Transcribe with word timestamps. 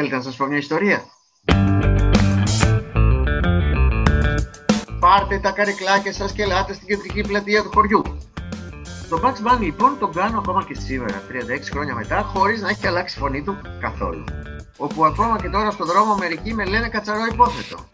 Θέλετε 0.00 0.16
να 0.16 0.22
σας 0.22 0.36
πω 0.36 0.46
μια 0.46 0.56
ιστορία; 0.58 1.04
Πάρτε 5.00 5.38
τα 5.38 5.50
καρεκλάκια 5.50 6.12
σας 6.12 6.32
και 6.32 6.42
ελάτε 6.42 6.72
στην 6.72 6.86
κεντρική 6.86 7.20
πλατεία 7.20 7.62
του 7.62 7.70
χωριού. 7.74 8.02
Το 9.08 9.20
Bugs 9.22 9.28
Bunny 9.46 9.60
λοιπόν 9.60 9.98
τον 9.98 10.12
κάνω 10.12 10.38
ακόμα 10.38 10.64
και 10.64 10.74
σήμερα, 10.74 11.22
36 11.28 11.32
χρόνια 11.70 11.94
μετά, 11.94 12.22
χωρίς 12.22 12.60
να 12.60 12.68
έχει 12.68 12.86
αλλάξει 12.86 13.18
η 13.18 13.20
φωνή 13.20 13.42
του 13.42 13.56
καθόλου. 13.80 14.24
Όπου 14.76 15.04
ακόμα 15.04 15.38
και 15.42 15.48
τώρα 15.48 15.70
στο 15.70 15.84
δρόμο 15.84 16.14
μερικοί 16.14 16.54
με 16.54 16.64
λένε 16.64 16.88
κατσαρό 16.88 17.24
υπόθετο. 17.32 17.88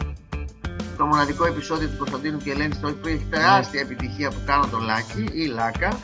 Το 0.97 1.07
μοναδικό 1.07 1.45
επεισόδιο 1.47 1.89
του 1.89 1.97
Κωνσταντίνου 1.99 2.39
και 2.39 2.51
Ελένη 2.51 2.75
στο 2.75 2.89
που 2.89 3.09
έχει 3.09 3.27
τεράστια 3.31 3.81
επιτυχία 3.81 4.31
που 4.31 4.41
κάνω 4.47 4.67
τον 4.67 4.83
Λάκη 4.83 5.29
ή 5.33 5.47
Λάκα. 5.47 5.99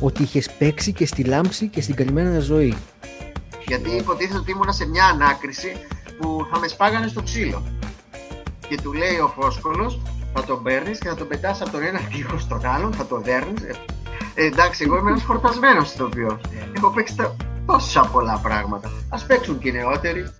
Ότι 0.00 0.22
είχες 0.22 0.50
παίξει 0.58 0.92
και 0.92 1.06
στη 1.06 1.24
λάμψη 1.24 1.68
και 1.68 1.80
στην 1.80 1.94
καλυμμένα 1.94 2.38
ζωή. 2.38 2.76
Γιατί 3.72 3.90
υποτίθεται 3.90 4.38
ότι 4.38 4.50
ήμουνα 4.50 4.72
σε 4.72 4.86
μια 4.88 5.04
ανάκριση 5.04 5.76
που 6.18 6.46
θα 6.52 6.58
με 6.58 6.68
σπάγανε 6.68 7.06
στο 7.06 7.22
ξύλο. 7.22 7.62
Και 8.68 8.78
του 8.82 8.92
λέει 8.92 9.18
ο 9.18 9.28
Φόσκολος, 9.40 10.00
θα 10.34 10.44
τον 10.44 10.62
παίρνεις 10.62 10.98
και 10.98 11.08
θα 11.08 11.14
τον 11.14 11.28
πετάς 11.28 11.60
από 11.60 11.70
τον 11.70 11.82
ένα 11.82 12.00
τείχο 12.12 12.38
στον 12.38 12.66
άλλον, 12.66 12.92
θα 12.92 13.06
τον 13.06 13.22
δέρνεις. 13.22 13.62
Ε, 14.34 14.46
εντάξει, 14.46 14.84
εγώ 14.86 14.96
είμαι 14.96 15.10
ένας 15.10 15.22
φορτασμένος 15.22 15.92
ηθοποιό. 15.92 16.40
Έχω 16.76 16.90
παίξει 16.90 17.16
τα... 17.16 17.36
τόσα 17.66 18.00
πολλά 18.12 18.40
πράγματα. 18.42 18.88
Α 19.08 19.18
παίξουν 19.26 19.58
και 19.58 19.68
οι 19.68 19.72
νεότεροι. 19.72 20.30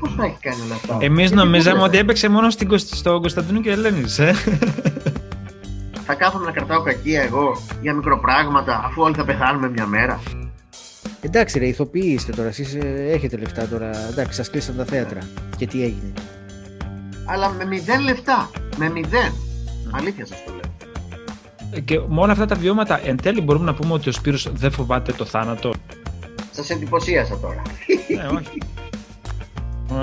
Πώς 0.00 0.14
θα 0.16 0.24
έχει 0.24 0.38
κάνει 0.40 0.60
όλα 0.64 0.74
αυτά; 0.74 0.96
Εμείς 1.00 1.30
νομίζαμε 1.30 1.82
ότι 1.82 1.98
έπαιξε 1.98 2.28
μόνο 2.28 2.50
στην, 2.50 2.78
στο 2.78 3.20
Κωνσταντίνο 3.20 3.60
και 3.60 3.70
Ελένης. 3.70 4.18
Ε; 4.18 4.34
θα 6.06 6.14
κάθομαι 6.14 6.44
να 6.44 6.52
κρατάω 6.52 6.82
κακία 6.82 7.22
εγώ 7.22 7.62
για 7.80 7.94
μικροπράγματα 7.94 8.82
αφού 8.84 9.02
όλοι 9.02 9.14
θα 9.14 9.24
πεθάνουμε 9.24 9.70
μια 9.70 9.86
μέρα. 9.86 10.20
Εντάξει, 11.20 11.58
ρε, 11.58 11.66
ηθοποιοί 11.66 12.12
είστε 12.14 12.32
τώρα. 12.32 12.48
Εσείς 12.48 12.74
ε, 12.74 13.10
έχετε 13.12 13.36
λεφτά 13.36 13.68
τώρα. 13.68 13.90
Εντάξει, 14.08 14.36
σας 14.36 14.50
κλείσαν 14.50 14.76
τα 14.76 14.84
θέατρα. 14.84 15.20
Και 15.56 15.66
τι 15.66 15.82
έγινε. 15.82 16.12
Αλλά 17.26 17.48
με 17.50 17.64
μηδέν 17.64 18.00
λεφτά. 18.00 18.50
Με 18.76 18.90
μηδέν. 18.90 19.32
Αλήθεια 19.90 20.26
σας 20.26 20.44
το 20.44 20.52
λέω. 20.52 20.60
Ε, 21.72 21.80
και 21.80 22.00
με 22.08 22.20
όλα 22.20 22.32
αυτά 22.32 22.46
τα 22.46 22.54
βιώματα, 22.54 23.00
εν 23.06 23.16
τέλει 23.22 23.40
μπορούμε 23.40 23.64
να 23.64 23.74
πούμε 23.74 23.92
ότι 23.92 24.08
ο 24.08 24.12
Σπύρος 24.12 24.52
δεν 24.52 24.70
φοβάται 24.70 25.12
το 25.12 25.24
θάνατο. 25.24 25.72
Σας 26.50 26.70
εντυπωσίασα 26.70 27.38
τώρα. 27.38 27.62
Ναι, 28.16 28.38
όχι. 28.38 28.58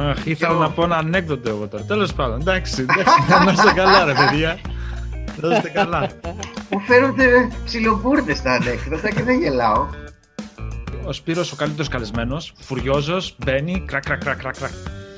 Αχ, 0.10 0.26
ήθελα 0.26 0.54
να 0.54 0.70
πω 0.70 0.84
ένα 0.84 0.96
ανέκδοτο 0.96 1.50
εγώ 1.50 1.68
τώρα. 1.68 1.84
Τέλος 1.84 2.14
πάντων, 2.14 2.40
εντάξει, 2.40 2.82
εντάξει, 2.82 3.46
να 3.46 3.52
είστε 3.52 3.72
καλά, 3.76 4.06
ρε 4.06 4.14
παιδιά. 4.14 4.60
Να 5.42 5.56
είστε 5.56 5.70
καλά. 5.70 6.10
Μου 6.70 6.80
φέρονται 6.80 7.48
ψιλομπούρδε 7.66 8.36
τα 8.44 8.52
ανέκδοτα 8.52 9.10
και 9.10 9.24
δεν 9.24 9.40
γελάω. 9.40 9.86
Ο 11.08 11.12
Σπύρος 11.12 11.52
ο 11.52 11.56
καλύτερος 11.56 11.88
καλεσμένος, 11.88 12.54
φουριόζος, 12.60 13.36
μπαίνει, 13.46 13.84
κρακ, 13.88 14.04
κρακ, 14.04 14.20
κρακ, 14.24 14.40
κρακ. 14.40 14.72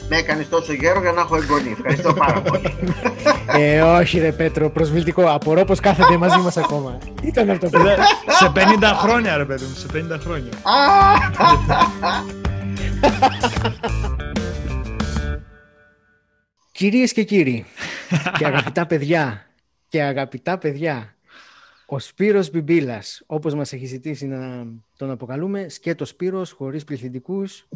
Με 0.09 0.17
έκανες 0.17 0.49
τόσο 0.49 0.73
γέρο 0.73 1.01
για 1.01 1.11
να 1.11 1.21
έχω 1.21 1.35
εγγονή. 1.35 1.71
Ευχαριστώ 1.71 2.13
πάρα 2.13 2.41
πολύ. 2.41 2.73
ε, 3.57 3.81
όχι 3.81 4.19
ρε 4.19 4.31
Πέτρο, 4.31 4.69
προσβλητικό. 4.69 5.29
Απορώ 5.29 5.65
πως 5.65 5.79
κάθεται 5.79 6.17
μαζί 6.17 6.39
μας 6.39 6.57
ακόμα. 6.57 6.97
Τι 7.21 7.27
ήταν 7.27 7.49
αυτό 7.49 7.69
που 7.69 7.77
Σε 8.27 8.51
50 8.55 8.59
χρόνια 8.95 9.37
ρε 9.37 9.45
παιδί 9.45 9.65
μου, 9.65 9.75
σε 9.75 9.87
50 9.93 10.19
χρόνια. 10.19 10.51
Κυρίες 16.71 17.13
και 17.13 17.23
κύριοι 17.23 17.65
και 18.37 18.45
αγαπητά 18.45 18.85
παιδιά 18.85 19.45
και 19.87 20.01
αγαπητά 20.03 20.57
παιδιά 20.57 21.15
ο 21.91 21.99
Σπύρος 21.99 22.49
Μπιμπίλας, 22.51 23.23
όπως 23.25 23.53
μας 23.53 23.73
έχει 23.73 23.85
ζητήσει 23.85 24.25
να 24.27 24.67
τον 24.97 25.11
αποκαλούμε, 25.11 25.69
σκέτο 25.69 26.05
Σπύρος, 26.05 26.51
χωρίς 26.51 26.83
πληθυντικούς. 26.83 27.67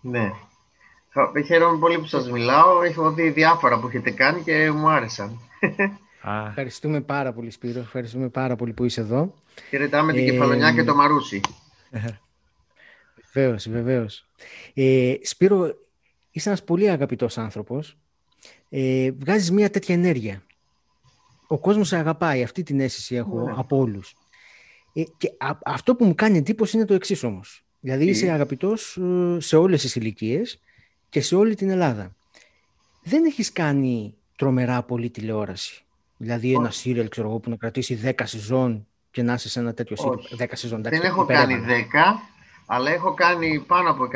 Ναι. 0.00 0.30
Χαίρομαι 1.46 1.78
πολύ 1.78 1.98
που 1.98 2.06
σας 2.06 2.30
μιλάω. 2.30 2.82
Έχω 2.82 3.12
δει 3.12 3.30
διάφορα 3.30 3.80
που 3.80 3.86
έχετε 3.86 4.10
κάνει 4.10 4.42
και 4.42 4.70
μου 4.70 4.88
άρεσαν. 4.88 5.40
Ευχαριστούμε 6.48 7.00
πάρα 7.00 7.32
πολύ 7.32 7.50
Σπύρο. 7.50 7.80
Ευχαριστούμε 7.80 8.28
πάρα 8.28 8.56
πολύ 8.56 8.72
που 8.72 8.84
είσαι 8.84 9.00
εδώ. 9.00 9.34
Χαιρετάμε 9.68 10.12
την 10.12 10.22
ε, 10.22 10.30
Κεφαλονιά 10.30 10.72
και 10.72 10.84
το 10.84 10.94
Μαρούσι. 10.94 11.40
Βεβαίως, 13.32 13.68
βεβαίως. 13.68 14.26
Ε, 14.74 15.14
Σπύρο, 15.22 15.74
είσαι 16.30 16.48
ένας 16.48 16.64
πολύ 16.64 16.90
αγαπητός 16.90 17.38
άνθρωπος. 17.38 17.96
Ε, 18.68 19.10
βγάζεις 19.10 19.50
μια 19.50 19.70
τέτοια 19.70 19.94
ενέργεια. 19.94 20.42
Ο 21.52 21.58
κόσμος 21.58 21.88
σε 21.88 21.96
αγαπάει. 21.96 22.42
Αυτή 22.42 22.62
την 22.62 22.80
αίσθηση 22.80 23.14
έχω 23.14 23.40
ναι. 23.40 23.52
από 23.56 23.76
όλους. 23.76 24.16
Ε, 24.92 25.02
και 25.16 25.32
αυτό 25.64 25.94
που 25.94 26.04
μου 26.04 26.14
κάνει 26.14 26.38
εντύπωση 26.38 26.76
είναι 26.76 26.86
το 26.86 26.94
εξής 26.94 27.22
όμως. 27.22 27.64
Δηλαδή 27.80 28.04
είσαι 28.04 28.30
αγαπητός 28.30 28.96
ε, 28.96 29.40
σε 29.40 29.56
όλες 29.56 29.80
τις 29.80 29.96
ηλικίες 29.96 30.60
και 31.08 31.20
σε 31.20 31.36
όλη 31.36 31.54
την 31.54 31.70
Ελλάδα. 31.70 32.14
Δεν 33.02 33.24
έχεις 33.24 33.52
κάνει 33.52 34.14
τρομερά 34.36 34.82
πολύ 34.82 35.10
τηλεόραση. 35.10 35.84
Δηλαδή 36.16 36.52
ένα 36.54 36.70
σύριαλ, 36.70 37.08
ξέρω 37.08 37.28
εγώ, 37.28 37.38
που 37.38 37.50
να 37.50 37.56
κρατήσει 37.56 38.00
10 38.04 38.12
σεζόν 38.22 38.86
και 39.10 39.22
να 39.22 39.32
είσαι 39.32 39.48
σε 39.48 39.60
ένα 39.60 39.74
τέτοιο 39.74 39.96
σύριαλ. 39.96 40.18
10 40.38 40.44
σεζόν. 40.52 40.82
Δεν 40.82 41.02
έχω 41.02 41.24
κάνει 41.24 41.54
10, 41.54 41.70
αλλά 42.66 42.90
έχω 42.90 43.14
κάνει 43.14 43.64
πάνω 43.66 43.90
από 43.90 44.08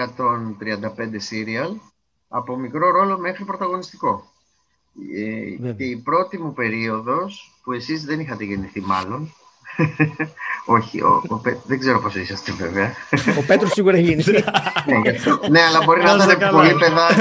135 1.07 1.15
σύριαλ 1.17 1.73
από 2.29 2.57
μικρό 2.57 2.91
ρόλο 2.91 3.19
μέχρι 3.19 3.45
πρωταγωνιστικό. 3.45 4.34
Ε, 5.17 5.73
και 5.73 5.85
η 5.85 5.97
πρώτη 5.97 6.39
μου 6.39 6.53
περίοδος, 6.53 7.59
που 7.63 7.73
εσείς 7.73 8.05
δεν 8.05 8.21
είχατε 8.21 8.45
γεννηθεί 8.45 8.81
μάλλον, 8.81 9.35
όχι, 10.77 11.03
ο, 11.03 11.23
ο, 11.29 11.41
δεν 11.67 11.79
ξέρω 11.79 12.01
πώς 12.01 12.15
είσαστε 12.15 12.53
βέβαια. 12.53 12.95
Ο 13.39 13.45
Πέτρος 13.47 13.73
σίγουρα 13.73 13.99
γίνει. 13.99 14.25
ναι, 15.03 15.11
ναι, 15.49 15.61
αλλά 15.61 15.83
μπορεί 15.85 16.03
να 16.03 16.15
ήταν 16.15 16.51
πολύ 16.51 16.75
παιδάκι. 16.75 17.21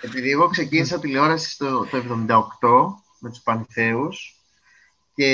Επειδή 0.00 0.30
εγώ 0.30 0.48
ξεκίνησα 0.48 0.98
τηλεόραση 0.98 1.58
το, 1.58 1.86
το 1.86 2.02
78 2.28 2.38
με 3.20 3.28
τους 3.30 3.40
Πανθέους 3.40 4.36
και 5.14 5.28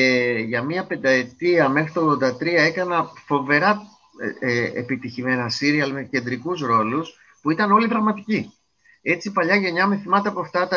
για 0.46 0.62
μία 0.62 0.86
πενταετία 0.86 1.68
μέχρι 1.68 1.92
το 1.92 2.18
83 2.22 2.40
έκανα 2.42 3.10
φοβερά 3.26 3.82
ε, 4.40 4.52
ε, 4.52 4.78
επιτυχημένα 4.78 5.48
σύριαλ 5.48 5.92
με 5.92 6.02
κεντρικούς 6.02 6.60
ρόλους 6.60 7.14
που 7.42 7.50
ήταν 7.50 7.72
όλοι 7.72 7.86
δραματικοί. 7.86 8.52
Έτσι 9.02 9.28
η 9.28 9.30
παλιά 9.32 9.56
γενιά 9.56 9.86
με 9.86 9.96
θυμάται 9.96 10.28
από 10.28 10.40
αυτά 10.40 10.68
τα, 10.68 10.76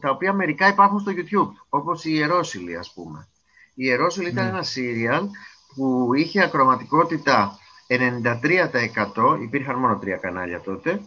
τα 0.00 0.10
οποία 0.10 0.32
μερικά 0.32 0.68
υπάρχουν 0.68 1.00
στο 1.00 1.12
YouTube, 1.14 1.64
όπως 1.68 2.04
η 2.04 2.10
Ιερόσιλη 2.12 2.76
ας 2.76 2.92
πούμε. 2.92 3.28
Η 3.74 3.84
Ιερόσιλη 3.84 4.28
ήταν 4.28 4.44
ναι. 4.44 4.50
ένα 4.50 4.62
σύριαλ 4.62 5.26
που 5.74 6.14
είχε 6.14 6.42
ακροματικότητα 6.42 7.58
93%, 7.88 9.38
υπήρχαν 9.40 9.78
μόνο 9.78 9.98
τρία 9.98 10.16
κανάλια 10.16 10.60
τότε, 10.60 11.00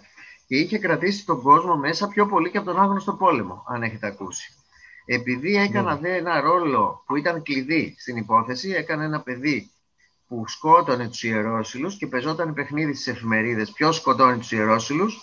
και 0.47 0.56
είχε 0.56 0.78
κρατήσει 0.78 1.25
τον 1.25 1.42
κόσμο 1.42 1.75
μέσα 1.75 2.08
πιο 2.08 2.25
πολύ 2.25 2.50
και 2.50 2.58
από 2.58 2.72
τον 2.72 2.81
άγνωστο 2.81 3.13
πόλεμο, 3.13 3.63
αν 3.68 3.84
έχετε 3.84 4.08
ακούσει. 4.08 4.53
Επειδή 5.06 5.56
έκανα 5.56 5.94
ναι. 5.94 6.00
δε 6.00 6.16
ένα 6.16 6.42
ρόλο 6.42 7.03
που 7.06 7.16
ήταν 7.16 7.44
κλειδί 7.44 7.96
στην 7.97 8.18
υπόθεση, 8.18 8.69
έκανα 8.69 9.03
ένα 9.03 9.22
παιδί 9.22 9.72
που 10.28 10.47
σκότωνε 10.47 11.08
τους 11.08 11.24
ιερόσιλους 11.24 11.97
και 11.97 12.08
πεζόταν 12.08 12.53
παιχνίδι 12.53 12.94
στις 12.94 13.08
εφημερίδες 13.08 13.72
ποιος 13.72 13.96
σκοτώνει 13.96 14.38
τους 14.38 14.52
ιερόσιλους, 14.52 15.22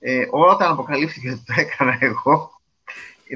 ε, 0.00 0.26
όταν 0.30 0.70
αποκαλύφθηκε 0.70 1.30
ότι 1.30 1.42
το 1.46 1.54
έκανα 1.56 1.96
εγώ, 2.00 2.60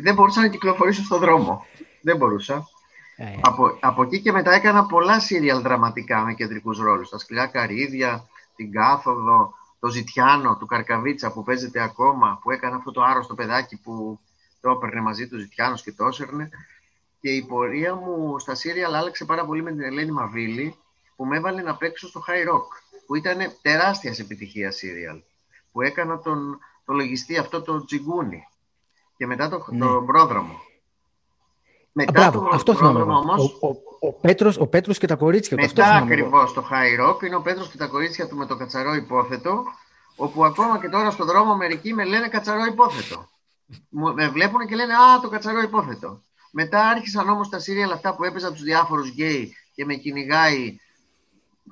δεν 0.03 0.15
μπορούσα 0.15 0.41
να 0.41 0.49
κυκλοφορήσω 0.49 1.03
στον 1.03 1.19
δρόμο. 1.19 1.67
Δεν 2.01 2.17
μπορούσα. 2.17 2.69
Ε, 3.17 3.25
ε. 3.25 3.39
Από, 3.41 3.79
από 3.81 4.03
εκεί 4.03 4.21
και 4.21 4.33
μετά 4.33 4.53
έκανα 4.53 4.87
πολλά 4.87 5.21
σύριαλ 5.21 5.63
δραματικά 5.63 6.21
με 6.21 6.35
κεντρικούς 6.35 6.79
ρόλους. 6.79 7.09
Τα 7.09 7.19
σκληρά 7.19 7.47
καρύδια, 7.47 8.29
την 8.57 8.73
κάθοδο, 8.73 9.55
το 9.81 9.89
Ζητιάνο 9.89 10.57
του 10.57 10.67
Καρκαβίτσα 10.67 11.33
που 11.33 11.43
παίζεται 11.43 11.83
ακόμα, 11.83 12.39
που 12.43 12.51
έκανε 12.51 12.77
αυτό 12.77 12.91
το 12.91 13.03
άρρωστο 13.03 13.35
παιδάκι 13.35 13.77
που 13.77 14.21
το 14.61 14.71
έπαιρνε 14.71 15.01
μαζί 15.01 15.29
του 15.29 15.39
Ζητιάνος 15.39 15.83
και 15.83 15.93
το 15.93 16.07
έσαιρνε. 16.07 16.51
Και 17.21 17.31
η 17.31 17.43
πορεία 17.43 17.95
μου 17.95 18.39
στα 18.39 18.55
σύριαλ 18.55 18.95
άλλαξε 18.95 19.25
πάρα 19.25 19.45
πολύ 19.45 19.63
με 19.63 19.71
την 19.71 19.83
Ελένη 19.83 20.11
Μαβίλη, 20.11 20.77
που 21.17 21.25
με 21.25 21.37
έβαλε 21.37 21.63
να 21.63 21.77
παίξω 21.77 22.09
στο 22.09 22.25
High 22.29 22.53
Rock, 22.53 22.67
που 23.07 23.15
ήταν 23.15 23.39
τεράστιας 23.63 24.19
επιτυχίας 24.19 24.77
σύριαλ, 24.77 25.21
που 25.75 25.83
έκανα 25.83 26.19
τον, 26.19 26.59
το 26.85 26.93
λογιστή 26.93 27.39
αυτό 27.39 27.63
το 27.63 27.85
Τζιγκούνι 27.85 28.49
και 29.17 29.27
μετά 29.27 29.49
το, 29.49 29.65
ναι. 29.71 29.79
τον 29.79 30.07
πρόδρομο. 30.07 30.61
Μετά 31.93 32.31
το 32.31 32.49
αυτό 32.53 32.75
θυμάμαι. 32.75 33.03
Όμως, 33.03 33.59
ο, 33.61 33.69
ο, 33.69 33.77
ο, 34.01 34.13
Πέτρος, 34.13 34.59
ο 34.59 34.67
Πέτρος 34.67 34.99
και 34.99 35.07
τα 35.07 35.17
κορίτσια 35.17 35.57
του. 35.57 35.63
Μετά 35.63 35.95
ακριβώς 35.95 36.53
το 36.53 36.69
High 36.71 37.09
Rock 37.09 37.23
είναι 37.23 37.37
ο 37.37 37.41
Πέτρος 37.41 37.69
και 37.71 37.77
τα 37.77 37.87
κορίτσια 37.87 38.29
του 38.29 38.37
με 38.37 38.47
το 38.47 38.57
κατσαρό 38.57 38.95
υπόθετο, 38.95 39.65
όπου 40.17 40.45
ακόμα 40.45 40.79
και 40.81 40.89
τώρα 40.89 41.11
στον 41.11 41.27
δρόμο 41.27 41.57
μερικοί 41.57 41.95
με 41.95 42.05
λένε 42.05 42.29
κατσαρό 42.29 42.65
υπόθετο. 42.65 43.29
με 43.89 44.29
βλέπουν 44.29 44.67
και 44.67 44.75
λένε 44.75 44.95
Α, 44.95 45.21
το 45.21 45.29
κατσαρό 45.29 45.61
υπόθετο. 45.61 46.21
Μετά 46.51 46.89
άρχισαν 46.89 47.29
όμως 47.29 47.49
τα 47.49 47.59
σύριαλ 47.59 47.93
αυτά 47.93 48.15
που 48.15 48.25
έπαιζαν 48.25 48.53
τους 48.53 48.63
διάφορους 48.63 49.09
γκέι 49.09 49.55
και 49.75 49.85
με 49.85 49.95
κυνηγάει 49.95 50.77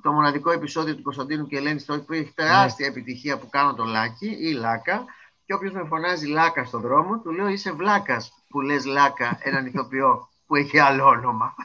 το 0.01 0.11
μοναδικό 0.11 0.51
επεισόδιο 0.51 0.95
του 0.95 1.01
Κωνσταντίνου 1.01 1.47
και 1.47 1.57
Ελένη 1.57 1.79
στο 1.79 2.01
που 2.01 2.13
έχει 2.13 2.31
τεράστια 2.35 2.87
ναι. 2.87 2.91
επιτυχία 2.91 3.37
που 3.37 3.49
κάνω 3.49 3.73
το 3.73 3.83
Λάκι 3.83 4.37
ή 4.39 4.51
Λάκα. 4.51 5.05
Και 5.45 5.53
όποιος 5.53 5.73
με 5.73 5.85
φωνάζει 5.87 6.27
Λάκα 6.27 6.65
στον 6.65 6.81
δρόμο, 6.81 7.19
του 7.19 7.31
λέω 7.31 7.47
είσαι 7.47 7.71
βλάκας 7.71 8.31
που 8.47 8.61
λες 8.61 8.85
Λάκα 8.85 9.39
έναν 9.41 9.65
ηθοποιό 9.65 10.29
που 10.45 10.55
έχει 10.55 10.79
άλλο 10.79 11.05
όνομα. 11.05 11.55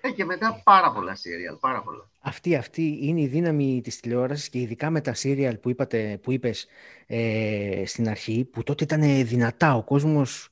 Ε, 0.00 0.10
και 0.10 0.24
μετά 0.24 0.60
πάρα 0.64 0.92
πολλά 0.92 1.14
σύριαλ, 1.14 1.54
πάρα 1.54 1.82
πολλά. 1.82 2.10
Αυτή, 2.20 2.56
αυτή 2.56 2.98
είναι 3.02 3.20
η 3.20 3.26
δύναμη 3.26 3.80
της 3.84 4.00
τηλεόρασης 4.00 4.48
και 4.48 4.58
ειδικά 4.58 4.90
με 4.90 5.00
τα 5.00 5.14
σύριαλ 5.14 5.56
που, 5.56 5.70
είπατε, 5.70 6.20
που 6.22 6.32
είπες 6.32 6.66
ε, 7.06 7.82
στην 7.86 8.08
αρχή, 8.08 8.44
που 8.52 8.62
τότε 8.62 8.84
ήταν 8.84 9.26
δυνατά. 9.26 9.74
Ο 9.74 9.82
κόσμος 9.82 10.48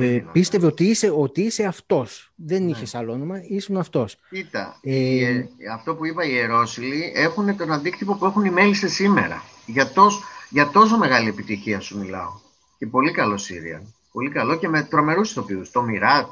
ε, 0.00 0.24
πίστευε 0.32 0.66
ότι 0.66 0.84
είσαι, 0.84 1.10
ότι 1.10 1.40
είσαι 1.40 1.64
αυτός. 1.64 2.32
Δεν 2.36 2.64
ναι. 2.64 2.70
είχες 2.70 2.94
άλλο 2.94 3.12
όνομα, 3.12 3.42
ήσουν 3.48 3.76
αυτός. 3.76 4.18
Κοίτα, 4.30 4.78
ε, 4.82 5.26
ε, 5.26 5.48
αυτό 5.72 5.94
που 5.94 6.06
είπα 6.06 6.24
οι 6.24 6.30
Ιερόσιλοι 6.32 7.12
έχουν 7.14 7.56
τον 7.56 7.72
αντίκτυπο 7.72 8.14
που 8.14 8.26
έχουν 8.26 8.44
οι 8.44 8.50
μέλισσες 8.50 8.92
σήμερα. 8.92 9.42
Για, 9.66 9.92
τόσο, 9.92 10.20
για 10.50 10.70
τόσο 10.70 10.98
μεγάλη 10.98 11.28
επιτυχία 11.28 11.80
σου 11.80 11.98
μιλάω. 11.98 12.32
Και 12.78 12.86
πολύ 12.86 13.12
καλό 13.12 13.36
σύριαλ. 13.36 13.82
Πολύ 14.12 14.30
καλό 14.30 14.56
και 14.56 14.68
με 14.68 14.82
τρομερούς 14.82 15.30
ηθοποιούς. 15.30 15.70
Το 15.70 15.82
Μιράτ, 15.82 16.30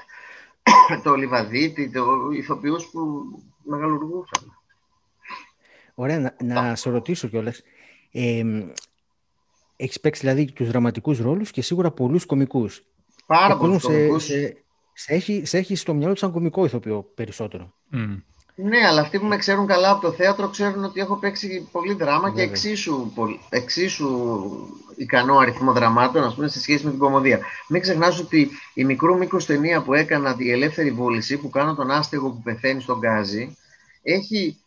το 1.04 1.14
Λιβαδίτη, 1.14 1.90
το 1.90 2.04
ηθοποιούς 2.32 2.86
που 2.86 3.00
μεγαλουργούσαν. 3.64 4.58
Ωραία, 5.94 6.18
να, 6.18 6.34
να 6.38 6.74
σε 6.74 6.90
ρωτήσω 6.90 7.28
κιόλας. 7.28 7.62
Ε, 8.12 8.42
έχεις 9.76 10.00
παίξει 10.00 10.20
δηλαδή 10.20 10.52
τους 10.52 10.68
δραματικούς 10.68 11.18
ρόλους 11.18 11.50
και 11.50 11.62
σίγουρα 11.62 11.90
πολλούς 11.90 12.26
κομικούς. 12.26 12.84
Πάρα 13.38 13.56
πολλούς 13.56 13.82
κομικούς. 13.82 14.24
Σε, 14.24 14.56
σε, 14.92 15.14
έχει, 15.14 15.42
σε 15.44 15.58
έχει 15.58 15.76
στο 15.76 15.94
μυαλό 15.94 16.12
του 16.12 16.18
σαν 16.18 16.32
κομικό 16.32 16.64
ηθοποιό 16.64 17.06
περισσότερο. 17.14 17.72
Mm. 17.92 18.22
Ναι, 18.54 18.86
αλλά 18.86 19.00
αυτοί 19.00 19.18
που 19.18 19.26
με 19.26 19.36
ξέρουν 19.36 19.66
καλά 19.66 19.90
από 19.90 20.00
το 20.00 20.12
θέατρο 20.12 20.48
ξέρουν 20.48 20.84
ότι 20.84 21.00
έχω 21.00 21.16
παίξει 21.16 21.68
πολύ 21.72 21.94
δράμα 21.94 22.30
και 22.30 22.42
εξίσου, 22.42 23.12
εξίσου 23.48 24.38
ικανό 24.96 25.38
αριθμό 25.38 25.72
δραμάτων, 25.72 26.24
ας 26.24 26.34
πούμε, 26.34 26.48
σε 26.48 26.60
σχέση 26.60 26.84
με 26.84 26.90
την 26.90 26.98
κομμωδία. 26.98 27.40
Μην 27.68 27.80
ξεχνάς 27.80 28.18
ότι 28.18 28.50
η 28.74 28.84
μικρού 28.84 29.16
μήκο 29.18 29.36
ταινία 29.36 29.82
που 29.82 29.94
έκανα, 29.94 30.34
η 30.38 30.50
Ελεύθερη 30.50 30.90
Βούληση, 30.90 31.36
που 31.36 31.50
κάνω 31.50 31.74
τον 31.74 31.90
άστεγο 31.90 32.30
που 32.30 32.42
πεθαίνει 32.42 32.80
στον 32.80 32.98
Γκάζι, 32.98 33.56
έχει 34.02 34.58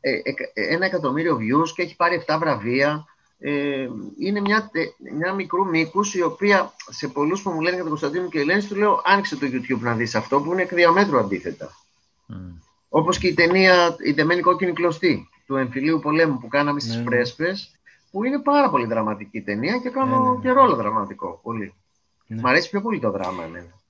ε, 0.00 0.20
ένα 0.52 0.86
εκατομμύριο 0.86 1.36
views 1.36 1.68
και 1.74 1.82
έχει 1.82 1.96
πάρει 1.96 2.24
7 2.26 2.36
βραβεία. 2.40 3.04
Ε, 3.44 3.88
είναι 4.18 4.40
μια, 4.40 4.70
μια 5.16 5.32
μικρού 5.32 5.66
μήκους 5.66 6.14
η 6.14 6.22
οποία 6.22 6.72
σε 6.88 7.08
πολλούς 7.08 7.42
που 7.42 7.50
μου 7.50 7.60
λένε 7.60 7.74
για 7.74 7.80
τον 7.80 7.88
Κωνσταντίνο 7.88 8.28
και 8.28 8.40
Ελένη, 8.40 8.64
του 8.64 8.76
λέω: 8.76 9.00
Άνοιξε 9.04 9.36
το 9.36 9.46
YouTube 9.46 9.80
να 9.80 9.94
δεις 9.94 10.14
αυτό 10.14 10.40
που 10.40 10.52
είναι 10.52 10.62
εκ 10.62 10.74
διαμέτρου 10.74 11.18
αντίθετα. 11.18 11.70
Mm. 12.28 12.34
Όπως 12.88 13.18
και 13.18 13.28
η 13.28 13.34
ταινία 13.34 13.96
Η 13.98 14.12
Δεμένη 14.12 14.40
Κόκκινη 14.40 14.72
Κλωστή 14.72 15.28
του 15.46 15.56
εμφυλίου 15.56 16.00
πολέμου 16.00 16.38
που 16.38 16.48
κάναμε 16.48 16.80
στις 16.80 16.96
ναι. 16.96 17.02
Πρέσπες, 17.02 17.70
που 18.10 18.24
είναι 18.24 18.38
πάρα 18.38 18.70
πολύ 18.70 18.86
δραματική 18.86 19.40
ταινία 19.40 19.78
και 19.78 19.88
κάνω 19.88 20.18
ναι, 20.18 20.24
ναι, 20.24 20.34
ναι. 20.34 20.40
και 20.42 20.50
ρόλο 20.50 20.74
δραματικό. 20.76 21.40
Πολύ. 21.42 21.74
Ναι. 22.26 22.40
Μ' 22.40 22.46
αρέσει 22.46 22.70
πιο 22.70 22.80
πολύ 22.80 23.00
το 23.00 23.10
δράμα 23.10 23.44
εμένα. 23.44 23.80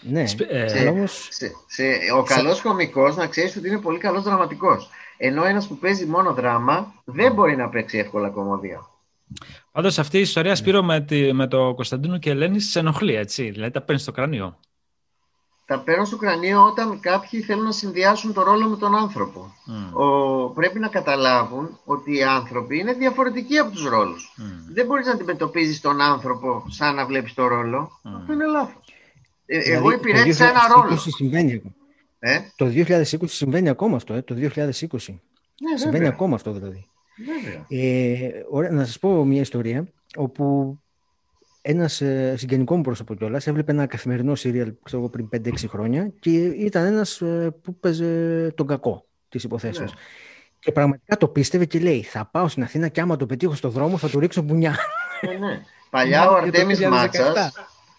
Ναι, 0.00 0.22
ε, 0.48 0.68
σε, 0.68 0.88
όμως... 0.88 1.28
σε, 1.30 1.52
σε, 1.66 1.82
ο 2.18 2.22
καλός 2.22 2.56
σε... 2.56 2.62
κομικός 2.62 3.16
να 3.16 3.26
ξέρεις 3.26 3.56
ότι 3.56 3.68
είναι 3.68 3.78
πολύ 3.78 3.98
καλός 3.98 4.22
δραματικός. 4.22 4.90
Ενώ 5.22 5.44
ένας 5.44 5.66
που 5.66 5.76
παίζει 5.76 6.06
μόνο 6.06 6.32
δράμα 6.32 6.94
δεν 7.04 7.32
μπορεί 7.32 7.56
να 7.56 7.68
παίξει 7.68 7.98
εύκολα 7.98 8.28
κομμωδία. 8.28 8.88
Πάντως 9.72 9.98
αυτή 9.98 10.18
η 10.18 10.20
ιστορία, 10.20 10.54
Σπύρο, 10.54 10.82
με, 10.82 11.00
τη, 11.00 11.32
με 11.32 11.46
το 11.46 11.74
Κωνσταντίνο 11.74 12.18
και 12.18 12.30
Ελένη 12.30 12.60
σε 12.60 12.78
ενοχλεί, 12.78 13.14
έτσι. 13.14 13.50
Δηλαδή 13.50 13.70
τα 13.70 13.80
παίρνεις 13.80 14.02
στο 14.02 14.12
κρανίο. 14.12 14.58
Τα 15.66 15.78
παίρνω 15.78 16.04
στο 16.04 16.16
κρανίο 16.16 16.66
όταν 16.66 17.00
κάποιοι 17.00 17.40
θέλουν 17.40 17.64
να 17.64 17.72
συνδυάσουν 17.72 18.32
το 18.32 18.42
ρόλο 18.42 18.68
με 18.68 18.76
τον 18.76 18.96
άνθρωπο. 18.96 19.54
Mm. 19.66 20.00
Ο, 20.00 20.48
πρέπει 20.48 20.78
να 20.78 20.88
καταλάβουν 20.88 21.78
ότι 21.84 22.16
οι 22.16 22.22
άνθρωποι 22.22 22.78
είναι 22.78 22.92
διαφορετικοί 22.92 23.58
από 23.58 23.70
τους 23.70 23.84
ρόλους. 23.84 24.34
Mm. 24.38 24.42
Δεν 24.72 24.86
μπορείς 24.86 25.06
να 25.06 25.12
αντιμετωπίζεις 25.12 25.80
τον 25.80 26.00
άνθρωπο 26.00 26.64
σαν 26.68 26.94
να 26.94 27.06
βλέπεις 27.06 27.34
το 27.34 27.46
ρόλο. 27.46 27.90
Mm. 28.04 28.10
Αυτό 28.16 28.32
είναι 28.32 28.46
λάθος. 28.46 28.94
Ε, 29.46 29.58
δηλαδή, 29.58 29.76
εγώ 29.76 29.90
υπηρέτησα 29.90 30.48
ένα 30.48 30.60
ρόλο. 30.74 30.96
Συμβαίνει. 30.96 31.62
Ε; 32.22 32.38
Το 32.56 32.66
2020 32.66 33.02
συμβαίνει 33.24 33.68
ακόμα 33.68 33.96
αυτό, 33.96 34.14
ε; 34.14 34.22
το 34.22 34.34
2020. 34.34 34.48
Ναι, 34.54 35.76
συμβαίνει 35.76 36.06
ακόμα 36.06 36.34
αυτό 36.34 36.52
δηλαδή. 36.52 36.88
Ε, 37.68 38.28
ωραία, 38.50 38.70
να 38.70 38.84
σας 38.84 38.98
πω 38.98 39.24
μια 39.24 39.40
ιστορία 39.40 39.86
όπου 40.16 40.78
ένας 41.62 42.00
ε, 42.00 42.34
συγγενικό 42.36 42.76
μου 42.76 42.82
πρόσωπο 42.82 43.14
κιόλας 43.14 43.46
έβλεπε 43.46 43.72
ένα 43.72 43.86
καθημερινό 43.86 44.34
σύριαλ 44.34 44.72
πριν 45.10 45.28
5-6 45.32 45.52
χρόνια 45.68 46.12
και 46.20 46.30
ήταν 46.46 46.84
ένας 46.84 47.20
ε, 47.20 47.54
που 47.62 47.74
παίζε 47.74 48.52
τον 48.56 48.66
κακό 48.66 49.06
της 49.28 49.44
υποθέσεως. 49.44 49.92
Ναι. 49.92 50.00
Και 50.58 50.72
πραγματικά 50.72 51.16
το 51.16 51.28
πίστευε 51.28 51.64
και 51.64 51.78
λέει: 51.78 52.02
Θα 52.02 52.26
πάω 52.26 52.48
στην 52.48 52.62
Αθήνα 52.62 52.88
και 52.88 53.00
άμα 53.00 53.16
το 53.16 53.26
πετύχω 53.26 53.54
στο 53.54 53.68
δρόμο 53.68 53.96
θα 53.96 54.08
του 54.08 54.18
ρίξω 54.18 54.42
μπουνιά. 54.42 54.76
Ναι, 55.20 55.46
ναι. 55.46 55.62
Παλιά 55.90 56.30
ο 56.30 56.34
Αρτέμις 56.34 56.80
Μάτσας 56.80 57.52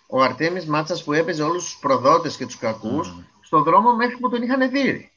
ο 0.07 0.21
Αρτέμις 0.21 0.65
Μάτσας 0.65 1.03
που 1.03 1.13
έπαιζε 1.13 1.44
όλους 1.44 1.63
τους 1.63 1.77
προδότες 1.81 2.38
και 2.38 2.45
τους 2.45 2.57
κακούς 2.57 3.09
mm. 3.09 3.23
Στον 3.51 3.63
δρόμο 3.63 3.95
μέχρι 3.95 4.18
που 4.18 4.30
τον 4.30 4.42
είχαν 4.42 4.71
δει. 4.71 5.12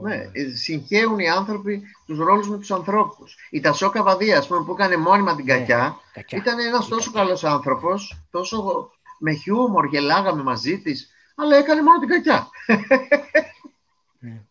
Ναι, 0.00 0.14
ε, 0.14 0.54
συγχαίουν 0.54 1.18
οι 1.18 1.28
άνθρωποι 1.28 1.82
τους 2.06 2.18
ρόλους 2.18 2.48
με 2.48 2.58
τους 2.58 2.70
ανθρώπους. 2.70 3.36
Η 3.50 3.60
Τασό 3.60 3.90
Καβαδία, 3.90 4.44
πούμε, 4.48 4.64
που 4.64 4.72
έκανε 4.72 4.96
μόνιμα 4.96 5.36
την 5.36 5.44
ναι, 5.44 5.52
κακιά, 5.52 5.96
ήταν 6.30 6.58
ένας 6.58 6.88
τόσο 6.88 7.10
καλός 7.10 7.44
άνθρωπος, 7.44 8.22
τόσο 8.30 8.90
με 9.18 9.32
χιούμορ, 9.32 9.86
γελάγαμε 9.86 10.42
μαζί 10.42 10.78
της, 10.78 11.10
αλλά 11.34 11.56
έκανε 11.56 11.82
μόνο 11.82 11.98
την 11.98 12.08
κακιά. 12.08 12.48
Ναι. 14.18 14.42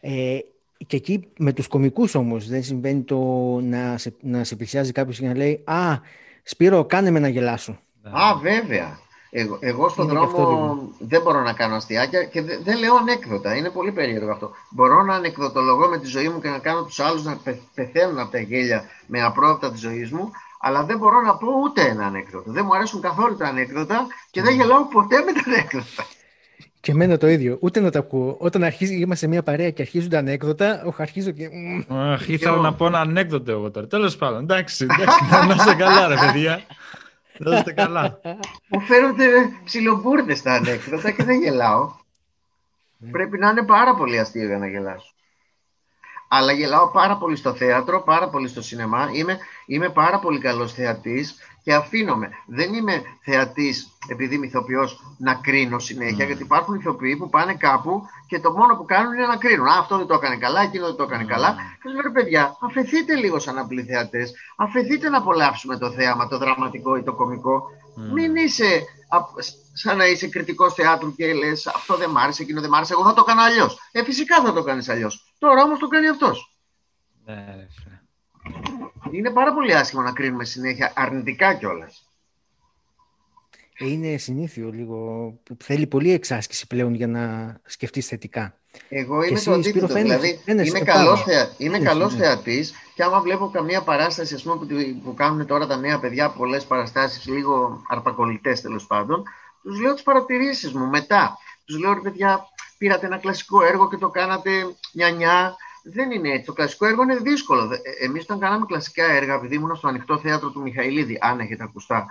Ε, 0.00 0.38
και 0.86 0.96
εκεί 0.96 1.28
με 1.38 1.52
τους 1.52 1.68
κομικούς 1.68 2.14
όμως 2.14 2.48
δεν 2.48 2.62
συμβαίνει 2.62 3.02
το 3.02 3.18
να 3.62 3.98
σε, 3.98 4.14
να 4.20 4.44
σε 4.44 4.56
πλησιάζει 4.56 4.92
κάποιος 4.92 5.18
και 5.18 5.26
να 5.26 5.36
λέει 5.36 5.62
«Α, 5.64 5.98
Σπύρο, 6.42 6.84
κάνε 6.84 7.10
με 7.10 7.18
να 7.18 7.28
γελάσω». 7.28 7.78
Α, 8.02 8.38
βέβαια. 8.38 9.02
Εγώ, 9.36 9.58
εγώ 9.60 9.88
στον 9.88 10.08
δρόμο 10.08 10.78
δεν 10.98 11.22
μπορώ 11.22 11.40
να 11.40 11.52
κάνω 11.52 11.74
αστιάκια 11.74 12.24
και 12.24 12.42
δεν, 12.42 12.60
δεν 12.64 12.78
λέω 12.78 12.94
ανέκδοτα. 12.96 13.56
Είναι 13.56 13.70
πολύ 13.70 13.92
περίεργο 13.92 14.30
αυτό. 14.30 14.50
Μπορώ 14.70 15.02
να 15.02 15.14
ανεκδοτολογώ 15.14 15.88
με 15.88 15.98
τη 15.98 16.06
ζωή 16.06 16.28
μου 16.28 16.40
και 16.40 16.48
να 16.48 16.58
κάνω 16.58 16.82
τους 16.82 17.00
άλλους 17.00 17.24
να 17.24 17.38
πεθαίνουν 17.74 18.18
από 18.18 18.30
τα 18.30 18.38
γέλια 18.38 18.84
με 19.06 19.22
απρόοπτα 19.22 19.70
της 19.70 19.80
ζωής 19.80 20.10
μου, 20.10 20.30
αλλά 20.60 20.84
δεν 20.84 20.98
μπορώ 20.98 21.20
να 21.20 21.36
πω 21.36 21.46
ούτε 21.64 21.82
ένα 21.82 22.06
ανέκδοτο. 22.06 22.50
Δεν 22.52 22.64
μου 22.64 22.74
αρέσουν 22.74 23.00
καθόλου 23.00 23.36
τα 23.36 23.46
ανέκδοτα 23.46 24.06
και 24.30 24.42
δεν 24.42 24.54
γελάω 24.54 24.86
ποτέ 24.86 25.16
με 25.20 25.32
τα 25.32 25.42
ανέκδοτα. 25.46 26.06
Και 26.80 26.90
εμένα 26.90 27.16
το 27.16 27.28
ίδιο. 27.28 27.58
Ούτε 27.60 27.80
να 27.80 27.90
τα 27.90 27.98
ακούω. 27.98 28.36
Όταν 28.38 28.62
αρχίζει, 28.62 28.94
είμαστε 28.94 29.26
μια 29.26 29.42
παρέα 29.42 29.70
και 29.70 29.82
αρχίζουν 29.82 30.10
τα 30.10 30.18
ανέκδοτα, 30.18 30.82
όχι, 30.86 31.02
αρχίζω 31.02 31.30
και. 31.30 31.48
Αχ, 31.88 32.28
ήθελα 32.28 32.56
να 32.56 32.74
πω 32.74 32.86
ένα 32.86 33.00
ανέκδοτο 33.00 33.52
εγώ 33.52 33.70
τώρα. 33.70 33.86
Τέλος 33.86 34.16
πάντων, 34.16 34.42
εντάξει, 34.42 34.86
εντάξει, 34.90 35.18
να 35.48 35.54
είστε 35.54 35.74
καλά, 35.74 36.08
ρε 36.08 36.14
παιδιά. 36.14 36.62
Να 37.38 37.56
είστε 37.56 37.72
καλά. 37.72 38.20
Μου 38.68 38.80
φέρονται 38.80 39.26
ψιλομπούρδες 39.64 40.42
τα 40.42 40.52
ανέκδοτα 40.52 41.10
και 41.10 41.24
δεν 41.24 41.40
γελάω. 41.40 41.92
Ναι. 42.98 43.10
Πρέπει 43.10 43.38
να 43.38 43.50
είναι 43.50 43.62
πάρα 43.64 43.94
πολύ 43.94 44.18
αστείο 44.18 44.46
για 44.46 44.58
να 44.58 44.66
γελάσω. 44.66 45.14
Αλλά 46.28 46.52
γελάω 46.52 46.90
πάρα 46.90 47.16
πολύ 47.16 47.36
στο 47.36 47.54
θέατρο, 47.54 48.02
πάρα 48.02 48.28
πολύ 48.28 48.48
στο 48.48 48.62
σινεμά. 48.62 49.10
Είμαι, 49.12 49.38
είμαι 49.66 49.88
πάρα 49.88 50.18
πολύ 50.18 50.38
καλός 50.40 50.72
θεατής 50.72 51.36
και 51.64 51.74
αφήνομαι. 51.74 52.30
Δεν 52.46 52.74
είμαι 52.74 53.02
θεατής 53.20 53.96
επειδή 54.08 54.34
είμαι 54.34 54.46
ηθοποιός 54.46 55.00
να 55.18 55.34
κρίνω 55.34 55.78
συνέχεια, 55.78 56.24
mm. 56.24 56.26
γιατί 56.26 56.42
υπάρχουν 56.42 56.74
ηθοποιοί 56.74 57.16
που 57.16 57.28
πάνε 57.28 57.54
κάπου 57.54 58.02
και 58.26 58.40
το 58.40 58.52
μόνο 58.52 58.76
που 58.76 58.84
κάνουν 58.84 59.12
είναι 59.12 59.26
να 59.26 59.36
κρίνουν. 59.36 59.66
Α, 59.66 59.78
αυτό 59.78 59.96
δεν 59.96 60.06
το 60.06 60.14
έκανε 60.14 60.36
καλά, 60.36 60.60
εκείνο 60.60 60.86
δεν 60.86 60.96
το 60.96 61.02
έκανε 61.02 61.24
mm. 61.24 61.28
καλά. 61.28 61.56
Και 61.82 61.88
λέω, 61.88 62.12
παιδιά, 62.12 62.56
αφαιθείτε 62.60 63.14
λίγο 63.14 63.38
σαν 63.38 63.58
απλοί 63.58 63.82
θεατέ, 63.82 64.28
αφαιθείτε 64.56 65.08
να 65.08 65.18
απολαύσουμε 65.18 65.78
το 65.78 65.90
θέαμα, 65.90 66.28
το 66.28 66.38
δραματικό 66.38 66.96
ή 66.96 67.02
το 67.02 67.12
κωμικό. 67.12 67.62
Mm. 67.96 68.12
Μην 68.12 68.36
είσαι 68.36 68.82
σαν 69.72 69.96
να 69.96 70.06
είσαι 70.06 70.28
κριτικός 70.28 70.74
θεάτρου 70.74 71.14
και 71.14 71.34
λες 71.34 71.66
αυτό 71.66 71.96
δεν 71.96 72.10
μ' 72.10 72.18
άρεσε, 72.18 72.42
εκείνο 72.42 72.60
δεν 72.60 72.70
μ' 72.70 72.74
άρεσε. 72.74 72.92
Εγώ 72.92 73.04
θα 73.04 73.12
το 73.12 73.24
έκανα 73.26 73.42
αλλιώς. 73.42 73.78
Ε, 73.92 74.04
φυσικά 74.04 74.42
θα 74.42 74.52
το 74.52 74.62
κάνεις 74.62 74.88
αλλιώς. 74.88 75.34
Τώρα 75.38 75.62
όμως 75.62 75.78
το 75.78 75.88
κάνει 75.88 76.08
αυτός. 76.08 76.56
Ναι, 77.24 77.66
είναι 79.10 79.30
πάρα 79.30 79.54
πολύ 79.54 79.74
άσχημο 79.74 80.02
να 80.02 80.12
κρίνουμε 80.12 80.44
συνέχεια 80.44 80.92
αρνητικά 80.96 81.54
κιόλας. 81.54 82.08
Είναι 83.78 84.16
συνήθιο 84.16 84.70
λίγο 84.70 85.28
που 85.42 85.56
θέλει 85.62 85.86
πολύ 85.86 86.10
εξάσκηση 86.10 86.66
πλέον 86.66 86.94
για 86.94 87.06
να 87.06 87.56
σκεφτείς 87.64 88.06
θετικά. 88.06 88.58
Εγώ 88.88 89.22
είμαι 89.22 89.40
το 89.40 89.52
αντίθετο. 89.52 89.86
Δηλαδή, 89.86 90.40
είμαι 90.46 90.80
καλός 90.80 91.22
θεα... 91.22 91.48
καλός 91.82 92.14
ναι. 92.14 92.18
θεατής 92.18 92.74
και 92.94 93.02
άμα 93.02 93.20
βλέπω 93.20 93.50
καμία 93.50 93.82
παράσταση 93.82 94.34
ας 94.34 94.42
πούμε, 94.42 94.56
που, 94.56 94.66
που 95.04 95.14
κάνουν 95.14 95.46
τώρα 95.46 95.66
τα 95.66 95.76
νέα 95.76 96.00
παιδιά, 96.00 96.30
πολλές 96.30 96.64
παραστάσεις, 96.64 97.26
λίγο 97.26 97.82
αρπακολλητές 97.88 98.60
τέλος 98.60 98.86
πάντων, 98.86 99.22
τους 99.62 99.80
λέω 99.80 99.94
τις 99.94 100.02
παρατηρήσεις 100.02 100.72
μου 100.72 100.86
μετά. 100.86 101.38
Τους 101.64 101.78
λέω, 101.78 101.92
ρε 101.92 102.00
παιδιά, 102.00 102.46
πήρατε 102.78 103.06
ένα 103.06 103.18
κλασικό 103.18 103.64
έργο 103.64 103.88
και 103.88 103.96
το 103.96 104.08
κάνατε 104.08 104.50
νιά-νιά 104.92 105.56
δεν 105.84 106.10
είναι 106.10 106.28
έτσι. 106.28 106.44
Το 106.44 106.52
κλασικό 106.52 106.86
έργο 106.86 107.02
είναι 107.02 107.16
δύσκολο. 107.16 107.72
Ε, 107.72 108.04
Εμείς, 108.04 108.22
όταν 108.22 108.38
κάναμε 108.38 108.66
κλασικά 108.66 109.04
έργα, 109.04 109.34
επειδή 109.34 109.54
ήμουν 109.54 109.76
στο 109.76 109.88
ανοιχτό 109.88 110.18
θέατρο 110.18 110.50
του 110.50 110.60
Μιχαηλίδη, 110.60 111.18
αν 111.20 111.40
έχετε 111.40 111.62
ακουστά, 111.62 112.06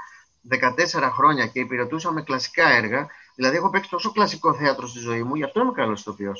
14 0.49 1.09
χρόνια 1.11 1.47
και 1.47 1.59
υπηρετούσαμε 1.59 2.21
κλασικά 2.21 2.69
έργα, 2.69 3.07
δηλαδή 3.35 3.55
έχω 3.55 3.69
παίξει 3.69 3.89
τόσο 3.89 4.11
κλασικό 4.11 4.53
θέατρο 4.53 4.87
στη 4.87 4.99
ζωή 4.99 5.23
μου, 5.23 5.35
γι' 5.35 5.43
αυτό 5.43 5.61
είμαι 5.61 5.71
καλός 5.71 6.01
ηθοποιό. 6.01 6.33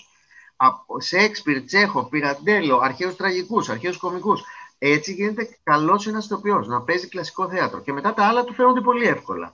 Σέξπιρ, 0.98 1.63
Τσέχο, 1.66 2.04
Πυραντέλο, 2.04 2.78
αρχαίους 2.78 3.16
τραγικούς, 3.16 3.70
αρχαίους 3.70 3.98
κομικούς. 3.98 4.44
Έτσι 4.78 5.13
γίνεται 5.13 5.58
καλός 5.63 6.08
ένας 6.08 6.25
ηθοποιός 6.25 6.68
να 6.68 6.82
παίζει 6.82 7.08
κλασικό 7.08 7.50
θέατρο. 7.50 7.80
Και 7.82 7.94
μετά 7.94 8.13
τα 8.13 8.25
άλλα 8.25 8.44
του 8.44 8.54
φαίνονται 8.54 8.82
πολύ 8.82 9.06
εύκολα. 9.06 9.54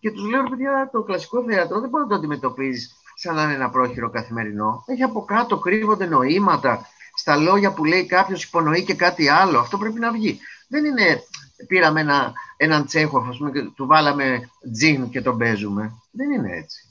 Και 0.00 0.10
τους 0.10 0.28
λέω, 0.28 0.42
παιδιά, 0.42 0.88
το 0.92 1.02
κλασικό 1.02 1.44
θέατρο 1.44 1.80
δεν 1.80 1.88
μπορεί 1.88 2.02
να 2.02 2.08
το 2.08 2.14
αντιμετωπίζεις 2.14 2.96
σαν 3.14 3.34
να 3.34 3.42
είναι 3.42 3.54
ένα 3.54 3.70
πρόχειρο 3.70 4.10
καθημερινό. 4.10 4.84
Έχει 4.86 5.02
από 5.02 5.24
κάτω, 5.24 5.58
κρύβονται 5.58 6.06
νοήματα. 6.06 6.86
Στα 7.16 7.36
λόγια 7.36 7.72
που 7.72 7.84
λέει 7.84 8.06
κάποιος 8.06 8.44
υπονοεί 8.44 8.84
και 8.84 8.94
κάτι 8.94 9.28
άλλο. 9.28 9.58
Αυτό 9.58 9.78
πρέπει 9.78 9.98
να 10.00 10.12
βγει. 10.12 10.38
Δεν 10.68 10.84
είναι, 10.84 11.20
πήραμε 11.66 12.00
ένα, 12.00 12.32
έναν 12.56 12.86
τσέχο, 12.86 13.26
ας 13.28 13.36
πούμε, 13.36 13.50
και 13.50 13.62
του 13.62 13.86
βάλαμε 13.86 14.50
τζιν 14.72 15.08
και 15.08 15.22
τον 15.22 15.38
παίζουμε. 15.38 15.92
Δεν 16.10 16.30
είναι 16.30 16.56
έτσι. 16.56 16.88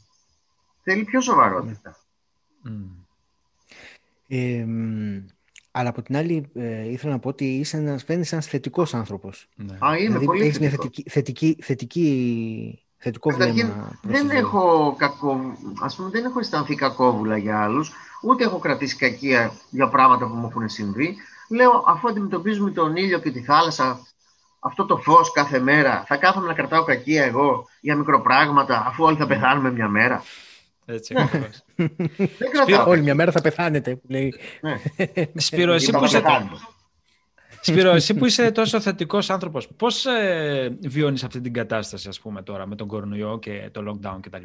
Θέλει 0.84 1.04
πιο 1.04 1.22
σοβαρότητα. 1.22 1.98
Ε, 4.28 4.66
αλλά 5.72 5.90
από 5.90 6.02
την 6.02 6.16
άλλη, 6.16 6.50
ε, 6.54 6.90
ήθελα 6.90 7.12
να 7.12 7.20
πω 7.20 7.30
ότι 7.30 7.46
είσαι 7.46 7.78
ένας, 7.78 8.04
φαίνεσαι 8.04 8.36
ένας 8.36 8.48
θετικός 8.48 8.94
άνθρωπος. 8.94 9.50
Ναι. 9.56 9.78
Α, 9.80 9.96
είμαι 9.98 10.08
δηλαδή, 10.08 10.26
πολύ 10.26 10.44
έχεις 10.44 10.60
μια 10.60 10.70
θετικός. 10.70 11.04
θετική, 11.08 11.10
θετική, 11.10 11.58
θετική, 11.62 12.84
θετικό 12.98 13.30
Καταρχήν, 13.30 13.66
βλέμμα. 13.66 14.00
προς 14.02 14.14
δεν 14.14 14.22
τη 14.28 14.28
ζωή. 14.34 14.38
έχω, 14.38 14.96
κακό, 14.98 15.58
ας 15.80 15.96
πούμε, 15.96 16.10
δεν 16.10 16.26
έχω 16.26 16.40
αισθανθεί 16.40 16.76
κακόβουλα 16.76 17.38
για 17.38 17.62
άλλους, 17.62 17.92
ούτε 18.22 18.44
έχω 18.44 18.60
κρατήσει 18.60 18.96
κακία 18.96 19.52
για 19.70 19.88
πράγματα 19.88 20.28
που 20.28 20.34
μου 20.34 20.48
έχουν 20.50 20.70
συμβεί. 20.70 21.16
Λέω, 21.50 21.84
αφού 21.88 22.08
αντιμετωπίζουμε 22.08 22.72
τον 22.72 22.96
ήλιο 22.96 23.20
και 23.20 23.32
τη 23.32 23.42
θάλασσα, 23.44 24.00
αυτό 24.60 24.86
το 24.86 24.98
φως 24.98 25.32
κάθε 25.32 25.60
μέρα, 25.60 26.04
θα 26.08 26.18
κάθομαι 26.18 26.48
να 26.48 26.54
κρατάω 26.54 26.84
κακία 26.84 27.24
εγώ 27.24 27.68
για 27.82 27.96
μικροπράγματα, 27.96 28.84
αφού 28.88 29.04
όλοι 29.04 29.18
θα 29.18 29.28
πεθάνουμε 29.28 29.72
μια 29.72 29.88
μέρα. 29.88 30.24
Έτσι 30.86 31.14
Ναι. 31.14 31.22
ακριβώς. 31.22 31.64
Δεν 32.16 32.50
κρατάω. 32.52 32.90
Όλη 32.90 33.02
μια 33.02 33.16
μέρα 33.16 33.32
θα 33.32 33.42
πεθάνετε, 33.42 33.96
που 33.96 34.08
λέει. 34.10 34.34
Ναι. 34.62 34.78
Σπύρο, 35.36 35.74
εσύ 35.74 35.90
Είπα, 35.90 36.00
που, 36.00 36.08
θα 36.08 36.18
είσαι, 36.18 36.22
πεθάνουμε. 36.26 36.58
Σπύρο, 37.62 37.90
εσύ 37.92 38.14
που 38.14 38.26
είσαι 38.26 38.52
τόσο 38.52 38.80
θετικός 38.80 39.30
άνθρωπος, 39.30 39.68
πώς 39.68 40.06
ε, 40.06 40.78
βιώνεις 40.82 41.24
αυτή 41.24 41.42
την 41.42 41.54
κατάσταση, 41.54 42.08
ας 42.08 42.20
πούμε, 42.20 42.42
τώρα, 42.42 42.66
με 42.68 42.76
τον 42.76 42.88
κορονοϊό 42.88 43.40
και 43.40 43.70
το 43.72 43.82
lockdown 44.02 44.18
κτλ. 44.22 44.44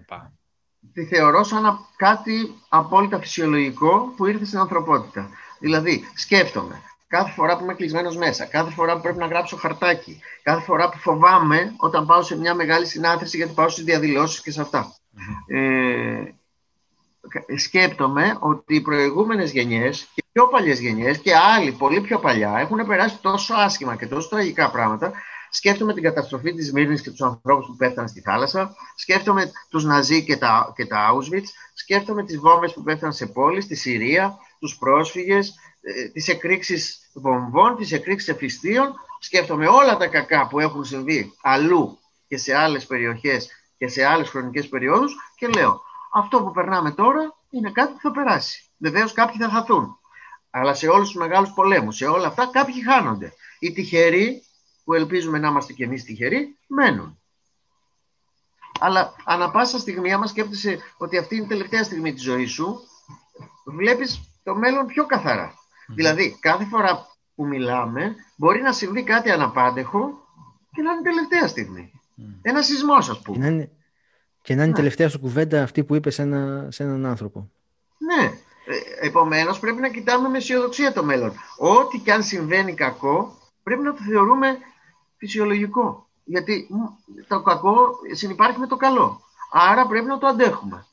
Τη 0.92 1.04
θεωρώ 1.04 1.42
σαν 1.44 1.62
να- 1.62 1.78
κάτι 1.96 2.54
απόλυτα 2.68 3.18
φυσιολογικό 3.18 4.12
που 4.16 4.26
ήρθε 4.26 4.44
στην 4.44 4.58
ανθρωπότητα. 4.58 5.28
Δηλαδή, 5.58 6.04
σκέφτομαι 6.14 6.82
κάθε 7.08 7.30
φορά 7.30 7.56
που 7.56 7.64
είμαι 7.64 7.74
κλεισμένος 7.74 8.16
μέσα, 8.16 8.44
κάθε 8.44 8.70
φορά 8.70 8.94
που 8.94 9.00
πρέπει 9.00 9.18
να 9.18 9.26
γράψω 9.26 9.56
χαρτάκι, 9.56 10.20
κάθε 10.42 10.60
φορά 10.62 10.88
που 10.88 10.98
φοβάμαι 10.98 11.74
όταν 11.76 12.06
πάω 12.06 12.22
σε 12.22 12.36
μια 12.38 12.54
μεγάλη 12.54 12.86
συνάθρηση 12.86 13.36
γιατί 13.36 13.52
πάω 13.52 13.68
στις 13.68 13.84
διαδηλώσεις 13.84 14.42
και 14.42 14.50
σε 14.50 14.60
αυτά. 14.60 14.94
Ε, 15.46 16.22
κα- 17.28 17.44
σκέπτομαι 17.58 18.36
ότι 18.40 18.74
οι 18.74 18.80
προηγούμενες 18.80 19.52
γενιές 19.52 20.08
και 20.14 20.24
πιο 20.32 20.46
παλιές 20.48 20.80
γενιές 20.80 21.18
και 21.18 21.36
άλλοι 21.36 21.72
πολύ 21.72 22.00
πιο 22.00 22.18
παλιά 22.18 22.58
έχουν 22.58 22.86
περάσει 22.86 23.18
τόσο 23.20 23.54
άσχημα 23.54 23.96
και 23.96 24.06
τόσο 24.06 24.28
τραγικά 24.28 24.70
πράγματα. 24.70 25.12
Σκέφτομαι 25.50 25.94
την 25.94 26.02
καταστροφή 26.02 26.54
της 26.54 26.72
Μύρνης 26.72 27.02
και 27.02 27.10
τους 27.10 27.20
ανθρώπους 27.22 27.66
που 27.66 27.76
πέφτανε 27.76 28.08
στη 28.08 28.20
θάλασσα. 28.20 28.74
Σκέφτομαι 28.94 29.50
τους 29.68 29.84
Ναζί 29.84 30.24
και 30.24 30.36
τα, 30.36 30.72
και 30.76 30.86
τα 30.86 31.10
Auschwitz. 31.12 31.44
Σκέφτομαι 31.74 32.24
τις 32.24 32.38
βόμβες 32.38 32.72
που 32.72 32.82
πέφτανε 32.82 33.12
σε 33.12 33.26
πόλεις, 33.26 33.64
στη 33.64 33.74
Συρία, 33.74 34.38
τους 34.58 34.76
πρόσφυγες, 34.76 35.54
ε, 35.80 36.08
τις 36.08 36.28
εκρήξεις 36.28 37.10
βομβών, 37.12 37.76
τις 37.76 37.92
εκρήξεις 37.92 38.28
εφιστίων. 38.28 38.94
Σκέφτομαι 39.18 39.66
όλα 39.66 39.96
τα 39.96 40.06
κακά 40.06 40.46
που 40.46 40.60
έχουν 40.60 40.84
συμβεί 40.84 41.32
αλλού 41.42 41.98
και 42.28 42.36
σε 42.36 42.54
άλλες 42.56 42.86
περιοχές 42.86 43.48
και 43.78 43.88
σε 43.88 44.04
άλλες 44.04 44.28
χρονικές 44.28 44.68
περιόδους 44.68 45.14
και 45.36 45.46
λέω 45.46 45.82
αυτό 46.12 46.42
που 46.42 46.50
περνάμε 46.50 46.90
τώρα 46.90 47.36
είναι 47.50 47.70
κάτι 47.70 47.92
που 47.92 47.98
θα 48.00 48.10
περάσει. 48.10 48.64
Βεβαίως 48.78 49.12
κάποιοι 49.12 49.36
θα 49.40 49.48
χαθούν. 49.48 49.98
Αλλά 50.50 50.74
σε 50.74 50.88
όλους 50.88 51.10
τους 51.10 51.20
μεγάλους 51.20 51.52
πολέμους, 51.52 51.96
σε 51.96 52.06
όλα 52.06 52.26
αυτά 52.26 52.46
κάποιοι 52.52 52.82
χάνονται. 52.82 53.32
Οι 53.58 53.72
τυχεροί, 53.72 54.42
που 54.90 54.96
ελπίζουμε 54.96 55.38
να 55.38 55.48
είμαστε 55.48 55.72
κι 55.72 55.82
εμείς 55.82 56.04
τυχεροί, 56.04 56.56
μένουν. 56.66 57.18
Αλλά 58.80 59.14
ανα 59.24 59.50
πάσα 59.50 59.78
στιγμή, 59.78 60.12
άμα 60.12 60.26
σκέφτεσαι 60.26 60.78
ότι 60.96 61.18
αυτή 61.18 61.34
είναι 61.36 61.44
η 61.44 61.48
τελευταία 61.48 61.82
στιγμή 61.84 62.12
της 62.12 62.22
ζωής 62.22 62.50
σου, 62.50 62.80
βλέπεις 63.64 64.20
το 64.42 64.54
μέλλον 64.54 64.86
πιο 64.86 65.06
καθαρά. 65.06 65.54
Δηλαδή, 65.88 66.36
κάθε 66.40 66.64
φορά 66.64 67.06
που 67.34 67.46
μιλάμε, 67.46 68.14
μπορεί 68.36 68.60
να 68.62 68.72
συμβεί 68.72 69.02
κάτι 69.02 69.30
αναπάντεχο 69.30 70.26
και 70.72 70.82
να 70.82 70.90
είναι 70.90 71.00
η 71.00 71.02
τελευταία 71.02 71.48
στιγμή. 71.48 71.92
Ένα 72.42 72.62
σεισμός, 72.62 73.08
ας 73.08 73.16
Και 73.16 73.22
πούμε. 73.24 73.38
να 73.38 73.46
είναι, 73.46 73.70
και 74.42 74.54
να 74.54 74.60
είναι 74.60 74.70
η 74.70 74.72
Ναι. 74.72 74.76
τελευταία 74.76 75.08
σου 75.08 75.20
κουβέντα 75.20 75.62
αυτή 75.62 75.84
που 75.84 75.94
είπες 75.94 76.14
σε, 76.14 76.22
ένα, 76.22 76.68
σε 76.70 76.82
έναν 76.82 77.06
άνθρωπο. 77.06 77.50
Ναι. 77.98 78.24
Ε, 78.66 79.06
επομένως 79.06 79.58
πρέπει 79.58 79.80
να 79.80 79.88
κοιτάμε 79.88 80.28
με 80.28 80.36
αισιοδοξία 80.38 80.92
το 80.92 81.04
μέλλον. 81.04 81.32
Ό,τι 81.58 81.98
και 81.98 82.12
αν 82.12 82.22
συμβαίνει 82.22 82.74
κακό 82.74 83.38
πρέπει 83.62 83.82
να 83.82 83.92
το 83.94 84.02
θεωρούμε 84.02 84.58
φυσιολογικό. 85.20 86.06
Γιατί 86.24 86.66
μ, 86.70 86.76
το 87.28 87.42
κακό 87.42 87.88
συνυπάρχει 88.12 88.58
με 88.58 88.66
το 88.66 88.76
καλό. 88.76 89.20
Άρα 89.52 89.86
πρέπει 89.86 90.06
να 90.06 90.18
το 90.18 90.26
αντέχουμε. 90.26 90.86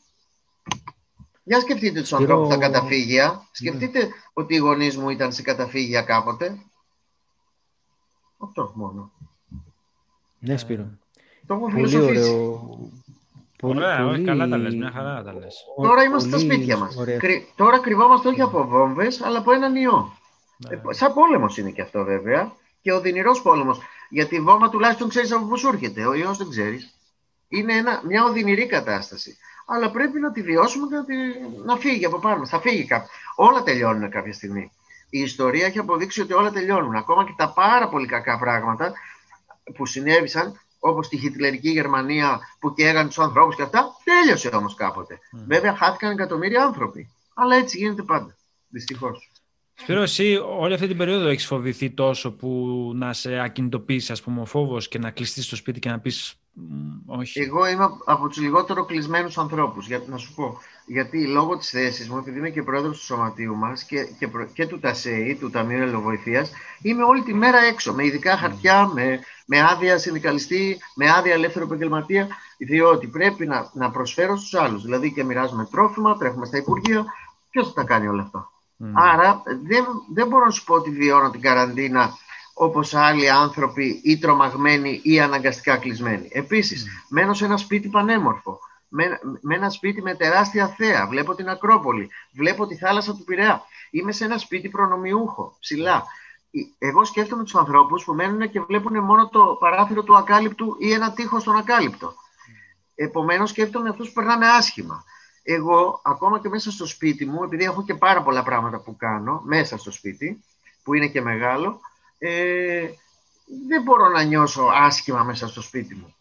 Για 1.44 1.60
σκεφτείτε 1.60 2.00
τους 2.00 2.08
Σπύρο- 2.10 2.22
ανθρώπους 2.22 2.48
στα 2.54 2.58
καταφύγια. 2.72 3.48
Σκεφτείτε 3.52 4.10
ότι 4.34 4.54
οι 4.54 4.58
γονείς 4.58 4.98
μου 4.98 5.10
ήταν 5.10 5.34
σε 5.34 5.42
καταφύγια 5.42 6.02
κάποτε. 6.02 6.58
Αυτό 8.38 8.72
μόνο. 8.76 9.12
Ναι, 10.40 10.58
Σπύρο. 10.58 10.86
Το 11.48 11.54
έχω 11.54 11.64
Πολύ 11.70 11.88
φιλοσοφήσει. 11.88 12.30
ωραίο. 12.30 12.92
Πολύ- 13.58 13.78
Ωραία, 13.80 14.06
όχι, 14.06 14.12
πολύ- 14.12 14.26
καλά 14.26 14.48
τα 14.48 14.58
λες, 14.58 14.76
μια 14.76 14.92
χαρά 14.92 15.24
τα 15.24 15.34
λες. 15.34 15.56
ο- 15.78 15.82
Τώρα 15.88 16.04
είμαστε 16.04 16.30
στα 16.30 16.38
πολύ 16.38 16.54
σπίτια 16.54 16.78
μας. 16.78 16.96
ωραία. 16.96 17.18
Κρυ- 17.18 17.56
Τώρα 17.56 17.80
κρυβόμαστε 17.80 18.28
όχι 18.28 18.42
από 18.42 18.68
βόμβες, 18.68 19.22
αλλά 19.22 19.38
από 19.40 19.52
έναν 19.52 19.76
ιό. 19.76 20.14
Ναι. 20.58 20.76
Ε, 20.76 20.82
σαν 20.94 21.14
πόλεμος 21.14 21.58
είναι 21.58 21.70
και 21.72 21.82
αυτό 21.82 22.04
βέβαια. 22.04 22.52
Και 22.82 22.94
ο 22.94 23.02
δυνηρός 23.02 23.42
πόλεμος. 23.42 23.80
Γιατί 24.10 24.36
η 24.36 24.42
βόμβα 24.42 24.70
τουλάχιστον 24.70 25.10
ξέρεις 25.10 25.32
από 25.32 25.46
πού 25.46 25.58
σου 25.58 25.68
έρχεται. 25.68 26.06
Ο 26.06 26.14
ιός 26.14 26.38
δεν 26.38 26.50
ξέρεις. 26.50 26.94
Είναι 27.48 27.74
ένα, 27.74 28.02
μια 28.06 28.24
οδυνηρή 28.24 28.66
κατάσταση. 28.66 29.38
Αλλά 29.66 29.92
πρέπει 29.92 30.20
να 30.20 30.32
τη 30.32 30.42
βιώσουμε 30.42 30.88
και 30.88 30.96
να, 30.96 31.06
τη, 31.06 31.16
να 31.66 31.76
φύγει 31.76 32.06
από 32.06 32.20
πάνω 32.20 32.38
μας. 32.38 32.50
Θα 32.50 32.60
φύγει 32.60 32.86
κάποιο. 32.86 33.10
Όλα 33.36 33.64
τελειώνουν 33.64 34.10
κάποια 34.10 34.34
στιγμή. 34.34 34.72
Η 35.10 35.20
ιστορία 35.20 35.66
έχει 35.66 35.80
αποδείξει 35.80 36.22
ότι 36.22 36.34
όλα 36.34 36.52
τελειώνουν. 36.52 36.96
Ακόμα 36.96 37.26
και 37.26 37.34
τα 37.38 37.54
πάρα 37.54 37.90
πολύ 37.90 38.08
κακά 38.08 38.40
πράγματα 38.40 38.94
που 39.76 39.86
συνέβησαν, 39.86 40.60
όπως 40.80 41.08
τη 41.08 41.18
χιτλερική 41.18 41.70
Γερμανία 41.70 42.40
που 42.60 42.74
καίγαν 42.74 43.08
τους 43.08 43.20
ανθρώπους 43.20 43.56
και 43.56 43.62
αυτά, 43.62 43.96
τέλειωσε 44.04 44.50
όμως 44.54 44.76
κάποτε. 44.76 45.20
Βέβαια, 45.32 45.76
χάθηκαν 45.76 46.12
εκατομμύρια 46.12 46.64
άνθρωποι. 46.64 47.10
Αλλά 47.34 47.56
έτσι 47.56 47.78
γίνεται 47.78 48.02
πάντα. 48.02 48.36
Δυστυχώς. 48.70 49.27
Σπύρο, 49.80 50.02
εσύ 50.02 50.40
όλη 50.60 50.74
αυτή 50.74 50.88
την 50.88 50.98
περίοδο 50.98 51.28
έχεις 51.28 51.46
φοβηθεί 51.46 51.90
τόσο 51.90 52.32
που 52.32 52.92
να 52.96 53.14
σε 53.14 53.40
ακινητοποιήσεις, 53.40 54.10
ας 54.12 54.22
πούμε, 54.22 54.42
ο 54.42 54.46
φόβος 54.46 54.88
και 54.88 55.00
να 55.00 55.12
κλειστείς 55.12 55.46
στο 55.46 55.56
σπίτι 55.56 55.80
και 55.80 55.90
να 55.90 56.00
πεις 56.00 56.36
«Μ, 56.54 57.12
όχι. 57.20 57.40
Εγώ 57.40 57.68
είμαι 57.68 57.88
από 58.06 58.28
τους 58.28 58.38
λιγότερο 58.38 58.86
κλεισμένους 58.86 59.38
ανθρώπους. 59.38 59.88
Για, 59.88 60.02
να 60.08 60.18
σου 60.18 60.34
πω. 60.34 60.58
Γιατί 60.86 61.28
λόγω 61.28 61.58
της 61.58 61.70
θέσης 61.70 62.10
μου, 62.10 62.18
επειδή 62.18 62.38
είμαι 62.38 62.50
και 62.50 62.64
πρόεδρος 62.64 62.98
του 62.98 63.04
σωματείου 63.06 63.56
μας 63.56 63.84
και, 63.84 64.04
και, 64.20 64.28
προ- 64.28 64.52
και 64.54 64.68
του 64.68 64.80
ΤΑΣΕΗ, 64.80 65.36
του 65.40 65.50
Ταμείου 65.50 65.82
Ελλοβοηθεία, 65.82 66.46
είμαι 66.82 67.04
όλη 67.04 67.22
τη 67.22 67.34
μέρα 67.34 67.58
έξω. 67.58 67.94
Με 67.94 68.06
ειδικά 68.06 68.38
χαρτιά, 68.38 68.92
με, 68.94 69.20
με 69.46 69.62
άδεια 69.62 69.98
συνδικαλιστή, 69.98 70.78
με 70.96 71.10
άδεια 71.10 71.34
ελεύθερο 71.34 71.66
επαγγελματία. 71.66 72.28
Διότι 72.58 73.08
πρέπει 73.08 73.46
να, 73.48 73.72
να 73.74 73.92
προσφέρω 73.92 74.38
στους 74.38 74.54
άλλους. 74.54 74.84
Δηλαδή 74.84 75.14
και 75.14 75.24
μοιράζουμε 75.24 75.68
τρόφιμα, 75.72 76.18
τρέχουμε 76.18 76.46
στα 76.46 76.58
υπουργεία. 76.58 77.06
Ποιος 77.50 77.68
θα 77.68 77.74
τα 77.74 77.84
κάνει 77.84 78.08
όλα 78.08 78.22
αυτά. 78.22 78.52
Μμ. 78.78 78.98
Άρα 78.98 79.44
δεν, 79.46 79.86
δεν 80.14 80.28
μπορώ 80.28 80.46
να 80.46 80.52
σου 80.52 80.64
πω 80.64 80.74
ότι 80.74 80.90
βιώνω 80.90 81.30
την 81.30 81.42
καραντίνα 81.42 82.18
όπως 82.54 82.94
άλλοι 82.94 83.30
άνθρωποι 83.30 84.02
ή 84.04 84.18
τρομαγμένοι 84.18 85.00
ή 85.04 85.20
αναγκαστικά 85.20 85.78
κλεισμένοι. 85.78 86.28
Επίσης, 86.32 86.86
μένω 87.10 87.34
σε 87.34 87.46
ένα 87.46 87.58
σπίτι 87.58 87.90
πανέμορφο, 87.90 88.60
με, 88.88 89.20
με 89.42 89.56
ένα 89.56 89.70
σπίτι 89.70 90.02
με 90.02 90.16
τεράστια 90.16 90.68
θέα, 90.68 91.08
βλέπω 91.08 91.36
την 91.36 91.50
Ακρόπολη, 91.50 92.10
βλέπω 92.32 92.68
τη 92.68 92.76
θάλασσα 92.78 93.16
του 93.16 93.24
Πειραιά. 93.24 93.62
Είμαι 93.92 94.12
σε 94.12 94.26
ένα 94.26 94.38
σπίτι 94.38 94.70
προνομιούχο, 94.70 95.56
ψηλά. 95.60 96.04
Ε, 96.52 96.88
Εγώ 96.88 97.06
σκέφτομαι 97.06 97.44
τους 97.44 97.56
ανθρώπους 97.56 98.04
που 98.04 98.14
μένουν 98.14 98.50
και 98.50 98.62
βλέπουν 98.62 99.04
μόνο 99.04 99.30
το 99.30 99.58
παράθυρο 99.60 100.04
του 100.04 100.18
ακάλυπτου 100.18 100.76
ή 100.80 100.92
ένα 100.92 101.14
τείχος 101.14 101.42
στον 101.42 101.56
ακάλυπτο. 101.58 102.14
Επομένως 102.96 103.50
σκέφτομαι 103.50 103.90
αυτούς 103.90 104.08
που 104.08 104.14
περνάνε 104.14 104.48
άσχημα. 104.48 105.04
Εγώ, 105.50 106.02
ακόμα 106.04 106.40
και 106.40 106.50
μέσα 106.50 106.72
στο 106.72 106.86
σπίτι 106.86 107.26
μου, 107.26 107.44
επειδή 107.44 107.64
έχω 107.64 107.84
και 107.84 107.94
πάρα 107.94 108.24
πολλά 108.24 108.44
πράγματα 108.44 108.80
που 108.80 108.96
κάνω 108.96 109.42
μέσα 109.46 109.78
στο 109.78 109.92
σπίτι, 109.92 110.44
που 110.84 110.94
είναι 110.94 111.08
και 111.08 111.22
μεγάλο, 111.22 111.80
ε, 112.18 112.88
δεν 113.68 113.82
μπορώ 113.82 114.10
να 114.10 114.24
νιώσω 114.24 114.64
άσχημα 114.74 115.24
μέσα 115.24 115.48
στο 115.48 115.62
σπίτι 115.62 115.96
μου. 115.96 116.16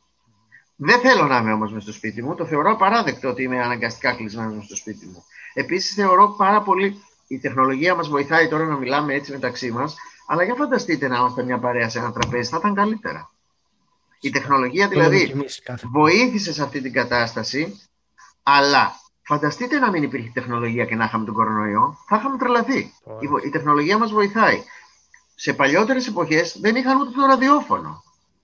Δεν 0.76 1.00
θέλω 1.00 1.26
να 1.26 1.36
είμαι 1.36 1.52
όμως 1.52 1.70
μέσα 1.72 1.82
στο 1.82 1.92
σπίτι 1.92 2.22
μου. 2.22 2.34
Το 2.34 2.46
θεωρώ 2.46 2.70
απαράδεκτο 2.70 3.28
ότι 3.28 3.42
είμαι 3.42 3.62
αναγκαστικά 3.62 4.12
κλεισμένος 4.14 4.54
μέσα 4.54 4.66
στο 4.66 4.76
σπίτι 4.76 5.06
μου. 5.06 5.24
Επίσης 5.54 5.94
θεωρώ 5.94 6.28
πάρα 6.28 6.62
πολύ... 6.62 7.00
Η 7.28 7.38
τεχνολογία 7.38 7.94
μας 7.94 8.08
βοηθάει 8.08 8.48
τώρα 8.48 8.64
να 8.64 8.76
μιλάμε 8.76 9.14
έτσι 9.14 9.32
μεταξύ 9.32 9.70
μας, 9.70 9.96
αλλά 10.26 10.42
για 10.42 10.54
φανταστείτε 10.54 11.08
να 11.08 11.16
είμαστε 11.16 11.42
μια 11.42 11.58
παρέα 11.58 11.88
σε 11.88 11.98
ένα 11.98 12.12
τραπέζι, 12.12 12.50
θα 12.50 12.56
ήταν 12.56 12.74
καλύτερα. 12.74 13.30
Η 14.20 14.30
τεχνολογία 14.30 14.88
Το 14.88 14.94
λέμε 14.94 15.08
δηλαδή 15.08 15.26
κι 15.26 15.32
εμείς 15.32 15.62
κάθε- 15.62 15.86
βοήθησε 15.90 16.52
σε 16.52 16.62
αυτή 16.62 16.80
την 16.80 16.92
κατάσταση, 16.92 17.80
αλλά 18.42 18.92
φανταστείτε 19.26 19.78
να 19.78 19.90
μην 19.90 20.02
υπήρχε 20.02 20.30
τεχνολογία 20.34 20.84
και 20.84 20.94
να 20.94 21.04
είχαμε 21.04 21.24
τον 21.24 21.34
κορονοϊό, 21.34 21.98
θα 22.08 22.16
είχαμε 22.16 22.36
τρελαθεί. 22.36 22.92
Η, 23.20 23.26
βο- 23.26 23.44
η 23.44 23.50
τεχνολογία 23.50 23.98
μας 23.98 24.12
βοηθάει. 24.12 24.62
Σε 25.34 25.52
παλιότερες 25.52 26.06
εποχές 26.06 26.58
δεν 26.60 26.76
είχαν 26.76 27.00
ούτε 27.00 27.10
το 27.10 27.26
ραδιόφωνο. 27.26 28.02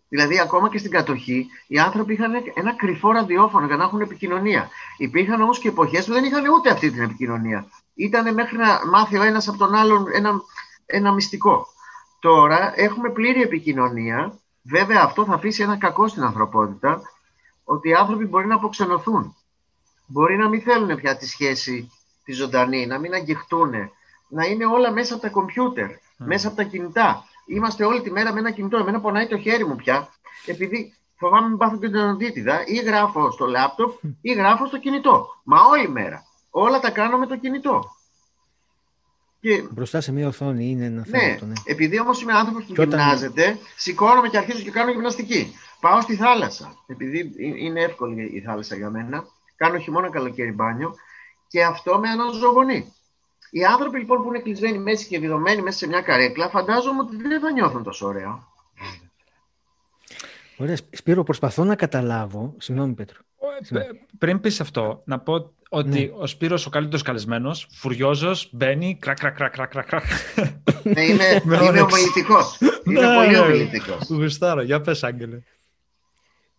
Δηλαδή, 0.09 0.41
ακόμα 0.41 0.69
και 0.69 0.79
στην 0.79 0.91
κατοχή, 0.91 1.47
οι 1.67 1.79
άνθρωποι 1.79 2.13
είχαν 2.13 2.33
ένα 2.55 2.75
κρυφό 2.77 3.11
ραδιόφωνο 3.13 3.67
για 3.67 3.77
να 3.77 3.85
έχουν 3.85 4.01
επικοινωνία. 4.01 4.69
Υπήρχαν 4.97 5.41
όμως 5.41 5.59
και 5.59 5.69
εποχές 5.69 6.07
που 6.07 6.13
δεν 6.13 6.25
είχαν 6.25 6.45
ούτε 6.49 6.71
αυτή 6.71 6.91
την 6.91 7.03
επικοινωνία. 7.03 7.67
Ήταν 7.95 8.35
μέχρι 8.35 8.57
να 8.57 8.87
μάθει 8.91 9.19
ο 9.19 9.23
ένας 9.23 9.49
από 9.49 9.59
τον 9.59 9.75
άλλον 9.75 10.07
ένα, 10.13 10.41
ένα 10.87 11.13
μυστικό. 11.13 11.67
Τώρα 12.21 12.73
έχουμε 12.77 13.11
πλήρη 13.11 13.43
επικοινωνία. 13.43 14.39
Βέβαια, 14.63 15.03
αυτό 15.03 15.25
θα 15.25 15.35
αφήσει 15.35 15.63
ένα 15.63 15.77
κακό 15.77 16.09
στην 16.09 16.23
ανθρωπότητα, 16.23 17.03
ότι 17.65 17.89
οι 17.89 17.95
άνθρωποι 17.95 18.25
μπορεί 18.25 18.47
να 18.47 18.55
αποξενωθούν. 18.55 19.37
Μπορεί 20.13 20.37
να 20.37 20.49
μην 20.49 20.63
θέλουν 20.63 20.97
πια 20.97 21.17
τη 21.17 21.29
σχέση 21.29 21.91
τη 22.25 22.33
ζωντανή, 22.33 22.87
να 22.87 22.99
μην 22.99 23.15
αγγιχτούν, 23.15 23.73
να 24.29 24.45
είναι 24.45 24.67
όλα 24.67 24.93
μέσα 24.93 25.15
από 25.15 25.23
τα 25.23 25.29
κομπιούτερ, 25.29 25.91
μέσα 26.17 26.49
από 26.49 26.57
τα 26.57 26.63
κινητά. 26.63 27.25
Είμαστε 27.47 27.85
όλη 27.85 28.03
τη 28.03 28.11
μέρα 28.11 28.33
με 28.33 28.39
ένα 28.39 28.51
κινητό. 28.51 28.77
Εμένα 28.77 29.01
πονάει 29.01 29.27
το 29.27 29.39
χέρι 29.39 29.67
μου 29.67 29.77
πια, 29.77 30.09
επειδή 30.47 30.95
φοβάμαι 31.17 31.49
μην 31.49 31.57
πάθω 31.57 31.79
και 31.79 31.89
την 31.89 31.99
οντίτιδα, 31.99 32.67
ή 32.67 32.75
γράφω 32.75 33.31
στο 33.31 33.47
λάπτοπ 33.47 33.93
ή 34.21 34.33
γράφω 34.33 34.67
στο 34.67 34.79
κινητό. 34.79 35.27
Μα 35.45 35.61
όλη 35.61 35.89
μέρα. 35.89 36.25
Όλα 36.51 36.81
τα 36.81 36.91
κάνω 36.91 37.19
με 37.19 37.27
το 37.27 37.37
κινητό. 37.37 37.97
Και... 39.41 39.63
Μπροστά 39.71 40.01
σε 40.01 40.13
μια 40.13 40.29
οθόνη 40.29 40.71
είναι 40.71 40.85
ένα 40.85 41.05
θέμα. 41.05 41.23
Ναι, 41.23 41.39
ναι. 41.41 41.53
επειδή 41.65 42.01
όμως 42.01 42.23
είμαι 42.23 42.33
άνθρωπος 42.33 42.65
που 42.65 42.73
όταν... 42.73 42.89
γυμνάζεται, 42.89 43.59
σηκώνομαι 43.77 44.29
και 44.29 44.39
αρχίζω 44.39 44.63
και 44.63 44.71
κάνω 44.71 44.91
γυμναστική. 44.91 45.55
Πάω 45.81 46.01
στη 46.01 46.17
θάλασσα, 46.17 46.75
επειδή 46.87 47.33
είναι 47.37 47.81
εύκολη 47.83 48.31
η 48.35 48.41
θάλασσα 48.41 48.77
για 48.77 48.91
μένα. 48.91 49.25
Κάνω 49.63 49.79
χειμώνα 49.79 50.11
καλοκαίρι 50.11 50.53
μπάνιο 50.53 50.95
και 51.49 51.65
αυτό 51.65 51.99
με 51.99 52.09
αναζωογονεί. 52.09 52.93
Οι 53.51 53.65
άνθρωποι 53.65 53.99
λοιπόν 53.99 54.23
που 54.23 54.29
είναι 54.29 54.39
κλεισμένοι 54.39 54.79
μέσα 54.79 55.07
και 55.09 55.19
βιδωμένοι 55.19 55.63
μέσα 55.63 55.79
σε 55.79 55.87
μια 55.87 56.01
καρέκλα, 56.01 56.49
φαντάζομαι 56.49 57.01
ότι 57.01 57.17
δεν 57.17 57.41
θα 57.41 57.53
νιώθουν 57.53 57.83
τόσο 57.83 58.07
ωραία. 58.07 58.47
Ωραία. 60.57 60.77
Σπύρο, 60.91 61.23
προσπαθώ 61.23 61.65
να 61.65 61.75
καταλάβω. 61.75 62.55
Συγγνώμη, 62.59 62.93
Πέτρο. 62.93 63.21
Πριν 64.19 64.41
πεις 64.41 64.61
αυτό, 64.61 65.03
να 65.05 65.19
πω 65.19 65.53
ότι 65.69 65.89
ναι. 65.89 66.11
ο 66.15 66.27
Σπύρος 66.27 66.67
ο 66.67 66.71
καλύτερος 66.71 67.03
καλεσμένος, 67.03 67.69
φουριόζος, 67.71 68.49
μπαίνει, 68.53 68.97
κρακ, 69.01 69.19
κρακ, 69.19 69.37
κρακ, 69.37 69.53
κρακ, 69.53 69.87
κρακ. 69.87 70.05
Ναι, 70.83 71.03
είμαι, 71.03 71.43
είμαι 71.45 71.81
ομιλητικός. 71.81 72.59
Είμαι 72.85 73.01
ναι, 73.01 73.15
πολύ 73.15 73.39
ομιλητικός. 73.39 74.09
Γουστάρω, 74.09 74.63
για 74.63 74.81
πες 74.81 75.05
Άγγελε. 75.05 75.43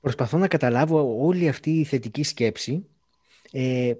Προσπαθώ 0.02 0.38
να 0.38 0.48
καταλάβω 0.48 1.26
όλη 1.26 1.50
αυτή 1.50 1.70
η 1.72 1.84
θετική 1.84 2.24
σκέψη 2.24 2.88
ε, 3.56 3.94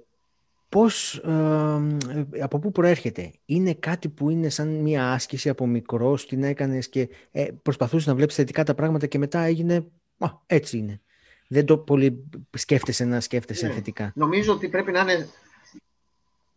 πώς, 0.68 1.14
ε, 1.14 2.40
από 2.40 2.58
πού 2.58 2.72
προέρχεται; 2.72 3.32
Είναι 3.44 3.74
κάτι 3.74 4.08
που 4.08 4.30
είναι 4.30 4.48
σαν 4.48 4.68
μια 4.68 5.12
άσκηση 5.12 5.48
από 5.48 5.66
μικρός, 5.66 6.26
την 6.26 6.42
έκανες 6.42 6.88
και 6.88 7.08
ε, 7.30 7.46
προσπαθούσες 7.62 8.06
να 8.06 8.14
βλέπεις 8.14 8.34
θετικά 8.34 8.64
τα 8.64 8.74
πράγματα 8.74 9.06
και 9.06 9.18
μετά 9.18 9.40
έγινε, 9.40 9.86
α, 10.18 10.28
έτσι 10.46 10.78
είναι. 10.78 11.00
Δεν 11.48 11.64
το 11.64 11.78
πολύ 11.78 12.24
σκέφτεσαι 12.56 13.04
να 13.04 13.20
σκέφτεσαι 13.20 13.66
ναι. 13.66 13.72
θετικά. 13.72 14.12
Νομίζω 14.14 14.52
ότι 14.52 14.68
πρέπει 14.68 14.92
να 14.92 15.00
είναι 15.00 15.28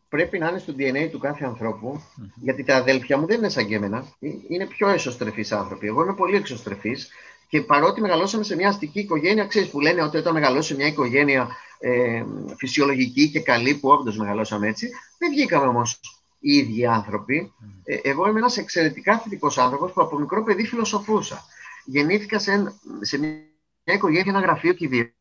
πρέπει 0.09 0.37
να 0.37 0.49
είναι 0.49 0.59
στο 0.59 0.73
DNA 0.77 1.09
του 1.11 1.19
κάθε 1.19 1.45
ανθρώπου, 1.45 2.01
γιατί 2.35 2.63
τα 2.63 2.75
αδέλφια 2.75 3.17
μου 3.17 3.25
δεν 3.25 3.37
είναι 3.37 3.49
σαν 3.49 3.67
και 3.67 3.75
εμένα. 3.75 3.97
Ε, 4.19 4.27
είναι 4.47 4.65
πιο 4.65 4.87
εσωστρεφείς 4.87 5.51
άνθρωποι. 5.51 5.87
Εγώ 5.87 6.03
είμαι 6.03 6.13
πολύ 6.13 6.35
εξωστρεφής 6.35 7.09
και 7.49 7.61
παρότι 7.61 8.01
μεγαλώσαμε 8.01 8.43
σε 8.43 8.55
μια 8.55 8.69
αστική 8.69 8.99
οικογένεια, 8.99 9.45
ξέρεις 9.45 9.69
που 9.69 9.79
λένε 9.79 10.01
ότι 10.01 10.17
όταν 10.17 10.33
μεγαλώσει 10.33 10.67
σε 10.67 10.75
μια 10.75 10.87
οικογένεια 10.87 11.47
ε, 11.79 12.25
φυσιολογική 12.57 13.29
και 13.29 13.39
καλή, 13.39 13.75
που 13.75 13.89
όντως 13.89 14.17
μεγαλώσαμε 14.17 14.67
έτσι, 14.67 14.89
δεν 15.17 15.29
βγήκαμε 15.29 15.67
όμως 15.67 15.99
οι 16.39 16.53
ίδιοι 16.53 16.85
άνθρωποι. 16.85 17.53
Ε, 17.83 17.95
εγώ 18.03 18.27
είμαι 18.27 18.39
ένας 18.39 18.57
εξαιρετικά 18.57 19.19
θετικό 19.19 19.51
άνθρωπος 19.55 19.91
που 19.91 20.01
από 20.01 20.19
μικρό 20.19 20.43
παιδί 20.43 20.65
φιλοσοφούσα. 20.65 21.43
Γεννήθηκα 21.85 22.39
σε, 22.39 22.73
σε 23.01 23.17
μια 23.17 23.43
οικογένεια, 23.83 24.31
ένα 24.31 24.39
γραφείο 24.39 24.73
κηδείων 24.73 25.11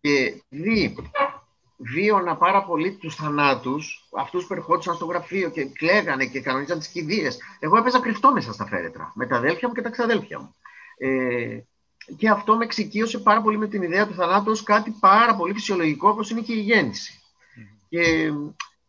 και 0.00 0.42
δει 0.48 0.94
βίωνα 1.76 2.36
πάρα 2.36 2.64
πολύ 2.64 2.92
τους 2.92 3.14
θανάτους, 3.14 4.08
αυτούς 4.18 4.46
που 4.46 4.54
ερχόντουσαν 4.54 4.94
στο 4.94 5.04
γραφείο 5.04 5.50
και 5.50 5.64
κλαίγανε 5.64 6.26
και 6.26 6.40
κανονίζαν 6.40 6.78
τις 6.78 6.88
κηδείες. 6.88 7.38
Εγώ 7.58 7.76
έπαιζα 7.76 8.00
κρυφτό 8.00 8.32
μέσα 8.32 8.52
στα 8.52 8.66
φέρετρα 8.66 9.12
με 9.14 9.26
τα 9.26 9.36
αδέλφια 9.36 9.68
μου 9.68 9.74
και 9.74 9.82
τα 9.82 9.90
ξαδέλφια 9.90 10.38
μου. 10.40 10.54
Ε, 10.96 11.60
και 12.16 12.28
αυτό 12.28 12.56
με 12.56 12.64
εξοικείωσε 12.64 13.18
πάρα 13.18 13.42
πολύ 13.42 13.58
με 13.58 13.66
την 13.68 13.82
ιδέα 13.82 14.06
του 14.06 14.14
θανάτου 14.14 14.50
ως 14.50 14.62
κάτι 14.62 14.90
πάρα 15.00 15.36
πολύ 15.36 15.52
φυσιολογικό 15.52 16.08
όπως 16.08 16.30
είναι 16.30 16.40
και 16.40 16.52
η 16.52 16.60
γέννηση. 16.60 17.20
Και, 17.88 18.32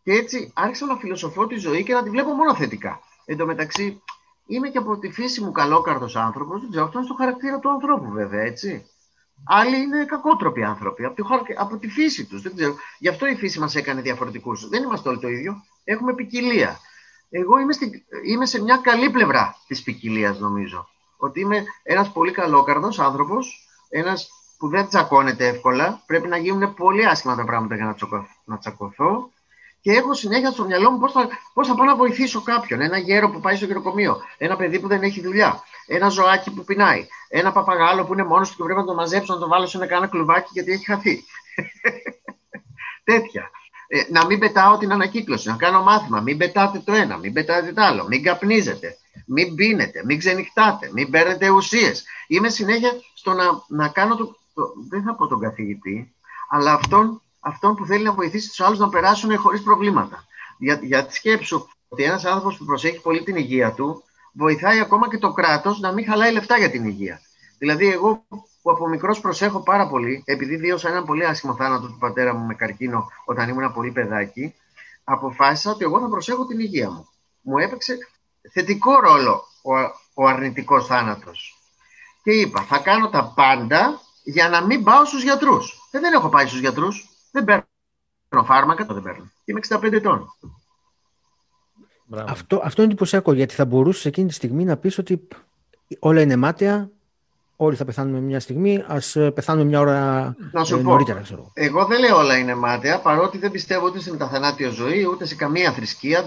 και 0.03 0.11
έτσι 0.11 0.51
άρχισα 0.55 0.85
να 0.85 0.95
φιλοσοφώ 0.95 1.47
τη 1.47 1.55
ζωή 1.55 1.83
και 1.83 1.93
να 1.93 2.03
τη 2.03 2.09
βλέπω 2.09 2.33
μόνο 2.33 2.55
θετικά. 2.55 2.99
Εν 3.25 3.37
τω 3.37 3.45
μεταξύ 3.45 4.01
είμαι 4.47 4.69
και 4.69 4.77
από 4.77 4.97
τη 4.97 5.11
φύση 5.11 5.41
μου 5.41 5.51
καλόκαρδος 5.51 6.15
άνθρωπος, 6.15 6.61
δεν 6.61 6.69
ξέρω, 6.69 6.85
αυτό 6.85 6.97
είναι 6.97 7.07
στο 7.07 7.15
χαρακτήρα 7.15 7.59
του 7.59 7.69
ανθρώπου 7.69 8.11
βέβαια, 8.11 8.41
έτσι. 8.41 8.85
Άλλοι 9.45 9.77
είναι 9.77 10.05
κακότροποι 10.05 10.63
άνθρωποι, 10.63 11.05
από 11.05 11.15
τη, 11.15 11.23
από 11.57 11.77
τη 11.77 11.87
φύση 11.87 12.25
τους, 12.25 12.41
δεν 12.41 12.55
ξέρω. 12.55 12.75
Γι' 12.99 13.07
αυτό 13.07 13.27
η 13.27 13.35
φύση 13.35 13.59
μας 13.59 13.75
έκανε 13.75 14.01
διαφορετικούς. 14.01 14.67
Δεν 14.69 14.83
είμαστε 14.83 15.09
όλοι 15.09 15.19
το 15.19 15.27
ίδιο, 15.27 15.63
έχουμε 15.83 16.13
ποικιλία. 16.13 16.79
Εγώ 17.29 17.57
είμαι, 17.57 17.73
στη, 17.73 18.05
είμαι 18.25 18.45
σε 18.45 18.61
μια 18.61 18.77
καλή 18.77 19.09
πλευρά 19.09 19.55
της 19.67 19.83
ποικιλίας, 19.83 20.39
νομίζω 20.39 20.87
ότι 21.23 21.39
είμαι 21.39 21.63
ένας 21.83 22.11
πολύ 22.11 22.31
καλόκαρδος 22.31 22.99
άνθρωπος, 22.99 23.67
ένας 23.89 24.29
που 24.57 24.67
δεν 24.67 24.87
τσακώνεται 24.87 25.47
εύκολα. 25.47 26.01
Πρέπει 26.05 26.27
να 26.27 26.37
γίνουν 26.37 26.73
πολύ 26.73 27.05
άσχημα 27.05 27.35
τα 27.35 27.45
πράγματα 27.45 27.75
για 27.75 27.85
να, 27.85 28.27
να 28.43 28.57
τσακωθώ. 28.57 29.31
Και 29.81 29.91
έχω 29.91 30.13
συνέχεια 30.13 30.51
στο 30.51 30.65
μυαλό 30.65 30.91
μου 30.91 30.99
πώς 30.99 31.11
θα, 31.11 31.27
πώς 31.53 31.67
θα 31.67 31.75
πάω 31.75 31.85
να 31.85 31.95
βοηθήσω 31.95 32.41
κάποιον. 32.41 32.81
Ένα 32.81 32.97
γέρο 32.97 33.29
που 33.29 33.39
πάει 33.39 33.55
στο 33.55 33.65
γεροκομείο, 33.65 34.21
ένα 34.37 34.55
παιδί 34.55 34.79
που 34.79 34.87
δεν 34.87 35.01
έχει 35.01 35.21
δουλειά, 35.21 35.63
ένα 35.87 36.09
ζωάκι 36.09 36.51
που 36.51 36.63
πεινάει, 36.63 37.07
ένα 37.29 37.51
παπαγάλο 37.51 38.05
που 38.05 38.13
είναι 38.13 38.23
μόνος 38.23 38.49
του 38.49 38.55
και 38.55 38.63
πρέπει 38.63 38.79
να 38.79 38.85
το 38.85 38.93
μαζέψω, 38.93 39.33
να 39.33 39.39
το 39.39 39.47
βάλω 39.47 39.65
σε 39.65 39.77
ένα 39.77 39.87
κάνα 39.87 40.07
κλουβάκι 40.07 40.49
γιατί 40.51 40.71
έχει 40.71 40.85
χαθεί. 40.85 41.23
Τέτοια. 43.03 43.49
Ε, 43.87 44.01
να 44.09 44.25
μην 44.25 44.39
πετάω 44.39 44.77
την 44.77 44.91
ανακύκλωση, 44.91 45.49
να 45.49 45.55
κάνω 45.55 45.83
μάθημα. 45.83 46.21
Μην 46.21 46.37
πετάτε 46.37 46.79
το 46.79 46.93
ένα, 46.93 47.17
μην 47.17 47.33
πετάτε 47.33 47.73
το 47.73 47.81
άλλο, 47.81 48.05
μην 48.07 48.23
καπνίζετε 48.23 48.97
μην 49.25 49.55
πίνετε, 49.55 50.01
μην 50.05 50.17
ξενυχτάτε, 50.17 50.89
μην 50.93 51.09
παίρνετε 51.09 51.49
ουσίες. 51.49 52.03
Είμαι 52.27 52.49
συνέχεια 52.49 52.91
στο 53.13 53.33
να, 53.33 53.45
να 53.67 53.87
κάνω, 53.87 54.15
το, 54.15 54.35
δεν 54.89 55.03
θα 55.03 55.15
πω 55.15 55.27
τον 55.27 55.39
καθηγητή, 55.39 56.13
αλλά 56.49 56.73
αυτόν, 56.73 57.21
αυτόν 57.39 57.75
που 57.75 57.85
θέλει 57.85 58.03
να 58.03 58.13
βοηθήσει 58.13 58.47
τους 58.47 58.61
άλλους 58.61 58.79
να 58.79 58.89
περάσουν 58.89 59.37
χωρίς 59.37 59.61
προβλήματα. 59.61 60.25
Για, 60.57 60.79
για 60.81 61.05
τη 61.05 61.13
σκέψου 61.13 61.67
ότι 61.87 62.03
ένας 62.03 62.25
άνθρωπος 62.25 62.57
που 62.57 62.65
προσέχει 62.65 63.01
πολύ 63.01 63.23
την 63.23 63.35
υγεία 63.35 63.71
του, 63.71 64.03
βοηθάει 64.33 64.79
ακόμα 64.79 65.09
και 65.09 65.17
το 65.17 65.31
κράτος 65.31 65.79
να 65.79 65.91
μην 65.91 66.05
χαλάει 66.05 66.33
λεφτά 66.33 66.57
για 66.57 66.69
την 66.69 66.85
υγεία. 66.85 67.21
Δηλαδή 67.57 67.91
εγώ 67.91 68.25
που 68.61 68.71
από 68.71 68.87
μικρός 68.87 69.19
προσέχω 69.19 69.59
πάρα 69.59 69.87
πολύ, 69.87 70.23
επειδή 70.25 70.57
βίωσα 70.57 70.89
έναν 70.89 71.05
πολύ 71.05 71.25
άσχημο 71.25 71.55
θάνατο 71.55 71.87
του 71.87 71.97
πατέρα 71.99 72.33
μου 72.33 72.45
με 72.45 72.53
καρκίνο 72.53 73.07
όταν 73.25 73.49
ήμουν 73.49 73.73
πολύ 73.73 73.91
παιδάκι, 73.91 74.55
αποφάσισα 75.03 75.71
ότι 75.71 75.83
εγώ 75.83 75.99
θα 75.99 76.09
προσέχω 76.09 76.45
την 76.45 76.59
υγεία 76.59 76.89
μου. 76.89 77.07
Μου 77.41 77.57
έπαιξε 77.57 77.97
θετικό 78.51 78.99
ρόλο 78.99 79.43
ο, 79.61 79.73
ο 80.13 80.27
αρνητικός 80.27 80.85
θάνατος. 80.85 81.57
Και 82.23 82.31
είπα, 82.31 82.61
θα 82.61 82.77
κάνω 82.79 83.09
τα 83.09 83.33
πάντα 83.35 84.01
για 84.23 84.49
να 84.49 84.65
μην 84.65 84.83
πάω 84.83 85.05
στους 85.05 85.23
γιατρούς. 85.23 85.89
Ε, 85.91 85.99
δεν 85.99 86.13
έχω 86.13 86.29
πάει 86.29 86.47
στους 86.47 86.59
γιατρούς. 86.59 87.09
Δεν 87.31 87.43
παίρνω 87.43 88.45
φάρμακα, 88.45 88.85
δεν 88.85 89.03
παίρνω. 89.03 89.31
Είμαι 89.45 89.59
65 89.69 89.91
ετών. 89.91 90.27
Αυτό, 92.27 92.61
αυτό 92.63 92.81
είναι 92.81 92.91
εντυπωσιακό, 92.91 93.33
γιατί 93.33 93.53
θα 93.53 93.65
μπορούσες 93.65 94.05
εκείνη 94.05 94.27
τη 94.27 94.33
στιγμή 94.33 94.63
να 94.63 94.77
πεις 94.77 94.97
ότι 94.97 95.27
όλα 95.99 96.21
είναι 96.21 96.35
μάταια, 96.35 96.89
όλοι 97.55 97.75
θα 97.75 97.85
πεθάνουμε 97.85 98.19
μια 98.19 98.39
στιγμή, 98.39 98.83
ας 98.87 99.15
ε, 99.15 99.31
πεθάνουμε 99.31 99.65
μια 99.65 99.79
ώρα 99.79 100.35
να 100.51 100.63
σου 100.63 100.75
ε, 100.75 100.81
νωρίτερα. 100.81 101.21
Ξέρω. 101.21 101.51
Εγώ 101.53 101.85
δεν 101.85 101.99
λέω 101.99 102.17
όλα 102.17 102.37
είναι 102.37 102.55
μάταια, 102.55 102.99
παρότι 102.99 103.37
δεν 103.37 103.51
πιστεύω 103.51 103.85
ούτε 103.85 103.99
σε 103.99 104.11
μεταθανάτιο 104.11 104.71
ζωή, 104.71 105.07
ούτε 105.11 105.25
σε 105.25 105.35
καμία 105.35 105.71
θρησκεία. 105.71 106.25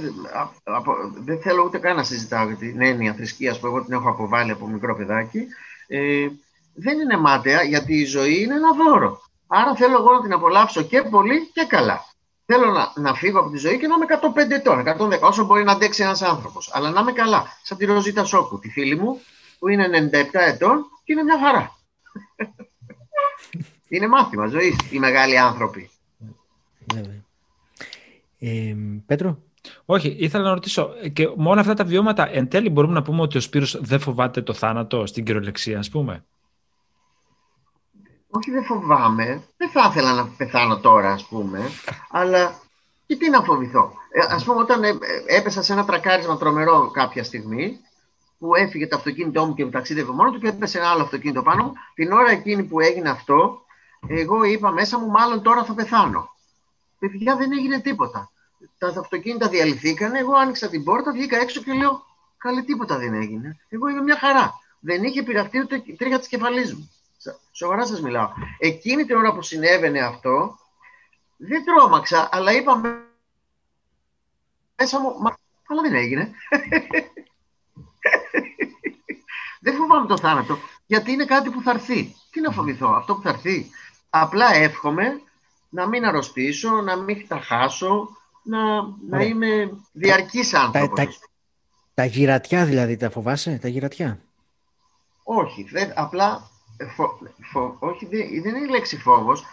Δεν 1.24 1.40
θέλω 1.40 1.62
ούτε 1.64 1.78
καν 1.78 1.96
να 1.96 2.02
συζητάω 2.02 2.46
την 2.46 2.82
έννοια 2.82 3.14
θρησκείας 3.14 3.58
που 3.58 3.66
εγώ 3.66 3.84
την 3.84 3.94
έχω 3.94 4.08
αποβάλει 4.08 4.50
από 4.50 4.66
μικρό 4.66 4.96
παιδάκι. 4.96 5.46
Ε, 5.86 6.26
δεν 6.74 6.98
είναι 6.98 7.16
μάταια, 7.16 7.62
γιατί 7.62 7.94
η 7.94 8.04
ζωή 8.04 8.42
είναι 8.42 8.54
ένα 8.54 8.68
δώρο. 8.72 9.20
Άρα 9.46 9.74
θέλω 9.74 9.96
εγώ 9.96 10.12
να 10.12 10.22
την 10.22 10.32
απολαύσω 10.32 10.82
και 10.82 11.02
πολύ 11.02 11.50
και 11.52 11.64
καλά. 11.68 12.04
Θέλω 12.46 12.66
να, 12.66 12.92
να 12.94 13.14
φύγω 13.14 13.38
από 13.40 13.50
τη 13.50 13.58
ζωή 13.58 13.78
και 13.78 13.86
να 13.86 13.94
είμαι 13.94 14.06
105 14.46 14.50
ετών, 14.50 14.84
110, 15.18 15.20
όσο 15.20 15.44
μπορεί 15.44 15.64
να 15.64 15.72
αντέξει 15.72 16.02
ένας 16.02 16.22
άνθρωπος. 16.22 16.70
Αλλά 16.74 16.90
να 16.90 17.00
είμαι 17.00 17.12
καλά. 17.12 17.46
Σαν 17.62 17.76
τη 17.78 17.84
Ροζίτα 17.84 18.24
Σόκου, 18.24 18.58
τη 18.58 18.68
φίλη 18.68 18.96
μου, 18.96 19.20
που 19.58 19.68
είναι 19.68 20.10
97 20.12 20.24
ετών 20.32 20.86
και 21.06 21.12
είναι 21.12 21.22
μια 21.22 21.38
χαρά. 21.38 21.76
είναι 23.88 24.08
μάθημα 24.08 24.46
ζωής 24.46 24.76
οι 24.90 24.98
μεγάλοι 24.98 25.38
άνθρωποι. 25.38 25.90
Ε, 28.38 28.74
Πέτρο; 29.06 29.42
Όχι, 29.84 30.16
ήθελα 30.18 30.44
να 30.44 30.52
ρωτήσω, 30.52 30.90
και 31.12 31.28
με 31.36 31.48
όλα 31.48 31.60
αυτά 31.60 31.74
τα 31.74 31.84
βιώματα, 31.84 32.28
εν 32.30 32.48
τέλει 32.48 32.70
μπορούμε 32.70 32.92
να 32.92 33.02
πούμε 33.02 33.22
ότι 33.22 33.36
ο 33.36 33.40
Σπύρος 33.40 33.78
δεν 33.80 34.00
φοβάται 34.00 34.42
το 34.42 34.52
θάνατο 34.52 35.06
στην 35.06 35.24
κυριολεξία, 35.24 35.78
ας 35.78 35.88
πούμε; 35.88 36.24
Όχι, 38.28 38.50
δεν 38.50 38.64
φοβάμαι. 38.64 39.42
Δεν 39.56 39.70
θα 39.70 39.88
ήθελα 39.90 40.14
να 40.14 40.26
πεθάνω 40.36 40.80
τώρα, 40.80 41.12
ας 41.12 41.26
πούμε. 41.26 41.60
Αλλά 42.10 42.60
και 43.06 43.16
τι 43.16 43.30
να 43.30 43.42
φοβηθώ. 43.42 43.92
Ε, 44.10 44.34
ας 44.34 44.44
πούμε, 44.44 44.60
όταν 44.60 44.84
ε, 44.84 44.98
έπεσα 45.26 45.62
σε 45.62 45.72
ένα 45.72 45.84
τρακάρισμα 45.84 46.38
τρομερό 46.38 46.90
κάποια 46.90 47.24
στιγμή, 47.24 47.80
που 48.38 48.54
έφυγε 48.54 48.86
το 48.86 48.96
αυτοκίνητό 48.96 49.46
μου 49.46 49.54
και 49.54 49.66
ταξίδευε 49.66 50.12
μόνο 50.12 50.30
του 50.30 50.40
και 50.40 50.48
έπεσε 50.48 50.78
ένα 50.78 50.90
άλλο 50.90 51.02
αυτοκίνητο 51.02 51.42
πάνω 51.42 51.64
μου. 51.64 51.72
Την 51.94 52.12
ώρα 52.12 52.30
εκείνη 52.30 52.62
που 52.62 52.80
έγινε 52.80 53.10
αυτό, 53.10 53.64
εγώ 54.08 54.44
είπα 54.44 54.70
μέσα 54.70 54.98
μου, 54.98 55.06
μάλλον 55.06 55.42
τώρα 55.42 55.64
θα 55.64 55.74
πεθάνω. 55.74 56.30
Παιδιά 56.98 57.36
δεν 57.36 57.52
έγινε 57.52 57.80
τίποτα. 57.80 58.30
Τα 58.78 58.86
αυτοκίνητα 58.86 59.48
διαλυθήκανε, 59.48 60.18
εγώ 60.18 60.32
άνοιξα 60.32 60.68
την 60.68 60.84
πόρτα, 60.84 61.12
βγήκα 61.12 61.38
έξω 61.38 61.62
και 61.62 61.72
λέω, 61.72 62.04
καλή 62.36 62.64
τίποτα 62.64 62.98
δεν 62.98 63.14
έγινε. 63.14 63.58
Εγώ 63.68 63.88
είμαι 63.88 64.02
μια 64.02 64.18
χαρά. 64.18 64.54
Δεν 64.80 65.04
είχε 65.04 65.22
πειραχτεί 65.22 65.58
ούτε 65.58 65.82
η 65.84 65.94
τρίχα 65.94 66.18
της 66.18 66.28
κεφαλής 66.28 66.74
μου. 66.74 66.90
Σοβαρά 67.52 67.86
σας 67.86 68.00
μιλάω. 68.00 68.30
Εκείνη 68.58 69.04
την 69.04 69.16
ώρα 69.16 69.34
που 69.34 69.42
συνέβαινε 69.42 70.00
αυτό, 70.00 70.58
δεν 71.36 71.64
τρόμαξα, 71.64 72.28
αλλά 72.32 72.52
είπα 72.52 72.76
μέσα 74.76 75.00
μου, 75.00 75.18
μα, 75.18 75.36
αλλά 75.66 75.82
δεν 75.82 75.94
έγινε. 75.94 76.30
δεν 79.66 79.74
φοβάμαι 79.74 80.06
το 80.06 80.18
θάνατο, 80.18 80.58
γιατί 80.86 81.12
είναι 81.12 81.24
κάτι 81.24 81.50
που 81.50 81.62
θα 81.62 81.70
έρθει. 81.70 82.14
Τι 82.30 82.40
να 82.40 82.50
φοβηθώ, 82.50 82.88
αυτό 82.88 83.14
που 83.14 83.22
θα 83.22 83.28
έρθει. 83.28 83.70
Απλά 84.10 84.54
εύχομαι 84.54 85.20
να 85.68 85.88
μην 85.88 86.04
αρρωστήσω, 86.04 86.70
να 86.70 86.96
μην 86.96 87.28
τα 87.28 87.40
χάσω, 87.40 88.08
να, 88.42 88.58
να 89.08 89.22
είμαι 89.22 89.70
διαρκής 89.92 90.54
άνθρωπος. 90.54 90.98
Τα, 90.98 91.08
τα, 91.94 92.04
γυρατιά 92.04 92.64
δηλαδή 92.64 92.96
τα 92.96 93.10
φοβάσαι, 93.10 93.58
τα 93.62 93.68
γυρατιά; 93.68 94.20
Όχι, 95.22 95.62
δεν, 95.62 95.92
απλά, 95.94 96.50
όχι, 97.78 98.06
δεν, 98.06 98.34
είναι 98.34 98.58
η 98.58 98.70
λέξη 98.70 98.96
φόβος. 98.96 99.44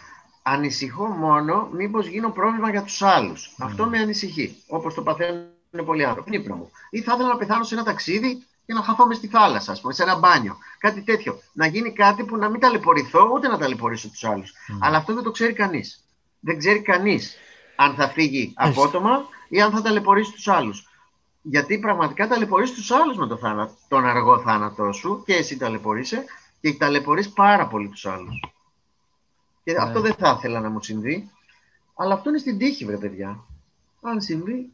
Ανησυχώ 0.44 1.06
μόνο 1.06 1.70
μήπως 1.72 2.08
γίνω 2.08 2.30
πρόβλημα 2.30 2.70
για 2.70 2.84
τους 2.84 3.02
άλλους. 3.02 3.56
Αυτό 3.60 3.86
με 3.86 3.98
ανησυχεί, 3.98 4.64
όπως 4.68 4.94
το 4.94 5.02
παθαίνουν 5.02 5.86
πολλοί 5.86 6.06
άνθρωποι. 6.06 6.38
μου. 6.38 6.72
Ή 6.90 7.02
θα 7.02 7.14
ήθελα 7.14 7.30
να 7.30 7.38
πεθάνω 7.38 7.64
σε 7.64 7.76
ένα 7.76 7.84
ταξίδι 7.84 8.46
και 8.66 8.74
να 8.74 8.82
χαθώ 8.82 9.08
μες 9.08 9.18
στη 9.18 9.28
θάλασσα, 9.28 9.72
ας 9.72 9.82
πούμε, 9.82 9.94
σε 9.94 10.04
ένα 10.04 10.18
μπάνιο. 10.18 10.58
Κάτι 10.78 11.02
τέτοιο. 11.02 11.40
Να 11.54 11.68
γίνει 11.68 11.94
κάτι 11.94 12.24
που 12.24 12.38
να 12.38 12.50
μην 12.50 12.60
ταλαιπωρηθώ, 12.60 13.30
ούτε 13.34 13.48
να 13.48 13.58
ταλαιπωρήσω 13.58 14.10
τους 14.10 14.24
άλλους. 14.24 14.54
Αλλά 14.80 14.98
αυτό 14.98 15.14
δεν 15.14 15.24
το 15.24 15.32
ξέρει 15.32 15.54
κανείς. 15.54 16.04
Δεν 16.40 16.58
ξέρει 16.58 16.82
κανείς 16.82 17.36
αν 17.76 17.96
θα 17.96 18.10
φύγει 18.10 18.54
απότομα 18.56 19.26
ή 19.50 19.62
αν 19.62 19.72
θα 19.72 19.82
ταλαιπωρήσει 19.82 20.32
τους 20.32 20.48
άλλους. 20.48 20.88
Γιατί 21.42 21.80
πραγματικά 21.80 22.28
ταλαιπωρείς 22.28 22.74
τους 22.74 22.92
άλλους 22.92 23.18
με 23.18 23.28
το 23.28 23.38
θάνατο, 23.38 23.74
τον 23.88 24.06
αργό 24.06 24.42
θάνατό 24.42 24.92
σου 24.92 25.24
και 25.26 25.34
εσύ 25.34 25.58
ταλαιπωρείσαι 25.58 26.26
και 26.62 26.74
ταλαιπωρεί 26.74 27.28
πάρα 27.28 27.68
πολύ 27.68 27.90
τους 27.90 28.06
άλλους. 28.06 28.44
Και 29.64 29.72
ναι. 29.72 29.78
αυτό 29.78 30.02
δεν 30.02 30.14
θα 30.14 30.36
ήθελα 30.38 30.60
να 30.60 30.70
μου 30.70 30.84
συμβεί. 30.84 31.30
Αλλά 31.96 32.14
αυτό 32.14 32.30
είναι 32.30 32.38
στην 32.38 32.58
τύχη, 32.58 32.86
βρε 32.86 32.98
παιδιά. 32.98 33.44
Αν 34.02 34.22
συμβεί. 34.22 34.72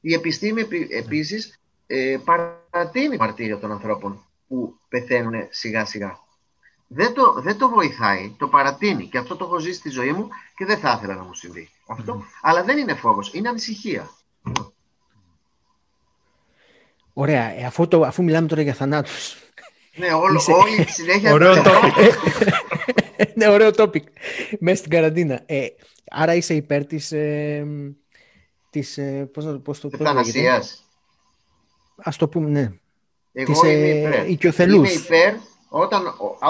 Η 0.00 0.14
επιστήμη 0.14 0.66
επίσης 0.90 1.59
ε, 1.92 2.18
παρατείνει 2.24 3.16
μαρτύρια 3.16 3.58
των 3.58 3.72
ανθρώπων 3.72 4.24
που 4.48 4.74
πεθαίνουν 4.88 5.46
σιγά 5.50 5.84
σιγά. 5.84 6.18
Δεν 6.86 7.14
το, 7.14 7.40
δεν 7.40 7.58
το 7.58 7.68
βοηθάει, 7.68 8.34
το 8.38 8.48
παρατείνει 8.48 9.06
και 9.06 9.18
αυτό 9.18 9.36
το 9.36 9.44
έχω 9.44 9.58
ζήσει 9.58 9.78
στη 9.78 9.88
ζωή 9.88 10.12
μου 10.12 10.28
και 10.56 10.64
δεν 10.64 10.78
θα 10.78 10.94
ήθελα 10.98 11.14
να 11.14 11.22
μου 11.22 11.34
συμβεί 11.34 11.70
αυτό. 11.86 12.24
Αλλά 12.42 12.64
δεν 12.64 12.78
είναι 12.78 12.94
φόβος, 12.94 13.34
είναι 13.34 13.48
ανησυχία. 13.48 14.10
Ωραία, 17.12 17.58
ε, 17.58 17.64
αφού, 17.64 17.88
το, 17.88 18.00
αφού 18.02 18.22
μιλάμε 18.22 18.46
τώρα 18.46 18.62
για 18.62 18.74
θανάτους. 18.74 19.36
Ναι, 19.96 20.12
όλο, 20.12 20.38
Είσαι... 20.38 20.52
όλη 20.52 20.84
τη 20.84 20.92
συνέχεια... 20.92 21.32
ωραίο 21.32 21.54
topic. 21.66 21.92
ναι, 23.34 23.48
ωραίο 23.48 23.70
topic. 23.76 24.02
Μέσα 24.58 24.76
στην 24.76 24.90
καραντίνα. 24.90 25.42
Ε, 25.46 25.66
άρα 26.10 26.34
είσαι 26.34 26.54
υπέρ 26.54 26.86
της... 26.86 27.12
Ε, 27.12 27.66
της 28.70 28.98
ε, 28.98 29.30
πώς, 29.32 29.60
πώς 29.62 29.80
το, 29.80 29.90
Ευθανασίας. 29.92 30.89
Ας 32.02 32.16
το 32.16 32.28
πούμε, 32.28 32.48
ναι. 32.48 32.72
Εγώ 33.32 33.52
της, 33.52 33.62
είμαι 33.62 33.88
υπέρ. 33.88 34.28
Είμαι 34.76 34.90
υπέρ 35.04 35.34
όταν, 35.68 36.02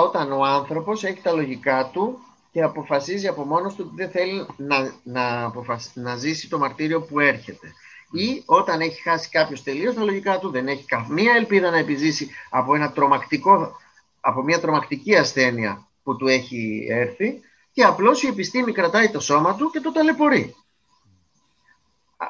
όταν 0.05 0.33
ο 0.33 0.45
άνθρωπος 0.45 1.05
έχει 1.05 1.21
τα 1.21 1.33
λογικά 1.33 1.91
του 1.93 2.19
και 2.53 2.63
αποφασίζει 2.63 3.27
από 3.27 3.45
μόνος 3.45 3.75
του 3.75 3.85
ότι 3.87 4.03
δεν 4.03 4.11
θέλει 4.11 4.47
να, 4.57 4.93
να, 5.03 5.53
να 5.95 6.17
ζήσει 6.17 6.49
το 6.49 6.59
μαρτύριο 6.59 7.03
που 7.03 7.21
έρχεται. 7.21 7.73
Ή 8.13 8.43
όταν 8.47 8.81
έχει 8.81 9.03
χάσει 9.03 9.29
κάποιος 9.29 9.63
τελείως 9.63 9.95
τα 9.95 10.05
λογικά 10.05 10.39
του, 10.39 10.51
δεν 10.51 10.69
έχει 10.69 10.85
καμία 10.85 11.35
ελπίδα 11.37 11.71
να 11.71 11.79
επιζήσει 11.79 12.31
από, 12.51 12.75
ένα 12.75 12.93
τρομακτικό, 12.93 13.77
από 14.21 14.43
μια 14.43 14.61
τρομακτική 14.61 15.17
ασθένεια 15.17 15.87
που 16.03 16.17
του 16.17 16.27
έχει 16.27 16.87
έρθει 16.91 17.41
και 17.73 17.85
απλώς 17.85 18.23
η 18.23 18.27
επιστήμη 18.27 18.73
κρατάει 18.73 19.09
το 19.09 19.21
σώμα 19.21 19.55
του 19.55 19.71
και 19.71 19.81
το 19.81 19.93
ταλαιπωρεί. 19.93 20.55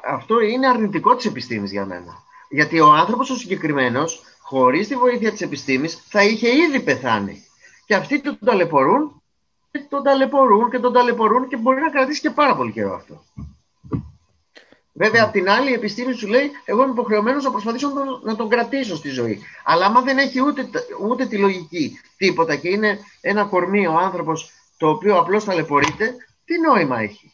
Αυτό 0.05 0.41
είναι 0.41 0.69
αρνητικό 0.69 1.17
της 1.17 1.25
επιστήμης 1.25 1.71
για 1.71 1.87
μένα. 1.87 2.23
Γιατί 2.51 2.81
ο 2.81 2.93
άνθρωπος 2.93 3.31
ο 3.31 3.37
συγκεκριμένος, 3.37 4.23
χωρίς 4.41 4.89
τη 4.89 4.97
βοήθεια 4.97 5.31
της 5.31 5.41
επιστήμης, 5.41 6.05
θα 6.09 6.23
είχε 6.23 6.57
ήδη 6.57 6.81
πεθάνει. 6.81 7.45
Και 7.87 7.95
αυτοί 7.95 8.21
τον 8.21 8.39
ταλαιπωρούν 8.45 9.23
και 9.71 9.79
τον 9.89 10.03
ταλαιπωρούν 10.03 10.71
και 10.71 10.79
τον 10.79 10.93
ταλαιπωρούν 10.93 11.49
και 11.49 11.57
μπορεί 11.57 11.81
να 11.81 11.91
κρατήσει 11.91 12.21
και 12.21 12.31
πάρα 12.31 12.57
πολύ 12.57 12.73
καιρό 12.73 12.95
αυτό. 12.95 13.25
Βέβαια, 14.93 15.25
απ' 15.25 15.33
την 15.33 15.51
άλλη, 15.51 15.71
η 15.71 15.75
επιστήμη 15.75 16.13
σου 16.13 16.27
λέει: 16.27 16.51
Εγώ 16.65 16.83
είμαι 16.83 16.91
υποχρεωμένος 16.91 17.45
να 17.45 17.51
προσπαθήσω 17.51 17.89
να 17.89 17.95
τον, 17.95 18.21
να 18.23 18.37
τον 18.37 18.49
κρατήσω 18.49 18.97
στη 18.97 19.09
ζωή. 19.09 19.43
Αλλά 19.65 19.87
άμα 19.87 20.01
δεν 20.01 20.19
έχει 20.19 20.41
ούτε, 20.41 20.69
ούτε 21.09 21.27
τη 21.27 21.39
λογική 21.39 22.01
τίποτα 22.17 22.57
και 22.57 22.69
είναι 22.69 22.99
ένα 23.21 23.45
κορμί 23.45 23.87
ο 23.87 23.99
άνθρωπος 23.99 24.51
το 24.77 24.89
οποίο 24.89 25.19
απλώς 25.19 25.45
ταλαιπωρείται, 25.45 26.15
τι 26.45 26.61
νόημα 26.61 27.01
έχει; 27.01 27.33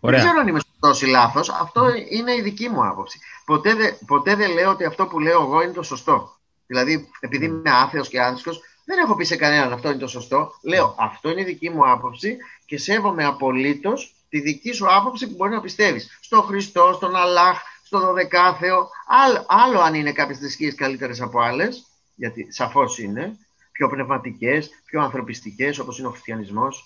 Ωραία. 0.00 0.18
Δεν 0.18 0.28
ξέρω 0.28 0.40
αν 0.40 0.48
είμαι 0.48 0.60
σωστό 0.80 1.06
ή 1.06 1.10
λάθος. 1.10 1.48
Αυτό 1.48 1.86
είναι 2.10 2.34
η 2.34 2.40
δική 2.40 2.68
μου 2.68 2.86
άποψη. 2.86 3.20
Ποτέ, 3.44 3.74
δε, 3.74 3.92
ποτέ 4.06 4.34
δεν 4.34 4.52
λέω 4.52 4.70
ότι 4.70 4.84
αυτό 4.84 5.06
που 5.06 5.20
λέω 5.20 5.42
εγώ 5.42 5.62
είναι 5.62 5.72
το 5.72 5.82
σωστό. 5.82 6.36
Δηλαδή, 6.66 7.08
επειδή 7.20 7.44
είμαι 7.44 7.70
άθεος 7.70 8.08
και 8.08 8.20
άθικο, 8.20 8.50
δεν 8.84 8.98
έχω 8.98 9.14
πει 9.14 9.24
σε 9.24 9.36
κανέναν 9.36 9.72
αυτό 9.72 9.88
είναι 9.88 9.98
το 9.98 10.06
σωστό. 10.06 10.52
Λέω 10.62 10.94
αυτό 10.98 11.30
είναι 11.30 11.40
η 11.40 11.44
δική 11.44 11.70
μου 11.70 11.90
άποψη 11.90 12.36
και 12.66 12.78
σέβομαι 12.78 13.24
απολύτως 13.24 14.14
τη 14.28 14.40
δική 14.40 14.72
σου 14.72 14.94
άποψη 14.94 15.28
που 15.28 15.34
μπορεί 15.36 15.50
να 15.50 15.60
πιστεύεις. 15.60 16.18
Στον 16.20 16.42
Χριστό, 16.42 16.92
στον 16.94 17.16
Αλλάχ, 17.16 17.58
στον 17.82 18.00
Δωδεκάθεο. 18.00 18.88
Άλλο, 19.06 19.44
άλλο 19.48 19.80
αν 19.80 19.94
είναι 19.94 20.12
κάποιες 20.12 20.38
θρησκείες 20.38 20.74
καλύτερες 20.74 21.20
από 21.20 21.40
άλλες, 21.40 21.86
γιατί 22.14 22.52
σαφώς 22.52 22.98
είναι. 22.98 23.38
Πιο 23.72 23.88
πνευματικές, 23.88 24.70
πιο 24.84 25.02
ανθρωπιστικές, 25.02 25.78
όπως 25.78 25.98
είναι 25.98 26.06
ο 26.06 26.10
χριστιανισμός. 26.10 26.84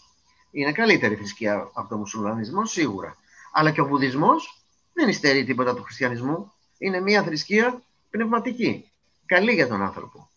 Είναι 0.50 0.72
καλύτερη 0.72 1.14
θρησκεία 1.14 1.70
από 1.72 1.88
τον 1.88 1.98
μουσουλμανισμό, 1.98 2.64
σίγουρα. 2.66 3.16
Αλλά 3.52 3.70
και 3.70 3.80
ο 3.80 3.86
Βουδισμός 3.86 4.62
δεν 4.92 5.08
υστερεί 5.08 5.44
τίποτα 5.44 5.74
του 5.74 5.82
χριστιανισμού. 5.82 6.52
Είναι 6.78 7.00
μια 7.00 7.22
θρησκεία 7.22 7.82
πνευματική. 8.10 8.90
Καλή 9.26 9.52
για 9.52 9.68
τον 9.68 9.82
άνθρωπο. 9.82 10.28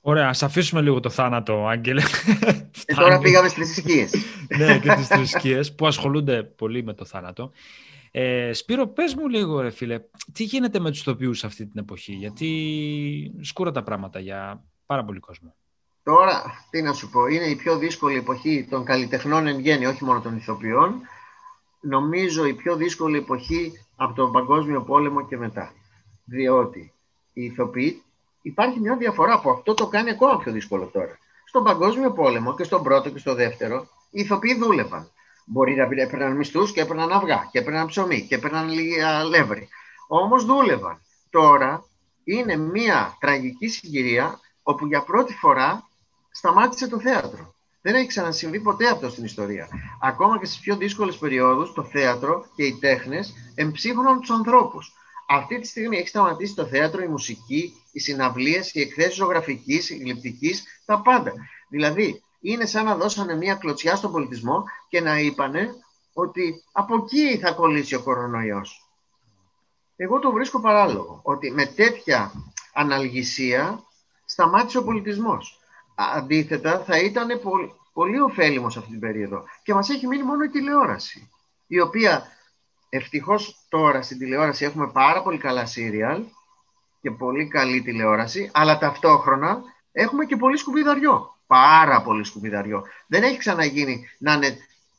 Ωραία, 0.00 0.28
ας 0.28 0.42
αφήσουμε 0.42 0.80
λίγο 0.80 1.00
το 1.00 1.10
θάνατο, 1.10 1.66
Άγγελε. 1.66 2.02
Ε, 2.84 2.94
τώρα 2.94 3.18
πήγαμε 3.18 3.48
στις 3.48 3.72
θρησκείες. 3.72 4.14
ναι, 4.58 4.78
και 4.78 4.90
στις 4.90 5.06
θρησκείες 5.06 5.74
που 5.74 5.86
ασχολούνται 5.86 6.42
πολύ 6.42 6.82
με 6.82 6.94
το 6.94 7.04
θάνατο. 7.04 7.52
Ε, 8.10 8.52
Σπύρο, 8.52 8.86
πες 8.86 9.14
μου 9.14 9.28
λίγο, 9.28 9.60
ρε 9.60 9.70
φίλε, 9.70 10.00
τι 10.32 10.44
γίνεται 10.44 10.78
με 10.78 10.90
τους 10.90 11.00
ηθοποιούς 11.00 11.44
αυτή 11.44 11.66
την 11.66 11.80
εποχή, 11.80 12.12
γιατί 12.12 13.32
σκούρα 13.40 13.70
τα 13.70 13.82
πράγματα 13.82 14.20
για 14.20 14.64
πάρα 14.86 15.04
πολύ 15.04 15.18
κόσμο. 15.18 15.54
Τώρα, 16.02 16.66
τι 16.70 16.82
να 16.82 16.92
σου 16.92 17.10
πω, 17.10 17.26
είναι 17.26 17.44
η 17.44 17.56
πιο 17.56 17.78
δύσκολη 17.78 18.16
εποχή 18.16 18.66
των 18.70 18.84
καλλιτεχνών 18.84 19.46
εν 19.46 19.58
γέννη, 19.58 19.86
όχι 19.86 20.04
μόνο 20.04 20.20
των 20.20 20.36
ηθοποιών. 20.36 21.00
Νομίζω 21.88 22.44
η 22.44 22.54
πιο 22.54 22.76
δύσκολη 22.76 23.18
εποχή 23.18 23.72
από 23.96 24.14
τον 24.14 24.32
Παγκόσμιο 24.32 24.82
Πόλεμο 24.82 25.26
και 25.26 25.36
μετά. 25.36 25.72
Διότι 26.24 26.92
οι 27.32 27.44
ηθοποιοί 27.44 28.02
υπάρχει 28.42 28.80
μια 28.80 28.96
διαφορά 28.96 29.40
που 29.40 29.50
αυτό 29.50 29.74
το 29.74 29.86
κάνει 29.86 30.10
ακόμα 30.10 30.38
πιο 30.38 30.52
δύσκολο 30.52 30.84
τώρα. 30.86 31.18
Στον 31.44 31.64
Παγκόσμιο 31.64 32.12
Πόλεμο 32.12 32.54
και 32.54 32.64
στον 32.64 32.82
πρώτο 32.82 33.10
και 33.10 33.18
στο 33.18 33.34
δεύτερο, 33.34 33.88
οι 34.10 34.20
ηθοποιοί 34.20 34.54
δούλευαν. 34.54 35.10
Μπορεί 35.44 35.74
να 35.74 35.82
έπαιρναν 35.82 36.36
μισθούς 36.36 36.72
και 36.72 36.80
έπαιρναν 36.80 37.12
αυγά 37.12 37.48
και 37.50 37.58
έπαιρναν 37.58 37.86
ψωμί 37.86 38.26
και 38.26 38.34
έπαιρναν 38.34 38.68
λίγα 38.68 39.24
λεύρη. 39.24 39.68
Όμως 40.06 40.44
δούλευαν. 40.44 41.00
Τώρα 41.30 41.84
είναι 42.24 42.56
μια 42.56 43.16
τραγική 43.20 43.68
συγκυρία 43.68 44.40
όπου 44.62 44.86
για 44.86 45.02
πρώτη 45.02 45.32
φορά 45.32 45.88
σταμάτησε 46.30 46.88
το 46.88 47.00
θέατρο. 47.00 47.54
Δεν 47.86 47.94
έχει 47.94 48.06
ξανασυμβεί 48.06 48.60
ποτέ 48.60 48.88
αυτό 48.88 49.10
στην 49.10 49.24
ιστορία. 49.24 49.68
Ακόμα 50.00 50.38
και 50.38 50.46
στις 50.46 50.58
πιο 50.58 50.76
δύσκολες 50.76 51.16
περιόδους, 51.16 51.72
το 51.72 51.84
θέατρο 51.84 52.46
και 52.54 52.64
οι 52.64 52.78
τέχνες 52.80 53.34
εμψύχωναν 53.54 54.20
τους 54.20 54.30
ανθρώπους. 54.30 54.92
Αυτή 55.28 55.60
τη 55.60 55.66
στιγμή 55.66 55.96
έχει 55.96 56.08
σταματήσει 56.08 56.54
το 56.54 56.66
θέατρο, 56.66 57.02
η 57.02 57.06
μουσική, 57.06 57.72
οι 57.92 58.00
συναυλίες, 58.00 58.74
οι 58.74 58.80
εκθέσεις 58.80 59.14
ζωγραφικής, 59.14 59.90
η 59.90 59.96
γλυπτικής, 59.96 60.64
τα 60.84 61.00
πάντα. 61.00 61.32
Δηλαδή, 61.68 62.22
είναι 62.40 62.66
σαν 62.66 62.84
να 62.84 62.96
δώσανε 62.96 63.36
μια 63.36 63.54
κλωτσιά 63.54 63.96
στον 63.96 64.12
πολιτισμό 64.12 64.64
και 64.88 65.00
να 65.00 65.18
είπανε 65.18 65.74
ότι 66.12 66.64
από 66.72 66.94
εκεί 66.96 67.38
θα 67.38 67.52
κολλήσει 67.52 67.94
ο 67.94 68.02
κορονοϊός. 68.02 68.88
Εγώ 69.96 70.18
το 70.18 70.32
βρίσκω 70.32 70.60
παράλογο, 70.60 71.20
ότι 71.22 71.50
με 71.50 71.66
τέτοια 71.66 72.32
αναλγησία 72.74 73.82
σταμάτησε 74.24 74.78
ο 74.78 74.84
πολιτισμός. 74.84 75.60
Αντίθετα, 75.98 76.84
θα 76.86 76.98
ήταν 76.98 77.40
πολύ, 77.42 77.72
πολύ 77.92 78.20
ωφέλιμος 78.20 78.76
αυτή 78.76 78.90
την 78.90 79.00
περίοδο. 79.00 79.44
Και 79.62 79.74
μας 79.74 79.88
έχει 79.88 80.06
μείνει 80.06 80.22
μόνο 80.22 80.44
η 80.44 80.48
τηλεόραση, 80.48 81.30
η 81.66 81.80
οποία 81.80 82.30
Ευτυχώς 82.88 83.56
τώρα 83.68 84.02
στην 84.02 84.18
τηλεόραση 84.18 84.64
έχουμε 84.64 84.90
πάρα 84.92 85.22
πολύ 85.22 85.38
καλά 85.38 85.66
σύριαλ 85.66 86.22
και 87.00 87.10
πολύ 87.10 87.48
καλή 87.48 87.82
τηλεόραση, 87.82 88.50
αλλά 88.52 88.78
ταυτόχρονα 88.78 89.60
έχουμε 89.92 90.24
και 90.24 90.36
πολύ 90.36 90.56
σκουπιδαριό. 90.56 91.34
Πάρα 91.46 92.02
πολύ 92.02 92.24
σκουπιδαριό. 92.24 92.84
Δεν 93.06 93.22
έχει 93.22 93.36
ξαναγίνει 93.36 94.08
να 94.18 94.32
είναι 94.32 94.46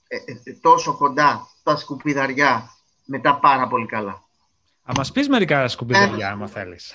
ε, 0.07 0.15
ε, 0.15 0.53
τόσο 0.61 0.97
κοντά 0.97 1.47
τα 1.63 1.77
σκουπιδαριά 1.77 2.69
μετά 3.05 3.39
πάρα 3.39 3.67
πολύ 3.67 3.85
καλά. 3.85 4.11
Α 4.83 4.91
μας 4.95 5.11
πεις 5.11 5.29
μερικά 5.29 5.67
σκουπιδαριά, 5.67 6.27
ε, 6.27 6.31
άμα 6.31 6.47
θέλεις. 6.47 6.93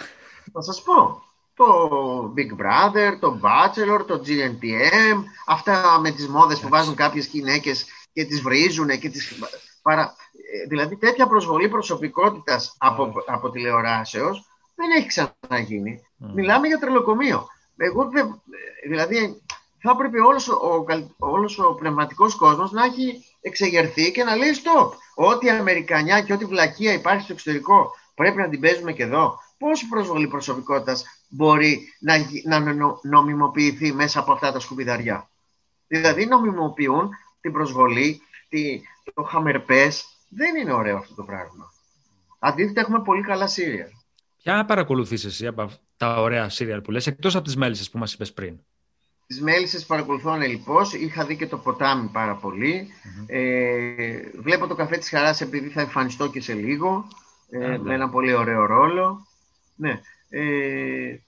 Θα 0.53 0.63
σας 0.63 0.83
πω. 0.83 1.23
Το 1.55 2.35
Big 2.37 2.63
Brother, 2.63 3.17
το 3.21 3.41
Bachelor, 3.43 4.07
το 4.07 4.23
GNTM, 4.27 5.23
αυτά 5.47 5.99
με 6.01 6.11
τις 6.11 6.29
μόδες 6.29 6.61
που 6.61 6.69
βάζουν 6.69 6.95
κάποιες 6.95 7.27
γυναίκες 7.27 7.87
και 8.13 8.25
τις 8.25 8.41
βρίζουν 8.41 8.89
και 8.89 9.09
τις... 9.09 9.43
Παρα... 9.83 10.03
Ε, 10.03 10.67
δηλαδή 10.69 10.97
τέτοια 10.97 11.27
προσβολή 11.27 11.69
προσωπικότητας 11.69 12.75
από, 12.79 13.13
από 13.27 13.51
τηλεοράσεως 13.51 14.47
δεν 14.75 14.91
έχει 14.97 15.07
ξαναγίνει. 15.07 16.03
Μιλάμε 16.17 16.67
για 16.67 16.79
τρελοκομείο. 16.79 17.47
Εγώ 17.77 18.09
δεν, 18.09 18.43
δηλαδή 18.89 19.43
θα 19.79 19.91
έπρεπε 19.91 20.21
όλος 20.21 20.49
ο, 20.49 20.85
όλος 21.19 21.59
ο 21.59 21.75
πνευματικός 21.75 22.35
κόσμος 22.35 22.73
να 22.73 22.85
έχει 22.85 23.25
εξεγερθεί 23.41 24.13
και 24.13 24.25
να 24.25 24.37
λέει 24.37 24.51
stop. 24.55 24.89
Ό,τι 25.15 25.51
αμερικανιά 25.51 26.21
και 26.21 26.33
ό,τι 26.33 26.45
βλακεία 26.45 26.93
υπάρχει 26.93 27.23
στο 27.23 27.33
εξωτερικό 27.33 27.91
πρέπει 28.15 28.37
να 28.37 28.49
την 28.49 28.61
παίζουμε 28.61 28.93
και 28.93 29.03
εδώ. 29.03 29.39
Πόση 29.63 29.89
προσβολή 29.89 30.29
προσωπικότητας 30.29 31.05
μπορεί 31.29 31.81
να, 31.99 32.15
να 32.45 32.75
νομιμοποιηθεί 33.03 33.93
μέσα 33.93 34.21
από 34.21 34.33
αυτά 34.33 34.53
τα 34.53 34.61
σκουπιδαριά; 34.61 35.29
Δηλαδή 35.89 36.27
νομιμοποιούν 36.27 37.11
την 37.41 37.53
προσβολή, 37.53 38.21
τη, 38.49 38.81
το 39.15 39.23
χαμερπές. 39.23 40.05
Δεν 40.29 40.57
είναι 40.57 40.73
ωραίο 40.73 40.97
αυτό 40.97 41.15
το 41.15 41.23
πράγμα. 41.23 41.73
Αντίθετα 42.39 42.81
έχουμε 42.81 43.03
πολύ 43.03 43.23
καλά 43.23 43.47
σύρια. 43.47 43.89
Ποια 44.43 44.65
παρακολουθείς 44.65 45.25
εσύ 45.25 45.47
από 45.47 45.71
τα 45.97 46.21
ωραία 46.21 46.49
σύριαλ 46.49 46.81
που 46.81 46.91
λες, 46.91 47.07
εκτός 47.07 47.35
από 47.35 47.45
τις 47.45 47.57
μέλισσες 47.57 47.91
που 47.91 47.99
μας 47.99 48.13
είπες 48.13 48.33
πριν; 48.33 48.59
Τις 49.27 49.41
μέλισσες 49.41 49.87
παρακολουθώ 49.87 50.31
ανελιπώς. 50.31 50.93
Είχα 50.93 51.25
δει 51.25 51.37
και 51.37 51.47
το 51.47 51.59
ποτάμι 51.59 52.09
πάρα 52.09 52.41
Ε, 53.27 54.21
βλέπω 54.41 54.67
το 54.67 54.75
καφέ 54.75 54.97
της 54.97 55.09
χαράς 55.09 55.41
επειδή 55.41 55.69
θα 55.69 55.81
εμφανιστώ 55.81 56.31
και 56.31 56.41
σε 56.41 56.53
λίγο. 56.53 57.09
Ε, 57.51 57.79
με 57.79 57.95
ένα 57.95 58.09
πολύ 58.09 58.35
ωραίο 58.35 58.67
ρόλο. 58.67 59.27
Ναι. 59.77 60.01
Ε, 60.29 61.21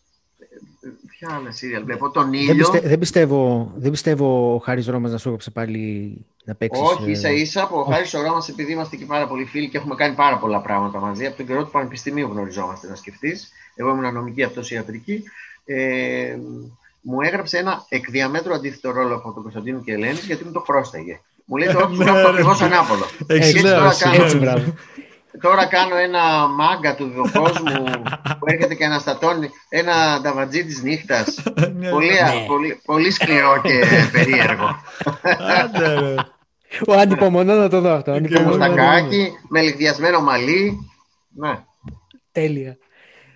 ποια 1.10 1.34
άλλα 1.34 1.50
σύριαλ 1.50 1.84
βλέπω. 1.84 2.10
Τον 2.10 2.32
ήλιο. 2.32 2.68
Δεν, 2.82 2.98
πιστεύω, 2.98 3.72
δεν 3.76 3.90
πιστεύω 3.90 4.54
ο 4.54 4.58
Χάρης 4.58 4.86
Ρώμας 4.86 5.12
να 5.12 5.18
σου 5.18 5.28
έπαιξε 5.28 5.50
πάλι 5.50 6.16
να 6.44 6.54
παίξεις. 6.54 6.84
Όχι, 6.84 7.10
ίσα 7.10 7.30
ίσα 7.30 7.66
που 7.66 7.78
ο 7.78 7.82
Χάρης 7.82 8.12
Ρώμας 8.12 8.48
επειδή 8.48 8.72
είμαστε 8.72 8.96
και 8.96 9.04
πάρα 9.04 9.26
πολύ 9.26 9.44
φίλοι 9.44 9.68
και 9.68 9.76
έχουμε 9.76 9.94
κάνει 9.94 10.14
πάρα 10.14 10.38
πολλά 10.38 10.60
πράγματα 10.60 10.98
μαζί. 10.98 11.26
Από 11.26 11.36
τον 11.36 11.46
καιρό 11.46 11.64
του 11.64 11.70
Πανεπιστημίου 11.70 12.28
γνωριζόμαστε 12.28 12.88
να 12.88 12.94
σκεφτείς. 12.94 13.52
Εγώ 13.74 13.90
ήμουν 13.90 14.12
νομική, 14.12 14.42
αυτός 14.42 14.70
ιατρική. 14.70 15.22
Ε, 15.64 16.36
μου 17.00 17.20
έγραψε 17.20 17.58
ένα 17.58 17.84
εκ 17.88 18.10
διαμέτρου 18.10 18.54
αντίθετο 18.54 18.90
ρόλο 18.90 19.14
από 19.14 19.32
τον 19.32 19.42
Κωνσταντίνο 19.42 19.80
και 19.80 19.92
Ελένη 19.92 20.18
γιατί 20.18 20.44
μου 20.44 20.52
το 20.52 20.60
χρώσταγε. 20.60 21.20
Μου 21.44 21.56
λέει 21.56 21.68
το 21.68 21.78
όχι, 21.78 22.02
αυτό 22.08 22.28
ακριβώς 22.28 22.60
ανάποδο. 22.60 23.04
Τώρα 23.62 23.94
κάνω 23.98 24.74
ένα 26.02 26.48
μάγκα 26.48 26.94
του 26.94 27.04
διδοκόσμου 27.04 27.84
που 28.38 28.46
έρχεται 28.46 28.74
και 28.74 28.84
αναστατώνει 28.84 29.50
ένα 29.68 30.20
νταβατζί 30.22 30.64
της 30.64 30.82
νύχτας. 30.82 31.42
Ναι. 31.74 31.90
πολύ, 31.90 32.08
ναι. 32.08 32.44
πολύ, 32.46 32.80
πολύ 32.84 33.10
σκληρό 33.10 33.60
και 33.62 33.84
περίεργο. 34.12 34.76
Ο 36.86 36.92
αντιπομονώ 36.92 37.54
να 37.54 37.68
το 37.68 37.80
δω 37.80 37.92
αυτό. 37.92 38.20
Μουστακάκι, 38.44 39.32
με 39.48 39.60
λιγδιασμένο 39.60 40.20
μαλλί. 40.20 40.90
Ναι. 41.34 41.64
Τέλεια. 42.32 42.78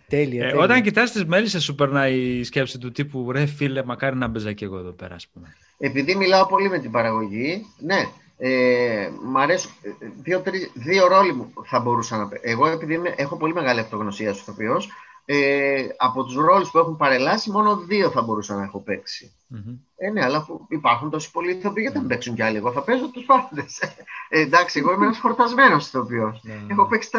Τέλεια, 0.08 0.48
ε, 0.48 0.56
Όταν 0.56 0.82
κοιτάς 0.82 1.12
τις 1.12 1.24
μέλισσες 1.24 1.62
σου 1.62 1.74
περνάει 1.74 2.14
η 2.14 2.44
σκέψη 2.44 2.78
του 2.78 2.92
τύπου 2.92 3.32
«Ρε 3.32 3.46
φίλε, 3.46 3.84
μακάρι 3.84 4.16
να 4.16 4.26
μπαιζα 4.26 4.52
και 4.52 4.64
εγώ 4.64 4.78
εδώ 4.78 4.90
πέρα», 4.92 5.14
ας 5.14 5.28
πούμε. 5.32 5.54
Επειδή 5.78 6.14
μιλάω 6.14 6.46
πολύ 6.46 6.68
με 6.68 6.78
την 6.78 6.90
παραγωγή, 6.90 7.66
ναι, 7.78 8.06
ε, 8.38 9.10
μ' 9.24 9.38
αρέσουν, 9.38 9.70
δύο, 10.22 10.40
τρι, 10.40 10.70
δύο 10.74 11.06
ρόλοι 11.06 11.32
μου 11.32 11.52
θα 11.64 11.80
μπορούσα 11.80 12.16
να 12.16 12.28
παίξω. 12.28 12.50
Εγώ 12.50 12.66
επειδή 12.66 13.00
έχω 13.16 13.36
πολύ 13.36 13.54
μεγάλη 13.54 13.80
αυτογνωσία 13.80 14.32
στο 14.32 14.42
ηθοποιός, 14.42 14.88
ε, 15.24 15.86
από 15.96 16.24
τους 16.24 16.34
ρόλους 16.34 16.70
που 16.70 16.78
έχουν 16.78 16.96
παρελάσει 16.96 17.50
μόνο 17.50 17.76
δύο 17.76 18.10
θα 18.10 18.22
μπορούσα 18.22 18.54
να 18.54 18.62
έχω 18.62 18.80
παίξει. 18.80 19.32
Mm-hmm. 19.54 19.78
Ε, 19.96 20.10
ναι, 20.10 20.24
αλλά 20.24 20.46
υπάρχουν 20.68 21.10
τόσοι 21.10 21.30
πολλοί 21.30 21.50
ηθοποιοί 21.50 21.82
γιατί 21.82 21.98
δεν 21.98 22.06
παίξουν 22.06 22.34
κι 22.34 22.42
άλλοι. 22.42 22.56
Εγώ 22.56 22.72
θα 22.72 22.82
παίζω 22.82 23.10
τους 23.10 23.24
πάντες. 23.24 23.78
Ε, 24.28 24.40
εντάξει, 24.40 24.78
εγώ 24.78 24.92
είμαι 24.92 25.04
ένας 25.04 25.18
φορτασμένος 25.18 25.86
ηθοποιός. 25.86 26.42
Mm-hmm. 26.44 26.70
Έχω 26.70 26.86
παίξει 26.86 27.10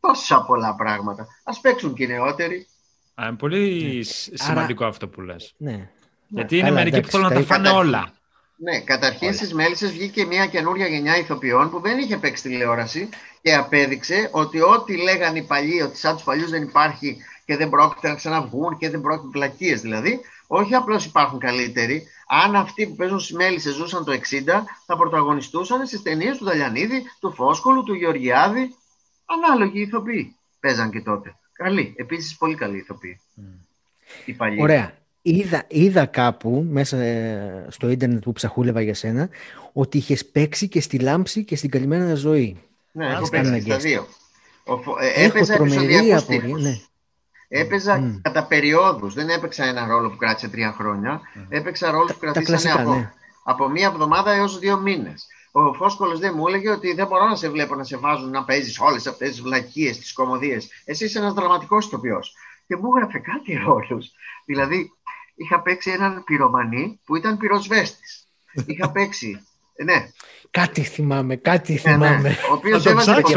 τόσα 0.00 0.44
πολλά 0.44 0.74
πράγματα. 0.74 1.22
Α 1.22 1.60
παίξουν 1.60 1.94
και 1.94 2.04
οι 2.04 2.06
νεότεροι. 2.06 2.66
Α, 3.14 3.26
είναι 3.26 3.36
πολύ 3.36 3.94
ναι. 3.96 4.36
σημαντικό 4.36 4.82
Άρα... 4.82 4.92
αυτό 4.92 5.08
που 5.08 5.20
λες. 5.20 5.54
Ναι. 5.56 5.90
Γιατί 6.28 6.58
είναι 6.58 6.70
μερικοί 6.70 7.00
που 7.00 7.08
θέλουν 7.08 7.28
να 7.28 7.34
τα 7.34 7.42
φάνε 7.42 7.68
όλα. 7.68 8.12
Ναι, 8.60 8.80
καταρχήν 8.80 9.34
στις 9.34 9.54
Μέλισσες 9.54 9.92
βγήκε 9.92 10.24
μια 10.24 10.46
καινούρια 10.46 10.86
γενιά 10.86 11.16
ηθοποιών 11.16 11.70
που 11.70 11.80
δεν 11.80 11.98
είχε 11.98 12.16
παίξει 12.16 12.42
τηλεόραση 12.42 13.08
και 13.42 13.54
απέδειξε 13.54 14.28
ότι 14.32 14.60
ό,τι 14.60 14.96
λέγανε 14.96 15.38
οι 15.38 15.42
παλιοί, 15.42 15.80
ότι 15.84 15.96
σαν 15.96 16.14
τους 16.14 16.24
παλιούς 16.24 16.50
δεν 16.50 16.62
υπάρχει 16.62 17.16
και 17.44 17.56
δεν 17.56 17.68
πρόκειται 17.68 18.08
να 18.08 18.14
ξαναβγούν 18.14 18.78
και 18.78 18.90
δεν 18.90 19.00
πρόκειται 19.00 19.28
πλακίες 19.32 19.80
δηλαδή, 19.80 20.20
όχι 20.46 20.74
απλώς 20.74 21.04
υπάρχουν 21.04 21.38
καλύτεροι. 21.38 22.06
Αν 22.26 22.56
αυτοί 22.56 22.86
που 22.86 22.94
παίζουν 22.94 23.20
στις 23.20 23.36
Μέλισσες 23.36 23.74
ζούσαν 23.74 24.04
το 24.04 24.12
60, 24.12 24.18
θα 24.86 24.96
πρωταγωνιστούσαν 24.96 25.86
στις 25.86 26.02
ταινίες 26.02 26.36
του 26.36 26.44
Δαλιανίδη, 26.44 27.02
του 27.20 27.32
Φόσκολου, 27.32 27.82
του 27.82 27.94
Γεωργιάδη 27.94 28.74
ανάλογοι 29.24 29.80
ηθοποιοί 29.80 30.36
παίζαν 30.60 30.90
και 30.90 31.00
τότε. 31.00 31.36
Καλή, 31.52 31.94
επίσης 31.96 32.36
πολύ 32.36 32.54
καλή 32.54 32.76
ηθοποιοί. 32.78 33.20
Mm. 33.36 34.58
Ωραία. 34.58 34.98
Είδα, 35.30 35.64
είδα 35.68 36.06
κάπου 36.06 36.66
μέσα 36.70 36.96
ε, 36.96 37.66
στο 37.68 37.88
ίντερνετ 37.88 38.22
που 38.22 38.32
ψαχούλευα 38.32 38.80
για 38.80 38.94
σένα 38.94 39.28
ότι 39.72 39.98
είχες 39.98 40.26
παίξει 40.26 40.68
και 40.68 40.80
στη 40.80 40.98
Λάμψη 40.98 41.44
και 41.44 41.56
στην 41.56 41.70
Καλυμμένα 41.70 42.14
Ζωή. 42.14 42.62
Ναι, 42.92 43.06
έχω 43.06 43.28
παίξει 43.28 43.60
στα 43.60 43.76
δύο. 43.76 44.06
Ε, 45.00 45.24
έπαιζα 45.24 45.54
επεισοδιακούς 45.54 46.24
τύπους. 46.24 46.62
Ναι. 46.62 46.78
Έπαιζα 47.48 48.00
mm. 48.02 48.20
κατά 48.22 48.46
περιόδους. 48.46 49.14
Δεν 49.14 49.28
έπαιξα 49.28 49.64
ένα 49.64 49.86
ρόλο 49.86 50.10
που 50.10 50.16
κράτησε 50.16 50.48
τρία 50.48 50.72
χρόνια. 50.72 51.20
Mm. 51.20 51.46
Έπαιξα 51.48 51.90
ρόλο 51.90 52.06
που 52.06 52.18
κρατήσανε 52.20 52.70
από, 52.80 52.94
ναι. 52.94 53.12
από 53.44 53.68
μία 53.68 53.86
εβδομάδα 53.86 54.32
έως 54.32 54.58
δύο 54.58 54.78
μήνες 54.78 55.26
ο 55.52 55.74
Φόσκολος 55.74 56.18
δεν 56.18 56.32
μου 56.36 56.48
έλεγε 56.48 56.70
ότι 56.70 56.94
δεν 56.94 57.06
μπορώ 57.06 57.28
να 57.28 57.36
σε 57.36 57.48
βλέπω 57.48 57.74
να 57.74 57.84
σε 57.84 57.96
βάζουν 57.96 58.30
να 58.30 58.44
παίζεις 58.44 58.78
όλες 58.78 59.06
αυτές 59.06 59.28
τις 59.28 59.40
βλακίες, 59.40 59.98
τις 59.98 60.12
κομμωδίες. 60.12 60.68
Εσύ 60.84 61.04
είσαι 61.04 61.18
ένας 61.18 61.32
δραματικός 61.32 61.86
ηθοποιός. 61.86 62.34
Και 62.66 62.76
μου 62.76 62.96
έγραφε 62.96 63.18
κάτι 63.18 63.54
ρόλους. 63.66 64.10
Δηλαδή, 64.44 64.92
είχα 65.38 65.62
παίξει 65.62 65.90
έναν 65.90 66.24
πυρομανή 66.24 67.00
που 67.04 67.16
ήταν 67.16 67.36
πυροσβέστης. 67.36 68.26
είχα 68.66 68.90
παίξει. 68.96 69.46
Ε, 69.74 69.84
ναι. 69.84 70.10
Κάτι 70.50 70.82
θυμάμαι, 70.82 71.36
κάτι 71.36 71.76
θυμάμαι. 71.76 72.08
Ναι, 72.08 72.20
ναι. 72.20 72.36
Ο 72.50 72.52
οποίος 72.52 72.86
έβαζε 72.86 73.22
και 73.22 73.36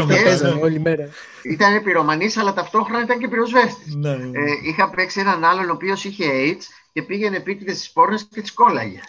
όλη 0.62 0.80
μέρα. 0.80 1.08
Ήταν 1.42 1.82
πυρομανής, 1.82 2.36
αλλά 2.36 2.52
ταυτόχρονα 2.52 3.02
ήταν 3.02 3.18
και 3.18 3.28
πυροσβέστης. 3.28 3.94
Ναι, 3.94 4.16
ναι. 4.16 4.38
Ε, 4.38 4.52
είχα 4.62 4.90
παίξει 4.90 5.20
έναν 5.20 5.44
άλλον 5.44 5.68
ο 5.68 5.72
οποίος 5.72 6.04
είχε 6.04 6.24
AIDS 6.32 6.62
και 6.92 7.02
πήγαινε 7.02 7.36
επίτηδες 7.36 7.76
στις 7.76 7.90
πόρνες 7.92 8.28
και 8.30 8.40
τις 8.40 8.52
κόλλαγε. 8.52 9.00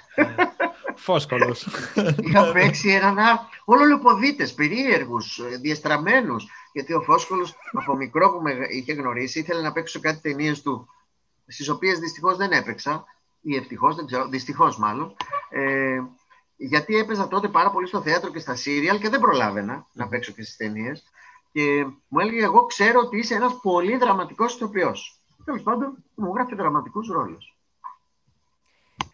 Φόσκολος. 0.96 1.68
Είχα 2.26 2.52
παίξει 2.52 2.90
έναν 2.90 3.18
όλο 3.66 3.86
λεποδίτε, 3.86 4.48
περίεργους, 4.56 5.42
διαστραμμένους. 5.62 6.46
Γιατί 6.72 6.94
ο 6.94 7.02
Φόσκολος 7.02 7.56
από 7.72 7.96
μικρό 7.96 8.32
που 8.32 8.42
με 8.42 8.52
είχε 8.70 8.94
γνωρίσει 8.94 9.40
ήθελε 9.40 9.62
να 9.62 9.72
παίξω 9.72 10.00
κάτι 10.00 10.20
ταινίες 10.22 10.62
του, 10.62 10.88
στις 11.48 11.70
οποίες 11.70 12.00
δυστυχώς 12.00 12.38
δεν 12.38 12.52
έπαιξα. 12.52 13.06
Ή 13.42 13.56
ευτυχώς, 13.56 13.96
δεν 13.96 14.06
ξέρω, 14.06 14.28
δυστυχώς 14.28 14.78
μάλλον. 14.78 15.16
Ε, 15.50 16.02
γιατί 16.56 16.96
έπαιζα 16.98 17.28
τότε 17.28 17.48
πάρα 17.48 17.72
πολύ 17.72 17.88
στο 17.88 18.02
θέατρο 18.02 18.32
και 18.32 18.40
στα 18.40 18.56
σύριαλ 18.56 19.00
και 19.00 19.10
δεν 19.10 19.20
προλάβαινα 19.20 19.88
να 19.94 20.08
παίξω 20.08 20.32
και 20.32 20.44
στις 20.44 20.56
ταινίες. 20.56 21.04
Και 21.52 21.86
μου 22.08 22.20
έλεγε: 22.20 22.44
Εγώ 22.44 22.66
ξέρω 22.66 23.00
ότι 23.00 23.18
είσαι 23.18 23.36
ένας 23.36 23.60
πολύ 23.62 23.98
δραματικός 23.98 24.56
ηθοποιός. 24.56 25.22
Τέλος 25.46 25.64
πάντων, 25.64 26.04
μου 26.16 26.34
γράφει 26.34 26.56
δραματικούς 26.56 27.08
ρόλους. 27.08 27.58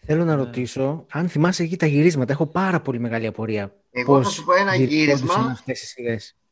Θέλω 0.05 0.25
να 0.25 0.35
ναι. 0.35 0.43
ρωτήσω 0.43 1.05
αν 1.11 1.29
θυμάσαι 1.29 1.63
εκεί 1.63 1.77
τα 1.77 1.85
γυρίσματα. 1.85 2.31
Έχω 2.31 2.45
πάρα 2.45 2.79
πολύ 2.79 2.99
μεγάλη 2.99 3.27
απορία. 3.27 3.73
Εγώ 3.91 4.13
Πώς 4.13 4.25
θα 4.25 4.31
σου 4.31 4.45
πω 4.45 4.53
ένα 4.53 4.75
γύρισμα. 4.75 5.57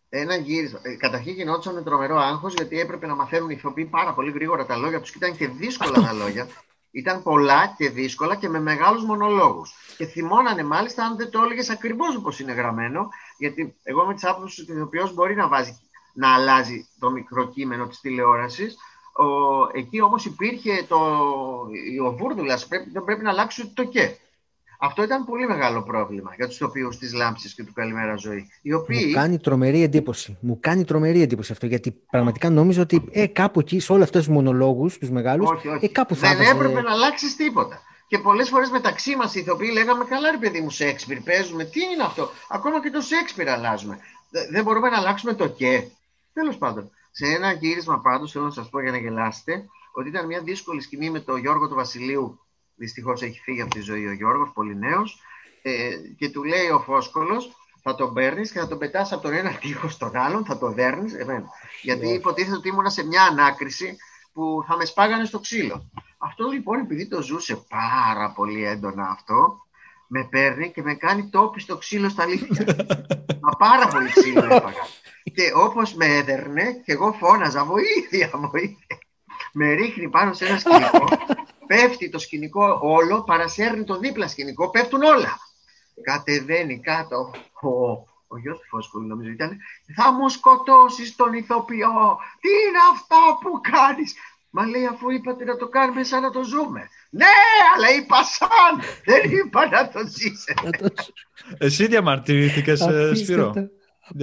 Ένα 0.09 0.35
γύρισμα. 0.35 0.79
Ε, 0.81 0.95
καταρχήν 0.95 1.33
γινόταν 1.33 1.73
με 1.73 1.81
τρομερό 1.81 2.17
άγχος 2.17 2.53
γιατί 2.53 2.79
έπρεπε 2.79 3.07
να 3.07 3.15
μαθαίνουν 3.15 3.49
οι 3.49 3.55
ηθοποιοί 3.57 3.85
πάρα 3.85 4.13
πολύ 4.13 4.31
γρήγορα 4.31 4.65
τα 4.65 4.75
λόγια 4.75 5.01
τους 5.01 5.11
και 5.11 5.17
ήταν 5.17 5.37
και 5.37 5.47
δύσκολα 5.47 6.01
τα 6.01 6.13
λόγια. 6.13 6.47
Ήταν 6.91 7.23
πολλά 7.23 7.73
και 7.77 7.89
δύσκολα 7.89 8.35
και 8.35 8.49
με 8.49 8.59
μεγάλους 8.59 9.03
μονολόγους. 9.03 9.73
Και 9.97 10.05
θυμώνανε 10.05 10.63
μάλιστα 10.63 11.03
αν 11.03 11.17
δεν 11.17 11.29
το 11.29 11.41
έλεγες 11.41 11.69
ακριβώς 11.69 12.15
όπως 12.15 12.39
είναι 12.39 12.53
γραμμένο. 12.53 13.07
Γιατί 13.37 13.75
εγώ 13.83 14.05
με 14.05 14.13
τις 14.13 14.25
άποψεις 14.25 14.63
ότι 14.63 14.71
ο 14.71 14.75
ηθοποιός 14.75 15.13
μπορεί 15.13 15.35
να, 15.35 15.47
βάζει, 15.47 15.79
να 16.13 16.33
αλλάζει 16.33 16.87
το 16.99 17.11
μικροκείμενο 17.11 17.87
της 17.87 17.99
τηλεόρασης, 17.99 18.77
ο, 19.13 19.25
εκεί 19.73 20.01
όμως 20.01 20.25
υπήρχε 20.25 20.85
το, 20.87 20.95
ο 22.05 22.15
βούρδουλας, 22.15 22.67
πρέπει, 22.67 22.89
δεν 22.89 23.03
πρέπει 23.03 23.23
να 23.23 23.29
αλλάξει 23.29 23.73
το 23.73 23.83
και. 23.83 24.17
Αυτό 24.77 25.03
ήταν 25.03 25.25
πολύ 25.25 25.47
μεγάλο 25.47 25.83
πρόβλημα 25.83 26.33
για 26.35 26.47
τους 26.47 26.57
τοπίου 26.57 26.89
της 26.99 27.13
Λάμψης 27.13 27.53
και 27.53 27.63
του 27.63 27.73
Καλημέρα 27.73 28.15
Ζωή. 28.15 28.47
Οι 28.61 28.73
οποίοι... 28.73 29.03
Μου 29.07 29.13
κάνει 29.13 29.39
τρομερή 29.39 29.81
εντύπωση. 29.81 30.37
Μου 30.41 30.57
κάνει 30.59 30.83
τρομερή 30.83 31.21
εντύπωση 31.21 31.51
αυτό. 31.51 31.65
Γιατί 31.65 31.91
πραγματικά 32.09 32.49
νόμιζα 32.49 32.81
ότι 32.81 33.03
ε, 33.11 33.27
κάπου 33.27 33.59
εκεί, 33.59 33.79
σε 33.79 33.91
όλους 33.91 34.03
αυτούς 34.03 34.25
τους 34.25 34.33
μονολόγους, 34.33 34.97
τους 34.97 35.09
μεγάλους, 35.09 35.49
ε, 35.81 35.87
κάπου 35.87 36.15
θα 36.15 36.35
Δεν 36.35 36.55
έπρεπε 36.55 36.81
να 36.81 36.91
αλλάξεις 36.91 37.35
τίποτα. 37.35 37.81
Και 38.07 38.17
πολλές 38.17 38.49
φορές 38.49 38.69
μεταξύ 38.69 39.15
μας 39.15 39.35
οι 39.35 39.39
ηθοποιοί 39.39 39.69
λέγαμε: 39.73 40.03
Καλά, 40.03 40.31
ρε 40.31 40.37
παιδί 40.37 40.61
μου, 40.61 40.69
Σέξπιρ, 40.69 41.21
παίζουμε. 41.21 41.63
Τι 41.63 41.79
είναι 41.93 42.03
αυτό; 42.03 42.29
Ακόμα 42.49 42.81
και 42.81 42.89
το 42.89 43.01
Σέξπιρ 43.01 43.49
αλλάζουμε. 43.49 43.99
Δεν 44.51 44.63
μπορούμε 44.63 44.89
να 44.89 44.97
αλλάξουμε 44.97 45.33
το 45.33 45.47
και. 45.47 45.83
Τέλος 46.33 46.57
πάντων, 46.57 46.91
σε 47.11 47.25
ένα 47.25 47.51
γύρισμα 47.51 47.99
πάντως, 47.99 48.31
θέλω 48.31 48.45
να 48.45 48.51
σας 48.51 48.69
πω 48.69 48.81
για 48.81 48.91
να 48.91 48.97
γελάσετε, 48.97 49.65
ότι 49.91 50.09
ήταν 50.09 50.25
μια 50.25 50.41
δύσκολη 50.41 50.81
σκηνή 50.81 51.09
με 51.09 51.19
τον 51.19 51.39
Γιώργο 51.39 51.67
του 51.67 51.75
Βασιλείου. 51.75 52.39
Δυστυχώς 52.77 53.21
έχει 53.21 53.39
φύγει 53.39 53.61
από 53.61 53.73
τη 53.73 53.79
ζωή 53.79 54.07
ο 54.07 54.11
Γιώργος, 54.11 54.51
πολύ 54.53 54.77
νέος. 54.77 55.21
Ε, 55.61 55.89
και 56.17 56.29
του 56.29 56.43
λέει 56.43 56.69
ο 56.69 56.79
Φόσκολο, 56.79 57.41
θα 57.81 57.95
τον 57.95 58.13
παίρνεις 58.13 58.51
και 58.51 58.59
θα 58.59 58.67
τον 58.67 58.77
πετάς 58.77 59.11
από 59.11 59.21
τον 59.21 59.33
ένα 59.33 59.51
τείχος 59.51 59.93
στον 59.93 60.15
άλλον, 60.15 60.45
θα 60.45 60.57
τον 60.57 60.73
δέρνεις. 60.73 61.13
Γιατί 61.81 62.07
υποτίθεται 62.07 62.55
ότι 62.55 62.67
ήμουν 62.67 62.89
σε 62.89 63.05
μια 63.05 63.23
ανάκριση 63.23 63.97
που 64.33 64.63
θα 64.67 64.77
με 64.77 64.85
σπάγανε 64.85 65.25
στο 65.25 65.39
ξύλο. 65.39 65.91
Αυτό 66.17 66.47
λοιπόν, 66.47 66.79
επειδή 66.79 67.07
το 67.07 67.21
ζούσε 67.21 67.65
πάρα 67.69 68.31
πολύ 68.31 68.65
έντονα 68.65 69.09
αυτό, 69.09 69.67
με 70.07 70.27
παίρνει 70.31 70.71
και 70.71 70.81
με 70.81 70.93
κάνει 70.93 71.29
τόπι 71.29 71.59
στο 71.59 71.77
ξύλο 71.77 72.09
στα 72.09 72.23
αλήθεια. 72.23 72.65
Μα 73.41 73.51
πάρα 73.57 73.87
πολύ 73.87 74.09
ξύλο 74.09 74.43
έπαγα. 74.43 74.83
Και 75.23 75.51
όπως 75.55 75.93
με 75.93 76.05
έδερνε 76.05 76.81
και 76.85 76.91
εγώ 76.91 77.11
φώναζα 77.11 77.65
βοήθεια, 77.65 78.29
βοήθεια. 78.33 78.97
Με 79.53 79.73
ρίχνει 79.73 80.09
πάνω 80.09 80.33
σε 80.33 80.45
ένα 80.45 80.57
σκηνικό, 80.59 81.07
πέφτει 81.67 82.09
το 82.09 82.19
σκηνικό 82.19 82.79
όλο, 82.81 83.23
παρασέρνει 83.23 83.83
το 83.83 83.97
δίπλα 83.97 84.27
σκηνικό, 84.27 84.69
πέφτουν 84.69 85.01
όλα. 85.01 85.39
Κατεβαίνει 86.01 86.79
κάτω 86.79 87.31
ο, 87.61 87.91
ο 88.27 88.37
γιος 88.37 88.59
του 88.59 88.67
Φόσκολου 88.67 89.07
νομίζω 89.07 89.29
ήταν, 89.29 89.57
θα 89.95 90.11
μου 90.11 90.29
σκοτώσεις 90.29 91.15
τον 91.15 91.33
ηθοποιό, 91.33 92.17
τι 92.39 92.49
είναι 92.49 92.79
αυτά 92.93 93.37
που 93.41 93.61
κάνεις; 93.61 94.15
Μα 94.49 94.65
λέει 94.65 94.85
αφού 94.85 95.09
είπατε 95.09 95.43
να 95.43 95.57
το 95.57 95.67
κάνουμε 95.67 96.03
σαν 96.03 96.21
να 96.21 96.31
το 96.31 96.43
ζούμε. 96.43 96.87
Ναι, 97.09 97.25
αλλά 97.75 97.89
είπα 97.95 98.23
σαν, 98.23 98.81
δεν 99.05 99.31
είπα 99.31 99.69
να 99.69 99.89
το 99.89 99.99
ζήσει. 100.07 100.53
Εσύ 101.57 101.87
διαμαρτυρήθηκες, 101.87 102.81
ε, 102.81 103.15
Σπύρο. 103.15 103.53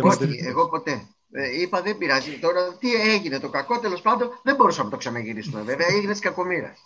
Όχι, 0.02 0.44
εγώ 0.46 0.68
ποτέ. 0.68 1.13
Ε, 1.36 1.60
είπα 1.60 1.82
δεν 1.82 1.98
πειράζει. 1.98 2.30
Τώρα 2.30 2.76
τι 2.78 2.94
έγινε 2.94 3.38
το 3.38 3.48
κακό, 3.48 3.80
τέλος 3.80 4.00
πάντων 4.00 4.40
δεν 4.42 4.54
μπορούσαμε 4.54 4.84
να 4.84 4.90
το 4.90 4.96
ξαναγυρίσουμε. 4.96 5.62
Βέβαια 5.62 5.86
έγινες 5.90 6.18
τη 6.18 6.22
κακομοίρας. 6.22 6.78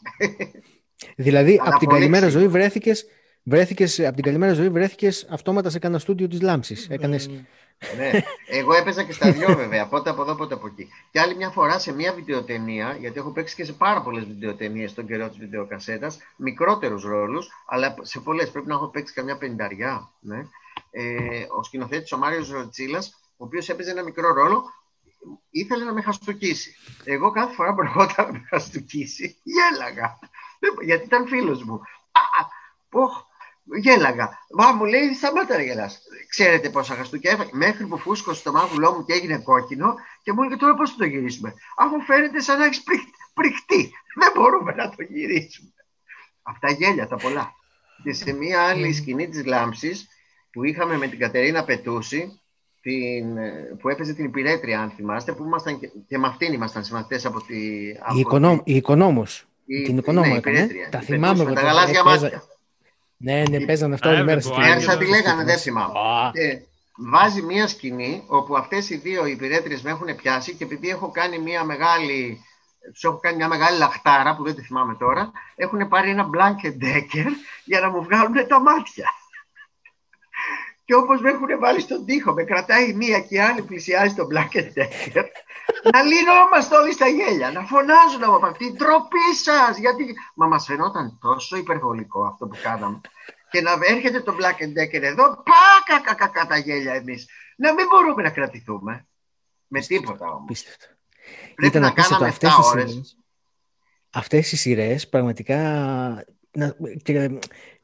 δηλαδή 1.16 1.60
από 1.66 1.78
την 1.78 1.88
καλημέρα 1.88 2.28
ζωή 2.28 2.48
βρέθηκες. 2.48 3.06
Βρέθηκες, 3.42 4.00
από 4.00 4.14
την 4.14 4.24
καλημέρα 4.24 4.52
ζωή 4.52 4.68
βρέθηκες 4.68 5.26
αυτόματα 5.30 5.70
σε 5.70 5.78
κανένα 5.78 6.00
στούντιο 6.00 6.28
της 6.28 6.40
Λάμψης. 6.40 6.88
Έκανες 6.90 7.30
ναι. 7.96 8.10
Εγώ 8.46 8.72
έπαιζα 8.72 9.02
και 9.02 9.12
στα 9.12 9.32
δυο 9.32 9.54
βέβαια, 9.54 9.86
πότε 9.86 10.10
από 10.10 10.22
εδώ, 10.22 10.34
πότε 10.34 10.54
από 10.54 10.66
εκεί. 10.66 10.88
Και 11.10 11.20
άλλη 11.20 11.34
μια 11.34 11.50
φορά 11.50 11.78
σε 11.78 11.92
μια 11.92 12.12
βιντεοτενία, 12.12 12.96
γιατί 13.00 13.18
έχω 13.18 13.30
παίξει 13.30 13.54
και 13.54 13.64
σε 13.64 13.72
πάρα 13.72 14.02
πολλές 14.02 14.24
βιντεοτενίες 14.24 14.90
στον 14.90 15.06
καιρό 15.06 15.28
της 15.28 15.38
βιντεοκασέτας, 15.38 16.18
μικρότερους 16.36 17.04
ρόλους, 17.04 17.48
αλλά 17.66 17.94
σε 18.00 18.20
πολλές 18.20 18.50
πρέπει 18.50 18.66
να 18.66 18.74
έχω 18.74 18.88
παίξει 18.88 19.14
καμιά 19.14 19.38
πενταριά. 19.38 20.10
Ναι. 20.20 20.38
Ε, 20.90 21.46
ο 21.58 21.62
σκηνοθέτης 21.62 22.12
ο 22.12 22.18
Μάριος 22.18 22.50
Ροτσίλας, 22.50 23.20
ο 23.40 23.44
οποίος 23.44 23.68
έπαιζε 23.68 23.90
ένα 23.90 24.02
μικρό 24.02 24.32
ρόλο, 24.32 24.64
ήθελε 25.50 25.84
να 25.84 25.92
με 25.92 26.02
χαστοκίσει. 26.02 26.76
Εγώ 27.04 27.30
κάθε 27.30 27.54
φορά 27.54 27.74
που 27.74 27.80
ερχόταν 27.80 28.26
να 28.26 28.32
με 28.32 28.46
χαστοκίσει, 28.48 29.36
γέλαγα. 29.42 30.18
Γιατί 30.84 31.04
ήταν 31.04 31.26
φίλος 31.26 31.64
μου. 31.64 31.74
Α, 32.12 32.46
γέλαγα. 33.76 34.38
Μα 34.50 34.72
μου 34.72 34.84
λέει, 34.84 35.14
σταμάτα 35.14 35.56
να 35.56 35.62
γελάς. 35.62 36.00
Ξέρετε 36.28 36.70
πόσα 36.70 36.94
χαστούκια 36.94 37.30
έφαγε. 37.30 37.50
Μέχρι 37.52 37.86
που 37.86 37.98
φούσκωσε 37.98 38.42
το 38.42 38.52
μάγουλό 38.52 38.92
μου 38.92 39.04
και 39.04 39.12
έγινε 39.12 39.38
κόκκινο 39.38 39.94
και 40.22 40.32
μου 40.32 40.42
έλεγε 40.42 40.56
τώρα 40.56 40.74
πώς 40.74 40.90
θα 40.90 40.96
το 40.96 41.04
γυρίσουμε; 41.04 41.54
Αφού 41.76 42.00
φαίνεται 42.00 42.40
σαν 42.40 42.58
να 42.58 42.64
έχεις 42.64 42.82
πριχτεί. 43.34 43.92
Δεν 44.14 44.32
μπορούμε 44.34 44.74
να 44.74 44.88
το 44.88 45.02
γυρίσουμε. 45.02 45.72
Αυτά 46.42 46.70
γέλια 46.70 47.08
τα 47.08 47.16
πολλά. 47.16 47.52
Και 48.02 48.12
σε 48.12 48.32
μία 48.32 48.62
άλλη 48.62 48.92
σκηνή 48.92 49.28
της 49.28 49.44
λάμψης 49.44 50.08
που 50.52 50.64
είχαμε 50.64 50.96
με 50.96 51.08
την 51.08 51.18
Κατερίνα 51.18 51.64
Πετούση, 51.64 52.40
την, 52.88 53.36
που 53.78 53.88
έπαιζε 53.88 54.14
την 54.14 54.24
υπηρέτρια, 54.24 54.80
αν 54.80 54.90
θυμάστε, 54.90 55.32
που 55.32 55.44
ήμασταν 55.44 55.78
και, 55.78 55.90
και 56.08 56.18
με 56.18 56.26
αυτήν 56.26 56.52
ήμασταν 56.52 56.84
συμμαθητές 56.84 57.26
από 57.26 57.42
τη. 57.42 57.56
η, 58.14 58.18
οικονόμ, 58.18 58.58
η 58.64 58.76
οικονόμος. 58.76 59.46
Η, 59.66 59.82
την 59.82 59.96
οικονόμο 59.96 60.30
ναι, 60.30 60.36
έκανε. 60.36 60.68
Τα 60.90 61.00
θυμάμαι. 61.00 61.44
Με 61.44 61.52
τα 61.52 61.60
γαλάζια 61.60 62.04
μάτια. 62.04 62.42
Ναι, 63.16 63.42
ναι, 63.50 63.60
παίζανε 63.60 63.94
αυτό 63.94 64.08
όλη 64.08 64.24
μέρα 64.24 64.40
στην 64.40 64.62
Ελλάδα. 64.62 64.96
τη 64.96 65.08
λέγανε, 65.08 65.44
δεν 65.44 65.58
θυμάμαι. 65.58 65.92
Και 66.32 66.60
βάζει 67.10 67.42
μία 67.42 67.66
σκηνή 67.66 68.22
όπου 68.26 68.56
αυτές 68.56 68.90
οι 68.90 68.96
δύο 68.96 69.26
υπηρέτριες 69.26 69.82
με 69.82 69.90
έχουν 69.90 70.16
πιάσει 70.16 70.54
και 70.54 70.64
επειδή 70.64 70.88
έχω 70.88 71.10
κάνει 71.10 71.38
μία 71.38 71.64
μεγάλη 71.64 72.38
τους 72.92 73.04
έχω 73.04 73.18
κάνει 73.18 73.36
μια 73.36 73.48
μεγάλη 73.48 73.78
λαχτάρα 73.78 74.36
που 74.36 74.44
δεν 74.44 74.54
τη 74.54 74.62
θυμάμαι 74.62 74.94
τώρα, 74.94 75.32
έχουν 75.56 75.88
πάρει 75.88 76.10
ένα 76.10 76.26
blanket 76.34 76.84
decker 76.84 77.30
για 77.64 77.80
να 77.80 77.90
μου 77.90 78.02
βγάλουν 78.02 78.46
τα 78.48 78.60
μάτια. 78.60 79.06
Και 80.88 80.94
όπως 80.94 81.20
με 81.20 81.30
έχουν 81.30 81.58
βάλει 81.58 81.80
στον 81.80 82.04
τοίχο, 82.04 82.32
με 82.32 82.44
κρατάει 82.44 82.92
μία 82.94 83.20
και 83.20 83.34
η 83.34 83.38
άλλη 83.38 83.62
πλησιάζει 83.62 84.14
τον 84.14 84.26
blanket 84.32 84.66
decker, 84.76 85.24
να 85.94 86.02
λυνόμαστε 86.02 86.76
όλοι 86.76 86.92
στα 86.92 87.08
γέλια, 87.08 87.50
να 87.50 87.62
φωνάζουν 87.62 88.24
από 88.24 88.46
αυτή, 88.46 88.72
ντροπή 88.72 89.34
σας! 89.42 89.78
Γιατί... 89.78 90.14
Μα 90.34 90.46
μας 90.46 90.64
φαινόταν 90.64 91.18
τόσο 91.20 91.56
υπερβολικό 91.56 92.24
αυτό 92.24 92.46
που 92.46 92.58
κάναμε. 92.62 93.00
Και 93.50 93.60
να 93.60 93.70
έρχεται 93.80 94.20
το 94.20 94.36
Black 94.40 94.62
and 94.62 94.72
Decker 94.78 95.02
εδώ, 95.02 95.24
πάκα 95.24 96.14
κακά 96.14 96.46
τα 96.46 96.56
γέλια 96.56 96.94
εμείς. 96.94 97.26
Να 97.56 97.74
μην 97.74 97.86
μπορούμε 97.86 98.22
να 98.22 98.30
κρατηθούμε. 98.30 99.06
Με 99.66 99.80
τίποτα 99.80 100.26
όμως. 100.30 100.64
Πρέπει 101.54 101.66
Ήταν 101.76 101.82
να 101.82 101.90
κάναμε 101.90 102.36
7 102.40 102.48
ώρες. 102.64 103.18
Αυτές 104.12 104.52
οι 104.52 104.56
σειρές 104.56 105.08
πραγματικά 105.08 105.58
και 107.02 107.30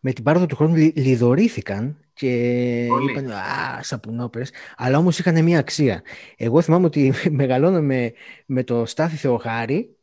με 0.01 0.13
την 0.13 0.25
πάροδο 0.25 0.47
του 0.47 0.57
χρόνου 0.57 0.75
λιδωρήθηκαν 0.75 1.99
και 2.15 2.87
Πολύ. 2.89 3.11
είπαν 3.11 3.31
«Α, 3.31 3.83
σαπουνόπερες», 3.83 4.53
αλλά 4.77 4.99
όμως 4.99 5.19
είχαν 5.19 5.43
μια 5.45 5.59
αξία. 5.59 6.03
Εγώ 6.37 6.61
θυμάμαι 6.61 6.87
ότι 6.87 7.13
μεγαλώναμε 7.31 8.13
με 8.47 8.63
το 8.63 8.87
Στάθη 8.87 9.17
Θεοχάρη, 9.17 9.97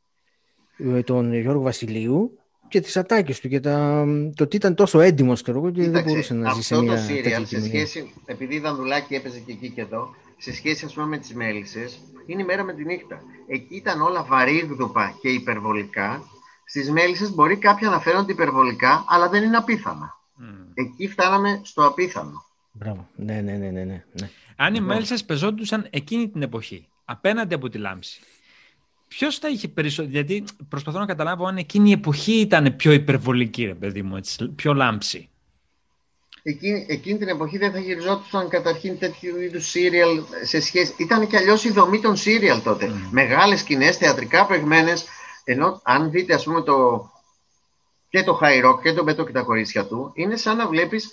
με 0.78 1.04
τον 1.04 1.34
Γιώργο 1.34 1.62
Βασιλείου 1.62 2.40
και 2.68 2.82
τις 2.82 2.98
ατάκες 2.98 3.40
του 3.40 3.48
και 3.48 3.60
τα, 3.60 4.06
το 4.36 4.44
ότι 4.44 4.56
ήταν 4.56 4.76
τόσο 4.76 5.00
έντιμος 5.00 5.42
και 5.42 5.52
δεν 5.90 6.04
μπορούσε 6.04 6.34
να 6.34 6.54
ζει 6.54 6.62
σε 6.62 6.82
μια 6.82 6.94
αυτό 6.94 7.10
το 7.10 7.14
σύριαλ, 7.14 7.46
σε 7.46 7.62
σχέση, 7.62 8.14
επειδή 8.26 8.56
η 8.56 8.60
Δανδουλάκη 8.60 9.16
έπαιζε 9.16 9.40
και 9.40 9.52
εκεί 9.52 9.70
και 9.70 9.82
εδώ, 9.82 10.16
σε 10.38 10.54
σχέση 10.54 10.86
ας 10.86 10.94
πούμε 10.94 11.06
με 11.06 11.18
τις 11.18 11.34
μέλισσες, 11.34 12.00
είναι 12.26 12.42
η 12.42 12.46
μέρα 12.46 12.64
με 12.64 12.74
τη 12.74 12.86
νύχτα. 12.86 13.22
Εκεί 13.48 13.76
ήταν 13.76 14.02
όλα 14.02 14.24
βαρύγδουπα 14.24 15.18
και 15.22 15.30
υπερβολικά 15.30 16.24
στις 16.72 16.92
μέλισσες 16.92 17.32
μπορεί 17.32 17.58
κάποια 17.58 17.90
να 17.90 18.00
φαίνονται 18.00 18.32
υπερβολικά, 18.32 19.06
αλλά 19.08 19.30
δεν 19.30 19.44
είναι 19.44 19.58
απίθανα. 19.58 20.20
Mm. 20.40 20.44
Εκεί 20.74 21.08
φτάναμε 21.08 21.62
στο 21.64 21.86
απίθανο. 21.86 22.46
Μπράβο. 22.72 23.08
Ναι, 23.16 23.42
ναι, 23.42 23.52
ναι, 23.52 23.70
ναι. 23.70 23.84
ναι. 23.84 24.30
Αν 24.56 24.74
οι 24.74 24.78
λοιπόν. 24.78 24.94
μέλισσες 24.94 25.24
πεζόντουσαν 25.26 25.88
εκείνη 25.90 26.30
την 26.30 26.42
εποχή, 26.42 26.88
απέναντι 27.06 27.54
από 27.54 27.70
τη 27.70 27.78
λάμψη, 27.78 28.22
Ποιος 29.08 29.38
θα 29.38 29.50
είχε 29.50 29.68
περισσότερο. 29.68 30.14
Γιατί 30.14 30.44
προσπαθώ 30.70 31.00
να 31.00 31.06
καταλάβω 31.06 31.46
αν 31.46 31.58
εκείνη 31.58 31.90
η 31.90 31.94
εποχή 31.94 32.34
ήταν 32.34 32.76
πιο 32.76 32.92
υπερβολική, 32.92 33.66
ρε 33.66 33.74
παιδί 33.74 34.02
μου, 34.02 34.16
έτσι, 34.16 34.48
πιο 34.48 34.74
λάμψη. 34.74 35.30
Εκείνη, 36.44 36.86
εκείνη 36.90 37.18
την 37.18 37.28
εποχή 37.28 37.58
δεν 37.58 37.72
θα 37.72 37.80
γυριζόντουσαν 37.80 38.50
καταρχήν 38.50 39.00
τέτοιου 39.00 39.42
είδους 39.42 39.70
σύριαλ 39.70 40.22
σε 40.44 40.62
σχέση. 40.62 40.94
Ήταν 40.98 41.28
και 41.28 41.38
αλλιώς 41.38 41.64
η 41.64 41.72
δομή 41.72 42.00
των 42.00 42.16
σύριαλ 42.16 42.62
τότε. 42.62 42.88
Mm. 42.90 43.08
Μεγάλες 43.12 43.60
σκηνές, 43.60 43.98
θεατρικά 43.98 44.46
παιγμένε, 44.46 44.94
ενώ 45.44 45.80
αν 45.84 46.12
δείτε 46.12 46.34
ας 46.34 46.44
πούμε 46.44 46.62
το, 46.62 47.10
και 48.10 48.24
το 48.24 48.40
high 48.42 48.66
rock 48.66 48.82
και 48.82 48.94
το 48.94 49.04
Μπέτο 49.04 49.24
και 49.24 49.32
τα 49.32 49.42
κορίτσια 49.42 49.86
του, 49.86 50.12
είναι 50.14 50.36
σαν 50.36 50.58
να 50.58 50.68
βλέπεις 50.68 51.10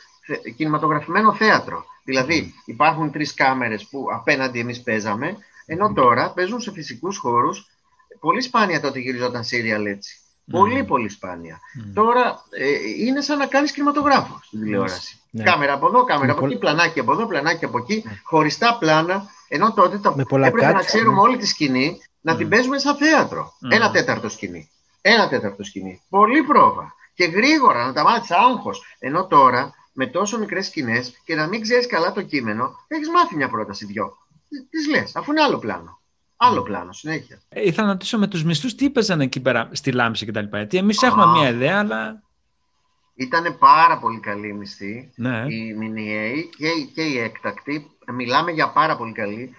κινηματογραφημένο 0.57 1.35
θέατρο. 1.35 1.85
Δηλαδή 2.05 2.55
υπάρχουν 2.65 3.13
τρεις 3.13 3.35
κάμερες 3.35 3.87
που 3.87 4.07
απέναντι 4.13 4.59
εμείς 4.59 4.83
παίζαμε, 4.83 5.37
ενώ 5.67 5.93
τώρα 5.93 6.33
παίζουν 6.33 6.61
σε 6.61 6.73
φυσικούς 6.73 7.19
χώρους. 7.19 7.67
Πολύ 8.21 8.41
σπάνια 8.41 8.81
τότε 8.81 8.99
γυριζόταν 8.99 9.45
σύριαλ 9.45 9.87
έτσι. 9.87 10.19
Πολύ 10.51 10.85
πολύ 10.85 11.09
σπάνια. 11.09 11.61
Τώρα 11.95 12.45
ε, 12.51 12.67
είναι 13.07 13.21
σαν 13.21 13.39
να 13.39 13.47
κάνεις 13.47 13.73
κινηματογράφο 13.73 14.41
στην 14.43 14.61
τηλεόραση. 14.61 15.21
Ναι. 15.31 15.43
Κάμερα 15.43 15.73
από 15.73 15.87
εδώ, 15.87 16.05
κάμερα 16.05 16.33
από 16.33 16.47
εκεί, 16.47 16.59
πλανάκι 16.59 17.01
από 17.01 17.13
εδώ, 17.13 17.27
πλανάκι 17.27 17.65
από 17.65 17.79
εκεί, 17.79 18.03
ναι. 18.07 18.21
χωριστά 18.25 18.77
πλάνα. 18.79 19.25
Ενώ 19.49 19.73
τότε 19.73 19.99
τα... 19.99 20.15
έπρεπε 20.19 20.73
να 20.73 20.83
ξέρουμε 20.83 21.15
ναι. 21.15 21.21
όλη 21.21 21.37
τη 21.37 21.47
σκηνή 21.47 22.01
να 22.21 22.37
την 22.37 22.49
παίζουμε 22.49 22.79
σαν 22.79 22.97
θέατρο. 22.97 23.53
Ένα 23.71 23.91
τέταρτο 23.91 24.29
σκηνή. 24.29 24.71
Ένα 25.01 25.29
τέταρτο 25.29 25.65
σκηνή. 25.65 26.03
Πολύ 26.09 26.43
πρόβα. 26.43 26.93
Και 27.15 27.25
γρήγορα 27.25 27.87
να 27.87 27.93
τα 27.93 28.03
μάθεις 28.03 28.31
άγχος. 28.31 28.83
Ενώ 28.99 29.27
τώρα 29.27 29.75
με 29.93 30.07
τόσο 30.07 30.39
μικρές 30.39 30.67
σκηνές 30.67 31.21
και 31.25 31.35
να 31.35 31.47
μην 31.47 31.61
ξέρεις 31.61 31.87
καλά 31.87 32.13
το 32.13 32.23
κείμενο, 32.23 32.85
έχεις 32.89 33.09
μάθει 33.11 33.37
μια 33.37 33.49
πρόταση 33.49 33.85
δυο. 33.87 34.17
Τις 34.71 34.89
λες, 34.89 35.17
αφού 35.17 35.31
είναι 35.31 35.43
άλλο 35.43 35.59
πλάνο. 35.59 36.01
Άλλο 36.37 36.63
πλάνο, 36.63 36.93
συνέχεια. 36.93 37.41
Ε, 37.49 37.67
ήθελα 37.67 37.87
να 37.87 37.93
ρωτήσω 37.93 38.19
με 38.19 38.27
τους 38.27 38.45
μισθούς 38.45 38.75
τι 38.75 38.87
έπαιζαν 38.87 39.21
εκεί 39.21 39.41
πέρα 39.41 39.69
στη 39.73 39.93
λάμψη 39.93 40.27
κτλ. 40.27 40.45
Γιατί 40.53 40.77
εμείς 40.77 41.03
έχουμε 41.03 41.27
μια 41.27 41.49
ιδέα, 41.49 41.79
αλλά. 41.79 42.23
Ήταν 43.15 43.59
πάρα 43.59 43.99
πολύ 43.99 44.21
καλή 44.21 44.55
μισθή 44.55 45.13
Ναι. 45.17 45.45
η 45.49 45.75
μηνιαίοι 45.75 46.51
και, 46.57 46.67
η- 46.69 46.91
και 46.95 47.03
η 47.03 47.19
έκτακτη. 47.19 47.91
Μιλάμε 48.13 48.51
για 48.51 48.69
πάρα 48.69 48.97
πολύ 48.97 49.13
καλή, 49.13 49.55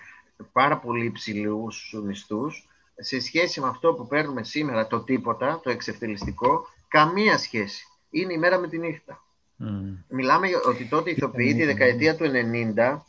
πάρα 0.51 0.77
πολύ 0.77 1.05
υψηλού 1.05 1.67
μισθούς. 2.05 2.63
Σε 3.01 3.19
σχέση 3.19 3.61
με 3.61 3.67
αυτό 3.67 3.93
που 3.93 4.07
παίρνουμε 4.07 4.43
σήμερα, 4.43 4.87
το 4.87 4.99
τίποτα, 4.99 5.59
το 5.63 5.69
εξευτελιστικό, 5.69 6.67
καμία 6.87 7.37
σχέση. 7.37 7.87
Είναι 8.09 8.33
η 8.33 8.37
μέρα 8.37 8.57
με 8.59 8.67
τη 8.67 8.77
νύχτα. 8.77 9.23
Μμ. 9.55 9.93
Μιλάμε 10.07 10.47
για- 10.47 10.61
ότι 10.65 10.85
τότε 10.87 11.09
οι 11.09 11.13
ηθοποιοί 11.17 11.55
τη 11.55 11.65
δεκαετία 11.65 12.15
του 12.15 12.23
90, 12.25 13.05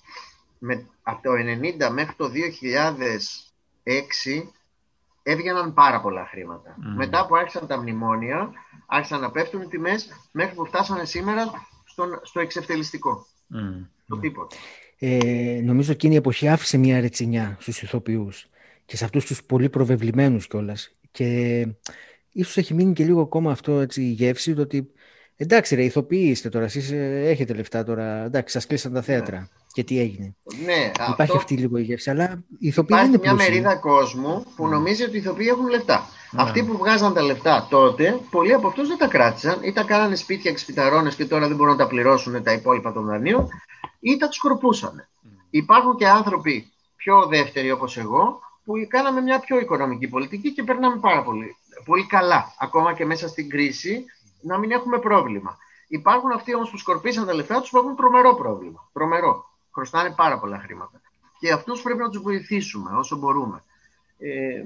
με, 0.58 0.86
από 1.02 1.22
το 1.22 1.32
90 1.32 1.90
μέχρι 1.90 2.14
το 2.16 2.28
2006, 2.28 4.50
έβγαιναν 5.22 5.74
πάρα 5.74 6.00
πολλά 6.00 6.26
χρήματα. 6.26 6.74
Μμμ. 6.78 6.94
Μετά 6.96 7.26
που 7.26 7.36
άρχισαν 7.36 7.66
τα 7.66 7.76
μνημόνια, 7.80 8.52
άρχισαν 8.86 9.20
να 9.20 9.30
πέφτουν 9.30 9.62
οι 9.62 9.66
τιμές 9.66 10.08
μέχρι 10.32 10.54
που 10.54 10.66
φτάσανε 10.66 11.04
σήμερα 11.04 11.50
στον, 11.84 12.20
στο 12.22 12.40
εξευτελιστικό. 12.40 13.26
Μμ. 13.46 13.82
Το 14.08 14.16
τίποτα. 14.18 14.56
Ε, 15.02 15.60
νομίζω 15.64 15.92
εκείνη 15.92 16.14
η 16.14 16.16
εποχή 16.16 16.48
άφησε 16.48 16.78
μια 16.78 17.00
ρετσινιά 17.00 17.56
στους 17.60 17.82
ηθοποιούς 17.82 18.48
και 18.84 18.96
σε 18.96 19.04
αυτούς 19.04 19.24
τους 19.24 19.42
πολύ 19.42 19.68
προβεβλημένους 19.68 20.46
κιόλας. 20.46 20.94
Και 21.10 21.66
ίσως 22.32 22.56
έχει 22.56 22.74
μείνει 22.74 22.92
και 22.92 23.04
λίγο 23.04 23.20
ακόμα 23.20 23.50
αυτό 23.50 23.80
έτσι, 23.80 24.02
η 24.02 24.10
γεύση 24.10 24.54
του 24.54 24.60
ότι 24.62 24.90
εντάξει 25.36 25.74
ρε 25.74 25.82
ηθοποιοί 25.84 26.26
είστε 26.30 26.48
τώρα, 26.48 26.64
εσείς 26.64 26.90
ε, 26.90 27.22
έχετε 27.26 27.54
λεφτά 27.54 27.84
τώρα, 27.84 28.24
εντάξει 28.24 28.52
σας 28.52 28.66
κλείσαν 28.66 28.92
τα 28.92 29.02
θέατρα. 29.02 29.48
Και 29.72 29.84
τι 29.84 29.98
έγινε. 30.00 30.34
Ναι, 30.64 30.90
Υπάρχει 30.92 31.20
αυτό 31.20 31.36
αυτή 31.36 31.54
λίγο 31.54 31.76
η 31.76 31.82
γεύση, 31.82 32.10
αλλά 32.10 32.44
οι 32.58 32.66
ηθοποιοί 32.66 32.98
δεν 32.98 33.12
υπάρχει 33.12 33.14
είναι 33.14 33.18
μια 33.22 33.30
πλούσιοι. 33.30 33.50
μερίδα 33.50 33.76
κόσμου 33.76 34.44
που 34.56 34.68
νομίζει 34.68 35.02
ότι 35.02 35.16
οι 35.16 35.18
ηθοποιοί 35.18 35.46
έχουν 35.50 35.68
λεφτά. 35.68 36.08
Ναι. 36.30 36.42
Αυτοί 36.42 36.62
που 36.62 36.76
βγάζαν 36.76 37.14
τα 37.14 37.22
λεφτά 37.22 37.66
τότε, 37.70 38.20
πολλοί 38.30 38.52
από 38.52 38.66
αυτούς 38.66 38.88
δεν 38.88 38.98
τα 38.98 39.06
κράτησαν 39.06 39.58
ή 39.62 39.72
τα 39.72 39.82
κάνανε 39.82 40.16
σπίτια 40.16 40.50
εξπιταρώνες 40.50 41.14
και 41.14 41.24
τώρα 41.24 41.48
δεν 41.48 41.56
μπορούν 41.56 41.72
να 41.72 41.78
τα 41.78 41.86
πληρώσουν 41.86 42.42
τα 42.42 42.52
υπόλοιπα 42.52 42.92
των 42.92 43.04
δανείων 43.04 43.48
ή 44.00 44.16
τα 44.16 44.26
τους 44.26 44.36
σκορπούσαν. 44.36 45.08
Υπάρχουν 45.50 45.96
και 45.96 46.08
άνθρωποι 46.08 46.72
πιο 46.96 47.26
δεύτεροι 47.26 47.70
όπως 47.70 47.96
εγώ 47.96 48.40
που 48.64 48.72
κάναμε 48.88 49.20
μια 49.20 49.40
πιο 49.40 49.58
οικονομική 49.58 50.08
πολιτική 50.08 50.52
και 50.52 50.62
περνάμε 50.62 50.96
πάρα 51.00 51.22
πολύ, 51.22 51.56
πολύ 51.84 52.06
καλά. 52.06 52.54
Ακόμα 52.58 52.94
και 52.94 53.04
μέσα 53.04 53.28
στην 53.28 53.48
κρίση 53.48 54.04
να 54.40 54.58
μην 54.58 54.70
έχουμε 54.70 54.98
πρόβλημα. 54.98 55.58
Υπάρχουν 55.88 56.30
αυτοί 56.32 56.54
όμως 56.54 56.70
που 56.70 56.76
σκορπίσαν 56.76 57.26
τα 57.26 57.34
λεφτά 57.34 57.60
τους 57.60 57.70
που 57.70 57.76
έχουν 57.78 57.96
τρομερό 57.96 58.34
πρόβλημα. 58.34 58.88
Τρομερό. 58.92 59.44
Χρωστάνε 59.72 60.10
πάρα 60.10 60.38
πολλά 60.38 60.58
χρήματα. 60.58 61.00
Και 61.38 61.52
αυτούς 61.52 61.82
πρέπει 61.82 61.98
να 61.98 62.08
τους 62.10 62.22
βοηθήσουμε 62.22 62.90
όσο 62.96 63.16
μπορούμε. 63.16 63.62
Ε, 64.18 64.64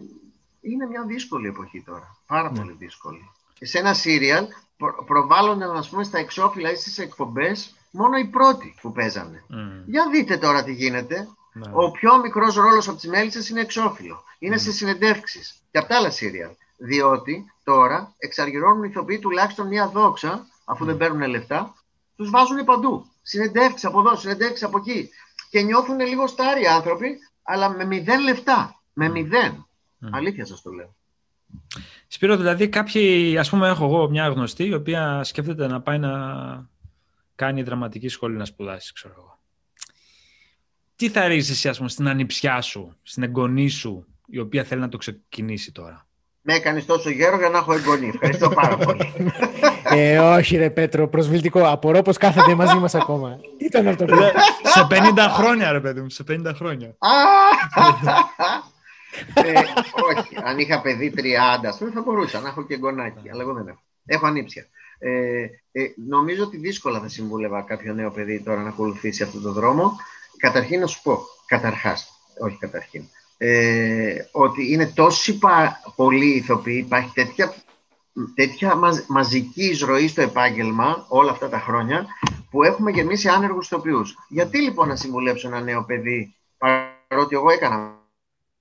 είναι 0.60 0.86
μια 0.86 1.04
δύσκολη 1.06 1.48
εποχή 1.48 1.82
τώρα. 1.82 2.16
Πάρα 2.26 2.50
Ναι. 2.50 2.58
πολύ 2.58 2.72
δύσκολη. 2.72 3.30
Και 3.58 3.66
σε 3.66 3.78
ένα 3.78 3.94
σύριαλ 3.94 4.46
προ- 4.76 5.04
προβάλλονται 5.04 5.64
ας 5.64 5.88
πούμε, 5.88 6.04
στα 6.04 6.18
εξώφυλλα 6.18 6.70
ή 6.70 6.74
στις 6.76 6.98
εκπομπές 6.98 7.74
μόνο 7.94 8.16
οι 8.16 8.24
πρώτοι 8.24 8.74
που 8.80 8.92
παίζανε. 8.92 9.44
Μμ. 9.48 9.82
Για 9.86 10.08
δείτε 10.12 10.36
τώρα 10.36 10.64
τι 10.64 10.72
γίνεται. 10.72 11.28
Ναι. 11.52 11.70
Ο 11.72 11.90
πιο 11.90 12.18
μικρός 12.18 12.54
ρόλος 12.54 12.88
από 12.88 12.96
τις 12.96 13.08
μέλισσες 13.08 13.48
είναι 13.48 13.60
εξώφυλλο. 13.60 14.22
Είναι 14.38 14.56
σε 14.56 14.72
συνεντεύξεις 14.72 15.62
και 15.70 15.78
από 15.78 15.88
τα 15.88 15.96
άλλα 15.96 16.10
σύριαλ. 16.10 16.50
Διότι 16.76 17.44
τώρα 17.64 18.14
εξαργυρώνουν 18.18 18.82
οι 18.82 18.88
ηθοποιοί 18.90 19.18
τουλάχιστον 19.18 19.66
μια 19.66 19.88
δόξα, 19.88 20.46
αφού 20.64 20.84
δεν 20.84 20.96
παίρνουν 20.96 21.28
λεφτά, 21.28 21.74
τους 22.16 22.30
βάζουν 22.30 22.64
παντού. 22.64 23.06
Συνεντεύξεις 23.22 23.84
από 23.84 24.00
εδώ, 24.00 24.16
συνεντεύξεις 24.16 24.62
από 24.62 24.78
εκεί. 24.78 25.10
Και 25.50 25.60
νιώθουν 25.60 26.00
λίγο 26.00 26.26
στάροι 26.26 26.66
άνθρωποι, 26.66 27.18
αλλά 27.42 27.68
με 27.68 27.84
μηδέν 27.84 28.20
λεφτά. 28.20 28.80
Με 28.92 29.08
μηδέν. 29.08 29.66
Μμ. 29.98 30.14
Αλήθεια 30.14 30.46
σας 30.46 30.62
το 30.62 30.70
λέω. 30.70 30.94
Σπύρο, 32.06 32.36
δηλαδή 32.36 32.68
κάποιοι, 32.68 33.38
ας 33.38 33.50
πούμε 33.50 33.68
έχω 33.68 33.84
εγώ 33.84 34.08
μια 34.10 34.28
γνωστή 34.28 34.64
η 34.64 34.74
οποία 34.74 35.24
σκέφτεται 35.24 35.66
να 35.66 35.80
πάει 35.80 35.98
να 35.98 36.12
κάνει 37.34 37.62
δραματική 37.62 38.08
σχολή 38.08 38.36
να 38.36 38.44
σπουδάσεις, 38.44 38.92
ξέρω 38.92 39.14
εγώ. 39.16 39.38
Τι 40.96 41.08
θα 41.08 41.26
ρίξεις 41.26 41.50
εσύ, 41.50 41.68
ας 41.68 41.76
πούμε, 41.76 41.88
στην 41.88 42.08
ανιψιά 42.08 42.60
σου, 42.60 42.96
στην 43.02 43.22
εγγονή 43.22 43.68
σου, 43.68 44.06
η 44.26 44.38
οποία 44.38 44.64
θέλει 44.64 44.80
να 44.80 44.88
το 44.88 44.96
ξεκινήσει 44.96 45.72
τώρα; 45.72 46.06
Με 46.40 46.54
έκανες 46.54 46.86
τόσο 46.86 47.10
γέρο 47.10 47.36
για 47.38 47.48
να 47.48 47.58
έχω 47.58 47.72
εγγονή. 47.72 48.08
Ευχαριστώ 48.08 48.48
πάρα 48.48 48.76
πολύ. 48.76 49.12
Ε, 49.90 50.18
όχι 50.18 50.56
ρε 50.56 50.70
Πέτρο, 50.70 51.08
προσβλητικό. 51.08 51.68
Απορώ 51.68 52.02
πως 52.02 52.16
κάθεται 52.16 52.54
μαζί 52.54 52.76
μας 52.76 52.94
ακόμα. 52.94 53.38
Τι 53.58 53.64
ήταν 53.64 53.88
αυτό 53.88 54.04
που 54.04 54.16
σε 54.62 54.86
50 54.90 55.26
χρόνια, 55.30 55.72
ρε 55.72 55.80
παιδί 55.80 56.00
μου, 56.00 56.10
σε 56.10 56.24
50 56.28 56.52
χρόνια. 56.54 56.96
Α! 56.98 57.08
ε, 59.34 59.52
όχι, 60.16 60.36
αν 60.44 60.58
είχα 60.58 60.80
παιδί 60.80 61.14
30, 61.16 61.20
ας 61.68 61.78
πούμε, 61.78 61.90
θα 61.90 62.00
μπορούσα 62.00 62.40
να 62.40 62.48
έχω 62.48 62.66
και 62.66 62.76
γκονάκι, 62.76 63.30
αλλά 63.30 63.42
εγώ 63.42 63.52
δεν 63.54 63.66
έχω. 63.68 63.82
Έχω 64.06 64.26
ανήψια. 64.26 64.66
Ε, 64.98 65.42
ε, 65.72 65.92
νομίζω 66.06 66.44
ότι 66.44 66.56
δύσκολα 66.56 67.00
θα 67.00 67.08
συμβούλευα 67.08 67.62
κάποιο 67.62 67.94
νέο 67.94 68.10
παιδί 68.10 68.42
τώρα 68.42 68.62
να 68.62 68.68
ακολουθήσει 68.68 69.22
αυτόν 69.22 69.42
τον 69.42 69.52
δρόμο. 69.52 69.96
Καταρχήν 70.36 70.80
να 70.80 70.86
σου 70.86 71.02
πω, 71.02 71.18
καταρχάς, 71.46 72.08
όχι 72.40 72.56
καταρχήν, 72.56 73.04
ε, 73.36 74.16
ότι 74.32 74.72
είναι 74.72 74.86
τόσοι 74.86 75.38
πα, 75.38 75.80
πολλοί 75.96 76.34
ηθοποιοί, 76.34 76.82
υπάρχει 76.86 77.10
τέτοια, 77.14 77.54
τέτοια 78.34 78.74
μαζ- 78.74 79.08
μαζική 79.08 79.64
εισρωή 79.64 80.08
στο 80.08 80.22
επάγγελμα 80.22 81.06
όλα 81.08 81.30
αυτά 81.30 81.48
τα 81.48 81.58
χρόνια 81.58 82.06
που 82.50 82.62
έχουμε 82.62 82.90
γεμίσει 82.90 83.28
άνεργους 83.28 83.66
ηθοποιούς. 83.66 84.16
Γιατί 84.28 84.60
λοιπόν 84.60 84.88
να 84.88 84.96
συμβουλέψω 84.96 85.48
ένα 85.48 85.60
νέο 85.60 85.84
παιδί, 85.84 86.34
παρότι 86.58 87.34
εγώ 87.34 87.50
έκανα 87.50 88.02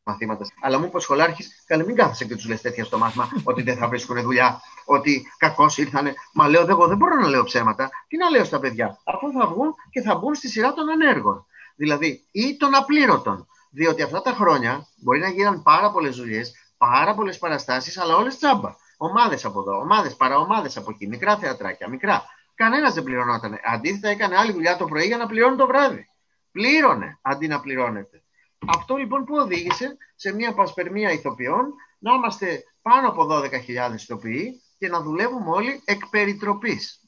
μαθήματα, 0.04 0.46
αλλά 0.62 0.80
μου 0.80 0.86
είπε 0.86 0.98
ο 0.98 1.00
σχολάρχης, 1.00 1.64
καλέ 1.66 1.86
μην 1.86 1.96
κάθεσαι 1.96 2.26
και 2.26 2.36
τους 2.36 2.48
λες 2.48 2.62
τέτοια 2.62 2.84
στο 2.86 2.98
μάθημα, 2.98 3.30
ότι 3.44 3.62
δεν 3.62 3.78
θα 3.78 3.88
βρίσκουν 3.88 4.22
δουλειά, 4.22 4.62
ότι 4.86 5.26
κακώς 5.38 5.78
ήρθανε. 5.78 6.14
Μα 6.34 6.48
λέω, 6.48 6.66
εγώ 6.70 6.88
δεν 6.88 6.98
μπορώ 6.98 7.16
να 7.16 7.28
λέω 7.28 7.44
ψέματα. 7.44 7.90
Τι 8.08 8.18
να 8.18 8.30
λέω 8.30 8.44
στα 8.44 8.60
παιδιά, 8.60 9.00
αφού 9.04 9.32
θα 9.32 9.48
βγουν 9.48 9.74
και 9.90 10.02
θα 10.02 10.16
μπουν 10.16 10.36
στη 10.36 10.50
σειρά 10.50 10.74
των 10.74 10.90
ανέργων. 10.90 11.46
Δηλαδή, 11.76 12.28
ή 12.32 12.58
των 12.58 12.76
απλήρωτων. 12.76 13.48
Διότι 13.72 14.02
αυτά 14.02 14.22
τα 14.22 14.32
χρόνια 14.32 14.88
μπορεί 14.96 15.20
να 15.20 15.30
γίναν 15.30 15.64
πάρα 15.64 15.92
πολλές 15.92 16.16
δουλειές, 16.16 16.54
πάρα 16.78 17.16
πολλές 17.16 17.38
παραστάσεις, 17.38 17.98
αλλά 17.98 18.16
όλες 18.16 18.38
τσάμπα. 18.38 18.76
Ομάδες 18.98 19.46
από 19.46 19.60
εδώ, 19.60 19.78
ομάδες 19.78 20.16
παραομάδε 20.16 20.70
από 20.76 20.92
εκεί, 20.92 21.08
μικρά 21.08 21.38
θεατράκια, 21.38 21.90
μικρά. 21.90 22.24
Κανένας 22.56 22.94
δεν 22.94 23.04
πληρωνόταν. 23.04 23.60
Αντίθετα, 23.74 24.10
έκανε 24.10 24.38
άλλη 24.38 24.52
δουλειά 24.52 24.78
το 24.78 24.86
πρωί 24.86 25.06
για 25.06 25.18
να 25.18 25.26
πληρώνει 25.26 25.56
το 25.56 25.68
βράδυ. 25.68 26.08
Πλήρωνε 26.52 27.20
αντί 27.22 27.48
να 27.48 27.60
πληρώνεται. 27.60 28.23
Αυτό 28.68 28.96
λοιπόν 28.96 29.26
που 29.26 29.36
οδήγησε 29.36 29.98
σε 30.16 30.34
μια 30.34 30.54
πασπερμία 30.54 31.12
ηθοποιών 31.12 31.74
να 32.00 32.14
είμαστε 32.14 32.64
πάνω 32.82 33.08
από 33.08 33.28
12.000 33.30 33.94
ηθοποιοί 33.94 34.62
και 34.78 34.88
να 34.90 35.02
δουλεύουμε 35.02 35.50
όλοι 35.50 35.82
εκ 35.86 36.08
περιτροπής. 36.08 37.00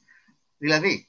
Δηλαδή, 0.58 1.08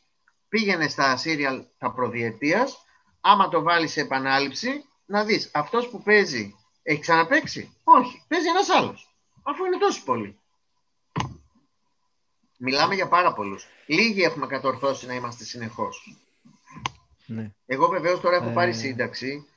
πήγαινε 0.50 0.88
στα 0.88 1.18
σύριαλ 1.18 1.64
τα 1.78 1.92
προδιετίας, 1.92 2.78
άμα 3.22 3.50
το 3.50 3.62
βάλεις 3.62 3.92
σε 3.92 4.02
επανάληψη, 4.02 4.84
να 5.06 5.24
δεις 5.24 5.50
αυτός 5.54 5.90
που 5.90 6.04
παίζει 6.04 6.56
έχει 6.84 7.02
ξαναπαίξει; 7.02 7.78
Όχι, 7.84 8.24
παίζει 8.28 8.48
ένας 8.48 8.70
άλλος. 8.70 9.16
Αφού 9.44 9.66
είναι 9.66 9.78
τόσοι 9.78 10.04
πολλοί. 10.04 10.40
Μιλάμε 12.58 12.96
για 12.96 13.08
πάρα 13.08 13.34
πολλούς. 13.34 13.66
Λίγοι 13.86 14.22
έχουμε 14.24 14.48
κατορθώσει 14.48 15.06
να 15.06 15.14
είμαστε 15.14 15.44
συνεχώς. 15.44 16.18
Ναι. 17.26 17.52
Εγώ 17.66 17.88
βεβαίως 17.88 18.20
τώρα 18.20 18.36
έχω 18.36 18.50
Ε. 18.50 18.54
πάρει 18.54 18.74
σύνταξη 18.74 19.48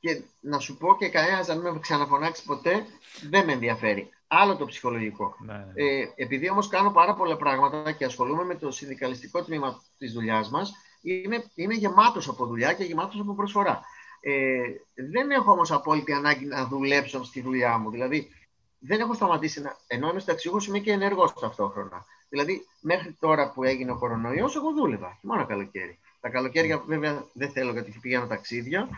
και 0.00 0.22
να 0.40 0.58
σου 0.58 0.76
πω 0.76 0.96
και 0.96 1.08
κανένας 1.08 1.46
να 1.46 1.54
μην 1.54 1.72
με 1.72 1.78
ξαναφωνάξει 1.78 2.44
ποτέ, 2.44 2.86
δεν 3.30 3.44
με 3.44 3.52
ενδιαφέρει. 3.52 4.10
Άλλο 4.26 4.56
το 4.56 4.66
ψυχολογικό. 4.66 5.36
Ναι, 5.38 5.52
ναι. 5.52 5.72
Ε, 5.74 6.12
επειδή 6.16 6.50
όμως 6.50 6.68
κάνω 6.68 6.90
πάρα 6.90 7.14
πολλά 7.14 7.36
πράγματα 7.36 7.92
και 7.92 8.04
ασχολούμαι 8.04 8.44
με 8.44 8.54
το 8.54 8.70
συνδικαλιστικό 8.70 9.44
τμήμα 9.44 9.82
της 9.98 10.12
δουλειάς 10.12 10.50
μας, 10.50 10.72
είμαι, 11.02 11.44
είμαι 11.54 11.74
γεμάτος 11.74 12.28
από 12.28 12.46
δουλειά 12.46 12.72
και 12.72 12.84
γεμάτος 12.84 13.20
από 13.20 13.34
προσφορά. 13.34 13.80
Ε, 14.20 14.60
δεν 15.10 15.30
έχω 15.30 15.52
όμως 15.52 15.72
απόλυτη 15.72 16.12
ανάγκη 16.12 16.44
να 16.44 16.66
δουλέψω 16.66 17.24
στη 17.24 17.40
δουλειά 17.40 17.78
μου. 17.78 17.90
Δηλαδή, 17.90 18.28
δεν 18.78 19.00
έχω 19.00 19.14
σταματήσει 19.14 19.60
να... 19.60 19.76
Ενώ 19.86 20.08
είμαι 20.08 20.20
συνταξιούχος, 20.20 20.66
είμαι 20.66 20.78
και 20.78 20.92
ενεργός 20.92 21.32
ταυτόχρονα. 21.32 22.04
Δηλαδή, 22.28 22.66
μέχρι 22.80 23.16
τώρα 23.20 23.50
που 23.50 23.64
έγινε 23.64 23.90
ο 23.90 23.96
κορονοϊός, 23.98 24.56
εγώ 24.56 24.72
δούλευα, 24.72 25.16
χειμώνα 25.20 25.44
καλοκαίρι. 25.44 25.98
Τα 26.20 26.28
καλοκαίρια 26.28 26.78
βέβαια 26.78 27.24
δεν 27.32 27.50
θέλω 27.50 27.72
γιατί 27.72 27.98
πηγαίνω 28.00 28.26
ταξίδια, 28.26 28.88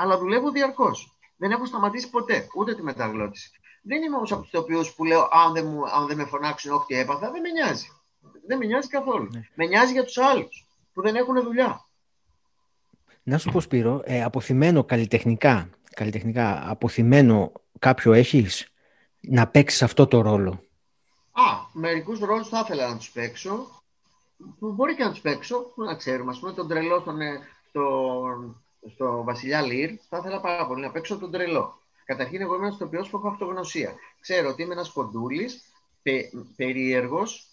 αλλά 0.00 0.18
δουλεύω 0.18 0.50
διαρκώς. 0.50 1.18
Δεν 1.36 1.50
έχω 1.50 1.66
σταματήσει 1.66 2.10
ποτέ, 2.10 2.46
ούτε 2.56 2.74
τη 2.74 2.82
μεταγλώτηση. 2.82 3.50
Δεν 3.82 4.02
είμαι 4.02 4.16
όμως 4.16 4.32
από 4.32 4.42
τους 4.42 4.54
οποίους 4.54 4.94
που 4.94 5.04
λέω 5.04 5.28
αν 5.32 5.52
δεν, 5.52 5.66
μου, 5.66 5.90
αν 5.90 6.06
δεν 6.06 6.16
με 6.16 6.24
φωνάξουν 6.24 6.72
ό,τι 6.72 6.94
έπαθα, 6.94 7.30
δεν 7.30 7.40
με 7.40 7.50
νοιάζει. 7.50 7.86
Δεν 8.46 8.58
με 8.58 8.66
νοιάζει 8.66 8.88
καθόλου. 8.88 9.28
Ναι. 9.32 9.40
Με 9.54 9.66
νοιάζει 9.66 9.92
για 9.92 10.04
τους 10.04 10.18
άλλους 10.18 10.68
που 10.92 11.02
δεν 11.02 11.14
έχουν 11.16 11.42
δουλειά. 11.42 11.84
Να 13.22 13.38
σου 13.38 13.50
πω 13.50 13.60
Σπύρο, 13.60 14.00
ε, 14.04 14.22
αποθυμένο 14.22 14.84
καλλιτεχνικά, 14.84 15.68
καλλιτεχνικά, 15.94 16.70
αποθυμένο 16.70 17.52
κάποιο 17.78 18.12
έχεις 18.12 18.72
να 19.20 19.46
παίξεις 19.46 19.82
αυτό 19.82 20.06
το 20.06 20.20
ρόλο; 20.20 20.50
Α, 21.32 21.42
μερικούς 21.72 22.18
ρόλους 22.18 22.48
θα 22.48 22.60
ήθελα 22.64 22.88
να 22.88 22.96
τους 22.96 23.10
παίξω. 23.10 23.82
Που 24.58 24.72
μπορεί 24.72 24.96
και 24.96 25.04
να 25.04 25.10
τους 25.10 25.20
παίξω, 25.20 25.60
που 25.74 25.82
να 25.82 25.94
ξέρουμε. 25.94 26.32
Α 26.36 26.38
πούμε, 26.38 26.52
τον 26.52 26.68
τρελό 26.68 27.00
στον, 27.00 27.20
ε, 27.20 27.38
στον, 27.68 28.62
στο 28.94 29.22
Βασιλιά 29.24 29.62
Λίρ, 29.62 29.90
θα 30.08 30.16
ήθελα 30.16 30.40
πάρα 30.40 30.66
πολύ 30.66 30.82
να 30.82 30.90
παίξω 30.90 31.18
τον 31.18 31.30
τρελό. 31.30 31.78
Καταρχήν, 32.04 32.40
εγώ 32.40 32.54
είμαι 32.54 32.66
ένας 32.66 32.78
τοπιό 32.78 33.06
που 33.10 33.16
έχω 33.16 33.28
αυτογνωσία. 33.28 33.94
Ξέρω 34.20 34.48
ότι 34.48 34.62
είμαι 34.62 34.72
ένας 34.72 34.90
κοντούλη, 34.90 35.48
πε, 36.02 36.30
περίεργος, 36.56 37.46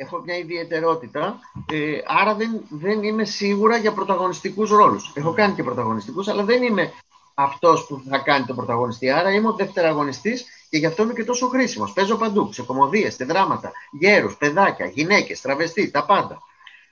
έχω 0.00 0.18
μια 0.18 0.36
ιδιαιτερότητα, 0.36 1.38
ε, 1.72 1.98
άρα 2.06 2.34
δεν, 2.34 2.62
δεν 2.70 3.02
είμαι 3.02 3.24
σίγουρα 3.24 3.76
για 3.76 3.92
πρωταγωνιστικούς 3.92 4.70
ρόλους. 4.70 5.12
Έχω 5.14 5.32
κάνει 5.32 5.54
και 5.54 5.62
πρωταγωνιστικούς, 5.62 6.28
αλλά 6.28 6.44
δεν 6.44 6.62
είμαι 6.62 6.92
αυτός 7.34 7.86
που 7.86 8.02
θα 8.08 8.18
κάνει 8.18 8.44
τον 8.44 8.56
πρωταγωνιστή. 8.56 9.10
Άρα 9.10 9.32
είμαι 9.32 9.48
ο 9.48 9.52
δευτεραγωνιστής 9.52 10.46
και 10.70 10.78
γι' 10.78 10.86
αυτό 10.86 11.02
είμαι 11.02 11.12
και 11.12 11.24
τόσο 11.24 11.48
χρήσιμος. 11.48 11.92
Παίζω 11.92 12.16
παντού, 12.16 12.52
σε 12.52 12.62
κομμωδίες, 12.62 13.14
σε 13.14 13.24
δράματα, 13.24 13.72
γέρους, 13.90 14.36
παιδάκια, 14.36 14.86
γυναίκες, 14.86 15.40
τραβεστή, 15.40 15.90
τα 15.90 16.04
πάντα. 16.04 16.38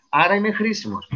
Άρα 0.08 0.34
είμαι 0.34 0.52
χρήσιμος. 0.52 1.10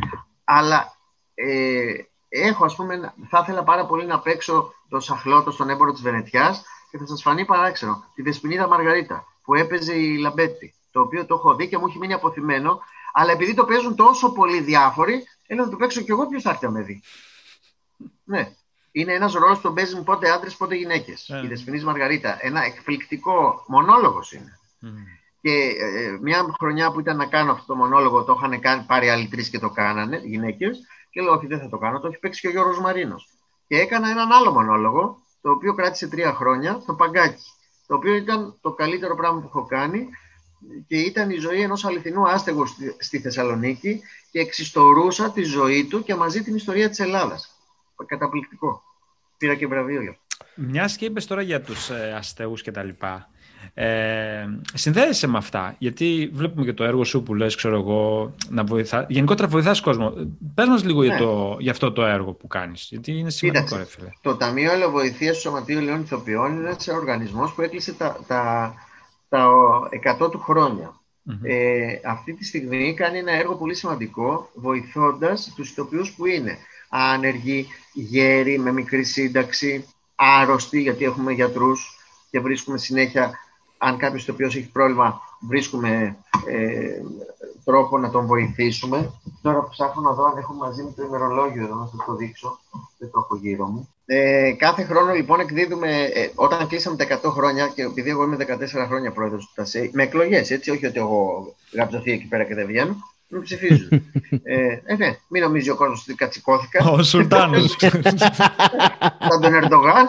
Αλλά 0.45 0.97
ε, 1.35 1.93
έχω, 2.31 2.65
ας 2.65 2.75
πούμε, 2.75 3.15
θα 3.29 3.39
ήθελα 3.43 3.63
πάρα 3.63 3.87
πολύ 3.87 4.07
να 4.07 4.21
παίξω 4.21 4.75
το 4.89 5.01
σαχλώτο 5.01 5.51
στον 5.51 5.69
έμπορο 5.69 5.93
της 5.93 6.03
Βενετιάς 6.03 6.63
και 6.91 6.99
θα 6.99 7.07
σας 7.07 7.23
φανεί 7.23 7.45
παράξενο. 7.45 8.05
Τη 8.15 8.23
Δεσποινίδα 8.23 8.69
Μαργαρίτα 8.69 9.25
που 9.43 9.55
έπαιζε 9.55 9.95
η 9.95 10.17
Λαμπέτη 10.17 10.75
το 10.93 11.01
οποίο 11.01 11.27
το 11.27 11.35
έχω 11.35 11.55
δει 11.55 11.69
και 11.69 11.79
μου 11.79 11.87
έχει 11.87 11.99
μείνει 11.99 12.13
αποθυμένο, 12.13 12.81
αλλά 13.13 13.33
επειδή 13.33 13.55
το 13.55 13.65
παίζουν 13.65 13.97
τόσο 13.97 14.33
πολύ 14.33 14.61
διάφοροι, 14.61 15.25
θέλω 15.47 15.65
να 15.65 15.71
το 15.71 15.77
παίξω 15.77 16.01
κι 16.01 16.11
εγώ 16.11 16.27
ποιος 16.27 16.43
θα 16.43 16.51
έρθει 16.51 16.65
να 16.65 16.71
με 16.71 16.83
δει. 16.83 17.03
Ναι. 18.25 18.53
Είναι 18.93 19.13
ένας 19.13 19.33
ρόλος 19.33 19.57
που 19.57 19.63
τον 19.63 19.75
παίζουν 19.75 20.05
πότε 20.05 20.31
άντρες, 20.31 20.57
πότε 20.57 20.75
γυναίκες. 20.75 21.31
Yeah. 21.33 21.45
Η 21.45 21.47
Δεσποινή 21.47 21.83
Μαργαρίτα. 21.83 22.39
Ένα 22.41 22.65
εκπληκτικό 22.65 23.65
μονόλογος 23.67 24.33
είναι. 24.33 24.59
Mm. 24.83 24.87
Και 25.41 25.51
ε, 25.79 26.19
μια 26.21 26.55
χρονιά 26.59 26.93
που 26.93 27.01
ήταν 27.01 27.17
να 27.17 27.27
κάνω 27.27 27.53
αυτό 27.53 27.67
το 27.67 27.75
μονόλογο, 27.75 28.25
το 28.25 28.35
είχαν 28.39 28.61
κάνει, 28.61 28.85
πάρει 28.87 29.09
άλλοι 29.09 29.29
τρεις 29.29 29.49
και 29.49 29.59
το 29.59 29.71
κάνανε, 29.71 30.21
γυναίκες. 30.25 30.81
Και 31.11 31.21
λέω: 31.21 31.33
Όχι, 31.33 31.47
δεν 31.47 31.61
θα 31.61 31.69
το 31.69 31.79
κάνω. 31.79 32.01
Το 32.01 32.07
έχει 32.07 32.19
παίξει 32.19 32.41
και 32.41 32.47
ο 32.47 32.51
Γιώργος 32.51 32.81
Μαρίνος. 32.81 33.29
Και 33.67 33.77
έκανα 33.77 34.11
έναν 34.11 34.33
άλλο 34.33 34.51
μονόλογο, 34.51 35.23
το 35.41 35.51
οποίο 35.51 35.75
κράτησε 35.75 36.09
τρία 36.09 36.33
χρόνια, 36.35 36.83
το 36.87 36.95
παγκάκι. 36.95 37.45
Το 37.87 37.95
οποίο 37.95 38.15
ήταν 38.15 38.59
το 38.61 38.73
καλύτερο 38.73 39.15
πράγμα 39.15 39.41
που 39.41 39.47
έχω 39.47 39.67
κάνει 39.67 40.09
και 40.87 40.97
ήταν 40.97 41.31
η 41.31 41.37
ζωή 41.37 41.61
ενός 41.61 41.85
αληθινού 41.85 42.29
άστεγου 42.29 42.65
στη 42.99 43.21
Θεσσαλονίκη 43.21 44.01
και 44.31 44.41
εξιστορούσα 44.41 45.33
τη 45.33 45.43
ζωή 45.43 45.87
του 45.87 46.03
και 46.03 46.15
μαζί 46.15 46.43
την 46.43 46.55
ιστορία 46.55 46.89
της 46.89 46.99
Ελλάδας. 46.99 47.55
Καταπληκτικό. 48.07 48.83
Πήρα 49.37 49.55
και 49.55 49.67
βραβείο 49.67 50.03
για 50.03 50.19
Μιας 50.55 50.97
και 50.97 51.05
είπες 51.05 51.27
τώρα 51.27 51.43
για 51.43 51.61
τους 51.61 51.91
ε, 51.91 52.15
αστέγους 52.17 52.63
και 52.63 52.71
τα 52.71 52.83
λοιπά. 52.83 53.29
Ε, 53.75 54.47
συνδέεσαι 54.75 55.27
με 55.27 55.39
αυτά, 55.39 55.75
γιατί 55.79 56.31
βλέπουμε 56.33 56.65
και 56.65 56.73
το 56.73 56.85
έργο 56.85 57.05
σου 57.05 57.23
που 57.23 57.35
λες, 57.35 57.55
ξέρω 57.55 57.77
εγώ, 57.77 58.35
να 58.49 58.65
βοηθά... 58.65 59.07
γενικότερα 59.09 59.49
βοηθάς 59.49 59.81
κόσμο. 59.81 60.13
Πες 60.55 60.69
μας 60.69 60.85
λίγο 60.85 61.05
για, 61.05 61.13
ναι. 61.13 61.21
το, 61.21 61.57
για 61.59 61.71
αυτό 61.71 61.93
το 61.93 62.05
έργο 62.05 62.33
που 62.33 62.47
κάνεις, 62.47 62.87
γιατί 62.91 63.13
είναι 63.13 63.31
σημαντικό, 63.31 63.77
ρε 63.77 63.85
φίλε. 63.85 64.09
Το 64.23 64.37
Ταμείο 64.37 64.73
Ελοβοηθείας 64.73 65.35
του 65.35 65.41
Σωματείου 65.41 65.81
Λεών 65.81 66.01
Ηθοποιών 66.01 66.53
είναι 66.53 66.69
ένας 66.69 66.89
οργανισμός 66.89 67.53
που 67.53 67.63
έκλεισε 67.63 67.93
τα, 67.93 68.25
τα 68.27 68.75
τα 69.31 69.49
100 70.21 70.31
του 70.31 70.39
χρόνια. 70.39 71.01
Ε, 71.43 71.99
αυτή 72.05 72.33
τη 72.33 72.45
στιγμή 72.45 72.95
κάνει 72.95 73.19
ένα 73.19 73.33
έργο 73.33 73.55
πολύ 73.55 73.75
σημαντικό, 73.75 74.51
βοηθώντας 74.55 75.53
τους 75.57 75.71
ηθοποιούς 75.71 76.13
που 76.13 76.27
είναι 76.27 76.59
άνεργοι, 76.89 77.67
γέροι, 77.93 78.59
με 78.59 78.73
μικρή 78.73 79.05
σύνταξη, 79.05 79.87
άρρωστοι, 80.15 80.81
γιατί 80.81 81.05
έχουμε 81.05 81.33
γιατρούς 81.33 81.99
και 82.31 82.41
βρίσκουμε 82.41 82.79
συνέχεια, 82.79 83.31
αν 83.83 83.97
κάποιος 83.97 84.23
ηθοποιός 84.23 84.57
έχει 84.57 84.71
πρόβλημα, 84.71 85.21
βρίσκουμε 85.41 86.17
ε, 86.47 87.01
τρόπο 87.65 87.99
να 87.99 88.11
τον 88.11 88.27
βοηθήσουμε. 88.27 89.13
Τώρα 89.43 89.69
ψάχνω 89.69 90.03
να 90.03 90.13
δω 90.13 90.25
αν 90.25 90.37
έχω 90.37 90.53
μαζί 90.53 90.83
μου 90.83 90.95
το 90.97 91.03
ημερολόγιο 91.03 91.65
εδώ, 91.65 91.75
να 91.75 91.87
σας 91.87 92.07
το 92.07 92.15
δείξω. 92.15 92.59
Δεν 92.99 93.11
το 93.11 93.21
έχω 93.25 93.37
γύρω 93.37 93.67
μου. 93.67 93.89
Ε, 94.07 94.53
κάθε 94.53 94.85
χρόνο 94.85 95.13
λοιπόν 95.13 95.41
εκδίδουμε, 95.41 96.03
ε, 96.03 96.31
όταν 96.35 96.67
κλείσαμε 96.67 96.97
τα 96.97 97.21
100 97.23 97.31
χρόνια 97.31 97.69
και 97.75 97.83
επειδή 97.83 98.11
εγώ 98.11 98.23
είμαι 98.23 98.37
14 98.37 98.87
χρόνια 98.87 99.13
πρόεδρος 99.13 99.47
του 99.47 99.53
ΤΑΣΕ, 99.55 99.91
με 99.93 100.03
εκλογές, 100.03 100.51
έτσι, 100.51 100.71
όχι 100.71 100.87
ότι 100.87 100.99
εγώ 100.99 101.53
γραψωθεί 101.73 102.13
εκεί 102.13 102.27
πέρα 102.27 102.45
και 102.45 102.55
δεν 102.55 102.67
βγαίνω, 102.67 102.97
με 103.29 103.39
ψηφίζουν. 103.39 103.89
ε, 104.43 104.79
ε, 104.85 104.97
ναι, 104.97 105.17
μην 105.29 105.43
νομίζει 105.43 105.71
ο 105.71 105.77
κόσμος 105.77 106.01
ότι 106.01 106.15
κατσικώθηκα. 106.15 106.91
Ο 106.91 107.03
Σουλτάνος. 107.03 107.77
Σαν 109.29 109.41
τον 109.41 109.55
Ερντογάν. 109.55 110.09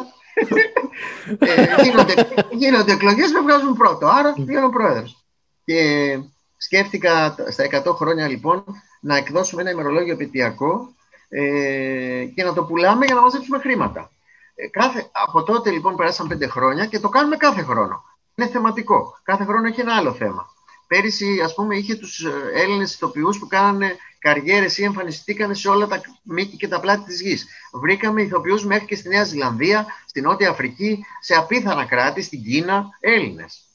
Ε, 1.39 1.83
γίνονται, 1.83 2.13
γίνονται 2.51 2.91
εκλογές, 2.91 3.31
με 3.31 3.41
βγάζουν 3.41 3.73
πρώτο. 3.73 4.07
Άρα 4.07 4.33
βγαίνω 4.37 4.69
πρόεδρος. 4.69 5.25
Και 5.65 6.19
σκέφτηκα 6.57 7.35
στα 7.49 7.83
100 7.85 7.95
χρόνια 7.95 8.27
λοιπόν 8.27 8.63
να 9.01 9.15
εκδώσουμε 9.15 9.61
ένα 9.61 9.71
ημερολόγιο 9.71 10.13
επαιτειακό 10.13 10.93
ε, 11.29 12.25
και 12.35 12.43
να 12.43 12.53
το 12.53 12.63
πουλάμε 12.63 13.05
για 13.05 13.15
να 13.15 13.21
μαζέψουμε 13.21 13.59
χρήματα. 13.59 14.11
Ε, 14.55 14.67
κάθε, 14.67 15.09
από 15.11 15.43
τότε 15.43 15.71
λοιπόν 15.71 15.95
περάσαν 15.95 16.27
πέντε 16.27 16.47
χρόνια 16.47 16.85
και 16.85 16.99
το 16.99 17.09
κάνουμε 17.09 17.37
κάθε 17.37 17.61
χρόνο. 17.61 18.03
Είναι 18.35 18.49
θεματικό. 18.49 19.19
Κάθε 19.23 19.43
χρόνο 19.43 19.67
έχει 19.67 19.81
ένα 19.81 19.95
άλλο 19.95 20.13
θέμα. 20.13 20.49
Πέρυσι, 20.91 21.41
ας 21.43 21.53
πούμε, 21.53 21.75
είχε 21.75 21.95
τους 21.95 22.19
ε, 22.19 22.31
Έλληνες 22.53 22.93
ηθοποιούς 22.93 23.39
που 23.39 23.47
κάνανε 23.47 23.95
καριέρες 24.19 24.77
ή 24.77 24.83
εμφανιστήκαν 24.83 25.55
σε 25.55 25.69
όλα 25.69 25.87
τα 25.87 26.01
μήκη 26.23 26.57
και 26.57 26.67
τα 26.67 26.79
πλάτη 26.79 27.03
της 27.03 27.21
γης. 27.21 27.47
Βρήκαμε 27.73 28.21
ηθοποιούς 28.21 28.65
μέχρι 28.65 28.85
και 28.85 28.95
στη 28.95 29.09
Νέα 29.09 29.23
Ζηλανδία, 29.23 29.85
στη 30.05 30.21
Νότια 30.21 30.49
Αφρική, 30.49 31.05
σε 31.19 31.35
απίθανα 31.35 31.85
κράτη, 31.85 32.21
στην 32.21 32.43
Κίνα, 32.43 32.89
Έλληνες. 32.99 33.65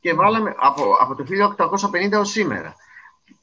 Και 0.00 0.14
βάλαμε 0.14 0.54
από, 0.58 0.96
από 1.00 1.14
το 1.14 1.24
1850 2.14 2.18
ως 2.20 2.30
σήμερα. 2.30 2.74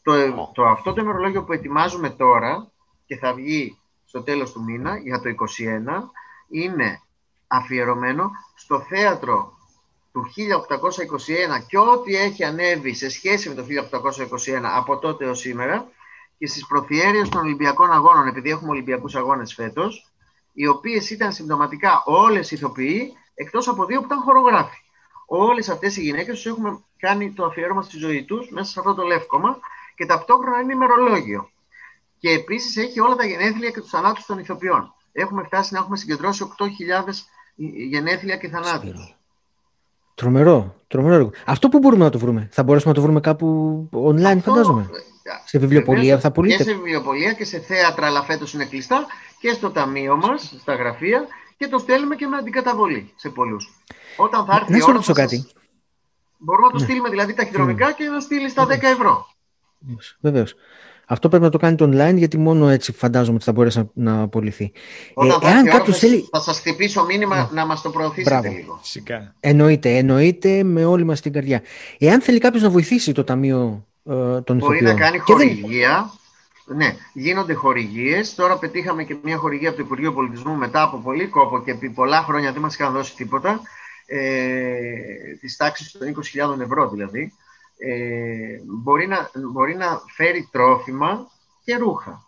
Το, 0.04 0.14
το, 0.54 0.66
αυτό 0.66 0.94
το 0.94 1.02
ημερολόγιο 1.02 1.44
που 1.44 1.54
ετοιμάζουμε 1.54 2.10
τώρα 2.10 2.72
και 3.06 3.18
θα 3.18 3.34
βγει 3.34 3.78
στο 4.06 4.22
τέλος 4.22 4.52
του 4.52 4.64
μήνα 4.64 4.98
για 4.98 5.20
το 5.20 5.30
2021 5.30 6.10
είναι 6.50 7.02
αφιερωμένο 7.48 8.32
στο 8.56 8.80
θέατρο 8.80 9.57
του 10.12 10.26
1821 11.60 11.66
και 11.68 11.78
ό,τι 11.78 12.16
έχει 12.16 12.44
ανέβει 12.44 12.94
σε 12.94 13.10
σχέση 13.10 13.50
με 13.50 13.56
το 13.56 13.66
1821 13.66 14.62
από 14.64 14.98
τότε 14.98 15.26
ως 15.26 15.40
σήμερα 15.40 15.88
και 16.38 16.48
στις 16.48 16.68
προθιέρειες 16.68 17.30
των 17.30 17.42
Ολυμπιακών 17.42 17.92
Αγώνων, 17.92 18.28
επειδή 18.28 18.50
έχουμε 18.50 18.70
Ολυμπιακούς 18.70 19.16
Αγώνες 19.16 19.54
φέτος, 19.54 20.12
οι 20.54 20.68
οποίες 20.68 21.10
ήταν 21.10 21.32
συμπτωματικά 21.32 22.04
όλες 22.06 22.52
ηθοποιοί, 22.52 23.14
εκτός 23.34 23.68
από 23.68 23.86
δύο 23.86 24.00
που 24.00 24.06
ήταν 24.06 24.22
χορογράφοι. 24.22 24.78
Όλες 25.26 25.70
αυτές 25.70 25.98
οι 25.98 26.02
γυναίκες 26.02 26.36
τους 26.36 26.46
έχουμε 26.46 26.84
κάνει 26.98 27.32
το 27.32 27.46
αφιέρωμα 27.46 27.82
στη 27.82 27.98
ζωή 27.98 28.24
τους 28.24 28.50
μέσα 28.50 28.72
σε 28.72 28.80
αυτό 28.80 28.94
το 28.94 29.04
λεύκομα 29.04 29.60
και 29.96 30.06
ταυτόχρονα 30.06 30.60
είναι 30.60 30.74
ημερολόγιο 30.74 31.50
και 32.20 32.30
επίσης 32.30 32.78
έχει 32.78 33.00
όλα 33.00 33.16
τα 33.16 33.26
γενέθλια 33.26 33.70
και 33.70 33.82
τους 33.82 33.90
θανάτους 33.90 34.26
των 34.26 34.40
ηθοποιών. 34.40 34.94
Έχουμε 35.12 35.44
φτάσει 35.44 35.74
να 35.74 35.80
έχουμε 35.80 35.98
συγκεντρώσει 35.98 36.44
8.000 36.58 37.26
γενέθλια 37.90 38.38
και 38.38 38.50
θανάτους. 38.50 39.17
Τρομερό, 40.18 40.76
τρομερό. 40.88 41.32
Αυτό 41.46 41.70
που 41.70 41.80
μπορούμε 41.80 42.04
να 42.04 42.10
το 42.10 42.20
βρούμε. 42.20 42.50
Θα 42.52 42.64
μπορέσουμε 42.64 42.94
να 42.94 43.00
το 43.00 43.06
βρούμε 43.06 43.20
κάπου 43.20 43.90
online, 43.94 44.24
Αυτό, 44.24 44.52
φαντάζομαι. 44.52 44.90
Σε 45.46 45.58
βιβλιοπολία 45.60 46.20
θα 46.20 46.32
πουλείτε. 46.32 46.58
Και 46.58 46.64
σε 46.64 46.76
βιβλιοπολία 46.76 47.34
και 47.34 47.46
σε 47.46 47.60
θέατρα, 47.60 48.06
αλλά 48.06 48.24
φέτος 48.24 48.54
είναι 48.54 48.66
κλειστά 48.66 49.06
και 49.40 49.52
στο 49.52 49.72
ταμείο 49.72 50.16
μας, 50.16 50.56
στα 50.60 50.76
γραφεία 50.76 51.28
και 51.58 51.68
το 51.68 51.78
στέλνουμε 51.78 52.16
και 52.16 52.28
με 52.28 52.38
αντικαταβολή 52.38 53.14
σε 53.16 53.30
πολλούς. 53.30 53.84
Όταν 54.18 54.46
θα 54.46 54.56
έρθει 54.56 54.72
να 54.72 54.78
η 54.78 54.82
ώρα, 54.88 55.02
θα 55.02 55.14
κάτι. 55.14 55.48
Μπορούμε 56.38 56.68
να 56.68 56.74
το 56.74 56.80
ναι. 56.80 56.84
στείλουμε 56.84 57.10
δηλαδή 57.10 57.34
ταχυδρομικά 57.34 57.92
mm. 57.92 57.96
και 57.96 58.04
να 58.04 58.20
στείλει 58.20 58.50
στα 58.50 58.66
10 58.66 58.70
ευρώ. 58.70 59.28
Βεβαίως. 60.20 60.56
Αυτό 61.10 61.30
πρέπει 61.30 61.44
να 61.44 61.50
το 61.50 61.58
κάνετε 61.58 61.86
online, 61.86 62.16
γιατί 62.16 62.38
μόνο 62.38 62.70
έτσι 62.70 62.92
φαντάζομαι 62.92 63.36
ότι 63.36 63.44
θα 63.44 63.52
μπορέσει 63.52 63.90
να 63.94 64.22
απολυθεί. 64.22 64.72
Όταν 65.14 65.40
ε, 65.42 65.48
εάν 65.52 65.66
κάποιος 65.66 65.98
θέλει... 65.98 66.28
Θα 66.32 66.40
σας 66.40 66.60
χτυπήσω 66.60 67.06
μήνυμα 67.06 67.36
ναι. 67.36 67.48
να 67.62 67.66
μας 67.66 67.82
το 67.82 67.90
προωθήσετε 67.90 68.40
Μπράβο. 68.40 68.56
λίγο. 68.56 68.80
Φυσικά. 68.82 69.36
Εννοείται, 69.40 69.98
εννοείται 69.98 70.64
με 70.64 70.86
όλη 70.86 71.04
μας 71.04 71.22
την 71.22 71.34
καρδιά. 71.34 71.62
Εάν 71.98 72.22
θέλει 72.22 72.40
κάποιος 72.40 72.64
να 72.64 72.70
βοηθήσει 72.70 73.12
το 73.12 73.24
Ταμείο 73.24 73.86
ε, 74.04 74.42
των 74.42 74.58
Μπορεί 74.58 74.82
να 74.82 74.94
κάνει 74.94 75.18
χορηγία. 75.18 76.12
Ναι, 76.66 76.96
γίνονται 77.14 77.54
χορηγίες. 77.54 78.36
Τώρα 78.36 78.58
πετύχαμε 78.58 79.04
και 79.04 79.16
μια 79.24 79.38
χορηγία 79.38 79.68
από 79.70 79.78
το 79.78 79.84
Υπουργείο 79.84 80.14
Πολιτισμού 80.14 80.54
μετά 80.54 80.82
από 80.82 80.98
πολύ 80.98 81.28
κόπο 81.28 81.64
και 81.64 81.72
επί 81.72 81.90
πολλά 81.90 82.22
χρόνια 82.22 82.52
δεν 82.52 82.62
μας 82.62 82.74
είχαν 82.74 82.94
δώσει 82.94 83.16
τίποτα. 83.16 83.62
Ε, 84.06 84.70
της 85.40 85.56
τάξης 85.56 85.92
των 85.92 86.16
20.000 86.56 86.60
ευρώ 86.60 86.90
δηλαδή 86.90 87.34
ε, 87.78 88.60
μπορεί, 88.66 89.08
να, 89.08 89.32
μπορεί 89.52 89.76
να 89.76 90.02
φέρει 90.16 90.50
τρόφιμα 90.52 91.32
και 91.64 91.76
ρούχα. 91.76 92.26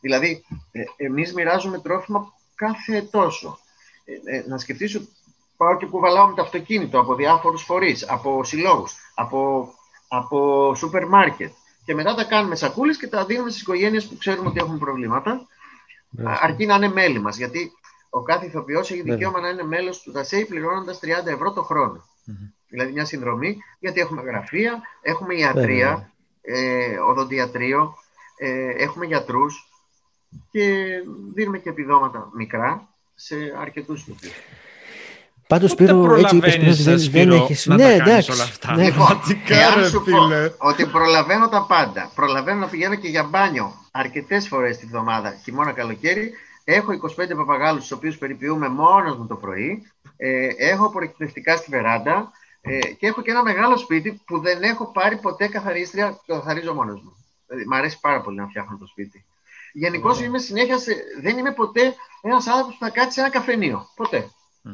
Δηλαδή, 0.00 0.44
ε, 0.72 0.82
εμείς 0.96 1.34
μοιράζουμε 1.34 1.78
τρόφιμα 1.78 2.32
κάθε 2.54 3.02
τόσο. 3.02 3.58
Ε, 4.04 4.36
ε, 4.36 4.44
να 4.48 4.58
σκεφτείς 4.58 4.94
ότι 4.94 5.08
πάω 5.56 5.76
και 5.76 5.86
κουβαλάω 5.86 6.26
με 6.26 6.34
το 6.34 6.42
αυτοκίνητο 6.42 6.98
από 6.98 7.14
διάφορους 7.14 7.62
φορείς, 7.62 8.08
από 8.08 8.44
συλλόγους, 8.44 8.94
από, 9.14 9.68
από 10.08 10.72
σούπερ 10.74 11.06
μάρκετ. 11.06 11.52
Και 11.84 11.94
μετά 11.94 12.14
τα 12.14 12.24
κάνουμε 12.24 12.54
σακούλες 12.56 12.96
και 12.96 13.08
τα 13.08 13.24
δίνουμε 13.24 13.50
στις 13.50 13.62
οικογένειες 13.62 14.06
που 14.06 14.16
ξέρουμε 14.16 14.48
ότι 14.48 14.58
έχουν 14.58 14.78
προβλήματα. 14.78 15.46
Αρκεί 16.24 16.66
να 16.66 16.74
είναι 16.74 16.88
μέλη 16.88 17.20
μας, 17.20 17.36
γιατί 17.36 17.72
ο 18.10 18.22
κάθε 18.22 18.46
ηθοποιός 18.46 18.90
έχει 18.90 19.02
δικαίωμα 19.02 19.40
να 19.40 19.48
είναι 19.48 19.62
μέλος 19.62 20.02
του 20.02 20.12
ΔΑΣΕΙ 20.12 20.46
πληρώνοντας 20.46 20.98
30 21.02 21.26
ευρώ 21.26 21.52
το 21.52 21.62
χρόνο 21.62 22.04
δηλαδή 22.74 22.92
μια 22.92 23.04
συνδρομή, 23.04 23.56
γιατί 23.78 24.00
έχουμε 24.00 24.22
γραφεία, 24.22 24.82
έχουμε 25.02 25.34
ιατρία, 25.34 26.12
ε, 26.42 26.96
οδοντιατρίο, 27.08 27.94
ε, 28.38 28.82
έχουμε 28.82 29.06
γιατρούς 29.06 29.68
και 30.50 30.86
δίνουμε 31.34 31.58
και 31.58 31.68
επιδόματα 31.68 32.30
μικρά 32.34 32.88
σε 33.14 33.36
αρκετούς 33.60 34.06
Πάντως 35.46 35.70
Σπύρο, 35.70 36.14
έτσι 36.14 36.36
είπες 36.36 36.56
προλαβαίνεις, 36.56 36.84
δεν, 36.84 36.98
Σπύρο, 36.98 37.34
δεν 37.34 37.42
έχεις... 37.42 37.66
να 37.66 37.74
ναι, 37.74 37.82
τα 37.82 37.88
κάνεις 37.88 38.08
εντάξει. 38.08 38.30
όλα 38.30 38.42
αυτά. 38.42 38.74
Ναι. 38.74 38.84
Λοιπόν, 38.84 39.06
Πραγματικά, 39.06 39.56
εάν 39.56 39.80
ρε, 39.80 39.88
σου 39.88 40.02
πω 40.04 40.22
φίλε. 40.22 40.50
ότι 40.58 40.86
προλαβαίνω 40.86 41.48
τα 41.48 41.66
πάντα. 41.68 42.10
Προλαβαίνω 42.14 42.58
να 42.58 42.66
πηγαίνω 42.66 42.94
και 42.94 43.08
για 43.08 43.22
μπάνιο 43.22 43.72
αρκετές 43.90 44.48
φορές 44.48 44.78
τη 44.78 44.86
βδομάδα, 44.86 45.34
χειμώνα 45.42 45.72
καλοκαίρι. 45.72 46.32
Έχω 46.64 46.92
25 46.92 47.36
παπαγάλους, 47.36 47.86
του 47.86 47.94
οποίους 47.96 48.18
περιποιούμε 48.18 48.68
μόνος 48.68 49.16
μου 49.16 49.26
το 49.26 49.34
πρωί. 49.34 49.82
Ε, 50.16 50.48
έχω 50.56 50.90
προεκπαιδευτικά 50.90 51.56
στη 51.56 51.66
βεράντα. 51.70 52.32
Ε, 52.66 52.78
και 52.92 53.06
έχω 53.06 53.22
και 53.22 53.30
ένα 53.30 53.42
μεγάλο 53.42 53.76
σπίτι 53.76 54.20
που 54.26 54.38
δεν 54.40 54.62
έχω 54.62 54.92
πάρει 54.92 55.16
ποτέ 55.16 55.48
καθαρίστρια 55.48 56.10
και 56.10 56.32
καθαρίζω 56.32 56.74
μόνος 56.74 57.02
μου. 57.02 57.16
Δηλαδή, 57.46 57.66
μ' 57.66 57.72
αρέσει 57.72 58.00
πάρα 58.00 58.20
πολύ 58.20 58.36
να 58.36 58.46
φτιάχνω 58.48 58.76
το 58.78 58.86
σπίτι. 58.86 59.24
Γενικώς 59.72 60.20
είμαι 60.20 60.38
συνέχεια, 60.38 60.78
σε, 60.78 60.94
δεν 61.20 61.38
είμαι 61.38 61.52
ποτέ 61.52 61.94
ένας 62.22 62.46
άνθρωπος 62.46 62.76
που 62.78 62.84
θα 62.84 62.90
κάτσει 62.90 63.12
σε 63.12 63.20
ένα 63.20 63.30
καφενείο. 63.30 63.86
Ποτέ. 63.94 64.28
Μμ. 64.62 64.70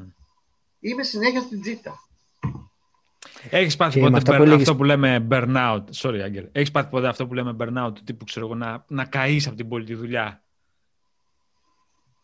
Είμαι 0.81 1.03
συνέχεια 1.03 1.41
στην 1.41 1.61
τζίτα. 1.61 1.99
Έχεις 3.51 3.77
πάθει 3.77 3.93
Και 3.93 4.01
με 4.01 4.05
ποτέ 4.11 4.17
αυτά 4.17 4.33
burn- 4.33 4.37
που 4.37 4.43
έλεγες- 4.43 4.61
αυτό 4.63 4.77
που 4.77 4.85
λέμε 4.85 5.27
burnout; 5.31 5.85
Sorry, 6.01 6.19
Άγγελ. 6.25 6.49
Έχεις 6.53 6.71
πάθει 6.71 6.91
ποτέ 6.91 7.09
αυτό 7.09 7.27
που 7.27 7.35
λέμε 7.35 7.57
burnout, 7.61 7.95
του 7.95 8.03
τύπου 8.05 8.25
ξέρω 8.25 8.47
εγώ, 8.47 8.55
να, 8.55 8.85
να 8.89 9.05
καείς 9.05 9.47
από 9.47 9.57
την 9.57 9.69
πολιτική 9.69 9.99
δουλειά; 9.99 10.43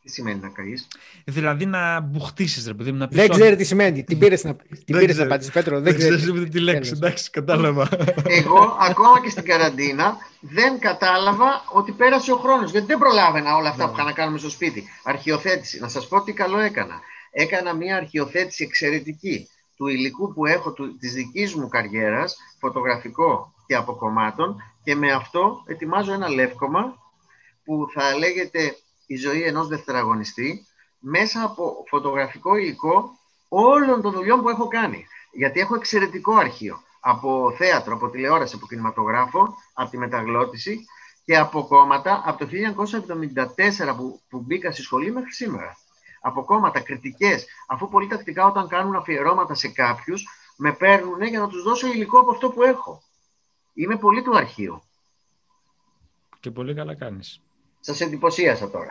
Τι 0.07 0.12
σημαίνει 0.12 0.40
να 0.40 0.48
καείς; 0.48 0.88
Δηλαδή 1.24 1.66
να 1.66 2.00
μπουχτίσεις, 2.00 2.66
ρε 2.66 2.74
παιδί 2.74 2.92
μου, 2.92 2.98
να 2.98 3.09
πεις 3.09 3.16
Δεν 3.16 3.30
«Όχι, 3.30 3.40
ξέρει 3.40 3.57
τι 3.57 3.64
σημαίνει. 3.64 4.04
Την 4.04 4.18
πήρες 4.22 4.44
να, 4.44 4.54
την 4.54 4.66
Δεν 4.68 4.84
πήρες 4.86 5.07
να 5.07 5.12
ξέρω. 5.12 5.26
απαντήσει, 5.28 5.52
Πέτρο. 5.52 5.74
Δεν 5.74 5.82
Δεν 5.84 5.94
ξέρεις 5.96 6.16
ξέρει. 6.16 6.38
ούτε 6.38 6.48
τη 6.48 6.59
λέξη, 6.61 6.80
Τέλος. 6.80 6.98
εντάξει, 6.98 7.30
κατάλαβα. 7.30 7.88
Εγώ 8.24 8.76
ακόμα 8.80 9.20
και 9.22 9.30
στην 9.30 9.44
καραντίνα 9.44 10.16
δεν 10.40 10.78
κατάλαβα 10.78 11.64
ότι 11.72 11.92
πέρασε 11.92 12.32
ο 12.32 12.36
χρόνος 12.36 12.70
γιατί 12.70 12.86
δεν 12.86 12.98
προλάβαινα 12.98 13.57
όλα 13.57 13.68
αυτά 13.68 13.86
που 13.86 13.92
είχα 13.94 14.04
να 14.04 14.12
κάνουμε 14.12 14.38
στο 14.38 14.50
σπίτι. 14.50 14.84
Αρχιοθέτηση. 15.04 15.78
Να 15.80 15.88
σας 15.88 16.09
πω 16.09 16.22
τι 16.22 16.32
καλό 16.32 16.59
έκανα. 16.59 17.00
Έκανα 17.30 17.74
μια 17.74 17.96
αρχιοθέτηση 17.96 18.64
εξαιρετική 18.64 19.48
του 19.76 19.86
υλικού 19.86 20.32
που 20.34 20.46
έχω 20.46 20.72
του, 20.72 20.96
της 20.98 21.12
δικής 21.12 21.54
μου 21.54 21.68
καριέρας, 21.68 22.36
φωτογραφικό 22.61 23.54
και 23.66 23.74
αποκομμάτων 23.74 24.57
και 24.84 24.94
με 24.94 25.12
αυτό 25.12 25.62
ετοιμάζω 25.66 26.12
ένα 26.12 26.28
λεύκομα 26.28 26.96
που 27.64 27.86
θα 27.94 28.18
λέγεται 28.18 28.76
η 29.07 29.16
ζωή 29.16 29.42
ενός 29.42 29.68
δευτεραγωνιστή 29.68 30.66
μέσα 30.98 31.42
από 31.42 31.84
φωτογραφικό 31.88 32.57
υλικό 32.57 33.18
όλων 33.48 34.02
των 34.02 34.12
δουλειών 34.12 34.42
που 34.42 34.48
έχω 34.48 34.68
κάνει. 34.68 35.07
Γιατί 35.32 35.61
έχω 35.61 35.74
εξαιρετικό 35.74 36.34
αρχείο 36.36 36.80
από 37.00 37.54
θέατρο, 37.57 37.94
από 37.94 38.11
τηλεόραση, 38.11 38.57
από 38.57 38.66
κινηματογράφο, 38.66 39.54
από 39.72 39.90
τη 39.90 39.98
μεταγλώτηση 39.98 40.84
και 41.24 41.36
από 41.36 41.66
κόμματα 41.66 42.22
από 42.24 42.38
το 42.38 42.50
1974 43.86 43.96
που, 43.96 44.20
που 44.28 44.40
μπήκα 44.40 44.72
στη 44.72 44.82
σχολή 44.82 45.12
μέχρι 45.12 45.32
σήμερα. 45.32 45.76
Από 46.20 46.44
κόμματα, 46.44 46.80
κριτικές, 46.80 47.46
αφού 47.66 47.88
πολύ 47.88 48.07
τακτικά 48.07 48.46
όταν 48.46 48.68
κάνουν 48.68 48.94
αφιερώματα 48.94 49.54
σε 49.54 49.68
κάποιους, 49.68 50.26
με 50.57 50.72
παίρνουν 50.72 51.22
για 51.22 51.40
να 51.40 51.48
τους 51.48 51.62
δώσω 51.62 51.86
υλικό 51.86 52.18
από 52.18 52.30
αυτό 52.30 52.50
που 52.50 52.62
έχω. 52.62 53.02
Είμαι 53.74 53.96
πολύ 53.96 54.22
του 54.22 54.36
αρχείου. 54.36 54.82
Και 56.40 56.50
πολύ 56.50 56.74
καλά 56.74 56.94
κάνεις. 56.94 57.40
Σας 57.87 58.01
εντυπωσίασα 58.01 58.70
τώρα. 58.70 58.91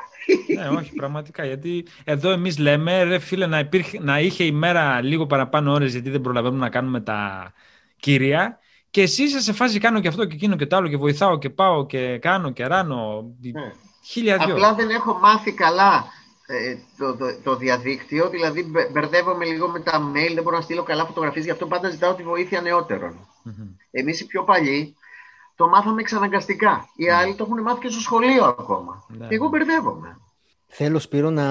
ναι, 0.56 0.68
όχι, 0.78 0.94
πραγματικά. 0.94 1.46
Γιατί 1.46 1.86
εδώ 2.04 2.30
εμείς 2.30 2.58
λέμε, 2.58 3.04
ρε 3.04 3.20
φίλε, 3.20 3.46
να, 3.46 3.60
υπήρχε, 3.60 4.00
να 4.02 4.20
είχε 4.20 4.44
η 4.44 4.52
μέρα 4.52 5.02
λίγο 5.02 5.26
παραπάνω 5.28 5.74
ώρες 5.74 5.92
γιατί 5.92 6.10
δεν 6.10 6.22
προλαβαίνουμε 6.22 6.60
να 6.60 6.70
κάνουμε 6.70 7.02
τα 7.02 7.52
κύρια. 8.00 8.60
Και 8.90 9.02
εσύ 9.02 9.24
είσαι 9.24 9.42
σε 9.42 9.54
φάση 9.54 9.80
κάνω 9.80 10.00
και 10.00 10.08
αυτό 10.08 10.26
και 10.26 10.36
εκείνο 10.36 10.56
και 10.56 10.66
το 10.66 10.76
άλλο 10.76 10.88
και 10.88 10.98
βοηθάω 10.98 11.38
και 11.38 11.50
πάω 11.50 11.86
και 11.86 12.18
κάνω 12.18 12.52
και 12.52 12.68
ράνω. 12.68 13.34
Ναι. 13.42 13.72
Χίλια 14.06 14.38
δυο. 14.38 14.54
Απλά 14.54 14.74
δεν 14.74 14.90
έχω 14.90 15.14
μάθει 15.14 15.52
καλά 15.52 16.06
ε, 16.46 16.76
το, 16.98 17.16
το, 17.16 17.26
το 17.44 17.56
διαδίκτυο, 17.56 18.30
δηλαδή 18.30 18.64
μπε- 18.64 18.92
μπερδεύομαι 18.92 19.46
λίγο 19.46 19.68
με 19.68 19.80
τα 19.80 20.12
mail, 20.12 20.34
δεν 20.34 20.44
μπορώ 20.44 20.56
να 20.56 20.62
στείλω 20.62 20.84
καλά 20.84 21.06
φωτογραφίες, 21.06 21.46
γι' 21.46 21.52
αυτό 21.52 21.68
πάντα 21.68 21.90
ζητάω 21.90 22.14
τη 22.14 22.24
βοήθεια 22.24 22.62
νεότερων. 22.62 23.28
Μμμ. 23.44 23.68
Εμείς 23.92 24.20
οι 24.20 24.26
πιο 24.26 24.44
παλιοί 24.44 24.96
το 25.56 25.68
μάθαμε 25.68 26.02
εξαναγκαστικά. 26.02 26.90
Οι 26.96 27.10
άλλοι 27.10 27.36
το 27.36 27.44
έχουν 27.44 27.62
μάθει 27.62 27.80
και 27.80 27.90
στο 27.90 28.00
σχολείο 28.00 28.44
ακόμα. 28.46 29.06
Ναι. 29.08 29.28
Και 29.28 29.36
εγώ 29.36 29.48
μπερδεύομαι. 29.48 30.18
Θέλω, 30.68 31.00
Σπύρο, 31.00 31.30
να 31.30 31.46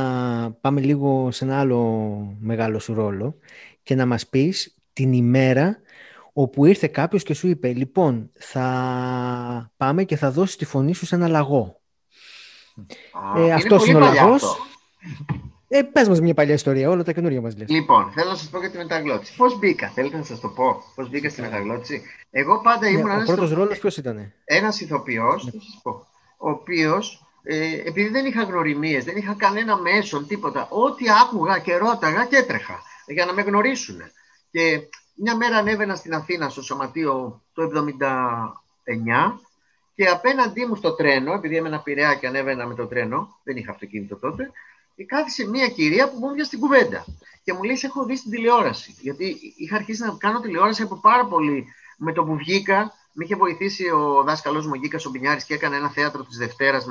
πάμε 0.60 0.80
λίγο 0.80 1.30
σε 1.30 1.44
ένα 1.44 1.58
άλλο 1.60 2.00
μεγάλο 2.40 2.78
σου 2.78 2.94
ρόλο 2.94 3.36
και 3.82 3.94
να 3.94 4.06
μας 4.06 4.26
πεις 4.26 4.74
την 4.92 5.12
ημέρα 5.12 5.78
όπου 6.32 6.64
ήρθε 6.64 6.86
κάποιος 6.86 7.22
και 7.22 7.34
σου 7.34 7.48
είπε 7.48 7.72
«Λοιπόν, 7.72 8.30
θα 8.38 9.72
πάμε 9.76 10.04
και 10.04 10.16
θα 10.16 10.30
δώσεις 10.30 10.56
τη 10.56 10.64
φωνή 10.64 10.94
σου 10.94 11.06
σε 11.06 11.14
ένα 11.14 11.28
λαγό». 11.28 11.80
Α, 13.34 13.40
Ε, 13.40 13.52
αυτός 13.52 13.78
πολύ 13.78 13.90
είναι 13.90 13.98
ο 13.98 14.06
παλιά 14.06 14.22
λαγός. 14.22 14.42
αυτό. 14.42 14.56
Ε, 15.68 15.82
πες 15.82 16.08
μας 16.08 16.20
μια 16.20 16.34
παλιά 16.34 16.54
ιστορία, 16.54 16.90
όλα 16.90 17.02
τα 17.02 17.12
καινούργια 17.12 17.40
μας 17.40 17.56
λες. 17.56 17.68
Λοιπόν, 17.68 18.10
θέλω 18.14 18.30
να 18.30 18.36
σας 18.36 18.48
πω 18.48 18.58
για 18.58 18.70
τη 18.70 18.76
μεταγλώτηση. 18.76 19.36
Πώς 19.36 19.58
μπήκα, 19.58 19.88
θέλετε 19.88 20.16
να 20.16 20.22
σας 20.24 20.40
το 20.40 20.48
πω, 20.48 20.82
πώς 20.94 21.08
μπήκα 21.10 21.28
στη 21.28 21.40
μεταγλώτηση. 21.40 22.02
Εγώ 22.30 22.60
πάντα 22.60 22.88
ήμουν 22.88 23.02
Ναι, 23.04 23.10
ο 23.10 23.12
ένας 23.14 23.26
πρώτος 23.26 23.46
ηθο- 23.50 23.58
ρόλος 23.58 23.78
ποιος 23.78 23.96
ήταν. 23.96 24.32
ένας 24.44 24.80
ηθοποιός, 24.80 25.44
θα 25.44 25.50
σας 25.50 25.80
πω, 25.82 26.06
ο 26.36 26.50
οποίος, 26.50 27.26
ε, 27.42 27.72
επειδή 27.84 28.08
δεν 28.08 28.26
είχα 28.26 28.42
γνωριμίες, 28.42 29.04
δεν 29.04 29.16
είχα 29.16 29.34
κανένα 29.38 29.76
μέσον, 29.76 30.26
τίποτα, 30.26 30.66
ό,τι 30.70 31.04
άκουγα 31.22 31.58
και 31.58 31.76
ρώταγα 31.76 32.24
και 32.24 32.36
έτρεχα 32.36 32.82
για 33.06 33.24
να 33.24 33.32
με 33.32 33.42
γνωρίσουν. 33.42 33.96
Και 34.50 34.80
μια 35.14 35.36
μέρα 35.36 35.56
ανέβαινα 35.56 35.94
στην 35.94 36.14
Αθήνα 36.14 36.48
στο 36.48 36.62
σωματείο 36.62 37.42
το 37.52 37.62
79 37.62 39.40
και 39.94 40.06
απέναντί 40.08 40.66
μου 40.66 40.74
στο 40.76 40.94
τρένο, 40.94 41.32
επειδή 41.32 41.56
έμενα 41.56 41.80
Πειραιά 41.80 42.14
και 42.14 42.26
ανέβαινα 42.26 42.66
με 42.66 42.74
το 42.74 42.86
τρένο, 42.86 43.40
δεν 43.44 43.56
είχα 43.56 43.70
αυτοκίνητο 43.70 44.16
τότε, 44.16 44.44
και 44.44 44.50
κάθισε 45.02 45.48
μια 45.48 45.68
κυρία 45.68 46.10
που 46.10 46.18
μου 46.18 46.26
έβγαινε 46.26 46.44
στην 46.44 46.58
κουβέντα. 46.58 47.04
Και 47.44 47.52
μου 47.52 47.62
λέει: 47.62 47.76
«Σε 47.76 47.86
έχω 47.86 48.04
δει 48.04 48.16
στην 48.16 48.30
τηλεόραση. 48.30 48.94
Γιατί 49.00 49.36
είχα 49.56 49.76
αρχίσει 49.76 50.02
να 50.02 50.16
κάνω 50.18 50.40
τηλεόραση 50.40 50.82
από 50.82 50.96
πάρα 50.96 51.26
πολύ. 51.26 51.66
Με 51.96 52.12
το 52.12 52.24
που 52.24 52.36
βγήκα, 52.36 52.92
με 53.12 53.24
είχε 53.24 53.36
βοηθήσει 53.36 53.90
ο 53.90 54.22
δάσκαλός 54.22 54.66
μου 54.66 54.74
Γκίκα 54.74 54.98
ο 55.06 55.10
Μπινιάρης 55.10 55.44
και 55.44 55.54
έκανε 55.54 55.76
ένα 55.76 55.90
θέατρο 55.90 56.24
της 56.24 56.36
Δευτέρας, 56.36 56.84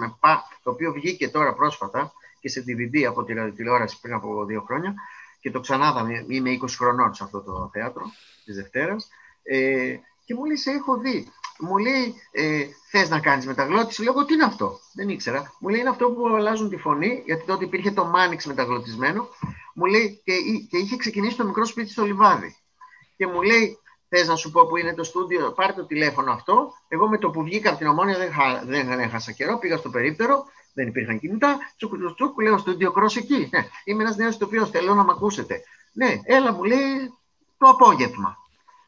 το 0.63 0.69
οποίο 0.71 0.91
βγήκε 0.91 1.29
τώρα 1.29 1.53
πρόσφατα 1.53 2.11
και 2.39 2.49
σε 2.49 2.63
DVD 2.67 3.03
από 3.03 3.23
τη 3.23 3.33
ραδιοτηλεόραση 3.33 3.99
πριν 4.01 4.13
από 4.13 4.45
δύο 4.45 4.61
χρόνια. 4.61 4.93
Και 5.39 5.51
το 5.51 5.59
ξανάδαμε. 5.59 6.25
Είμαι 6.27 6.57
20 6.61 6.65
χρονών 6.77 7.13
σε 7.13 7.23
αυτό 7.23 7.41
το 7.41 7.69
θέατρο 7.73 8.03
της 8.45 8.55
Δευτέρας. 8.55 9.09
Ε, 9.43 9.95
και 10.25 10.33
μου 10.33 10.45
λέει: 10.45 10.55
Σε 10.55 10.71
έχω 10.71 10.97
δει. 10.97 11.31
Μου 11.59 11.77
λέει: 11.77 12.15
ε, 12.31 12.65
Θες 12.89 13.09
να 13.09 13.19
κάνεις 13.19 13.45
μεταγλώτηση. 13.45 14.03
Λέω: 14.03 14.25
Τι 14.25 14.33
είναι 14.33 14.43
αυτό; 14.43 14.79
Δεν 14.93 15.09
ήξερα. 15.09 15.53
Μου 15.59 15.69
λέει: 15.69 15.79
Είναι 15.79 15.89
αυτό 15.89 16.11
που 16.11 16.27
αλλάζουν 16.27 16.69
τη 16.69 16.77
φωνή, 16.77 17.23
γιατί 17.25 17.45
τότε 17.45 17.65
υπήρχε 17.65 17.91
το 17.91 18.05
Μάνιξ 18.05 18.45
μεταγλωτισμένο. 18.45 19.27
Μου 19.73 19.85
λέει: 19.85 20.21
Και, 20.23 20.33
και 20.69 20.77
είχε 20.77 20.95
ξεκινήσει 20.95 21.37
το 21.37 21.45
μικρό 21.45 21.65
σπίτι 21.65 21.91
στο 21.91 22.03
λιβάδι. 22.03 22.55
Και 23.17 23.27
μου 23.27 23.41
λέει: 23.41 23.77
Θες 24.15 24.27
να 24.27 24.35
σου 24.35 24.51
πω 24.51 24.65
που 24.67 24.77
είναι 24.77 24.93
το 24.93 25.03
στούντιο, 25.03 25.51
πάρε 25.51 25.73
το 25.73 25.85
τηλέφωνο 25.85 26.31
αυτό. 26.31 26.73
Εγώ 26.87 27.07
με 27.07 27.17
το 27.17 27.29
που 27.29 27.43
βγήκα 27.43 27.69
από 27.69 27.77
την 27.77 27.87
ομόνια 27.87 28.17
δεν, 28.17 28.33
χα, 28.33 28.65
δεν 28.65 28.99
έχασα 28.99 29.31
καιρό, 29.31 29.57
πήγα 29.57 29.77
στο 29.77 29.89
περίπτερο, 29.89 30.45
δεν 30.73 30.87
υπήρχαν 30.87 31.19
κινητά. 31.19 31.57
Τσουκ, 31.77 31.97
τσουκ, 31.97 32.15
τσουκ, 32.15 32.41
λέω 32.41 32.57
στούντιο 32.57 32.91
κρός 32.91 33.15
εκεί. 33.15 33.49
Ναι, 33.51 33.67
είμαι 33.83 34.03
ένας 34.03 34.15
νέος 34.15 34.35
ηθοποιός, 34.35 34.69
θέλω 34.69 34.93
να 34.93 35.03
με 35.03 35.11
ακούσετε. 35.11 35.61
Ναι, 35.93 36.19
έλα 36.23 36.53
μου 36.53 36.63
λέει 36.63 37.13
το 37.57 37.67
απόγευμα. 37.67 38.37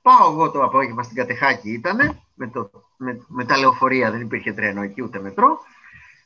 Πάω 0.05 0.31
εγώ 0.31 0.51
το 0.51 0.63
απόγευμα 0.63 1.03
στην 1.03 1.15
Κατεχάκη 1.15 1.71
ήταν, 1.71 2.19
με, 2.35 2.47
το, 2.47 2.69
με, 2.97 3.25
με 3.27 3.45
τα 3.45 3.57
λεωφορεία, 3.57 4.11
δεν 4.11 4.21
υπήρχε 4.21 4.53
τρένο 4.53 4.81
εκεί 4.81 5.01
ούτε 5.01 5.19
μετρό. 5.19 5.59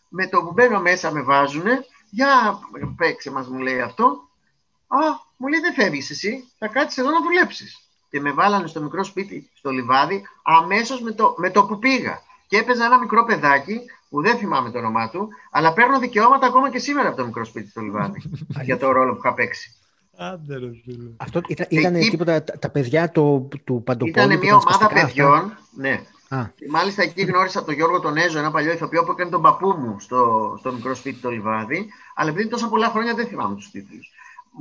Με 0.10 0.28
το 0.28 0.44
που 0.44 0.52
μπαίνω 0.52 0.80
μέσα 0.80 1.12
με 1.12 1.22
βάζουνε, 1.22 1.86
για 2.10 2.60
παίξε 2.98 3.32
μας 3.32 3.48
μου 3.48 3.60
λέει 3.60 3.82
αυτό. 3.82 4.04
Α, 4.88 4.98
μου 5.38 5.48
λέει 5.48 5.60
δεν 5.60 5.74
φεύγεις 5.74 6.10
εσύ, 6.10 6.44
θα 6.58 6.68
κάτσεις 6.68 6.98
εδώ 6.98 7.10
να 7.10 7.22
δουλέψεις. 7.22 7.90
Και 8.10 8.20
με 8.20 8.32
βάλανε 8.32 8.68
στο 8.68 8.82
μικρό 8.82 9.04
σπίτι 9.04 9.50
στο 9.54 9.70
λιβάδι 9.70 10.28
αμέσως 10.44 11.02
με 11.02 11.12
το, 11.12 11.36
με 11.38 11.50
το 11.50 11.66
που 11.66 11.80
πήγα. 11.80 12.22
Και 12.48 12.58
έπαιζα 12.58 12.86
ένα 12.86 13.00
μικρό 13.00 13.26
παιδάκι 13.26 13.80
που 14.10 14.22
δεν 14.22 14.38
θυμάμαι 14.38 14.72
το 14.72 14.78
όνομά 14.78 15.10
του, 15.10 15.30
αλλά 15.52 15.74
παίρνω 15.74 16.00
δικαιώματα 16.00 16.48
ακόμα 16.48 16.70
και 16.70 16.80
σήμερα 16.80 17.08
από 17.08 17.18
το 17.18 17.26
μικρό 17.26 17.46
σπίτι 17.46 17.70
στο 17.70 17.82
λιβάδι 17.82 18.22
για 18.68 18.78
το 18.78 18.92
ρόλο 18.92 19.12
που 19.12 19.20
είχα 19.24 19.34
παίξει. 19.34 19.79
Άντε, 20.22 20.58
ρε, 20.58 20.70
φίλε. 20.84 21.10
Αυτό 21.18 21.42
ήταν, 21.48 21.68
ήταν 21.70 21.96
Εκεί- 21.96 22.10
τίποτα 22.10 22.44
τα, 22.44 22.60
τα 22.60 22.70
παιδιά 22.70 23.12
το, 23.12 23.48
του 23.64 23.84
Παντοπόλου. 23.86 24.26
Ήταν 24.26 24.40
που 24.40 24.46
μια 24.46 24.56
ομάδα 24.56 24.72
σπαστικά 24.74 25.06
παιδιών, 25.06 25.58
ναι. 25.76 25.92
αυτά. 25.92 26.36
Α, 26.36 26.52
Μάλιστα 26.70 27.04
εκεί 27.04 27.22
γνώρισα 27.22 27.64
τον 27.64 27.74
Γιώργο 27.74 28.00
τον 28.00 28.18
Έζο, 28.18 28.40
ένα 28.40 28.52
παλιό 28.52 28.72
ηθοποιό 28.72 29.04
που 29.04 29.12
έκανε 29.12 29.30
τον 29.30 29.42
παππού 29.42 29.70
μου 29.70 30.00
στο, 30.00 30.56
στο 30.60 30.72
μικρό 30.72 30.96
σπίτι 30.96 31.20
το 31.22 31.30
λιβάδι. 31.30 31.90
Αλλά 32.16 32.30
επειδή 32.30 32.42
είναι 32.44 32.52
τόσα 32.52 32.68
πολλά 32.68 32.90
χρόνια 32.90 33.14
δεν 33.16 33.28
θυμάμαι 33.28 33.56
τους 33.56 33.72
τίτλους. 33.72 34.12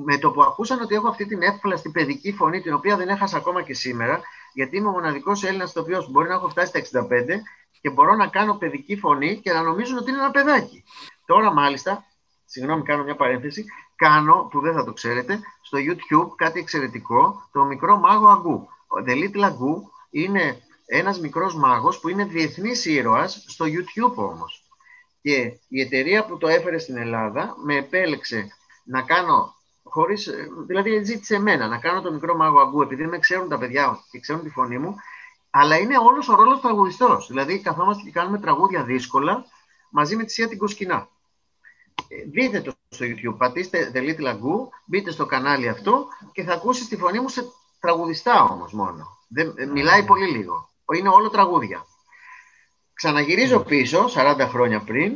Με 0.04 0.18
το 0.18 0.30
που 0.30 0.42
ακούσαν 0.42 0.80
ότι 0.80 0.94
έχω 0.94 1.08
αυτή 1.08 1.26
την 1.26 1.42
εύπλαστη 1.42 1.90
παιδική 1.90 2.32
φωνή, 2.32 2.60
την 2.60 2.72
οποία 2.74 2.96
δεν 2.96 3.08
έχασα 3.08 3.36
ακόμα 3.36 3.62
και 3.62 3.74
σήμερα, 3.74 4.20
γιατί 4.52 4.76
είμαι 4.76 4.88
ο 4.88 4.90
μοναδικός 4.90 5.44
Έλληνας 5.44 5.70
ηθοποιός 5.70 6.04
που 6.04 6.10
μπορεί 6.10 6.28
να 6.28 6.34
έχω 6.34 6.48
φτάσει 6.48 6.66
στα 6.66 6.78
65 6.78 7.40
και 7.80 7.90
μπορώ 7.90 8.14
να 8.14 8.26
κάνω 8.26 8.54
παιδική 8.54 8.96
φωνή 8.96 9.40
και 9.42 9.52
να 9.52 9.62
νομίζουν 9.62 9.98
ότι 9.98 10.10
είναι 10.10 10.18
ένα 10.18 10.30
παιδάκι. 10.30 10.84
Τώρα 11.26 11.52
μάλιστα, 11.52 12.04
συγγνώμη, 12.44 12.82
κάνω 12.82 13.04
μια 13.04 13.16
παρένθεση, 13.16 13.64
κάνω, 13.98 14.48
που 14.50 14.60
δεν 14.60 14.74
θα 14.74 14.84
το 14.84 14.92
ξέρετε, 14.92 15.40
στο 15.62 15.78
YouTube 15.78 16.28
κάτι 16.36 16.60
εξαιρετικό, 16.60 17.48
το 17.52 17.64
μικρό 17.64 17.96
μάγο 17.96 18.26
Αγκού. 18.26 18.68
Ο 18.86 19.02
The 19.06 19.10
Little 19.10 19.42
Αγκού 19.42 19.90
είναι 20.10 20.62
ένας 20.86 21.20
μικρός 21.20 21.54
μάγος 21.54 22.00
που 22.00 22.08
είναι 22.08 22.24
διεθνής 22.24 22.84
ήρωας 22.84 23.44
στο 23.46 23.64
YouTube 23.64 24.14
όμως. 24.14 24.62
Και 25.22 25.58
η 25.68 25.80
εταιρεία 25.80 26.24
που 26.26 26.38
το 26.38 26.48
έφερε 26.48 26.78
στην 26.78 26.96
Ελλάδα 26.96 27.54
με 27.64 27.76
επέλεξε 27.76 28.48
να 28.84 29.02
κάνω 29.02 29.54
χωρίς, 29.82 30.30
δηλαδή 30.66 31.04
ζήτησε 31.04 31.34
εμένα 31.34 31.66
να 31.66 31.78
κάνω 31.78 32.00
το 32.00 32.12
μικρό 32.12 32.36
μάγο 32.36 32.60
αγκού, 32.60 32.82
επειδή 32.82 33.06
με 33.06 33.18
ξέρουν 33.18 33.48
τα 33.48 33.58
παιδιά 33.58 33.98
και 34.10 34.20
ξέρουν 34.20 34.42
τη 34.42 34.50
φωνή 34.50 34.78
μου, 34.78 34.96
αλλά 35.50 35.78
είναι 35.78 35.98
όλος 35.98 36.28
ο 36.28 36.34
ρόλος 36.34 36.60
τραγουδιστός. 36.60 37.26
Δηλαδή 37.26 37.60
καθόμαστε 37.60 38.02
και 38.02 38.10
κάνουμε 38.10 38.38
τραγούδια 38.38 38.82
δύσκολα 38.82 39.44
μαζί 39.90 40.16
με 40.16 40.24
τη 40.24 40.32
Σία 40.32 40.48
την 40.48 40.58
Κοσκινά. 40.58 41.08
Δείτε 42.30 42.60
το 42.60 42.72
στο 42.88 43.06
YouTube, 43.06 43.36
πατήστε 43.38 43.90
The 43.94 43.98
Little 43.98 44.34
Agoo, 44.34 44.68
μπείτε 44.84 45.10
στο 45.10 45.26
κανάλι 45.26 45.68
αυτό 45.68 46.06
και 46.32 46.42
θα 46.42 46.52
ακούσεις 46.52 46.88
τη 46.88 46.96
φωνή 46.96 47.20
μου 47.20 47.28
σε 47.28 47.44
τραγουδιστά 47.80 48.42
όμως 48.42 48.72
μόνο. 48.72 49.18
Δεν, 49.28 49.54
μιλάει 49.72 50.04
πολύ 50.04 50.26
λίγο. 50.26 50.68
Είναι 50.96 51.08
όλο 51.08 51.30
τραγούδια. 51.30 51.84
Ξαναγυρίζω 52.94 53.60
πίσω, 53.60 54.08
40 54.14 54.46
χρόνια 54.50 54.80
πριν, 54.80 55.12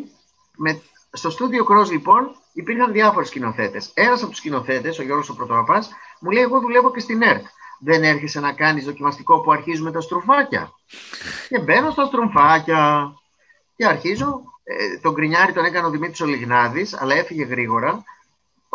με, 0.56 0.82
στο 1.12 1.30
στούντιο 1.30 1.66
Cross 1.70 1.90
λοιπόν 1.90 2.36
υπήρχαν 2.52 2.92
διάφοροι 2.92 3.26
σκηνοθέτες. 3.26 3.90
Ένας 3.94 4.20
από 4.20 4.30
τους 4.30 4.38
σκηνοθέτες, 4.38 4.98
ο 4.98 5.02
Γιώργος 5.02 5.28
ο 5.28 5.34
Πρωτοπαπά, 5.34 5.84
μου 6.20 6.30
λέει: 6.30 6.42
Εγώ 6.42 6.60
δουλεύω 6.60 6.90
και 6.92 7.00
στην 7.00 7.22
ΕΡΤ. 7.22 7.44
Δεν 7.80 8.02
έρχεσαι 8.02 8.40
να 8.40 8.52
κάνεις 8.52 8.84
δοκιμαστικό 8.84 9.40
που 9.40 9.52
αρχίζουμε 9.52 9.90
τα 9.90 10.00
στρουφάκια. 10.00 10.72
Και 11.48 11.58
μπαίνω 11.58 11.90
στα 11.90 12.04
στρουφάκια 12.04 13.12
και 13.82 13.88
αρχίζω. 13.88 14.42
Ε, 14.64 14.98
τον 14.98 15.12
Γκρινιάρη 15.12 15.52
τον 15.52 15.64
έκανε 15.64 15.86
ο 15.86 15.90
Δημήτρης 15.90 16.20
Ολιγνάδης, 16.20 17.00
αλλά 17.00 17.14
έφυγε 17.14 17.44
γρήγορα, 17.44 18.04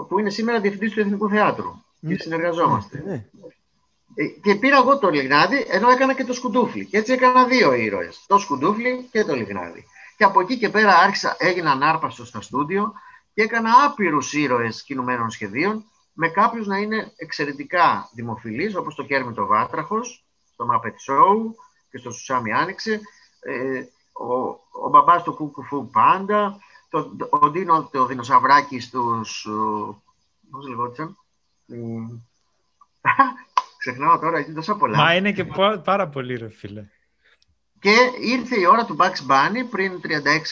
που 0.08 0.20
είναι 0.20 0.30
σήμερα 0.30 0.60
διευθυντής 0.60 0.94
του 0.94 1.00
Εθνικού 1.00 1.30
Θεάτρου. 1.30 1.72
Και 2.08 2.16
συνεργαζόμαστε. 2.18 3.04
Ναι. 3.06 3.26
Ε, 4.16 4.26
και 4.26 4.56
πήρα 4.56 4.78
εγώ 4.78 4.98
το 4.98 5.10
Λιγνάδι, 5.10 5.66
ενώ 5.70 5.90
έκανα 5.90 6.14
και 6.14 6.24
το 6.24 6.34
Σκουντούφλι. 6.34 6.86
Και 6.86 6.98
έτσι 6.98 7.14
έκανα 7.14 7.46
δύο 7.46 7.74
ήρωες. 7.74 8.24
Το 8.28 8.38
Σκουντούφλι 8.38 9.08
και 9.12 9.24
το 9.24 9.36
Λιγνάδι. 9.36 9.86
Και 10.18 10.24
από 10.24 10.40
εκεί 10.42 10.58
και 10.58 10.70
πέρα 10.70 10.98
άρχισα, 10.98 11.36
έγινα 11.40 11.72
ανάρπαστος 11.72 12.28
στα 12.28 12.42
στούντιο 12.42 12.94
και 13.34 13.42
έκανα 13.42 13.72
άπειρους 13.86 14.34
ήρωες 14.34 14.84
κινουμένων 14.84 15.30
σχεδίων, 15.30 15.86
με 16.14 16.30
κάποιους 16.30 16.68
να 16.68 16.78
είναι 16.78 17.12
εξαιρετικά 17.16 18.10
δημοφιλείς, 18.14 18.76
όπως 18.76 18.96
το 18.96 19.04
Κέρμι 19.04 19.34
το 19.34 19.46
Βάτραχος, 19.46 20.26
στο 20.54 20.68
Muppet 20.72 21.12
Show 21.12 21.36
και 21.90 21.98
στο 21.98 22.12
Σουσάμι 22.12 22.54
Άνοιξε, 22.54 23.02
ε, 23.40 23.84
ο, 24.20 24.34
ο 24.86 24.90
μπαμπάς 24.90 25.24
του 25.24 25.34
Κουκουφού 25.34 25.90
Πάντα, 25.90 26.60
το, 26.90 27.12
ο 27.30 27.50
Ντίνο 27.50 27.90
το 27.92 28.06
Δεινοσαυράκι 28.06 28.80
στους... 28.80 29.48
Πώς 30.52 30.68
λεγόταν... 30.68 31.18
Ξεχνάω 33.78 34.20
τώρα, 34.20 34.40
είναι 34.40 34.54
τόσα 34.54 34.76
πολλά. 34.76 34.98
Μα 34.98 35.16
είναι 35.16 35.32
και 35.32 35.46
πάρα 35.84 36.08
πολύ 36.08 36.36
ρε 36.36 36.50
φίλε. 36.50 36.86
Και 37.80 37.96
ήρθε 38.20 38.60
η 38.60 38.66
ώρα 38.66 38.86
του 38.86 38.96
Bugs 39.00 39.32
Bunny 39.32 39.70
πριν 39.70 40.02
36 40.04 40.08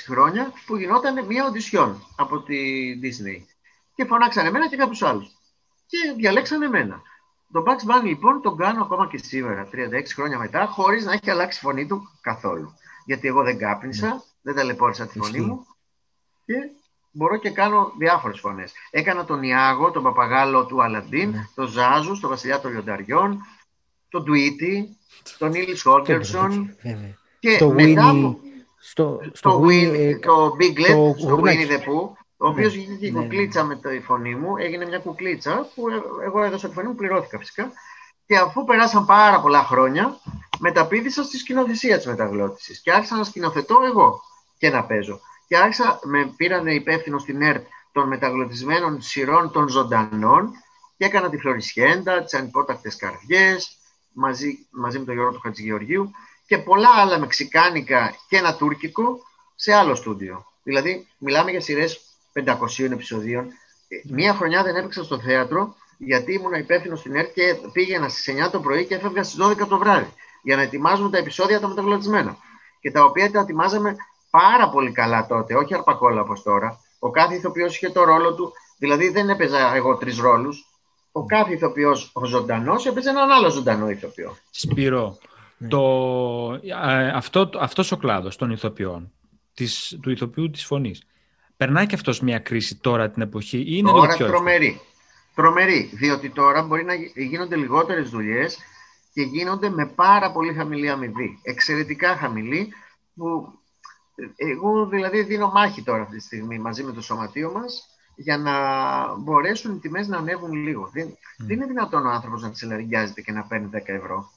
χρόνια 0.07 0.51
που 0.66 0.76
γινόταν 0.76 1.26
μια 1.26 1.45
οντισιόν 1.45 2.03
από 2.16 2.41
τη 2.41 2.55
Disney. 3.01 3.45
Και 3.95 4.05
φωνάξανε 4.05 4.47
εμένα 4.47 4.70
και 4.70 4.76
κάποιους 4.76 5.01
άλλους. 5.01 5.28
Και 5.86 5.97
διαλέξανε 6.18 6.66
εμένα. 6.66 7.01
Το 7.51 7.63
Bugs 7.68 7.91
Bunny 7.91 8.03
λοιπόν 8.03 8.41
τον 8.41 8.57
κάνω 8.57 8.84
ακόμα 8.84 9.07
και 9.07 9.18
σήμερα, 9.18 9.70
36 9.72 9.74
χρόνια 10.16 10.38
μετά, 10.38 10.66
χωρίς 10.66 11.05
να 11.05 11.13
έχει 11.13 11.30
αλλάξει 11.30 11.59
η 11.59 11.61
φωνή 11.61 11.88
του 11.88 12.09
καθόλου. 12.22 12.74
Γιατί 13.05 13.27
εγώ 13.27 13.43
δεν 13.43 13.57
κάπνισα, 13.57 14.07
ναι. 14.07 14.15
δεν 14.41 14.55
ταλαιπώρησα 14.55 15.07
τη 15.07 15.19
φωνή 15.19 15.39
μου 15.39 15.65
και 16.45 16.53
μπορώ 17.11 17.37
και 17.37 17.49
κάνω 17.49 17.93
διάφορες 17.97 18.39
φωνές. 18.39 18.73
Έκανα 18.89 19.25
τον 19.25 19.43
Ιάγο, 19.43 19.91
τον 19.91 20.03
παπαγάλο 20.03 20.65
του 20.65 20.83
Αλαντίν, 20.83 21.29
ναι. 21.29 21.47
τον 21.55 21.67
Ζάζου, 21.67 22.19
τον 22.19 22.29
Βασιλιά 22.29 22.59
των 22.59 22.71
Λιονταριών, 22.71 23.37
τον 24.09 24.25
Τουίτη, 24.25 24.97
τον 25.37 25.53
Ήλις 25.53 25.81
Χόγκερσον 25.81 26.75
και 27.39 27.55
στο 27.55 27.69
μετά 27.69 28.11
Winnie, 28.13 28.35
στο, 28.79 29.19
στο 29.31 29.63
Winnie, 29.65 30.19
το 30.21 30.55
Biglet, 30.59 31.17
στο 31.17 31.41
Winnie 31.43 31.69
the 31.69 31.79
Pooh, 31.79 32.09
ο 32.37 32.47
οποίος 32.47 32.75
ναι, 32.75 32.83
βγήκε 32.83 33.11
ναι, 33.11 33.21
κουκλίτσα 33.21 33.63
με 33.63 33.75
τη 33.75 33.99
φωνή 33.99 34.35
μου, 34.35 34.57
έγινε 34.57 34.85
μια 34.85 34.99
κουκλίτσα 34.99 35.67
που 35.75 35.89
ε, 35.89 36.25
εγώ 36.25 36.43
έδωσα 36.43 36.67
τη 36.67 36.73
φωνή 36.73 36.87
μου, 36.87 36.95
πληρώθηκα 36.95 37.37
φυσικά. 37.37 37.71
Και 38.28 38.38
αφού 38.38 38.63
περάσαν 38.63 39.05
πάρα 39.05 39.41
πολλά 39.41 39.63
χρόνια, 39.63 40.19
μεταπίδησα 40.59 41.23
στη 41.23 41.38
σκηνοθεσία 41.38 41.97
της 41.97 42.05
μεταγλώτησης 42.05 42.82
και 42.82 42.91
άρχισα 42.91 43.15
να 43.15 43.23
σκηνοθετώ 43.23 43.78
εγώ 43.86 44.21
και 44.57 44.69
να 44.69 44.84
παίζω. 44.84 45.19
Και 45.47 45.57
άρχισα, 45.57 45.99
με 46.03 46.34
πήρανε 46.36 46.73
υπεύθυνο 46.73 47.19
στην 47.19 47.41
ΕΡΤ 47.41 47.65
των 47.91 48.07
μεταγλωτισμένων 48.07 49.01
σειρών 49.01 49.51
των 49.51 49.67
ζωντανών 49.67 50.51
και 50.97 51.05
έκανα 51.05 51.30
τη 51.30 51.38
Φλωρισιέντα, 51.38 52.23
τις 52.23 52.34
ανυπότακτες 52.34 52.95
καρδιές, 52.95 53.78
μαζί, 54.13 54.67
μαζί 54.71 54.99
με 54.99 55.05
τον 55.05 55.13
Γιώργο 55.13 55.34
του 55.34 55.39
Χατζηγεωργίου 55.39 56.11
και 56.47 56.57
πολλά 56.57 56.89
άλλα 56.89 57.19
μεξικάνικα 57.19 58.15
και 58.28 58.38
ένα 58.38 58.55
τουρκικό 58.55 59.19
σε 59.55 59.73
άλλο 59.73 59.95
στούντιο. 59.95 60.45
Δηλαδή, 60.63 61.07
μιλάμε 61.17 61.51
για 61.51 61.61
σειρές 61.61 62.01
500 62.34 62.91
επεισοδίων. 62.91 63.47
Μία 64.03 64.34
χρονιά 64.34 64.63
δεν 64.63 64.76
έπαιξα 64.76 65.03
στο 65.03 65.19
θέατρο 65.19 65.76
γιατί 65.97 66.33
ήμουν 66.33 66.53
υπεύθυνος 66.53 66.99
στην 66.99 67.15
ΕΡΤ 67.15 67.33
και 67.33 67.55
πήγαινα 67.71 68.09
στις 68.09 68.33
9 68.47 68.51
το 68.51 68.59
πρωί 68.59 68.85
και 68.85 68.95
έφευγα 68.95 69.23
στις 69.23 69.39
12 69.45 69.67
το 69.67 69.77
βράδυ 69.77 70.13
για 70.43 70.55
να 70.55 70.61
ετοιμάζουμε 70.61 71.09
τα 71.09 71.17
επεισόδια 71.17 71.59
τα 71.59 71.67
μεταγλωτισμένα. 71.67 72.37
Και 72.79 72.91
τα 72.91 73.03
οποία 73.03 73.31
τα 73.31 73.39
ετοιμάζαμε 73.39 73.95
πάρα 74.29 74.69
πολύ 74.69 74.91
καλά 74.91 75.27
τότε, 75.27 75.55
όχι 75.55 75.73
αρπακόλα 75.73 76.21
όπως 76.21 76.43
τώρα. 76.43 76.79
Ο 76.99 77.09
κάθε 77.09 77.35
ηθοποιός 77.35 77.75
είχε 77.75 77.89
το 77.89 78.03
ρόλο 78.03 78.35
του, 78.35 78.53
δηλαδή 78.77 79.09
δεν 79.09 79.29
έπαιζα 79.29 79.75
εγώ 79.75 79.95
τρεις 79.95 80.19
ρόλους. 80.19 80.65
Ο 81.11 81.25
κάθε 81.25 81.53
ηθοποιός, 81.53 82.11
ο 82.13 82.25
ζωντανός, 82.25 82.85
έπαιζε 82.85 83.09
έναν 83.09 83.31
άλλο 83.31 83.49
ζωντανό 83.49 83.89
ηθοποιό. 83.89 84.37
Σπύρο, 84.49 85.17
ναι. 85.57 85.67
το, 85.67 85.81
αυτό, 87.13 87.49
αυτός 87.59 87.91
ο 87.91 87.97
κλάδος 87.97 88.35
των 88.35 88.51
ηθοποιών, 88.51 89.11
της, 89.53 89.97
του 90.01 90.09
ηθοποιού 90.09 90.49
της 90.49 90.65
φωνής, 90.65 91.03
περνάει 91.57 91.85
και 91.85 91.95
αυτός 91.95 92.19
μια 92.19 92.39
κρίση 92.39 92.75
τώρα 92.75 93.09
την 93.09 93.21
εποχή 93.21 93.57
ή 93.57 93.65
είναι 93.67 93.91
τώρα 93.91 94.15
πιο 94.15 94.27
τρομερή. 94.27 94.81
Τρομερή, 95.36 95.89
διότι 95.93 96.29
τώρα 96.29 96.63
μπορεί 96.63 96.83
να 96.83 96.93
γίνονται 97.15 97.55
λιγότερες 97.55 98.09
δουλειές 98.09 98.57
και 99.13 99.21
γίνονται 99.21 99.69
με 99.69 99.86
πάρα 99.86 100.31
πολύ 100.31 100.53
χαμηλή 100.53 100.89
αμοιβή. 100.89 101.39
Εξαιρετικά 101.43 102.15
χαμηλή, 102.15 102.73
που 103.15 103.53
εγώ 104.36 104.86
δηλαδή 104.86 105.23
δίνω 105.23 105.51
μάχη 105.51 105.83
τώρα 105.83 106.01
αυτή 106.01 106.17
τη 106.17 106.23
στιγμή 106.23 106.59
μαζί 106.59 106.83
με 106.83 106.91
το 106.91 107.01
σωματείο 107.01 107.51
μας 107.51 107.89
για 108.15 108.38
να 108.38 108.53
μπορέσουν 109.15 109.75
οι 109.75 109.79
τιμές 109.79 110.07
να 110.07 110.17
ανέβουν 110.17 110.53
λίγο. 110.53 110.89
Δεν, 110.93 111.17
δεν 111.38 111.55
είναι 111.55 111.65
δυνατόν 111.65 112.05
ο 112.05 112.09
άνθρωπος 112.09 112.41
να 112.41 112.51
τσελαριγκιάζεται 112.51 113.21
και 113.21 113.31
να 113.31 113.43
παίρνει 113.43 113.69
10 113.73 113.77
ευρώ. 113.86 114.31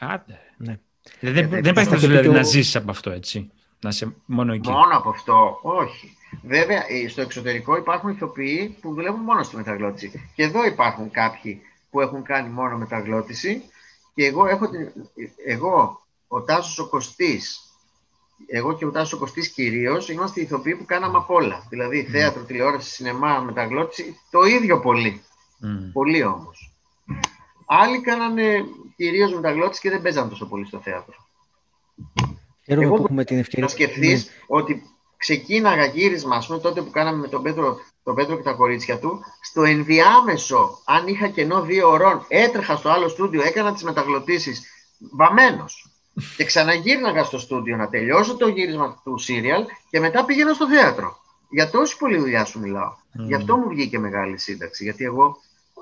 Άντε. 0.00 0.38
Ναι. 0.56 0.78
Ε, 1.20 1.32
δεν 1.32 1.48
δεν 1.48 1.72
πάει 1.72 1.84
δηλαδή, 1.84 2.28
να 2.28 2.42
ζήσει 2.42 2.76
από 2.76 2.90
αυτό, 2.90 3.10
έτσι. 3.10 3.50
Να 3.80 3.88
είσαι 3.88 4.14
μόνο 4.26 4.52
εκεί. 4.52 4.70
Μόνο 4.70 4.96
από 4.96 5.08
αυτό, 5.08 5.58
όχι. 5.62 6.16
Βέβαια, 6.42 6.84
ε, 6.88 7.08
στο 7.08 7.20
εξωτερικό 7.20 7.76
υπάρχουν 7.76 8.10
ηθοποιοί 8.10 8.76
που 8.80 8.94
δουλεύουν 8.94 9.20
μόνο 9.20 9.42
στη 9.42 9.56
μεταγλώτηση. 9.56 10.30
Και 10.34 10.42
εδώ 10.42 10.64
υπάρχουν 10.64 11.10
κάποιοι 11.10 11.62
που 11.90 12.00
έχουν 12.00 12.22
κάνει 12.22 12.48
μόνο 12.48 12.76
μεταγλώτηση. 12.76 13.62
Και 14.14 14.24
εγώ, 14.26 14.46
έχω 14.46 14.68
την, 14.68 14.92
εγώ 15.46 16.00
ο 16.28 16.42
Τάσος 16.42 16.78
ο 16.78 16.88
Κωστής, 16.88 17.60
εγώ 18.46 18.76
και 18.76 18.86
ο 18.86 18.90
Τάσος 18.90 19.12
ο 19.12 19.18
Κωστής 19.18 19.48
κυρίως, 19.48 20.08
είμαστε 20.08 20.40
ηθοποιοί 20.40 20.74
που 20.74 20.84
κάναμε 20.84 21.16
απ' 21.16 21.30
όλα. 21.30 21.66
Δηλαδή 21.68 22.06
mm. 22.08 22.10
θέατρο, 22.10 22.42
τηλεόραση, 22.42 22.90
σινεμά, 22.90 23.38
μεταγλώτηση, 23.38 24.20
το 24.30 24.42
ίδιο 24.42 24.80
πολύ. 24.80 25.22
Mm. 25.62 25.90
Πολύ 25.92 26.24
όμως. 26.24 26.72
Άλλοι 27.66 28.00
κάνανε 28.00 28.64
κυρίως 28.96 29.34
μεταγλώτηση 29.34 29.80
και 29.80 29.90
δεν 29.90 30.02
παίζανε 30.02 30.28
τόσο 30.28 30.46
πολύ 30.46 30.66
στο 30.66 30.78
θέατρο. 30.78 31.14
Εγώ 32.64 32.94
που 32.94 33.02
έχουμε 33.02 33.24
την 33.24 33.38
ευκαιρία. 33.38 33.64
Να 33.64 33.70
σκεφτείς 33.70 34.24
ναι. 34.24 34.32
ότι 34.46 34.82
ξεκίναγα 35.20 35.84
γύρισμα, 35.84 36.36
ας 36.36 36.46
πούμε, 36.46 36.58
τότε 36.58 36.82
που 36.82 36.90
κάναμε 36.90 37.18
με 37.18 37.28
τον 37.28 37.42
Πέτρο, 37.42 37.78
τον 38.02 38.14
Πέτρο 38.14 38.36
και 38.36 38.42
τα 38.42 38.52
κορίτσια 38.52 38.98
του, 38.98 39.20
στο 39.40 39.62
ενδιάμεσο, 39.62 40.78
αν 40.84 41.06
είχα 41.06 41.28
κενό 41.28 41.62
δύο 41.62 41.88
ωρών, 41.88 42.24
έτρεχα 42.28 42.76
στο 42.76 42.88
άλλο 42.88 43.08
στούντιο, 43.08 43.42
έκανα 43.42 43.72
τις 43.72 43.82
μεταγλωτήσεις 43.82 44.62
βαμμένος. 44.98 45.84
και 46.36 46.44
ξαναγύρναγα 46.44 47.24
στο 47.24 47.38
στούντιο 47.38 47.76
να 47.76 47.88
τελειώσω 47.88 48.36
το 48.36 48.48
γύρισμα 48.48 49.00
του 49.04 49.18
σύριαλ 49.18 49.64
και 49.90 50.00
μετά 50.00 50.24
πήγαινα 50.24 50.52
στο 50.52 50.68
θέατρο. 50.68 51.18
Για 51.50 51.70
τόση 51.70 51.96
πολλή 51.96 52.18
δουλειά 52.18 52.44
σου 52.44 52.60
μιλάω. 52.60 52.90
Mm. 52.90 53.26
Γι' 53.26 53.34
αυτό 53.34 53.56
μου 53.56 53.68
βγήκε 53.68 53.98
μεγάλη 53.98 54.38
σύνταξη. 54.38 54.84
Γιατί 54.84 55.04
εγώ 55.04 55.36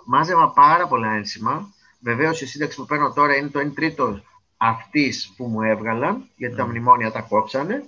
μάζευα 0.05 0.53
πάρα 0.53 0.87
πολλά 0.87 1.13
ένσημα 1.13 1.73
Βεβαίως 2.01 2.41
η 2.41 2.47
σύνταξη 2.47 2.77
που 2.77 2.85
παίρνω 2.85 3.13
τώρα 3.13 3.37
είναι 3.37 3.49
το 3.49 3.61
1 3.61 3.73
τρίτο 3.75 4.21
αυτής 4.57 5.33
που 5.37 5.45
μου 5.45 5.63
έβγαλαν, 5.63 6.29
γιατί 6.37 6.57
τα 6.57 6.63
ναι. 6.63 6.69
μνημόνια 6.69 7.11
τα 7.11 7.21
κόψανε, 7.21 7.83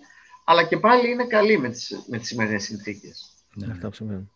αλλά 0.51 0.65
και 0.65 0.77
πάλι 0.77 1.11
είναι 1.11 1.25
καλή 1.25 1.59
με 1.59 1.69
τις, 1.69 2.05
με 2.09 2.19
τις 2.19 2.29
σημερινές 2.29 2.63
συνθήκες. 2.63 3.33
Ναι, 3.55 3.67
αυτά 3.73 3.89
που 3.89 3.95
σημαίνουν. 3.95 4.31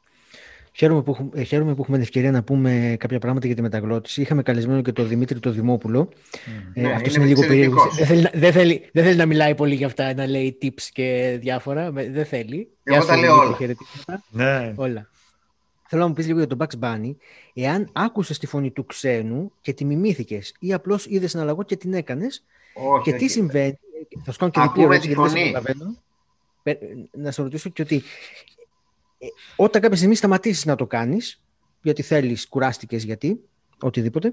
Χαίρομαι 0.73 1.03
που, 1.03 1.11
έχουμε, 1.11 1.43
χαίρομαι 1.43 1.75
που 1.75 1.81
έχουμε 1.81 1.97
την 1.97 2.07
ευκαιρία 2.07 2.31
να 2.31 2.43
πούμε 2.43 2.97
κάποια 2.99 3.19
πράγματα 3.19 3.47
για 3.47 3.57
τη 3.57 3.63
μεταγλώτηση. 3.63 4.21
Είχαμε 4.21 4.43
καλεσμένο 4.43 4.83
και 4.83 4.93
τον 4.93 5.09
Δημήτρη 5.09 5.39
τον 5.39 5.53
Δημόπουλο. 5.53 6.09
Mm. 6.11 6.49
Ε, 6.75 6.81
ναι, 6.81 6.93
αυτός 6.93 7.15
είναι, 7.15 7.25
είναι 7.25 7.35
λίγο 7.35 7.47
περίεργος. 7.47 7.95
Δεν 7.95 8.07
θέλει, 8.07 8.29
δεν, 8.33 8.53
θέλει, 8.53 8.89
δεν 8.93 9.05
θέλει 9.05 9.17
να 9.17 9.27
μιλάει 9.27 9.55
πολύ 9.55 9.75
για 9.75 9.87
αυτά, 9.87 10.15
να 10.15 10.27
λέει 10.27 10.59
tips 10.63 10.83
και 10.93 11.39
διάφορα. 11.41 11.91
Δεν 11.93 12.25
θέλει. 12.25 12.69
Εγώ 12.83 13.05
τα 13.05 13.17
λέω 13.17 13.37
όλα. 13.37 13.57
Ναι. 14.31 14.73
όλα. 14.77 15.11
Θέλω 15.89 16.03
να 16.03 16.09
μου 16.09 16.15
πεις 16.15 16.27
λίγο 16.27 16.39
για 16.39 16.47
τον 16.47 16.59
Bugs 16.61 16.85
Bunny, 16.85 17.15
εάν 17.55 17.89
άκουσες 17.93 18.39
τη 18.39 18.47
φωνή 18.47 18.71
του 18.71 18.87
ξένου 18.87 19.53
και 19.61 19.73
τη 19.73 19.85
μιμήθηκες 19.85 20.55
ή 20.59 20.73
απλώς 20.73 21.07
είδες 21.07 21.35
ένα 21.35 21.45
λαγό 21.45 21.63
και 21.63 21.77
την 21.77 21.95
έκανες. 21.95 22.45
Και 23.03 23.13
τι 23.13 23.29
συμβαίνει; 23.29 23.79
Θα 24.25 24.33
σου 24.33 24.39
κάνω 24.39 24.51
και 24.51 24.61
διπλή 24.61 24.83
ερώτηση 24.83 25.07
γιατί 25.09 25.33
δεν 25.33 25.53
καταλαβαίνω. 25.53 25.97
Να 27.13 27.31
σε 27.31 27.43
ρωτήσω 27.43 27.71
και 27.71 27.83
ότι 27.83 28.03
ε, 29.19 29.27
όταν 29.57 29.83
κάποια 29.83 29.97
στιγμή 29.97 30.15
σταματήσεις 30.15 30.65
να 30.65 30.75
το 30.75 30.87
κάνεις, 30.87 31.43
γιατί 31.83 32.03
θέλεις, 32.03 32.49
κουράστηκες 32.49 33.05
γιατί, 33.05 33.41
οτιδήποτε. 33.81 34.33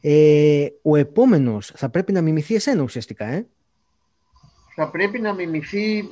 Ε, 0.00 0.66
ο 0.82 0.96
επόμενος 0.96 1.72
θα 1.76 1.88
πρέπει 1.88 2.12
να 2.12 2.20
μιμηθεί 2.20 2.54
εσένα 2.54 2.82
ουσιαστικά, 2.82 3.24
ε; 3.24 3.46
Θα 4.74 4.90
πρέπει 4.90 5.18
να 5.18 5.34
μιμηθεί 5.34 6.08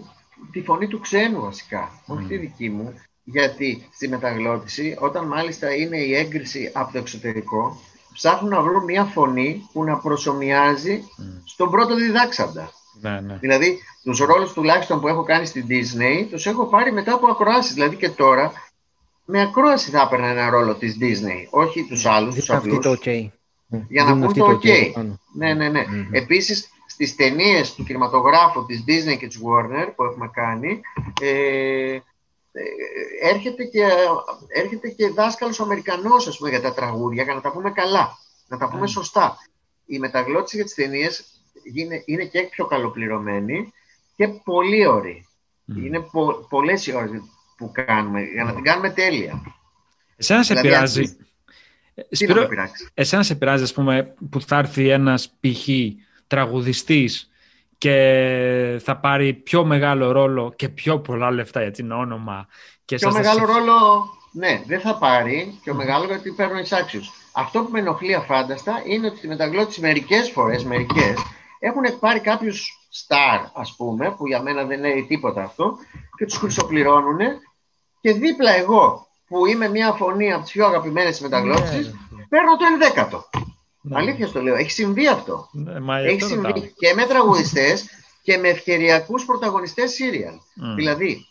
τη 0.52 0.62
φωνή 0.62 0.86
του 0.86 1.00
ξένου 1.00 1.40
βασικά, 1.40 2.02
όχι 2.06 2.26
τη 2.26 2.36
δική 2.36 2.68
μου. 2.70 2.94
Γιατί 3.24 3.88
στη 3.92 4.08
μεταγλώτηση, 4.08 4.96
όταν 5.00 5.26
μάλιστα 5.26 5.74
είναι 5.74 5.96
η 5.96 6.14
έγκριση 6.14 6.70
από 6.74 6.92
το 6.92 6.98
εξωτερικό, 6.98 7.80
ψάχνουν 8.12 8.50
να 8.50 8.62
βρουν 8.62 8.84
μια 8.84 9.04
φωνή 9.04 9.68
που 9.72 9.84
να 9.84 9.98
προσωμιάζει 9.98 11.02
στον 11.44 11.70
πρώτο 11.70 11.94
διδάξαντα. 11.94 12.72
Ναι, 13.00 13.20
ναι. 13.20 13.36
Δηλαδή, 13.40 13.78
τους 14.02 14.18
ρόλους 14.18 14.52
τουλάχιστον 14.52 15.00
που 15.00 15.08
έχω 15.08 15.22
κάνει 15.22 15.46
στην 15.46 15.66
Disney, 15.68 16.26
τους 16.30 16.46
έχω 16.46 16.66
πάρει 16.66 16.92
μετά 16.92 17.12
από 17.12 17.26
ακροάσεις. 17.26 17.74
Δηλαδή 17.74 17.96
και 17.96 18.08
τώρα, 18.08 18.52
με 19.24 19.40
ακρόαση 19.40 19.90
θα 19.90 20.00
έπαιρνα 20.00 20.26
ένα 20.26 20.50
ρόλο 20.50 20.74
της 20.74 20.96
Disney, 21.00 21.46
όχι 21.50 21.84
τους 21.84 22.06
άλλους, 22.06 22.34
τους 22.34 22.50
Αυτή 22.50 22.68
απλούς. 22.68 22.84
το 22.84 22.90
OK. 22.90 23.30
Για 23.88 24.04
να 24.04 24.12
Δίνουν 24.14 24.20
πούν 24.20 24.26
αυτή 24.26 24.38
το 24.38 24.60
OK 24.62 24.88
OK. 24.88 24.92
πάνω. 24.92 25.20
Ναι, 25.34 25.54
ναι, 25.54 25.68
ναι. 25.68 25.84
Μμμ. 25.88 26.08
Επίσης, 26.14 26.68
στις 26.86 27.14
ταινίες 27.14 27.74
του 27.74 27.84
κινηματογράφου 27.84 28.66
της 28.66 28.84
Disney 28.86 29.16
και 29.18 29.26
της 29.26 29.40
Warner 29.44 29.88
που 29.96 30.04
έχουμε 30.04 30.30
κάνει, 30.32 30.80
ε, 31.20 31.98
ε, 32.52 32.62
έρχεται, 33.22 33.64
και, 33.64 33.86
έρχεται 34.48 34.88
και 34.88 35.08
δάσκαλος 35.08 35.60
Αμερικανός, 35.60 36.26
ας 36.26 36.36
πούμε, 36.36 36.50
για 36.50 36.60
τα 36.60 36.74
τραγούδια, 36.74 37.22
για 37.22 37.34
να 37.34 37.40
τα 37.40 37.52
πούμε 37.52 37.70
καλά, 37.70 38.18
να 38.48 38.58
τα 38.58 38.68
πούμε 38.68 38.86
σωστά. 38.86 39.36
Η 39.86 39.98
μεταγλώτηση 39.98 40.56
για 40.56 40.64
τις 40.64 40.74
ταινίες 40.74 41.33
είναι, 41.74 42.02
είναι 42.06 42.24
και 42.24 42.42
πιο 42.50 42.66
καλοπληρωμένη 42.66 43.72
και 44.16 44.28
πολύ 44.28 44.86
ωραία. 44.86 45.22
Είναι 45.76 46.00
πο, 46.00 46.46
πολλές 46.48 46.86
οι 46.86 46.94
ώρες 46.96 47.10
που 47.56 47.72
κάνουμε, 47.86 48.22
για 48.22 48.44
να 48.44 48.54
την 48.54 48.62
κάνουμε 48.64 48.90
τέλεια. 48.90 49.42
Εσένα 50.16 50.42
σε 50.42 50.54
Δηλαδή, 50.54 50.68
πειράζει. 50.68 51.00
αν- 51.00 51.16
Ε, 51.96 52.02
Τι 52.02 52.16
Σπύρο, 52.16 52.34
να 52.34 52.40
με 52.40 52.46
πειράξει; 52.48 52.88
εσένα 52.94 53.22
σε 53.22 53.34
πειράζει, 53.34 53.62
ας 53.62 53.72
πούμε, 53.72 54.14
που 54.30 54.40
θα 54.40 54.56
έρθει 54.58 54.88
ένας 54.88 55.28
π.χ. 55.40 55.68
τραγουδιστής 56.26 57.30
και 57.78 58.78
θα 58.82 58.96
πάρει 58.96 59.32
πιο 59.34 59.64
μεγάλο 59.64 60.12
ρόλο 60.12 60.52
και 60.56 60.68
πιο 60.68 60.98
πολλά 61.00 61.30
λεφτά, 61.30 61.62
γιατί 61.62 61.82
είναι 61.82 61.94
όνομα. 61.94 62.46
Και 62.84 62.96
Πιο 62.96 63.10
σας 63.10 63.14
θα 63.14 63.20
μεγάλο 63.20 63.46
σε- 63.46 63.52
ρόλο, 63.58 64.06
ναι, 64.32 64.62
δεν 64.66 64.80
θα 64.80 64.96
πάρει. 64.98 65.58
Πιο 65.62 65.74
μεγάλο 65.74 66.04
γιατί 66.04 66.30
παίρνουν 66.30 66.58
εισάξιου. 66.58 67.00
Αυτό 67.32 67.60
που 67.62 67.70
με 67.70 67.78
ενοχλεί 67.78 68.14
αφάνταστα 68.14 68.82
είναι 68.86 69.06
ότι 69.06 69.16
στη 69.16 69.28
μεταγλώτηση 69.28 69.80
μερικές 69.80 70.30
φορές, 70.30 70.64
μερικές, 70.64 71.14
έχουν 71.58 71.98
πάρει 72.00 72.20
κάποιους 72.20 72.86
στάρ, 72.90 73.40
ας 73.52 73.74
πούμε, 73.76 74.10
που 74.10 74.26
για 74.26 74.42
μένα 74.42 74.64
δεν 74.64 74.80
λέει 74.80 75.04
τίποτα 75.08 75.42
αυτό, 75.42 75.76
και 76.16 76.24
τους 76.24 76.36
χρυσοπληρώνουν. 76.36 77.18
Και 78.00 78.12
δίπλα 78.12 78.50
εγώ, 78.50 79.06
που 79.26 79.46
είμαι 79.46 79.68
μια 79.68 79.92
φωνή 79.92 80.32
από 80.32 80.42
τις 80.42 80.52
πιο 80.52 80.66
αγαπημένες 80.66 81.10
της 81.10 81.20
μεταγλώτηση, 81.20 81.78
Ναι, 82.10 82.24
παίρνω 82.28 82.56
το 82.56 82.64
ενδέκατο. 82.72 83.28
ναι. 83.80 83.96
Αλήθεια 83.98 84.26
στο 84.26 84.42
λέω. 84.42 84.54
Έχει 84.54 84.70
συμβεί 84.70 85.08
αυτό. 85.08 85.48
Ναι, 85.52 85.80
μα 85.80 85.98
Έχει 85.98 86.22
αυτό 86.22 86.34
ρωτάω. 86.34 86.52
συμβεί 86.52 86.72
και 86.76 86.94
με 86.94 87.06
τραγουδιστές 87.06 87.84
και 88.22 88.36
με 88.38 88.48
ευκαιριακούς 88.48 89.24
πρωταγωνιστές 89.24 89.96
serial. 90.00 90.38
Μμ. 90.54 90.74
Δηλαδή, 90.74 91.26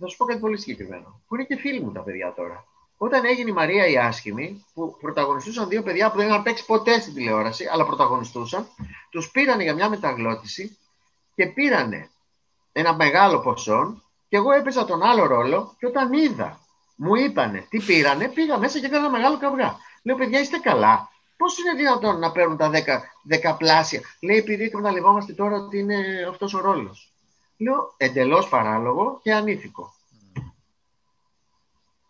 θα 0.00 0.06
σου 0.06 0.16
πω 0.16 0.24
κάτι 0.24 0.40
πολύ 0.40 0.58
συγκεκριμένο, 0.58 1.20
που 1.28 1.34
είναι 1.34 1.44
και 1.44 1.56
φίλοι 1.56 1.80
μου 1.80 1.92
τα 1.92 2.00
παιδιά 2.00 2.32
τώρα. 2.36 2.64
Όταν 2.98 3.24
έγινε 3.24 3.50
η 3.50 3.52
Μαρία 3.52 3.86
η 3.86 3.98
Άσχημη, 3.98 4.64
που 4.74 4.96
πρωταγωνιστούσαν 5.00 5.68
δύο 5.68 5.82
παιδιά 5.82 6.10
που 6.10 6.16
δεν 6.16 6.28
είχαν 6.28 6.42
παίξει 6.42 6.64
ποτέ 6.64 7.00
στην 7.00 7.14
τηλεόραση, 7.14 7.68
αλλά 7.72 7.84
πρωταγωνιστούσαν, 7.84 8.66
τους 9.10 9.30
πήρανε 9.30 9.62
για 9.62 9.74
μια 9.74 9.88
μεταγλώτηση 9.88 10.78
και 11.34 11.46
πήρανε 11.46 12.10
ένα 12.72 12.94
μεγάλο 12.94 13.40
ποσό 13.40 14.02
και 14.28 14.36
εγώ 14.36 14.52
έπαιζα 14.52 14.84
τον 14.84 15.02
άλλο 15.02 15.26
ρόλο 15.26 15.74
και 15.78 15.86
όταν 15.86 16.12
είδα, 16.12 16.60
μου 16.96 17.14
είπανε 17.14 17.66
τι 17.68 17.78
πήρανε, 17.78 18.28
πήγα 18.28 18.58
μέσα 18.58 18.78
και 18.78 18.86
έκανα 18.86 19.04
ένα 19.04 19.16
μεγάλο 19.16 19.38
καυγά. 19.38 19.76
Λέω, 20.02 20.16
παιδιά, 20.16 20.40
είστε 20.40 20.58
καλά. 20.58 21.08
Πώς 21.36 21.58
είναι 21.58 21.74
δυνατόν 21.74 22.18
να 22.18 22.32
παίρνουν 22.32 22.56
τα 22.56 22.70
10, 22.70 22.74
δεκαπλάσια; 23.22 24.00
Λέει, 24.20 24.36
επειδή 24.36 24.64
εκμεταλλευόμαστε 24.64 25.32
τώρα 25.32 25.56
ότι 25.56 25.78
είναι 25.78 26.26
αυτός 26.30 26.54
ο 26.54 26.60
ρόλος. 26.60 27.12
Λέω, 27.56 27.94
εντελώς 27.96 28.48
παράλογο 28.48 29.20
και 29.22 29.32
ανήθικο. 29.32 29.94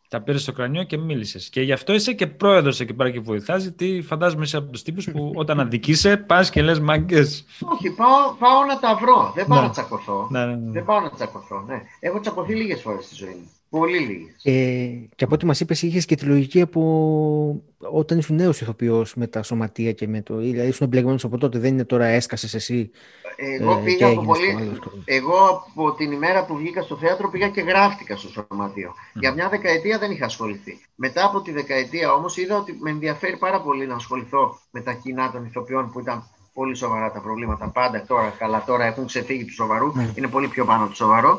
Τα 0.08 0.20
πήρες 0.22 0.42
στο 0.42 0.52
κρανιό 0.52 0.82
και 0.84 0.96
μίλησες. 0.96 1.48
Και 1.48 1.60
γι' 1.60 1.72
αυτό 1.72 1.92
είσαι 1.92 2.12
και 2.12 2.26
πρόεδρος 2.26 2.80
εκεί 2.80 2.94
πέρα 2.94 3.10
και 3.10 3.20
βοηθά, 3.20 3.56
γιατί 3.56 4.02
φαντάζομαι 4.06 4.44
είσαι 4.44 4.56
από 4.56 4.70
τους 4.70 4.82
τύπους 4.82 5.10
που 5.10 5.32
όταν 5.42 5.60
αδικείσαι, 5.60 6.16
πας 6.16 6.50
και 6.50 6.62
λες 6.62 6.80
μάγκες. 6.80 7.44
Όχι, 7.64 7.90
πάω, 7.90 8.34
πάω 8.38 8.64
να 8.68 8.78
τα 8.78 8.94
βρω. 8.96 9.32
Δεν 9.34 9.46
πάω 9.46 9.60
Ναι. 9.60 9.66
να 9.66 9.70
τσακωθώ. 9.70 10.28
Ναι, 10.30 10.44
ναι, 10.46 10.54
ναι. 10.54 10.70
Δεν 10.70 10.84
πάω 10.84 11.00
να 11.00 11.10
τσακωθώ. 11.10 11.64
Ναι. 11.66 11.82
Έχω 12.00 12.20
τσακωθεί 12.20 12.54
λίγες 12.54 12.80
φορές 12.80 13.04
στη 13.04 13.14
ζωή 13.14 13.28
μου. 13.34 13.50
Πολύ 13.70 13.98
λίγες. 13.98 14.44
Ε, 14.44 15.08
και 15.16 15.24
από 15.24 15.34
ό,τι 15.34 15.46
μας 15.46 15.60
είπες, 15.60 15.82
είχες 15.82 16.04
και 16.04 16.14
τη 16.14 16.24
λογική 16.24 16.60
από 16.60 17.62
όταν 17.78 18.18
ήσουν 18.18 18.36
νέος 18.36 18.60
ηθοποιός 18.60 19.14
με 19.14 19.26
τα 19.26 19.42
σωματεία 19.42 19.92
και 19.92 20.08
με 20.08 20.22
το... 20.22 20.36
Δηλαδή 20.36 20.68
ήσουν 20.68 20.86
εμπλεγμένος 20.86 21.24
από 21.24 21.38
τότε, 21.38 21.58
δεν 21.58 21.72
είναι 21.72 21.84
τώρα 21.84 22.06
έσκασες 22.06 22.54
εσύ 22.54 22.90
Εγώ 23.36 23.72
ε, 23.72 23.74
και 23.74 23.80
πήγα 23.84 24.06
από 24.06 24.34
έγινες 24.34 24.58
πολύ. 24.58 24.78
το 24.78 24.90
άλλο. 24.92 25.02
Εγώ 25.04 25.64
από 25.70 25.94
την 25.94 26.12
ημέρα 26.12 26.44
που 26.44 26.56
βγήκα 26.56 26.82
στο 26.82 26.96
θέατρο 26.96 27.30
πήγα 27.30 27.48
και 27.48 27.60
γράφτηκα 27.60 28.16
στο 28.16 28.28
σωματείο. 28.28 28.94
Για 29.14 29.32
μια 29.32 29.48
δεκαετία 29.48 29.98
δεν 29.98 30.10
είχα 30.10 30.24
ασχοληθεί. 30.24 30.78
Μετά 30.94 31.24
από 31.24 31.42
τη 31.42 31.52
δεκαετία 31.52 32.12
όμως 32.12 32.36
είδα 32.36 32.56
ότι 32.56 32.78
με 32.80 32.90
ενδιαφέρει 32.90 33.36
πάρα 33.36 33.60
πολύ 33.60 33.86
να 33.86 33.94
ασχοληθώ 33.94 34.58
με 34.70 34.80
τα 34.80 34.92
κοινά 34.92 35.30
των 35.30 35.44
ηθοποιών 35.44 35.90
που 35.92 36.00
ήταν 36.00 36.30
πολύ 36.52 36.74
σοβαρά 36.76 37.12
τα 37.12 37.20
προβλήματα 37.20 37.68
πάντα. 37.68 38.04
Τώρα, 38.06 38.34
καλά, 38.38 38.64
τώρα 38.66 38.84
έχουν 38.84 39.06
ξεφύγει 39.06 39.44
του 39.44 39.52
σοβαρού. 39.52 39.92
Ναι. 39.94 40.12
Είναι 40.14 40.28
πολύ 40.28 40.48
πιο 40.48 40.64
πάνω 40.64 40.80
από 40.80 40.90
το 40.90 40.96
σοβαρό. 40.96 41.38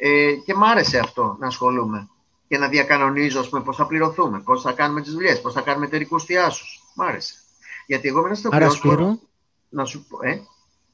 Ε, 0.00 0.32
και 0.44 0.54
μ' 0.54 0.64
άρεσε 0.64 0.98
αυτό 0.98 1.36
να 1.40 1.46
ασχολούμαι 1.46 2.08
και 2.48 2.58
να 2.58 2.68
διακανονίζω 2.68 3.40
ας 3.40 3.48
πούμε, 3.48 3.62
πώς 3.62 3.76
θα 3.76 3.86
πληρωθούμε, 3.86 4.40
πώς 4.40 4.62
θα 4.62 4.72
κάνουμε 4.72 5.00
τις 5.02 5.12
δουλειές, 5.12 5.40
πώς 5.40 5.52
θα 5.52 5.60
κάνουμε 5.60 5.86
εταιρικούς 5.86 6.24
θειάσους. 6.24 6.82
Μ' 6.96 7.02
άρεσε. 7.02 7.34
Γιατί 7.86 8.08
εγώ 8.08 8.18
είμαι 8.18 8.26
ένας 8.28 8.44
Άρα, 8.44 8.56
ηθοποιός 8.66 8.80
που- 8.80 8.88
Σπύρο, 8.92 9.18
να 9.68 9.84
σου 9.84 10.04
πω, 10.08 10.18
ε, 10.22 10.40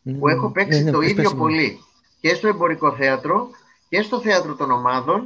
μ, 0.02 0.18
που 0.18 0.28
έχω 0.28 0.50
παίξει 0.50 0.78
ναι, 0.78 0.84
ναι, 0.84 0.90
το 0.90 0.98
πες, 0.98 1.10
ίδιο 1.10 1.22
πες 1.22 1.32
μου. 1.32 1.38
πολύ 1.38 1.80
και 2.20 2.34
στο 2.34 2.48
εμπορικό 2.48 2.92
θέατρο 2.92 3.48
και 3.88 4.02
στο 4.02 4.20
θέατρο 4.20 4.54
των 4.54 4.70
ομάδων 4.70 5.22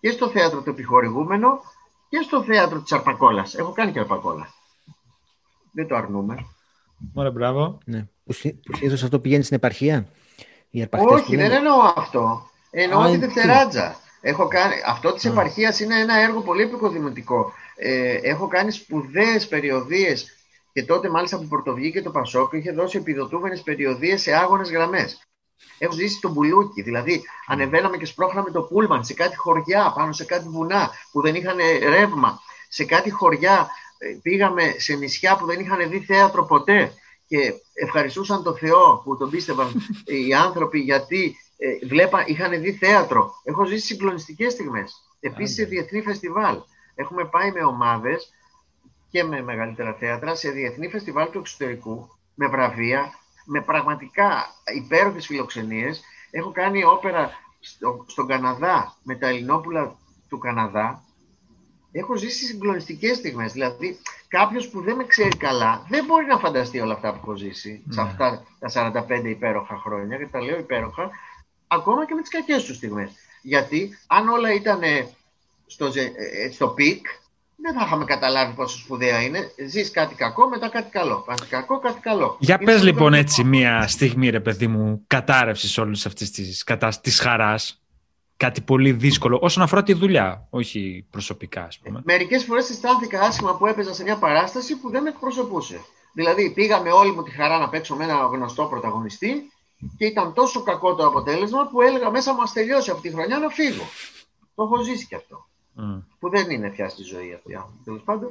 και 0.00 0.10
στο 0.10 0.28
θέατρο 0.28 0.62
το 0.62 0.70
επιχορηγούμενο 0.70 1.60
και 2.08 2.20
στο 2.24 2.42
θέατρο 2.42 2.80
της 2.80 2.92
Αρπακόλας. 2.92 3.54
Έχω 3.54 3.72
κάνει 3.72 3.92
και 3.92 3.98
Αρπακόλα. 3.98 4.48
Δεν 5.72 5.86
το 5.88 5.96
αρνούμε. 5.96 6.46
Ωραία, 7.14 7.30
μπράβο. 7.30 7.78
Ναι. 7.84 8.06
Που 8.24 8.32
συ- 8.32 8.54
που 8.66 8.76
συνήθως 8.76 9.02
αυτό 9.02 9.18
πηγαίνεις 9.18 9.44
στην 9.44 9.56
επαρχία, 9.56 10.06
οι 10.70 10.82
αρπακτές 10.82 11.10
που 11.10 11.14
Όχι, 11.22 11.36
λένε. 11.36 11.48
δεν 11.48 11.56
εννοώ 11.56 11.92
αυτό. 11.96 12.50
Εννοώ 12.74 13.00
Α, 13.00 13.06
τη 13.06 13.12
είναι 13.12 13.26
Δευτεράτζα. 13.26 14.00
Έχω 14.20 14.48
κάνει... 14.48 14.74
Αυτό 14.86 15.12
της 15.12 15.24
Α. 15.24 15.30
επαρχίας 15.30 15.80
είναι 15.80 16.00
ένα 16.00 16.18
έργο 16.18 16.40
πολύ 16.40 16.62
επικοδημητικό. 16.62 17.52
Ε, 17.76 18.14
έχω 18.22 18.46
κάνει 18.46 18.70
σπουδαίες 18.70 19.48
περιοδίες 19.48 20.36
και 20.72 20.84
τότε 20.84 21.10
μάλιστα 21.10 21.38
που 21.38 21.46
πρωτοβγήκε 21.46 22.02
το 22.02 22.10
Πασόκ 22.10 22.52
είχε 22.52 22.72
δώσει 22.72 22.98
επιδοτούμενες 22.98 23.62
περιοδίες 23.62 24.22
σε 24.22 24.32
άγονες 24.32 24.70
γραμμές. 24.70 25.26
Έχω 25.78 25.92
ζήσει 25.92 26.20
τον 26.20 26.32
Μπουλούκι, 26.32 26.82
δηλαδή 26.82 27.22
ανεβαίναμε 27.46 27.96
και 27.96 28.06
σπρώχναμε 28.06 28.50
το 28.50 28.62
πούλμαν 28.62 29.04
σε 29.04 29.14
κάτι 29.14 29.36
χωριά, 29.36 29.92
πάνω 29.96 30.12
σε 30.12 30.24
κάτι 30.24 30.48
βουνά 30.48 30.90
που 31.12 31.20
δεν 31.20 31.34
είχαν 31.34 31.56
ρεύμα. 31.88 32.40
Σε 32.68 32.84
κάτι 32.84 33.10
χωριά 33.10 33.68
ε, 33.98 34.18
πήγαμε 34.22 34.74
σε 34.78 34.94
νησιά 34.94 35.36
που 35.36 35.46
δεν 35.46 35.60
είχαν 35.60 35.90
δει 35.90 36.00
θέατρο 36.00 36.44
ποτέ 36.44 36.92
και 37.26 37.52
ευχαριστούσαν 37.74 38.42
τον 38.42 38.56
Θεό 38.56 39.00
που 39.04 39.16
τον 39.16 39.30
πίστευαν 39.30 39.72
οι 40.26 40.34
άνθρωποι 40.34 40.78
γιατί 40.78 41.36
ε, 41.64 41.86
βλέπα, 41.86 42.26
είχαν 42.26 42.60
δει 42.60 42.72
θέατρο. 42.72 43.34
Έχω 43.44 43.64
ζήσει 43.64 43.86
συγκλονιστικές 43.86 44.52
στιγμές. 44.52 44.94
Επίσης 45.20 45.54
σε 45.54 45.62
Άντε. 45.62 45.70
διεθνή 45.70 46.02
φεστιβάλ. 46.02 46.56
Έχουμε 46.94 47.24
πάει 47.24 47.52
με 47.52 47.64
ομάδες 47.64 48.32
και 49.10 49.24
με 49.24 49.42
μεγαλύτερα 49.42 49.94
θέατρα 49.94 50.34
σε 50.34 50.50
διεθνή 50.50 50.88
φεστιβάλ 50.88 51.30
του 51.30 51.38
εξωτερικού 51.38 52.08
με 52.34 52.46
βραβεία, 52.46 53.12
με 53.44 53.60
πραγματικά 53.60 54.46
υπέροχες 54.74 55.26
φιλοξενίες. 55.26 56.02
Έχω 56.30 56.52
κάνει 56.52 56.84
όπερα 56.84 57.30
στο, 57.60 58.04
στον 58.08 58.26
Καναδά 58.26 58.96
με 59.02 59.14
τα 59.14 59.28
Ελληνόπουλα 59.28 59.96
του 60.28 60.38
Καναδά. 60.38 61.04
Έχω 61.92 62.16
ζήσει 62.16 62.44
συγκλονιστικές 62.44 63.16
στιγμές. 63.16 63.52
Δηλαδή, 63.52 63.98
κάποιος 64.28 64.68
που 64.68 64.80
δεν 64.80 64.96
με 64.96 65.04
ξέρει 65.04 65.36
καλά 65.36 65.86
δεν 65.88 66.04
μπορεί 66.04 66.26
να 66.26 66.38
φανταστεί 66.38 66.80
όλα 66.80 66.94
αυτά 66.94 67.12
που 67.12 67.18
έχω 67.22 67.36
ζήσει 67.36 67.82
σε 67.88 68.02
Ναι. 68.02 68.08
αυτά 68.08 68.42
τα 68.58 68.68
45 69.08 69.24
υπέροχα 69.28 69.76
χρόνια. 69.76 70.16
Και 70.16 70.26
τα 70.26 70.40
λέω 70.42 70.58
υπέροχα, 70.58 71.10
ακόμα 71.72 72.06
και 72.06 72.14
με 72.14 72.20
τις 72.20 72.30
κακές 72.30 72.64
τους 72.64 72.76
στιγμές. 72.76 73.10
Γιατί 73.42 73.98
αν 74.06 74.28
όλα 74.28 74.52
ήταν 74.52 74.80
στο, 75.66 75.90
ζε- 75.90 76.12
ε, 76.16 76.50
στο 76.52 76.68
peak, 76.68 77.06
δεν 77.56 77.74
θα 77.74 77.84
είχαμε 77.86 78.04
καταλάβει 78.04 78.54
πόσο 78.54 78.78
σπουδαία 78.78 79.22
είναι. 79.22 79.50
Ζεις 79.66 79.90
κάτι 79.90 80.14
κακό, 80.14 80.48
μετά 80.48 80.68
κάτι 80.68 80.90
καλό. 80.90 81.24
Κάτι 81.26 81.46
κακό, 81.46 81.78
κάτι 81.78 82.00
καλό. 82.00 82.36
Για 82.40 82.56
Είναι 82.60 82.70
πες 82.72 82.80
το 82.80 82.86
λοιπόν 82.86 83.10
κακό. 83.10 83.22
έτσι 83.22 83.44
μία 83.44 83.86
στιγμή, 83.88 84.30
ρε 84.30 84.40
παιδί 84.40 84.66
μου, 84.66 85.04
κατάρρευσης 85.06 85.78
όλης 85.78 86.06
αυτής 86.06 86.30
της, 86.30 86.64
κατα... 86.64 86.88
της 87.02 87.20
χαράς. 87.20 87.76
Κάτι 88.36 88.60
πολύ 88.60 88.92
δύσκολο 88.92 89.38
όσον 89.42 89.62
αφορά 89.62 89.82
τη 89.82 89.92
δουλειά, 89.92 90.46
όχι 90.50 91.06
προσωπικά, 91.10 91.64
ας 91.64 91.78
πούμε. 91.78 92.00
Μερικές 92.04 92.44
φορές 92.44 92.70
αισθάνθηκα 92.70 93.20
άσχημα 93.20 93.56
που 93.56 93.66
έπαιζα 93.66 93.94
σε 93.94 94.02
μια 94.02 94.16
παράσταση 94.16 94.76
που 94.76 94.90
δεν 94.90 95.02
με 95.02 95.08
εκπροσωπούσε. 95.08 95.80
Δηλαδή, 96.14 96.50
πήγα 96.50 96.80
με 96.80 96.90
όλη 96.90 97.12
μου 97.12 97.22
τη 97.22 97.30
χαρά 97.30 97.58
να 97.58 97.68
παίξω 97.68 97.94
με 97.96 98.04
ένα 98.04 98.14
γνωστό 98.14 98.64
πρωταγωνιστή 98.64 99.51
και 99.96 100.06
ήταν 100.06 100.32
τόσο 100.32 100.62
κακό 100.62 100.94
το 100.94 101.06
αποτέλεσμα 101.06 101.68
που 101.68 101.80
έλεγα 101.80 102.10
μέσα 102.10 102.34
μου, 102.34 102.42
ας 102.42 102.52
τελειώσει 102.52 102.90
αυτή 102.90 103.08
τη 103.08 103.14
χρονιά 103.14 103.38
να 103.38 103.48
φύγω. 103.48 103.84
Το 104.54 104.62
έχω 104.62 104.82
ζήσει 104.82 105.06
και 105.06 105.16
αυτό. 105.16 105.46
που 106.18 106.30
δεν 106.30 106.50
είναι 106.50 106.70
πια 106.70 106.88
στη 106.88 107.02
ζωή 107.02 107.34
αυτή, 107.34 107.58
τέλος 107.84 108.02
πάντων. 108.02 108.30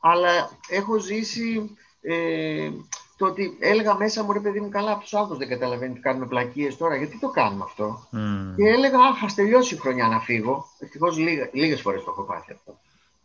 Αλλά 0.00 0.50
έχω 0.68 0.98
ζήσει 0.98 1.76
ε, 2.02 2.70
το 3.16 3.26
ότι 3.26 3.56
έλεγα 3.60 3.96
μέσα 3.96 4.22
μου, 4.22 4.32
ρε 4.32 4.40
παιδί 4.40 4.60
μου, 4.60 4.68
καλά, 4.68 4.90
αυτό 4.92 5.16
ο 5.16 5.20
άνθρωπο 5.20 5.40
δεν 5.40 5.48
καταλαβαίνει 5.48 5.92
ότι 5.92 6.00
κάνουμε 6.00 6.26
πλακίες 6.26 6.76
τώρα, 6.76 6.96
γιατί 6.96 7.18
το 7.18 7.28
κάνουμε 7.28 7.64
αυτό; 7.64 8.08
Mm. 8.12 8.54
Και 8.56 8.68
έλεγα, 8.68 8.98
Αχ, 8.98 9.24
ας 9.24 9.34
τελειώσει 9.34 9.74
η 9.74 9.78
χρονιά 9.78 10.06
να 10.08 10.20
φύγω. 10.20 10.66
Ευτυχώς 10.78 11.18
λίγες 11.52 11.80
φορές 11.80 12.04
το 12.04 12.10
έχω 12.10 12.22
πάθει 12.22 12.52
αυτό. 12.52 12.78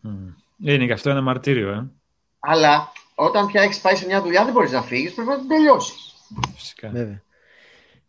Mm. 0.04 0.34
Είναι 0.64 0.86
και 0.86 0.94
αυτό 0.94 1.10
ένα 1.10 1.22
μαρτύριο, 1.22 1.70
ε. 1.70 1.92
Αλλά 2.40 2.92
όταν 3.16 3.48
πια 3.48 3.62
έχεις 3.62 3.80
πάει 3.80 3.96
σε 3.96 4.06
μια 4.06 4.22
δουλειά, 4.22 4.44
δεν 4.44 4.54
μπορείς 4.54 4.72
να 4.72 4.82
φύγεις, 4.82 5.14
πρέπει 5.14 5.30
να 5.30 5.38
την 5.38 5.48
τελειώσεις. 5.48 6.16
Φυσικά. 6.56 6.90
Βέβαια. 6.90 7.22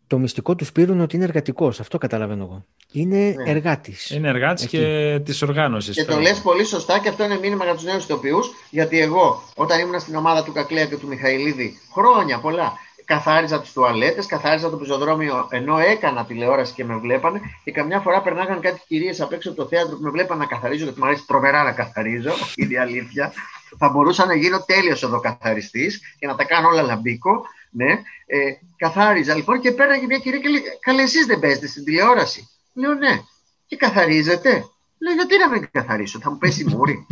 Το 0.09 0.17
μυστικό 0.17 0.55
του 0.55 0.65
Σπύρου 0.65 0.93
είναι 0.93 1.01
ότι 1.01 1.15
είναι 1.15 1.25
εργατικός. 1.25 1.79
Αυτό 1.79 1.97
καταλαβαίνω 1.97 2.43
εγώ. 2.43 2.65
Είναι 2.91 3.17
ναι. 3.17 3.51
εργάτης. 3.51 4.09
Είναι 4.09 4.27
εργάτης 4.27 4.67
και 4.67 5.19
της 5.25 5.41
οργάνωσης. 5.41 5.95
Και 5.95 6.05
το 6.05 6.19
λες 6.19 6.39
πολύ 6.39 6.65
σωστά 6.65 6.99
και 6.99 7.09
αυτό 7.09 7.23
είναι 7.23 7.39
μήνυμα 7.39 7.63
για 7.63 7.73
τους 7.73 7.83
νέους 7.83 8.03
ηθοποιούς. 8.03 8.51
Γιατί 8.69 8.99
εγώ, 8.99 9.43
όταν 9.55 9.79
ήμουν 9.79 9.99
στην 9.99 10.15
ομάδα 10.15 10.43
του 10.43 10.51
Κακλέα 10.51 10.85
και 10.85 10.97
του 10.97 11.07
Μιχαηλίδη, 11.07 11.79
χρόνια 11.93 12.39
πολλά, 12.39 12.73
καθάριζα 13.05 13.61
τις 13.61 13.71
τουαλέτες, 13.71 14.25
καθάριζα 14.25 14.69
το 14.69 14.77
πεζοδρόμιο 14.77 15.47
ενώ 15.49 15.79
έκανα 15.79 16.25
τηλεόραση 16.25 16.73
και 16.73 16.85
με 16.85 16.95
βλέπανε. 16.95 17.41
Και 17.63 17.71
καμιά 17.71 17.99
φορά 17.99 18.21
περνάγαν 18.21 18.59
κάτι 18.59 18.81
κυρίες 18.87 19.21
απ' 19.21 19.31
έξω 19.31 19.49
από 19.49 19.61
το 19.61 19.67
θέατρο 19.67 19.95
που 19.95 20.03
με 20.03 20.09
βλέπανε 20.09 20.39
να 20.39 20.45
καθαρίζω, 20.45 20.83
γιατί 20.83 20.99
μου 20.99 21.05
αρέσει 21.05 21.23
τρομερά 21.27 21.63
να 21.63 21.71
καθαρίζω. 21.71 22.31
Είναι 22.55 22.79
αλήθεια. 22.79 23.33
Θα 23.77 23.89
μπορούσα 23.89 24.25
να 24.25 24.35
γίνω 24.35 24.63
τέλειος 24.65 25.03
εδώ 25.03 25.19
καθαριστή 25.19 25.91
και 26.19 26.27
να 26.27 26.35
τα 26.35 26.43
κάνω 26.43 26.67
όλα 26.67 26.81
λαμπίκο. 26.81 27.45
Ναι, 27.71 27.91
ε, 28.25 28.51
καθάριζα 28.77 29.35
λοιπόν 29.35 29.59
και 29.61 29.71
πέραγε 29.71 30.05
μια 30.05 30.17
κυρία 30.17 30.39
και 30.39 30.49
λέει: 30.49 30.61
Καλέ, 30.79 31.01
εσείς 31.01 31.25
δεν 31.25 31.39
παίζετε 31.39 31.67
στην 31.67 31.83
τηλεόραση. 31.83 32.49
Λέω: 32.73 32.93
Ναι, 32.93 33.19
και 33.67 33.75
καθαρίζετε. 33.75 34.49
Λέω: 34.97 35.13
Γιατί 35.13 35.37
να 35.37 35.49
μην 35.49 35.69
καθαρίσω, 35.71 36.19
θα 36.19 36.31
μου 36.31 36.37
πέσει 36.37 36.65
μούρη. 36.67 37.05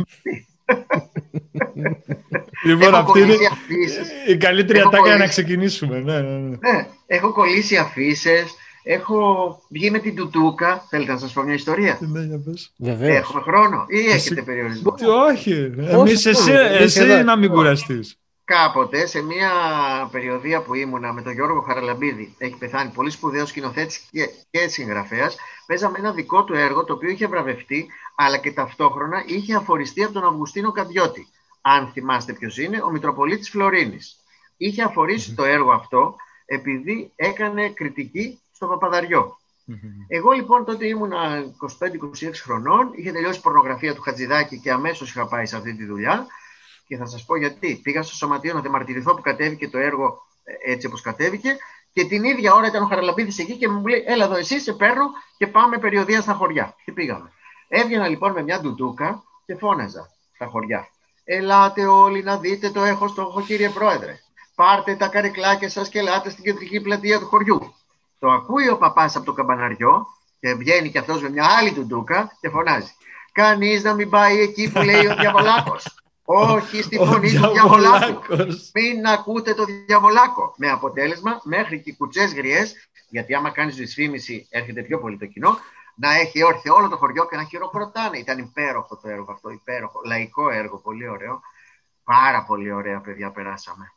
Λοιπόν, 2.64 2.94
αυτή 2.94 3.20
είναι 3.20 3.34
η 4.26 4.36
καλύτερη 4.36 4.80
ατάκα 4.80 5.06
για 5.06 5.16
να 5.16 5.26
ξεκινήσουμε. 5.26 5.98
Ναι, 6.00 6.20
ναι, 6.20 6.38
ναι. 6.38 6.56
ναι, 6.56 6.86
έχω 7.06 7.32
κολλήσει 7.32 7.76
αφήσεις. 7.76 8.54
Έχω 8.82 9.18
βγει 9.68 9.90
με 9.90 9.98
την 9.98 10.14
Τουτούκα. 10.14 10.86
Θέλετε 10.88 11.12
να 11.12 11.18
σας 11.18 11.32
πω 11.32 11.42
μια 11.42 11.54
ιστορία; 11.54 11.98
Ναι, 12.76 12.96
Έχουμε 13.06 13.40
χρόνο 13.40 13.86
ή 13.88 14.10
έχετε 14.10 14.42
περιορισμό; 14.42 14.94
Όχι. 15.30 15.72
Εμείς 15.78 16.26
εσύ, 16.26 16.52
εσύ 16.78 17.04
να 17.24 17.36
μην 17.36 17.50
κουραστείς. 17.50 18.18
Κάποτε, 18.48 19.06
σε 19.06 19.22
μια 19.22 19.50
περιοδία 20.10 20.62
που 20.62 20.74
ήμουνα 20.74 21.12
με 21.12 21.22
τον 21.22 21.32
Γιώργο 21.32 21.60
Χαραλαμπίδη, 21.60 22.34
έχει 22.38 22.56
πεθάνει 22.56 22.90
πολύ 22.90 23.10
σπουδαίος 23.10 23.48
σκηνοθέτης 23.48 23.98
και, 24.10 24.28
και 24.50 24.68
συγγραφέας, 24.68 25.36
παίζαμε 25.66 25.98
ένα 25.98 26.12
δικό 26.12 26.44
του 26.44 26.54
έργο 26.54 26.84
το 26.84 26.92
οποίο 26.92 27.10
είχε 27.10 27.26
βραβευτεί, 27.26 27.88
αλλά 28.14 28.36
και 28.36 28.52
ταυτόχρονα 28.52 29.22
είχε 29.26 29.54
αφοριστεί 29.54 30.04
από 30.04 30.12
τον 30.12 30.24
Αυγουστίνο 30.24 30.72
Καδιώτη. 30.72 31.28
Αν 31.60 31.90
θυμάστε 31.92 32.32
ποιος 32.32 32.58
είναι, 32.58 32.82
ο 32.82 32.90
Μητροπολίτης 32.90 33.50
Φλωρίνης. 33.50 34.16
Είχε 34.56 34.92
το 35.34 35.44
έργο 35.44 35.70
αυτό 35.70 36.16
επειδή 36.46 37.12
έκανε 37.16 37.68
κριτική 37.68 38.40
στο 38.52 38.66
παπαδαριο 38.66 39.38
Εγώ 40.08 40.30
λοιπόν 40.30 40.64
τότε 40.64 40.86
ήμουνα 40.86 41.44
25-26 41.78 42.30
χρονών, 42.42 42.90
είχε 42.94 43.12
τελειώσει 43.12 43.38
η 43.38 43.42
πορνογραφία 43.42 43.94
του 43.94 44.00
Χατζηδάκη 44.00 44.58
και 44.58 44.72
αμέσως 44.72 45.10
είχα 45.10 45.26
πάει 45.26 45.46
σε 45.46 45.56
αυτή 45.56 45.74
τη 45.74 45.84
δουλειά. 45.84 46.26
Και 46.88 46.96
θα 46.96 47.06
σας 47.06 47.24
πω 47.24 47.36
γιατί. 47.36 47.80
Πήγα 47.82 48.02
στο 48.02 48.14
σωματείο 48.14 48.54
να 48.54 48.60
διαμαρτυρηθώ 48.60 49.14
που 49.14 49.22
κατέβηκε 49.22 49.68
το 49.68 49.78
έργο 49.78 50.22
ε, 50.44 50.72
έτσι 50.72 50.86
όπως 50.86 51.00
κατέβηκε. 51.00 51.56
Και 51.92 52.04
την 52.04 52.24
ίδια 52.24 52.54
ώρα 52.54 52.66
ήταν 52.66 52.82
ο 52.82 52.86
Χαραλαμπίδης 52.86 53.38
εκεί 53.38 53.56
και 53.56 53.68
μου 53.68 53.86
λέει: 53.86 54.04
Έλα 54.06 54.24
εδώ, 54.24 54.36
εσύ 54.36 54.60
σε 54.60 54.72
παίρνω 54.72 55.04
και 55.36 55.46
πάμε 55.46 55.78
περιοδία 55.78 56.20
στα 56.20 56.32
χωριά. 56.32 56.74
Και 56.84 56.92
πήγαμε. 56.92 57.32
Έβγαινα 57.68 58.08
λοιπόν 58.08 58.32
με 58.32 58.42
μια 58.42 58.60
ντουντούκα 58.60 59.22
και 59.46 59.56
φώναζα 59.56 60.10
στα 60.34 60.46
χωριά. 60.46 60.88
Ελάτε 61.24 61.86
όλοι 61.86 62.22
να 62.22 62.36
δείτε 62.36 62.70
το 62.70 62.82
έχω 62.82 63.08
στο 63.08 63.22
έχω, 63.22 63.42
κύριε 63.42 63.68
Πρόεδρε. 63.68 64.18
Πάρτε 64.54 64.96
τα 64.96 65.08
καρεκλάκια 65.08 65.68
σας 65.68 65.88
και 65.88 65.98
ελάτε 65.98 66.30
στην 66.30 66.44
κεντρική 66.44 66.80
πλατεία 66.80 67.18
του 67.18 67.26
χωριού. 67.26 67.74
Το 68.18 68.30
ακούει 68.30 68.68
ο 68.68 68.78
παπάς 68.78 69.16
από 69.16 69.24
το 69.24 69.32
καμπαναριό 69.32 70.06
και 70.40 70.54
βγαίνει 70.54 70.90
κι 70.90 70.98
αυτός 70.98 71.22
με 71.22 71.30
μια 71.30 71.44
άλλη 71.58 71.72
ντουντούκα 71.72 72.36
και 72.40 72.48
φωνάζει. 72.48 72.92
Κανείς 73.32 73.82
να 73.82 73.94
μην 73.94 74.10
πάει 74.10 74.40
εκεί 74.40 74.72
που 74.72 74.82
λέει 74.82 75.06
ο 75.06 75.14
διαβολάκος. 75.14 75.86
Όχι 76.30 76.82
στη 76.82 76.96
φωνή 76.96 77.32
του 77.32 77.50
διαβολάκου. 77.52 78.22
Μην 78.74 79.06
ακούτε 79.06 79.54
το 79.54 79.64
διαβολάκο. 79.86 80.54
Με 80.56 80.70
αποτέλεσμα 80.70 81.40
μέχρι 81.44 81.80
και 81.80 81.94
κουτσές 81.98 82.34
γριές, 82.34 82.74
γιατί 83.08 83.34
άμα 83.34 83.50
κάνεις 83.50 83.76
δυσφήμιση 83.76 84.46
έρχεται 84.50 84.82
πιο 84.82 84.98
πολύ 84.98 85.18
το 85.18 85.26
κοινό, 85.26 85.58
να 85.96 86.14
έχει 86.14 86.44
όρθιο 86.44 86.74
όλο 86.74 86.88
το 86.88 86.96
χωριό 86.96 87.26
και 87.26 87.36
να 87.36 87.44
χειροκροτάνε. 87.44 88.18
Ήταν 88.18 88.38
υπέροχο 88.38 88.96
το 89.02 89.08
έργο 89.08 89.32
αυτό, 89.32 89.50
υπέροχο. 89.50 90.00
Λαϊκό 90.06 90.50
έργο, 90.50 90.78
πολύ 90.78 91.08
ωραίο. 91.08 91.40
Πάρα 92.04 92.44
πολύ 92.44 92.72
ωραία 92.72 93.00
παιδιά 93.00 93.30
περάσαμε. 93.30 93.92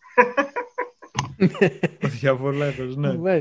Ο 2.03 2.07
διαβολάκος, 2.07 2.95
ναι. 2.95 3.39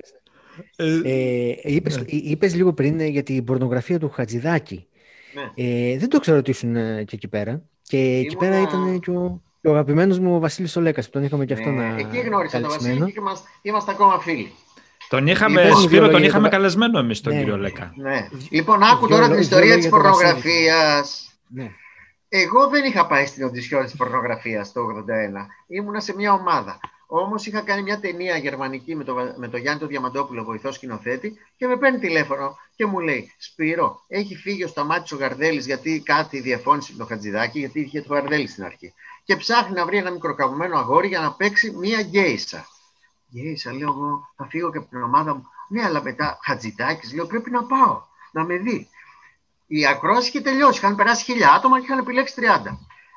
Ε, 0.76 1.00
ε, 1.04 1.56
είπες, 1.62 1.96
ναι. 1.96 2.04
είπες 2.06 2.54
λίγο 2.54 2.72
πριν 2.72 3.00
για 3.00 3.22
την 3.22 3.44
πορνογραφία 3.44 3.98
του 3.98 4.10
Χατζηδάκη. 4.10 4.88
Ναι. 5.34 5.64
Ε, 5.64 5.98
δεν 5.98 6.08
το 6.08 6.20
ξέρω 6.20 6.38
ότι 6.38 6.50
ήσουν 6.50 6.74
και 7.04 7.14
εκεί 7.14 7.28
πέρα. 7.28 7.62
Και 7.90 7.96
Ήμουνα... 7.96 8.18
εκεί 8.18 8.36
πέρα 8.36 8.60
ήταν 8.60 9.00
και 9.00 9.10
ο, 9.10 9.42
ο 9.64 9.70
αγαπημένος 9.70 10.18
μου 10.18 10.34
ο 10.34 10.38
Βασίλης 10.38 10.76
Ολέκα 10.76 11.00
που 11.00 11.10
τον 11.10 11.24
είχαμε 11.24 11.44
και 11.44 11.52
αυτό 11.52 11.70
ναι, 11.70 11.88
να. 11.88 11.98
Εκεί 11.98 12.18
γνώρισα 12.18 12.60
τον 12.60 12.70
Βασίλη 12.70 13.12
και 13.12 13.20
είμαστε, 13.20 13.48
είμαστε 13.62 13.90
ακόμα 13.90 14.18
φίλοι. 14.18 14.52
Τον 15.08 15.26
είχαμε, 15.26 15.64
λοιπόν, 15.64 15.82
Σπύρο, 15.82 16.08
τον 16.08 16.22
είχαμε 16.22 16.48
καλεσμένο 16.48 16.98
εμείς 16.98 17.20
τον 17.20 17.32
ναι, 17.32 17.38
κύριο 17.38 17.56
Λέκα. 17.56 17.92
Ναι. 17.96 18.28
Λοιπόν, 18.50 18.82
άκου 18.82 19.08
τώρα 19.08 19.28
την 19.28 19.38
ιστορία 19.38 19.76
της 19.76 19.88
πορνογραφίας. 19.88 21.34
Ναι. 21.48 21.70
Εγώ 22.28 22.68
δεν 22.68 22.84
είχα 22.84 23.06
πάει 23.06 23.26
στην 23.26 23.44
οντισιόν 23.44 23.84
της 23.84 23.96
πορνογραφίας 23.96 24.72
το 24.72 24.80
1981. 24.80 25.46
Ήμουνα 25.66 26.00
σε 26.00 26.14
μια 26.16 26.32
ομάδα. 26.32 26.80
Όμως 27.12 27.46
είχα 27.46 27.60
κάνει 27.60 27.82
μια 27.82 28.00
ταινία 28.00 28.36
γερμανική 28.36 28.96
με 28.96 29.04
τον 29.04 29.34
με 29.36 29.48
το 29.48 29.56
Γιάννη 29.56 29.80
το 29.80 29.86
Διαμαντόπουλο, 29.86 30.44
βοηθό 30.44 30.72
σκηνοθέτη, 30.72 31.38
και 31.56 31.66
με 31.66 31.76
παίρνει 31.76 31.98
τηλέφωνο 31.98 32.56
και 32.76 32.86
μου 32.86 32.98
λέει: 33.00 33.34
Σπύρο, 33.38 34.04
έχει 34.08 34.36
φύγει 34.36 34.64
ο 34.64 34.68
Σταμάτης 34.68 35.12
ο 35.12 35.16
Γαρδέλης 35.16 35.66
γιατί 35.66 36.02
κάτι 36.04 36.40
διαφώνησε 36.40 36.92
με 36.92 36.98
το 36.98 37.06
Χατζηδάκι, 37.06 37.58
γιατί 37.58 37.80
είχε 37.80 38.02
το 38.02 38.14
Γαρδέλη 38.14 38.46
στην 38.46 38.64
αρχή. 38.64 38.94
Και 39.24 39.36
ψάχνει 39.36 39.74
να 39.74 39.86
βρει 39.86 39.96
ένα 39.96 40.10
μικροκαμμένο 40.10 40.78
αγόρι 40.78 41.08
για 41.08 41.20
να 41.20 41.32
παίξει 41.32 41.70
μια 41.70 42.02
γκέισα. 42.02 42.66
Γκέισα, 43.32 43.72
λέω 43.72 43.88
εγώ, 43.88 44.32
θα 44.36 44.46
φύγω 44.46 44.70
και 44.70 44.78
από 44.78 44.88
την 44.88 45.02
ομάδα 45.02 45.34
μου. 45.34 45.46
Ναι, 45.68 45.84
αλλά 45.84 46.02
μετά 46.02 46.38
Χατζηδάκι, 46.42 47.14
λέω 47.14 47.26
πρέπει 47.26 47.50
να 47.50 47.64
πάω, 47.64 48.02
να 48.32 48.44
με 48.44 48.56
δει. 48.56 48.88
Η 49.66 49.86
ακρόαση 49.86 50.28
είχε 50.28 50.40
τελειώσει. 50.40 50.78
Είχαν 50.78 50.96
περάσει 50.96 51.24
χιλιά 51.24 51.52
άτομα 51.52 51.78
και 51.78 51.84
είχαν 51.84 51.98
επιλέξει 51.98 52.34
30. 52.36 52.44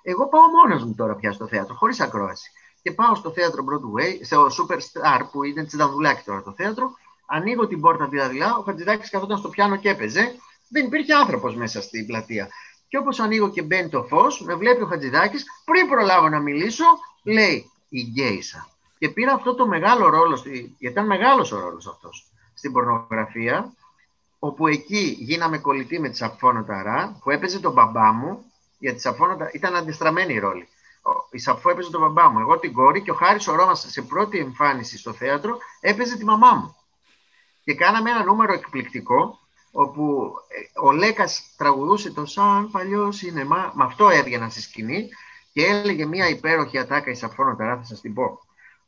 Εγώ 0.03 0.27
πάω 0.27 0.47
μόνος 0.47 0.83
μου 0.83 0.95
τώρα 0.95 1.15
πια 1.15 1.31
στο 1.31 1.47
θέατρο, 1.47 1.75
χωρίς 1.75 1.99
ακρόαση 1.99 2.51
και 2.83 2.91
πάω 2.91 3.15
στο 3.15 3.31
θέατρο 3.31 3.63
Broadway, 3.69 4.19
στο 4.23 4.45
Superstar 4.45 5.21
που 5.31 5.43
είναι 5.43 5.65
Τσιδανδουλάκη 5.65 6.21
τώρα 6.25 6.41
το 6.43 6.53
θέατρο. 6.57 6.91
Ανοίγω 7.25 7.67
την 7.67 7.81
πόρτα 7.81 8.07
δηλαδή, 8.07 8.41
ο 8.41 8.63
Χατζηδάκης 8.65 9.09
καθόταν 9.09 9.37
στο 9.37 9.49
πιάνο 9.49 9.75
και 9.75 9.89
έπαιζε. 9.89 10.35
Δεν 10.69 10.85
υπήρχε 10.85 11.13
άνθρωπος 11.13 11.55
μέσα 11.55 11.81
στην 11.81 12.05
πλατεία. 12.05 12.47
Και 12.87 12.97
όπως 12.97 13.19
ανοίγω 13.19 13.49
και 13.49 13.61
μπαίνει 13.61 13.89
το 13.89 14.03
φως, 14.03 14.41
με 14.41 14.55
βλέπει 14.55 14.81
ο 14.81 14.85
Χατζηδάκης, 14.85 15.45
πριν 15.65 15.87
προλάβω 15.87 16.29
να 16.29 16.39
μιλήσω, 16.39 16.83
λέει 17.23 17.71
η 17.89 18.01
γκέισα. 18.01 18.67
Και 18.97 19.09
πήρα 19.09 19.33
αυτό 19.33 19.55
το 19.55 19.67
μεγάλο 19.67 20.09
ρόλο, 20.09 20.35
γιατί 20.35 20.75
ήταν 20.77 21.05
μεγάλος 21.05 21.51
ο 21.51 21.59
ρόλος 21.59 21.87
αυτός 21.87 22.27
στην 22.53 22.71
πορνογραφία, 22.71 23.73
όπου 24.39 24.67
εκεί 24.67 25.17
γίναμε 25.19 25.57
κολλητοί 25.57 25.99
με 25.99 26.09
τη 26.09 26.17
Σαφώνα 26.17 26.65
Ταρά, 26.65 27.19
που 27.23 27.31
έπαιζε 27.31 27.59
τον 27.59 27.73
μπαμπά 27.73 28.11
μου, 28.11 28.43
γιατί 28.79 28.99
Σαφώνα 28.99 29.49
ήταν 29.53 29.75
αντιστραμμένη 29.75 30.33
η 30.33 30.39
ρόλη 30.39 30.67
η 31.31 31.37
Σαφώ 31.39 31.69
έπαιζε 31.69 31.89
τον 31.89 32.01
μπαμπά 32.01 32.29
μου, 32.29 32.39
εγώ 32.39 32.59
την 32.59 32.73
κόρη 32.73 33.01
και 33.01 33.11
ο 33.11 33.13
Χάρης 33.13 33.47
ο 33.47 33.55
Ρώμας 33.55 33.85
σε 33.89 34.01
πρώτη 34.01 34.37
εμφάνιση 34.37 34.97
στο 34.97 35.13
θέατρο 35.13 35.57
έπαιζε 35.79 36.17
τη 36.17 36.25
μαμά 36.25 36.51
μου. 36.53 36.75
Και 37.63 37.73
κάναμε 37.73 38.09
ένα 38.09 38.23
νούμερο 38.23 38.53
εκπληκτικό 38.53 39.39
όπου 39.71 40.33
ε, 40.47 40.79
ο 40.79 40.91
Λέκας 40.91 41.53
τραγουδούσε 41.57 42.11
το 42.11 42.25
σαν 42.25 42.71
παλιό 42.71 43.11
σινεμά, 43.11 43.71
με 43.75 43.83
αυτό 43.83 44.09
έβγαινα 44.09 44.49
στη 44.49 44.61
σκηνή 44.61 45.09
και 45.53 45.65
έλεγε 45.65 46.05
μια 46.05 46.29
υπέροχη 46.29 46.77
ατάκα 46.77 47.11
η 47.11 47.15
Σαφώνα 47.15 47.55
Ταρά, 47.55 47.77
θα 47.77 47.83
σας 47.83 48.01
την 48.01 48.13
πω. 48.13 48.39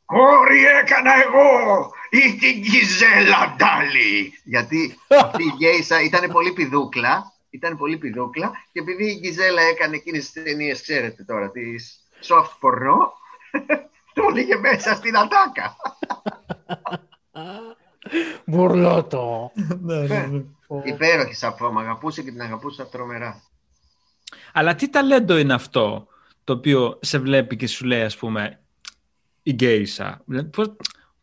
Κόρη 0.04 0.64
έκανα 0.64 1.12
εγώ 1.22 1.90
ή 2.10 2.36
την 2.36 2.62
Κιζέλα 2.62 3.54
Ντάλι. 3.56 4.40
Γιατί 4.44 4.98
αυτή 5.08 5.42
η 5.42 5.54
γέισα 5.58 6.02
ήταν 6.02 6.30
πολύ 6.32 6.52
πηδούκλα, 6.52 7.32
ήταν 7.50 7.76
πολύ 7.76 7.98
πηδούκλα 7.98 8.50
και 8.72 8.80
επειδή 8.80 9.04
η 9.10 9.18
Γκιζέλα 9.20 9.62
έκανε 9.62 9.96
εκείνες 9.96 10.30
τις 10.30 10.42
ταινίες, 10.42 10.82
ξέρετε 10.82 11.22
τώρα, 11.22 11.50
τις 11.50 12.05
soft 12.20 12.58
porno, 12.60 12.96
το 14.14 14.26
έλεγε 14.30 14.56
μέσα 14.56 14.94
στην 14.94 15.16
ατάκα. 15.16 15.76
Μπουρλότο. 18.44 19.52
ναι, 19.80 20.00
ναι, 20.00 20.26
ναι. 20.26 20.42
Υπέροχη 20.84 21.34
σαφώ, 21.34 21.72
με 21.72 21.80
αγαπούσε 21.80 22.22
και 22.22 22.30
την 22.30 22.40
αγαπούσα 22.40 22.86
τρομερά. 22.86 23.42
Αλλά 24.52 24.74
τι 24.74 24.90
ταλέντο 24.90 25.36
είναι 25.36 25.54
αυτό 25.54 26.06
το 26.44 26.52
οποίο 26.52 26.98
σε 27.02 27.18
βλέπει 27.18 27.56
και 27.56 27.66
σου 27.66 27.84
λέει, 27.84 28.02
ας 28.02 28.16
πούμε, 28.16 28.60
η 29.42 29.52
γκέισα. 29.52 30.24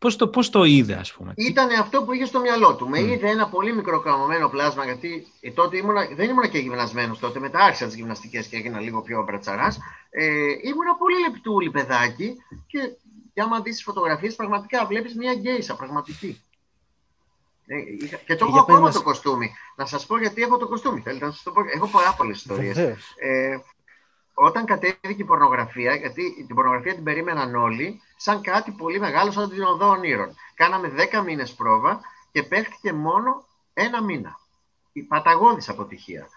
Πώς, 0.04 0.16
Πώς 0.16 0.16
το, 0.16 0.28
πώς 0.28 0.50
το 0.50 0.64
είδε, 0.64 0.94
ας 0.94 1.12
πούμε. 1.12 1.32
Ήταν 1.36 1.70
αυτό 1.70 2.02
που 2.02 2.12
είχε 2.12 2.24
στο 2.24 2.40
μυαλό 2.40 2.76
του. 2.76 2.88
Με 2.88 3.00
είδε 3.00 3.28
ένα 3.28 3.48
πολύ 3.48 3.74
μικρό 3.74 4.00
καμωμένο 4.00 4.48
πλάσμα, 4.48 4.84
γιατί 4.84 5.26
ε, 5.40 5.50
τότε 5.50 5.76
ήμουνα, 5.76 6.08
δεν 6.16 6.30
ήμουν 6.30 6.50
και 6.50 6.58
γυμνασμένος 6.58 7.18
τότε. 7.18 7.38
Μετά 7.38 7.58
άρχισα 7.58 7.86
τις 7.86 7.94
γυμναστικές 7.94 8.46
και 8.46 8.56
έγινα 8.56 8.80
λίγο 8.80 9.02
πιο 9.02 9.22
μπρατσαράς. 9.22 9.78
Ε, 10.10 10.26
ήμουνα 10.62 10.94
πολύ 10.98 11.20
λεπτούλη 11.20 11.70
παιδάκι 11.70 12.36
και, 12.66 12.78
και 13.34 13.40
άμα 13.40 13.60
δεις 13.60 13.74
τις 13.74 13.84
φωτογραφίες, 13.84 14.34
πραγματικά 14.34 14.86
βλέπεις 14.86 15.14
μια 15.14 15.34
γκέισα, 15.34 15.76
πραγματική. 15.76 16.42
Ε, 17.66 18.06
και 18.26 18.36
το 18.36 18.46
έχω 18.46 18.58
ακόμα 18.58 18.90
το 18.90 19.02
κοστούμι. 19.02 19.54
Να 19.76 19.86
σας 19.86 20.06
πω 20.06 20.18
γιατί 20.18 20.42
έχω 20.42 20.56
το 20.56 20.68
κοστούμι. 20.68 21.00
Θέλετε 21.00 21.24
να 21.24 21.30
σας 21.30 21.42
το 21.42 21.50
πω; 21.50 21.60
Έχω 21.74 21.86
πάρα 21.86 22.14
πολλές 22.14 22.36
ιστορίες. 22.36 22.76
Ε, 22.78 23.62
όταν 24.34 24.64
κατέβηκε 24.64 25.22
η 25.22 25.24
πορνογραφία, 25.24 25.94
γιατί 25.94 26.44
την 26.46 26.54
πορνογραφία 26.54 26.94
την 26.94 27.04
περίμεναν 27.04 27.54
όλοι, 27.54 28.00
σαν 28.16 28.40
κάτι 28.40 28.70
πολύ 28.70 29.00
μεγάλο, 29.00 29.30
σαν 29.30 29.48
την 29.48 29.62
οδό 29.62 29.88
ονείρων. 29.88 30.34
Κάναμε 30.54 30.92
10 31.12 31.22
μήνες 31.24 31.52
πρόβα 31.54 32.00
και 32.32 32.42
παίχτηκε 32.42 32.92
μόνο 32.92 33.44
ένα 33.74 34.02
μήνα. 34.02 34.38
Η 34.92 35.02
παταγώδης 35.02 35.68
αποτυχία. 35.68 36.28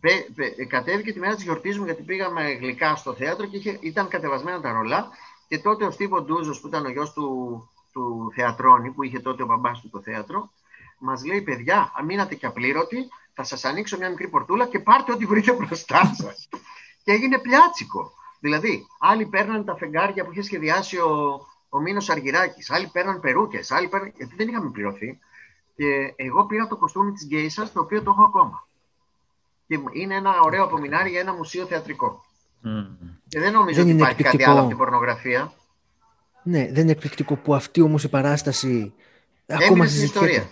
Πε, 0.00 0.10
πε, 0.34 0.64
κατέβηκε 0.64 1.12
τη 1.12 1.18
μέρα 1.18 1.34
της 1.34 1.44
γιορτής 1.44 1.78
μου, 1.78 1.84
γιατί 1.84 2.02
πήγαμε 2.02 2.52
γλυκά 2.52 2.96
στο 2.96 3.14
θέατρο 3.14 3.46
και 3.46 3.56
είχε, 3.56 3.78
ήταν 3.80 4.08
κατεβασμένα 4.08 4.60
τα 4.60 4.72
ρολά. 4.72 5.08
Και 5.48 5.58
τότε 5.58 5.84
ο 5.84 5.90
Στίβο 5.90 6.22
Ντούζος, 6.22 6.60
που 6.60 6.66
ήταν 6.66 6.84
ο 6.84 6.90
γιος 6.90 7.12
του, 7.12 7.68
του 7.92 8.32
θεατρώνη, 8.34 8.90
που 8.90 9.02
είχε 9.02 9.20
τότε 9.20 9.42
ο 9.42 9.46
μπαμπάς 9.46 9.80
του 9.80 9.90
το 9.90 10.00
θέατρο, 10.00 10.50
μας 10.98 11.24
λέει: 11.24 11.42
Παιδιά, 11.42 11.92
αν 11.96 12.04
μείνατε 12.04 12.34
και 12.34 12.46
απλήρωτοι, 12.46 13.08
θα 13.34 13.42
σας 13.42 13.64
ανοίξω 13.64 13.96
μια 13.96 14.08
μικρή 14.08 14.28
πορτούλα 14.28 14.66
και 14.66 14.78
πάρτε 14.78 15.12
ό,τι 15.12 15.26
βρείτε 15.26 15.52
μπροστά 15.52 16.14
σας. 16.14 16.48
Και 17.08 17.14
έγινε 17.14 17.38
πλιάτσικο. 17.38 18.12
Δηλαδή, 18.40 18.86
άλλοι 18.98 19.26
παίρναν 19.26 19.64
τα 19.64 19.76
φεγγάρια 19.76 20.24
που 20.24 20.32
είχε 20.32 20.42
σχεδιάσει 20.42 20.96
ο, 20.96 21.40
ο 21.68 21.80
Μίνος 21.80 22.10
Αργυράκης, 22.10 22.70
άλλοι 22.70 22.86
παίρναν 22.92 23.20
περούκες, 23.20 23.70
άλλοι 23.70 23.88
παίρναν. 23.88 24.12
Γιατί 24.16 24.34
δεν 24.36 24.48
είχαμε 24.48 24.70
πληρωθεί. 24.70 25.18
Και 25.76 26.12
εγώ 26.16 26.46
πήρα 26.46 26.66
το 26.66 26.76
κοστούμι 26.76 27.12
της 27.12 27.26
Γκέισα, 27.26 27.70
το 27.72 27.80
οποίο 27.80 28.02
το 28.02 28.10
έχω 28.10 28.22
ακόμα. 28.22 28.66
Και 29.66 29.78
είναι 29.92 30.14
ένα 30.14 30.40
ωραίο 30.40 30.64
απομεινάρι 30.64 31.10
για 31.10 31.20
ένα 31.20 31.34
μουσείο 31.34 31.66
θεατρικό. 31.66 32.24
Mm. 32.64 32.86
Και 33.28 33.40
δεν 33.40 33.52
νομίζω 33.52 33.82
δεν 33.82 33.86
ότι 33.86 33.96
υπάρχει 33.96 34.22
κάτι 34.22 34.44
άλλο 34.44 34.58
από 34.58 34.68
την 34.68 34.76
πορνογραφία. 34.76 35.52
Ναι, 36.42 36.68
δεν 36.72 36.82
είναι 36.82 36.92
εκπληκτικό 36.92 37.36
που 37.36 37.54
αυτή 37.54 37.80
όμως 37.80 38.04
η 38.04 38.08
παράσταση 38.08 38.92
ακόμα 39.46 39.86
συζητιέται. 39.86 40.48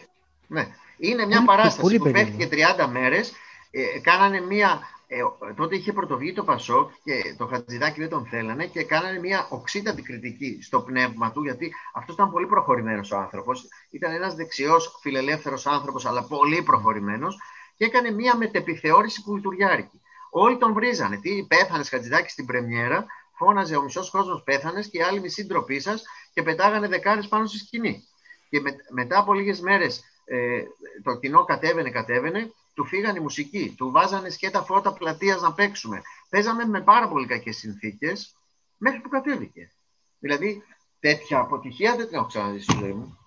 Ναι. 0.47 0.67
Είναι 0.99 1.27
μια 1.27 1.45
παράσταση 1.45 1.81
πολύ 1.81 1.99
που 1.99 2.11
παίχτηκε 2.11 2.49
30 2.79 2.89
μέρες. 2.91 3.33
Ε, 3.71 4.01
κάνανε 4.01 4.41
μια. 4.41 4.81
Ε, 5.09 5.23
τότε 5.57 5.77
είχε 5.77 5.93
πρωτοβγεί 5.93 6.33
το 6.33 6.45
Πασόκ 6.45 6.91
και 7.05 7.35
το 7.39 7.47
Χατζηδάκι 7.47 8.01
δεν 8.01 8.09
τον 8.09 8.27
θέλανε 8.27 8.67
και 8.67 8.85
κάνανε 8.85 9.19
μια 9.19 9.47
οξύτατη 9.51 10.03
κριτική 10.03 10.59
στο 10.63 10.81
πνεύμα 10.81 11.33
του, 11.33 11.43
γιατί 11.43 11.73
αυτός 11.95 12.15
ήταν 12.15 12.31
πολύ 12.31 12.47
προχωρημένος 12.47 13.11
ο 13.13 13.17
άνθρωπος. 13.17 13.69
Ήταν 13.91 14.13
ένας 14.13 14.35
δεξιός, 14.35 14.99
φιλελεύθερος 15.01 15.67
άνθρωπος, 15.67 16.07
αλλά 16.07 16.23
πολύ 16.23 16.63
προχωρημένος 16.63 17.39
και 17.77 17.85
έκανε 17.85 18.11
μια 18.11 18.37
μετεπιθεώρηση 18.37 19.23
που 19.23 19.37
λειτουργιάρικη. 19.37 20.01
Όλοι 20.31 20.59
τον 20.59 20.73
βρίζανε. 20.73 21.17
Τι 21.21 21.47
πέθανες 21.49 21.89
Χατζηδάκι 21.89 22.31
στην 22.31 22.47
Πρεμιέρα, 22.47 23.07
φώναζε 23.37 23.77
ο 23.77 23.83
μισός 23.83 24.11
κόσμος 24.11 24.43
πέθανες 24.43 24.89
και 24.89 24.99
οι 24.99 25.03
άλλοι 25.03 25.21
μισή 25.21 25.47
ντροπή 25.47 25.81
σας 25.81 26.03
και 26.33 26.43
πετάγανε 26.43 26.89
δεκάρες 26.89 27.29
πάνω 27.29 27.47
στη 27.47 27.59
σκηνή. 27.59 28.03
Και 28.49 28.61
με, 28.61 28.77
μετά 28.91 29.19
από 29.19 29.35
λίγες 29.35 29.61
μέρες 29.61 30.05
ε, 30.25 30.63
το 31.03 31.15
κοινό 31.19 31.45
κατέβαινε, 31.45 31.91
κατέβαινε, 31.91 32.53
του 32.77 32.85
φύγανε 32.85 33.19
η 33.19 33.23
μουσική, 33.23 33.75
του 33.77 33.91
βάζανε 33.91 34.31
σκέτα 34.31 34.63
φώτα 34.63 34.93
πλατείας 34.93 35.41
να 35.41 35.53
παίξουμε. 35.53 36.03
Παίζαμε 36.29 36.65
με 36.65 36.81
πάρα 36.81 37.09
πολύ 37.09 37.27
κακές 37.27 37.57
συνθήκες 37.57 38.37
μέχρι 38.77 39.01
που 39.01 39.09
κατέβηκε. 39.09 39.73
Δηλαδή, 40.19 40.63
τέτοια 41.01 41.39
αποτυχία 41.39 41.97
δεν 41.97 42.07
την 42.07 42.17
έχω 42.17 42.27
ξαναδεί 42.27 42.61
στη 42.61 42.77
ζωή 42.81 42.93
μου. 42.93 43.19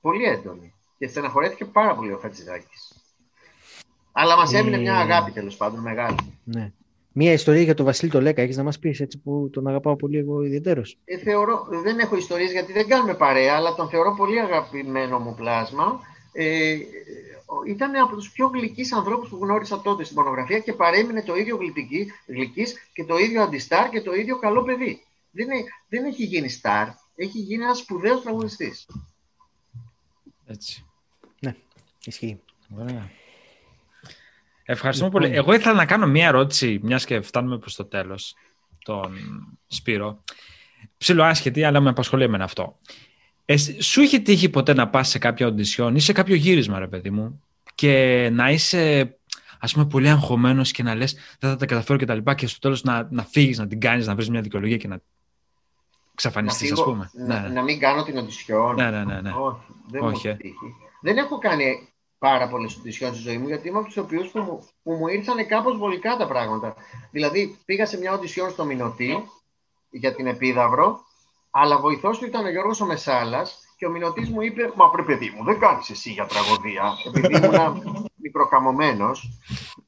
Πολύ 0.00 0.24
έντονη. 0.24 0.74
Και 0.98 1.08
στεναχωρέθηκε 1.08 1.64
πάρα 1.64 1.94
πολύ 1.94 2.12
ο 2.12 2.18
Χατζηδάκης. 2.18 2.92
Αλλά 4.12 4.36
μας 4.36 4.52
έμεινε 4.52 4.78
μια 4.78 4.94
ε, 4.94 4.98
αγάπη 4.98 5.30
τέλος 5.30 5.56
πάντων 5.56 5.80
μεγάλη. 5.80 6.40
Ναι. 6.44 6.72
Μία 7.12 7.32
ιστορία 7.32 7.62
για 7.62 7.74
τον 7.74 7.84
Βασίλη 7.84 8.10
το 8.10 8.20
Λέκα, 8.20 8.42
έχεις 8.42 8.56
να 8.56 8.62
μας 8.62 8.78
πεις 8.78 9.00
έτσι 9.00 9.18
που 9.18 9.50
τον 9.52 9.66
αγαπάω 9.66 9.96
πολύ 9.96 10.18
εγώ 10.18 10.42
ιδιαίτερος. 10.42 10.98
Ε, 11.04 11.18
θεωρώ, 11.18 11.66
δεν 11.82 11.98
έχω 11.98 12.16
ιστορίες 12.16 12.52
γιατί 12.52 12.72
δεν 12.72 12.88
κάνουμε 12.88 13.14
παρέα, 13.14 13.54
αλλά 13.54 13.74
τον 13.74 13.88
θεωρώ 13.88 14.14
πολύ 14.16 14.40
αγαπημένο 14.40 15.18
μου 15.18 15.34
πλάσμα. 15.34 16.00
Ε, 16.32 16.76
ήταν 17.66 17.96
από 17.96 18.16
τους 18.16 18.30
πιο 18.30 18.46
γλυκείς 18.46 18.92
ανθρώπους 18.92 19.28
που 19.28 19.36
γνώρισα 19.36 19.80
τότε 19.80 20.04
στην 20.04 20.16
πορνογραφία 20.16 20.58
και 20.58 20.72
παρέμεινε 20.72 21.22
το 21.22 21.34
ίδιο 21.34 21.58
γλυκής 22.26 22.74
και 22.92 23.04
το 23.04 23.16
ίδιο 23.16 23.42
αντιστάρ 23.42 23.90
και 23.90 24.00
το 24.00 24.12
ίδιο 24.12 24.38
καλό 24.38 24.62
παιδί. 24.62 25.04
Δεν, 25.30 25.46
δεν 25.88 26.04
έχει 26.04 26.24
γίνει 26.24 26.48
στάρ, 26.48 26.88
έχει 27.16 27.38
γίνει 27.38 27.62
ένας 27.64 27.78
σπουδαίος 27.78 28.22
τραγουδιστής. 28.22 28.86
Έτσι. 30.46 30.86
Ναι, 31.40 31.56
ισχύει. 32.04 32.40
Ωραία. 32.78 33.10
Ευχαριστούμε 34.64 35.10
πολύ. 35.10 35.26
Λοιπόν. 35.26 35.42
Εγώ 35.42 35.54
ήθελα 35.54 35.74
να 35.74 35.86
κάνω 35.86 36.06
μία 36.06 36.26
ερώτηση, 36.26 36.80
μιας 36.82 37.04
και 37.04 37.20
φτάνουμε 37.20 37.58
προς 37.58 37.74
το 37.74 37.84
τέλος, 37.84 38.34
τον 38.84 39.16
Σπύρο. 39.66 40.22
Ψήλο 40.98 41.22
άσχετη, 41.22 41.64
αλλά 41.64 41.80
με 41.80 41.90
απασχολεί 41.90 42.24
εμένα 42.24 42.44
αυτό. 42.44 42.78
Σου 43.78 44.02
είχε 44.02 44.18
τύχει 44.18 44.48
ποτέ 44.48 44.74
να 44.74 44.88
πας 44.88 45.08
σε 45.08 45.18
κάποια 45.18 45.46
οντισιόν 45.46 45.96
ή 45.96 46.00
σε 46.00 46.12
κάποιο 46.12 46.34
γύρισμα, 46.34 46.78
ρε 46.78 46.86
παιδί 46.86 47.10
μου, 47.10 47.42
και 47.74 48.28
να 48.32 48.50
είσαι 48.50 49.14
ας 49.58 49.72
πούμε 49.72 49.86
πολύ 49.86 50.08
αγχωμένος 50.08 50.70
και 50.70 50.82
να 50.82 50.94
λες 50.94 51.16
δεν 51.38 51.50
θα 51.50 51.56
τα 51.56 51.66
καταφέρω 51.66 51.98
και 51.98 52.04
τα 52.04 52.14
λοιπά 52.14 52.34
και 52.34 52.46
στο 52.46 52.58
τέλος 52.58 52.82
να, 52.82 53.08
να 53.10 53.24
φύγεις, 53.24 53.58
να 53.58 53.66
την 53.66 53.80
κάνεις, 53.80 54.06
να 54.06 54.14
βρεις 54.14 54.30
μια 54.30 54.40
δικαιολογία 54.40 54.76
και 54.76 54.88
να 54.88 55.00
εξαφανιστείς 56.12 56.72
ας 56.72 56.82
πούμε. 56.82 57.10
Να, 57.12 57.40
ναι. 57.40 57.48
να 57.48 57.62
μην 57.62 57.78
κάνω 57.78 58.02
την 58.02 58.16
οντισιόν. 58.18 58.74
Ναι, 58.74 58.90
ναι, 58.90 59.04
ναι. 59.04 59.20
ναι. 59.20 59.30
Όχι, 59.30 59.60
δεν 59.90 60.02
Όχι. 60.02 60.28
Ε. 60.28 60.36
Δεν 61.00 61.16
έχω 61.16 61.38
κάνει 61.38 61.88
πάρα 62.18 62.48
πολλές 62.48 62.76
οντισιόν 62.76 63.14
στη 63.14 63.22
ζωή 63.22 63.38
μου, 63.38 63.46
γιατί 63.46 63.68
είμαι 63.68 63.78
από 63.78 63.86
τους 63.86 63.96
οποίους 63.96 64.28
που, 64.28 64.38
μου, 64.38 64.68
που 64.82 64.92
μου 64.92 65.08
ήρθαν 65.08 65.46
κάπως 65.46 65.76
βολικά 65.76 66.16
τα 66.16 66.26
πράγματα. 66.26 66.74
Δηλαδή, 67.10 67.58
πήγα 67.64 67.86
σε 67.86 67.98
μια 67.98 68.12
οντισιόν 68.12 68.50
στο 68.50 68.64
Μινωτή 68.64 69.24
για 69.90 70.14
την 70.14 70.26
Επίδαυρο, 70.26 71.00
αλλά 71.56 71.78
βοηθός 71.78 72.18
του 72.18 72.24
ήταν 72.24 72.44
ο 72.44 72.50
Γιώργος 72.50 72.80
ο 72.80 72.86
Μεσάλας 72.86 73.58
και 73.76 73.86
ο 73.86 73.90
Μινωτή 73.90 74.20
μου 74.20 74.40
είπε: 74.40 74.72
Μα 74.74 74.90
πρέπει, 74.90 75.12
παιδί 75.12 75.34
μου, 75.36 75.44
δεν 75.44 75.58
κάνεις 75.58 75.90
εσύ 75.90 76.10
για 76.10 76.26
τραγωδία, 76.26 76.92
επειδή 77.06 77.36
ήμουν 77.36 78.10
μικροκαμωμένος. 78.14 79.28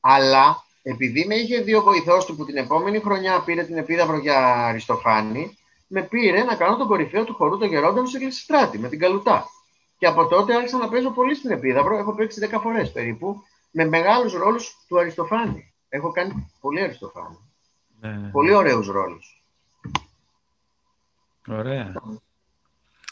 Αλλά 0.01 0.65
επειδή 0.83 1.27
με 1.27 1.35
είχε 1.35 1.61
δύο 1.61 1.83
βοηθός 1.83 2.25
του 2.25 2.37
που 2.37 2.45
την 2.45 2.57
επόμενη 2.57 3.01
χρονιά 3.01 3.43
πήρε 3.45 3.63
την 3.63 3.77
Επίδαυρο 3.77 4.19
για 4.19 4.67
Αριστοφάνη, 4.67 5.59
με 5.87 6.03
πήρε 6.03 6.45
να 6.45 6.55
κάνω 6.55 6.77
τον 6.77 6.87
κορυφαίο 6.87 7.25
του 7.25 7.35
χορού 7.35 7.59
των 7.59 7.69
Γερόντων 7.69 8.07
σε 8.07 8.31
Στράτη 8.31 8.79
με 8.79 8.89
την 8.89 8.99
Καλουτά. 8.99 9.47
Και 9.99 10.07
από 10.07 10.27
τότε 10.27 10.55
άρχισα 10.55 10.79
να 10.79 10.89
παίζω 10.89 11.11
πολύ 11.11 11.35
στην 11.35 11.51
Επίδαυρο. 11.51 11.97
Έχω 11.97 12.15
παίξει 12.15 12.49
10 12.53 12.59
φορές 12.63 12.93
περίπου 12.93 13.43
με 13.71 13.85
μεγάλους 13.85 14.33
ρόλους 14.33 14.85
του 14.89 14.99
Αριστοφάνη. 14.99 15.75
Έχω 15.89 16.13
κάνει 16.13 16.53
πολύ 16.61 16.81
Αριστοφάνη. 16.81 17.39
Ναι. 18.01 18.29
Πολύ 18.33 18.55
ωραίους 18.55 18.87
ρόλους. 18.87 19.36
Ωραία. 21.47 21.93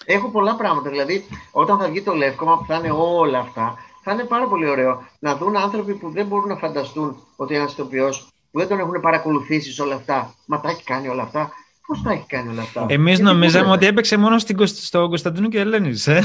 Έχω 0.05 0.30
πολλά 0.30 0.57
πράγματα. 0.57 0.91
Δηλαδή, 0.91 1.24
όταν 1.53 1.78
θα 1.78 1.89
βγει 1.89 2.03
το 2.03 2.14
Λεύκομα 2.14 2.59
που 2.59 2.64
θα 2.66 2.74
είναι 2.74 2.91
όλα 2.91 3.39
αυτά, 3.39 3.76
θα 4.03 4.12
είναι 4.12 4.24
πάρα 4.24 4.47
πολύ 4.47 4.68
ωραίο 4.68 5.07
να 5.18 5.37
δουν 5.37 5.57
άνθρωποι 5.57 5.95
που 5.95 6.11
δεν 6.11 6.26
μπορούν 6.26 6.49
να 6.49 6.57
φανταστούν 6.57 7.16
ότι 7.37 7.55
ένας 7.55 7.72
ηθοποιός 7.72 8.28
που 8.51 8.59
δεν 8.59 8.68
τον 8.68 8.78
έχουν 8.78 9.01
παρακολουθήσει 9.01 9.72
σε 9.72 9.82
όλα 9.82 9.95
αυτά, 9.95 10.35
μα 10.47 10.61
τα 10.61 10.70
έχει 10.70 10.85
κάνει 10.85 11.09
όλα 11.09 11.22
αυτά, 11.22 11.53
Πώς 11.87 12.03
τα 12.03 12.12
έχει 12.12 12.26
κάνει 12.26 12.49
όλα 12.49 12.62
αυτά; 12.62 12.87
Εμείς 12.89 13.18
νομίζαμε 13.18 13.70
ότι 13.70 13.87
έπαιξε 13.87 14.16
μόνο 14.16 14.39
στην, 14.39 14.66
στο 14.66 15.09
Κωνσταντίνο 15.09 15.49
και 15.49 15.59
Ελένης. 15.59 16.07
Ε; 16.07 16.22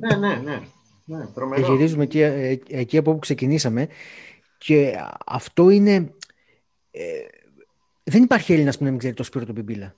ναι, 0.00 0.16
ναι, 0.16 0.34
ναι. 0.44 0.60
ναι 1.04 1.26
τρομερό. 1.34 1.62
Και 1.62 1.72
γυρίζουμε 1.72 2.02
εκεί, 2.02 2.20
ε, 2.20 2.58
εκεί 2.68 2.96
από 2.96 3.10
όπου 3.10 3.20
ξεκινήσαμε. 3.20 3.88
Και 4.58 4.92
αυτό 5.26 5.70
είναι. 5.70 6.14
Ε, 6.90 7.02
δεν 8.02 8.22
υπάρχει 8.22 8.52
Έλληνας 8.52 8.78
που 8.78 8.84
να 8.84 8.90
μην 8.90 8.98
ξέρει 8.98 9.14
το 9.14 9.22
Σπύρο 9.22 9.44
του 9.44 9.52
Μπιμπίλα. 9.52 9.94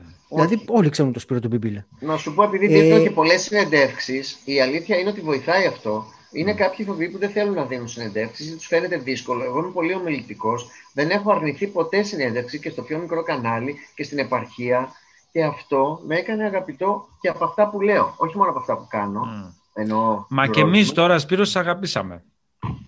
Ναι. 0.00 0.46
Δηλαδή, 0.46 0.64
όλοι 0.68 0.88
ξέρουν 0.88 1.12
το 1.12 1.20
Σπύρο 1.20 1.40
του 1.40 1.48
Μπιμπίλα. 1.48 1.86
Να 2.00 2.16
σου 2.16 2.34
πω, 2.34 2.42
επειδή 2.42 2.66
δίνω 2.66 3.02
και 3.02 3.10
πολλές 3.10 3.42
συνεντεύξεις, 3.42 4.38
η 4.44 4.60
αλήθεια 4.60 4.98
είναι 4.98 5.08
ότι 5.08 5.20
βοηθάει 5.20 5.66
αυτό. 5.66 6.04
Είναι 6.32 6.52
mm. 6.52 6.56
κάποιοι 6.56 6.76
ηθοποιοί 6.78 7.08
που 7.08 7.18
δεν 7.18 7.30
θέλουν 7.30 7.54
να 7.54 7.64
δίνουν 7.64 7.88
συνεντεύξεις 7.88 8.50
ή 8.50 8.56
τους 8.56 8.66
φαίνεται 8.66 8.96
δύσκολο. 8.96 9.44
Εγώ 9.44 9.58
είμαι 9.58 9.70
πολύ 9.70 9.94
ομιλητικός. 9.94 10.68
Δεν 10.94 11.10
έχω 11.10 11.32
αρνηθεί 11.32 11.66
ποτέ 11.66 12.02
συνέντευξη 12.02 12.58
και 12.58 12.70
στο 12.70 12.82
πιο 12.82 12.98
μικρό 12.98 13.22
κανάλι 13.22 13.76
και 13.94 14.04
στην 14.04 14.18
επαρχία. 14.18 14.88
Και 15.32 15.44
αυτό 15.44 16.00
με 16.06 16.16
έκανε 16.16 16.44
αγαπητό 16.44 17.08
και 17.20 17.28
από 17.28 17.44
αυτά 17.44 17.68
που 17.68 17.80
λέω. 17.80 18.14
Όχι 18.16 18.36
μόνο 18.36 18.50
από 18.50 18.58
αυτά 18.58 18.76
που 18.76 18.86
κάνω. 18.88 19.22
Mm. 19.22 19.52
Εννοώ 19.78 20.24
Μα 20.28 20.46
και 20.46 20.60
εμείς 20.60 20.92
τώρα, 20.92 21.18
Σπύρος, 21.18 21.50
σας 21.50 21.62
αγαπήσαμε. 21.62 22.24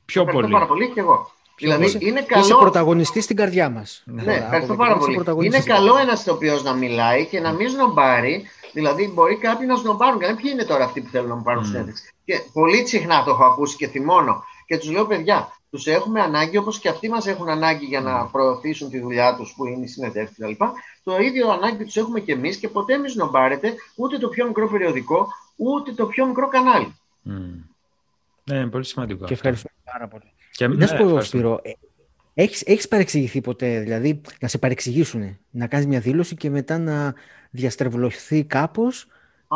Πιο 0.05 0.22
ευχαριστώ 0.22 0.40
πολύ. 0.40 0.52
πάρα 0.52 0.66
πολύ 0.66 0.90
και 0.90 1.01
εγώ. 1.01 1.30
Δηλαδή, 1.59 1.85
είσαι, 1.85 1.98
είναι 2.01 2.22
καλό... 2.22 2.44
είσαι 2.44 2.55
πρωταγωνιστής 2.55 3.24
στην 3.24 3.36
καρδιά 3.36 3.70
μας. 3.70 4.02
Ναι, 4.06 4.35
ευχαριστώ 4.35 4.74
πάρα 4.74 4.97
πολύ. 4.97 5.47
Είναι 5.47 5.60
καλό 5.60 5.98
ένας 5.98 6.20
ηθοποιό 6.20 6.60
να 6.62 6.72
μιλάει 6.72 7.26
και 7.26 7.40
να 7.40 7.52
μην 7.52 7.68
σνομπάρει. 7.68 8.48
Δηλαδή, 8.72 9.10
μπορεί 9.14 9.36
κάποιοι 9.36 9.66
να 9.70 9.76
σνομπάρουν. 9.76 10.18
Και 10.18 10.26
ποιοι 10.26 10.51
είναι 10.55 10.64
τώρα 10.64 10.85
αυτοί 10.85 11.01
που 11.01 11.09
θέλουν 11.10 11.28
να 11.28 11.35
μου 11.35 11.43
πάρουν 11.43 11.62
mm. 11.62 11.66
συνέντευξη; 11.66 12.12
Και 12.24 12.40
πολύ 12.52 12.86
συχνά 12.86 13.24
το 13.24 13.30
έχω 13.30 13.44
ακούσει 13.44 13.76
και 13.76 13.89
θυμώνω. 13.89 14.44
και 14.66 14.78
τους 14.78 14.90
λέω 14.90 15.06
παιδιά, 15.06 15.52
τους 15.70 15.86
έχουμε 15.86 16.20
ανάγκη 16.20 16.56
όπως 16.56 16.78
και 16.78 16.89
αυτοί 16.89 17.09
μας 17.09 17.26
έχουν 17.26 17.48
ανάγκη 17.48 17.85
για 17.85 18.01
να 18.01 18.24
προωθήσουν 18.26 18.90
τη 18.90 19.01
δουλειά 19.01 19.36
τους 19.36 19.55
που 19.56 19.66
είναι 19.66 19.85
οι 19.85 19.89
συνεντεύξεις 19.89 20.36
κτλ. 20.39 20.64
Το 21.02 21.18
ίδιο 21.18 21.51
ανάγκη 21.51 21.85
τους 21.85 21.97
έχουμε 21.97 22.20
και 22.20 22.32
εμείς 22.32 22.56
και 22.56 22.68
ποτέ 22.68 22.97
μην 22.97 23.10
σνομπάρετε 23.10 23.74
ούτε 23.97 24.18
το 24.18 24.28
πιο 24.28 24.47
μικρό 24.47 24.68
περιοδικό 24.68 25.28
ούτε 25.56 25.93
το 25.93 26.06
πιο 26.06 26.26
μικρό 26.26 26.48
κανάλι. 26.48 26.94
Mm. 27.26 27.30
Ναι, 28.44 28.56
είναι 28.56 28.66
πολύ 28.66 28.85
σημαντικό. 28.85 29.24
Και 29.24 29.32
ευχαριστώ 29.32 29.68
πάρα 29.93 30.09
πολύ. 30.09 30.32
Και... 30.59 30.66
Να 30.66 30.86
σου 30.86 30.94
ναι, 30.94 31.10
πω, 31.10 31.20
Σπύρο, 31.20 31.60
ε, 31.62 31.70
έχεις, 32.35 32.62
έχεις 32.66 32.89
παρεξηγηθεί 32.89 33.40
ποτέ, 33.40 33.80
δηλαδή 33.80 34.20
να 34.40 34.48
σε 34.48 34.59
παρεξηγήσουν, 34.59 35.39
να 35.51 35.66
κάνεις 35.66 35.86
μια 35.86 36.01
δήλωση 36.01 36.35
και 36.35 36.51
μετά 36.51 36.78
να 36.78 37.14
διαστρεβλωθεί 37.51 38.44
κάπως 38.44 39.06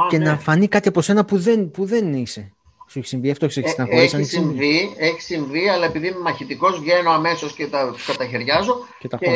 και 0.08 0.18
ναι. 0.18 0.24
να 0.24 0.38
φανεί 0.38 0.68
κάτι 0.68 0.88
από 0.88 1.00
σένα 1.00 1.24
που 1.24 1.38
δεν, 1.38 1.70
που 1.70 1.84
δεν 1.84 2.12
είσαι. 2.12 2.52
Σου 2.88 2.98
έχει 2.98 3.08
συμβεί 3.08 3.30
αυτό, 3.30 3.44
έχεις 3.44 3.56
ε, 3.56 3.86
έχει 3.90 4.24
συμβεί, 4.24 4.94
έχει 4.98 5.20
συμβεί, 5.20 5.68
αλλά 5.68 5.84
επειδή 5.84 6.06
είμαι 6.06 6.18
μαχητικός, 6.18 6.80
βγαίνω 6.80 7.10
αμέσως 7.10 7.54
και 7.54 7.66
τα 7.66 7.94
καταχαιριάζω 8.06 8.76
και, 8.98 9.08
τα 9.08 9.16
και 9.16 9.28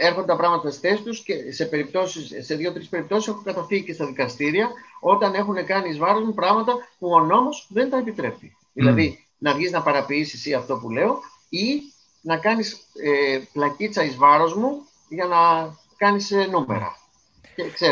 έρχονται 0.00 0.26
τα 0.26 0.36
πράγματα 0.36 0.68
στις 0.68 0.80
θέσεις 0.80 1.02
τους 1.02 1.22
και 1.22 1.34
σε, 1.52 1.64
περιπτώσεις, 1.64 2.46
σε 2.46 2.54
δύο-τρεις 2.54 2.88
περιπτώσεις 2.88 3.28
έχω 3.28 3.42
καταφύγει 3.44 3.82
και 3.82 3.92
στα 3.92 4.06
δικαστήρια 4.06 4.68
όταν 5.00 5.34
έχουν 5.34 5.66
κάνει 5.66 5.88
εις 5.88 5.98
βάρος 5.98 6.24
μου 6.24 6.34
πράγματα 6.34 6.72
που 6.98 7.08
ο 7.10 7.20
νόμος 7.20 7.66
δεν 7.70 7.90
τα 7.90 7.98
επιτρέπει. 7.98 8.56
Δηλαδή 8.72 9.24
να 9.40 9.54
βγει 9.54 9.70
να 9.70 9.82
παραποιήσει 9.82 10.36
εσύ 10.36 10.54
αυτό 10.54 10.76
που 10.76 10.90
λέω 10.90 11.18
ή 11.48 11.80
να 12.20 12.36
κάνεις 12.36 12.72
ε, 12.72 13.38
πλακίτσα 13.52 14.04
εις 14.04 14.16
βάρος 14.16 14.54
μου 14.54 14.86
για 15.08 15.24
να 15.24 15.36
κάνεις 15.96 16.30
ε, 16.30 16.46
νούμερα. 16.50 16.98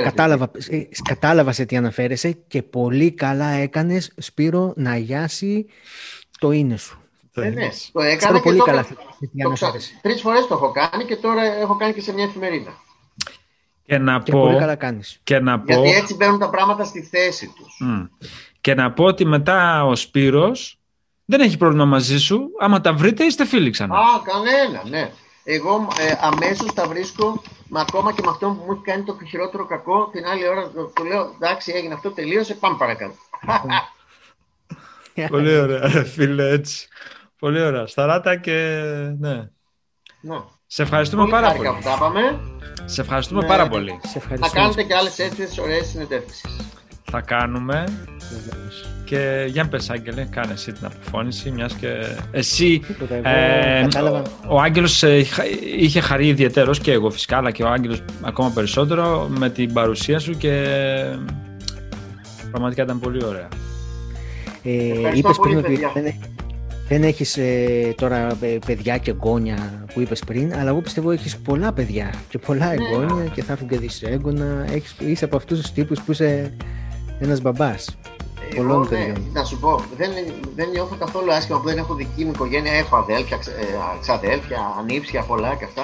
Κατάλαβα, 0.02 0.50
ε, 0.68 0.82
κατάλαβα 1.04 1.52
σε 1.52 1.64
τι 1.64 1.76
αναφέρεσαι 1.76 2.32
και 2.32 2.62
πολύ 2.62 3.10
καλά 3.10 3.48
έκανες, 3.48 4.12
Σπύρο, 4.16 4.72
να 4.76 4.96
γιάσει 4.96 5.66
το 6.38 6.50
είναι 6.50 6.76
σου. 6.76 7.02
Ε, 7.34 7.48
ναι, 7.48 7.68
το 7.92 8.00
έκανα 8.00 8.40
πολύ 8.40 8.58
καλά 8.58 8.82
σε 8.82 8.94
τι 9.18 9.42
αναφέρεσαι. 9.44 9.98
Τρεις 10.02 10.20
φορές 10.20 10.46
το 10.46 10.54
έχω 10.54 10.72
κάνει 10.72 11.04
και 11.04 11.16
τώρα 11.16 11.42
έχω 11.42 11.76
κάνει 11.76 11.92
και 11.92 12.00
σε 12.00 12.12
μια 12.12 12.24
εφημερίδα. 12.24 12.82
Και 13.84 13.98
να 13.98 14.20
και 14.20 14.32
πω... 14.32 14.40
Πολύ 14.40 14.58
καλά 14.58 14.76
κάνεις. 14.76 15.20
Και 15.24 15.38
να 15.38 15.60
πω... 15.60 15.72
Γιατί 15.72 15.90
έτσι 15.90 16.14
μπαίνουν 16.14 16.38
τα 16.38 16.50
πράγματα 16.50 16.84
στη 16.84 17.02
θέση 17.02 17.52
τους. 17.56 17.80
Και 18.60 18.74
να 18.74 18.92
πω 18.92 19.04
ότι 19.04 19.24
μετά 19.24 19.84
ο 19.84 19.94
Σπύρος 19.94 20.77
δεν 21.30 21.40
έχει 21.40 21.56
πρόβλημα 21.56 21.84
μαζί 21.84 22.18
σου. 22.18 22.50
Άμα 22.60 22.80
τα 22.80 22.92
βρείτε 22.92 23.24
είστε 23.24 23.44
φίλοι 23.44 23.70
ξανά. 23.70 23.94
Α, 23.94 24.02
κανένα, 24.24 24.82
ναι. 24.88 25.10
Εγώ 25.44 25.88
ε, 25.98 26.12
αμέσως 26.20 26.74
τα 26.74 26.86
βρίσκω 26.86 27.42
Μα 27.68 27.80
ακόμα 27.80 28.12
και 28.12 28.22
με 28.24 28.30
αυτό 28.30 28.46
που 28.46 28.62
μου 28.66 28.72
έχει 28.72 28.82
κάνει 28.82 29.04
το 29.04 29.18
χειρότερο 29.28 29.66
κακό, 29.66 30.08
την 30.12 30.26
άλλη 30.26 30.48
ώρα 30.48 30.68
του 30.68 31.04
λέω 31.04 31.34
εντάξει, 31.34 31.72
έγινε 31.74 31.94
αυτό, 31.94 32.10
τελείωσε, 32.10 32.54
πάμε 32.54 32.76
παρακάτω. 32.78 33.14
Πολύ 35.30 35.58
ωραία, 35.58 36.04
φίλε, 36.14 36.48
έτσι. 36.48 36.88
Πολύ 37.38 37.60
ωραία. 37.62 37.86
Σταράτα 37.86 38.36
και 38.36 38.52
ναι. 39.18 39.34
ναι. 40.20 40.36
Σε 40.66 40.82
ευχαριστούμε 40.82 41.22
πολύ 41.22 41.34
πάρα 41.34 41.52
πολύ. 41.52 41.68
Που 41.68 41.82
τα 41.82 41.96
πάμε. 41.98 42.40
Σε 42.84 43.00
ευχαριστούμε 43.00 43.40
ναι. 43.40 43.46
πάρα 43.46 43.68
πολύ. 43.68 44.00
Σε 44.06 44.18
Θα 44.18 44.50
κάνετε 44.52 44.82
και 44.82 44.94
άλλες 44.94 45.18
έτσι 45.18 45.60
ωραίες 45.60 45.86
συνεντεύξεις. 45.86 46.44
Θα 47.10 47.20
κάνουμε. 47.20 47.84
Και 49.04 49.46
για 49.48 49.68
πες 49.68 49.90
Άγγελε, 49.90 50.24
κάνε 50.30 50.52
εσύ 50.52 50.72
την 50.72 50.86
αποφώνηση, 50.86 51.50
μιας 51.50 51.74
και 51.74 51.88
εσύ... 52.30 52.82
Ε, 53.22 53.86
ο 54.48 54.60
Άγγελος 54.60 55.02
ε, 55.02 55.24
είχε 55.78 56.00
χαρεί 56.00 56.26
ιδιαίτερος 56.26 56.80
και 56.80 56.92
εγώ 56.92 57.10
φυσικά, 57.10 57.36
αλλά 57.36 57.50
και 57.50 57.62
ο 57.62 57.68
Άγγελος 57.68 58.02
ακόμα 58.22 58.50
περισσότερο 58.50 59.28
με 59.38 59.50
την 59.50 59.72
παρουσία 59.72 60.18
σου 60.18 60.36
και 60.36 60.64
πραγματικά 62.50 62.82
ήταν 62.82 63.00
πολύ 63.00 63.24
ωραία. 63.24 63.48
Ε, 64.62 65.16
είπες 65.16 65.38
πριν 65.42 65.58
ότι 65.58 65.78
δεν, 65.94 66.14
δεν 66.88 67.02
έχεις 67.02 67.36
ε, 67.36 67.94
τώρα 67.96 68.36
ε, 68.40 68.58
παιδιά 68.66 68.98
και 68.98 69.10
εγγόνια 69.10 69.84
που 69.94 70.00
είπες 70.00 70.22
πριν, 70.26 70.54
αλλά 70.54 70.70
εγώ 70.70 70.80
πιστεύω 70.80 71.10
έχεις 71.10 71.36
πολλά 71.38 71.72
παιδιά 71.72 72.14
και 72.28 72.38
πολλά 72.38 72.66
ναι. 72.66 72.74
εγγόνια 72.74 73.24
και 73.24 73.42
θα 73.42 73.52
έρθουν 73.52 73.68
και 73.68 73.78
δεις 73.78 74.02
έγγωνα. 74.02 74.66
Έχεις, 74.72 74.94
είσαι 74.98 75.24
από 75.24 75.36
αυτούς 75.36 75.60
τους 75.60 75.72
τύπους 75.72 76.00
που 76.00 76.12
είσαι 76.12 76.52
ένας 77.20 77.40
μπαμπάς. 77.40 77.96
Εγώ, 78.56 78.86
ναι, 78.90 79.12
να 79.32 79.44
σου 79.44 79.58
πω, 79.58 79.80
δεν, 79.96 80.10
δεν 80.54 80.68
νιώθω 80.68 80.96
καθόλου 80.98 81.32
άσχημα 81.32 81.58
που 81.60 81.64
δεν 81.68 81.78
έχω 81.78 81.94
δική 81.94 82.24
μου 82.24 82.30
οικογένεια. 82.30 82.72
Έχω 82.72 82.96
αδέλφια, 82.96 83.36
ε, 83.36 84.00
ξαδέλφια, 84.00 84.74
ανήψια, 84.78 85.22
πολλά 85.22 85.54
και 85.54 85.64
αυτά. 85.64 85.82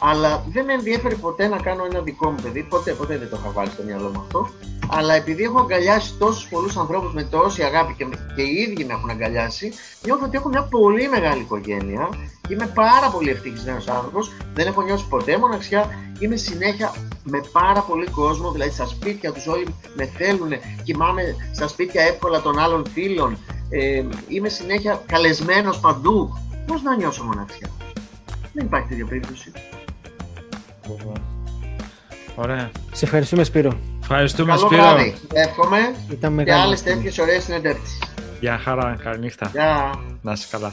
Αλλά 0.00 0.44
δεν 0.52 0.64
με 0.64 0.72
ενδιαφέρει 0.72 1.14
ποτέ 1.14 1.48
να 1.48 1.56
κάνω 1.56 1.84
ένα 1.84 2.00
δικό 2.00 2.30
μου 2.30 2.36
παιδί. 2.42 2.62
Ποτέ, 2.62 2.92
ποτέ 2.92 3.18
δεν 3.18 3.28
το 3.28 3.36
είχα 3.40 3.50
βάλει 3.50 3.70
στο 3.70 3.82
μυαλό 3.82 4.08
μου 4.14 4.20
αυτό. 4.20 4.48
Αλλά 4.88 5.14
επειδή 5.14 5.42
έχω 5.42 5.60
αγκαλιάσει 5.60 6.14
τόσους 6.18 6.48
πολλούς 6.48 6.76
ανθρώπους 6.76 7.12
με 7.12 7.22
τόση 7.22 7.62
αγάπη 7.62 7.94
και, 7.94 8.06
και 8.36 8.42
οι 8.42 8.54
ίδιοι 8.68 8.84
με 8.84 8.92
έχουν 8.92 9.10
αγκαλιάσει, 9.10 9.72
νιώθω 10.04 10.24
ότι 10.24 10.36
έχω 10.36 10.48
μια 10.48 10.62
πολύ 10.62 11.08
μεγάλη 11.08 11.40
οικογένεια. 11.40 12.08
Είμαι 12.48 12.66
πάρα 12.74 13.10
πολύ 13.10 13.30
ευτυχισμένο 13.30 13.82
άνθρωπος. 13.88 14.32
Δεν 14.54 14.66
έχω 14.66 14.82
νιώσει 14.82 15.08
ποτέ 15.08 15.38
μοναξιά. 15.38 15.90
Είμαι 16.18 16.36
συνέχεια 16.36 16.94
με 17.24 17.40
πάρα 17.52 17.80
πολύ 17.80 18.06
κόσμο. 18.06 18.50
Δηλαδή 18.50 18.70
στα 18.70 18.86
σπίτια 18.86 19.32
τους 19.32 19.46
όλοι 19.46 19.74
με 19.96 20.06
θέλουν. 20.06 20.50
Κοιμάμαι 20.82 21.22
στα 21.52 21.68
σπίτια 21.68 22.02
εύκολα 22.02 22.40
των 22.40 22.58
άλλων 22.58 22.86
φίλων. 22.92 23.38
Ε, 23.70 24.02
είμαι 24.28 24.48
συνέχεια 24.48 25.02
καλεσμένος 25.06 25.80
παντού. 25.80 26.38
Πώς 26.66 26.82
να 26.82 26.96
νιώσω 26.96 27.24
μοναξιά; 27.24 27.68
Δεν 28.52 28.64
υπάρχει 28.64 28.88
τέτοια 28.88 29.06
περίπτωση. 29.06 29.52
Ωραία. 32.34 32.70
Σε 32.92 33.04
ευχαριστούμε 33.04 33.44
Σπύρο. 33.44 33.78
Ευχαριστούμε 34.00 34.52
Καλό 34.52 34.66
Σπύρο. 34.66 34.82
Βράδυ. 34.82 35.14
Εύχομαι 35.32 35.94
Ήταν 36.10 36.44
και 36.44 36.52
άλλες 36.54 36.82
τέτοιες 36.82 37.18
ωραίες 37.18 37.42
συνεντεύξεις. 37.42 37.98
Γεια 38.40 38.58
χαρά, 38.58 38.96
καλή 39.02 39.18
νύχτα. 39.18 39.50
Γεια. 39.52 39.94
Να 40.22 40.32
είσαι 40.32 40.46
καλά. 40.50 40.70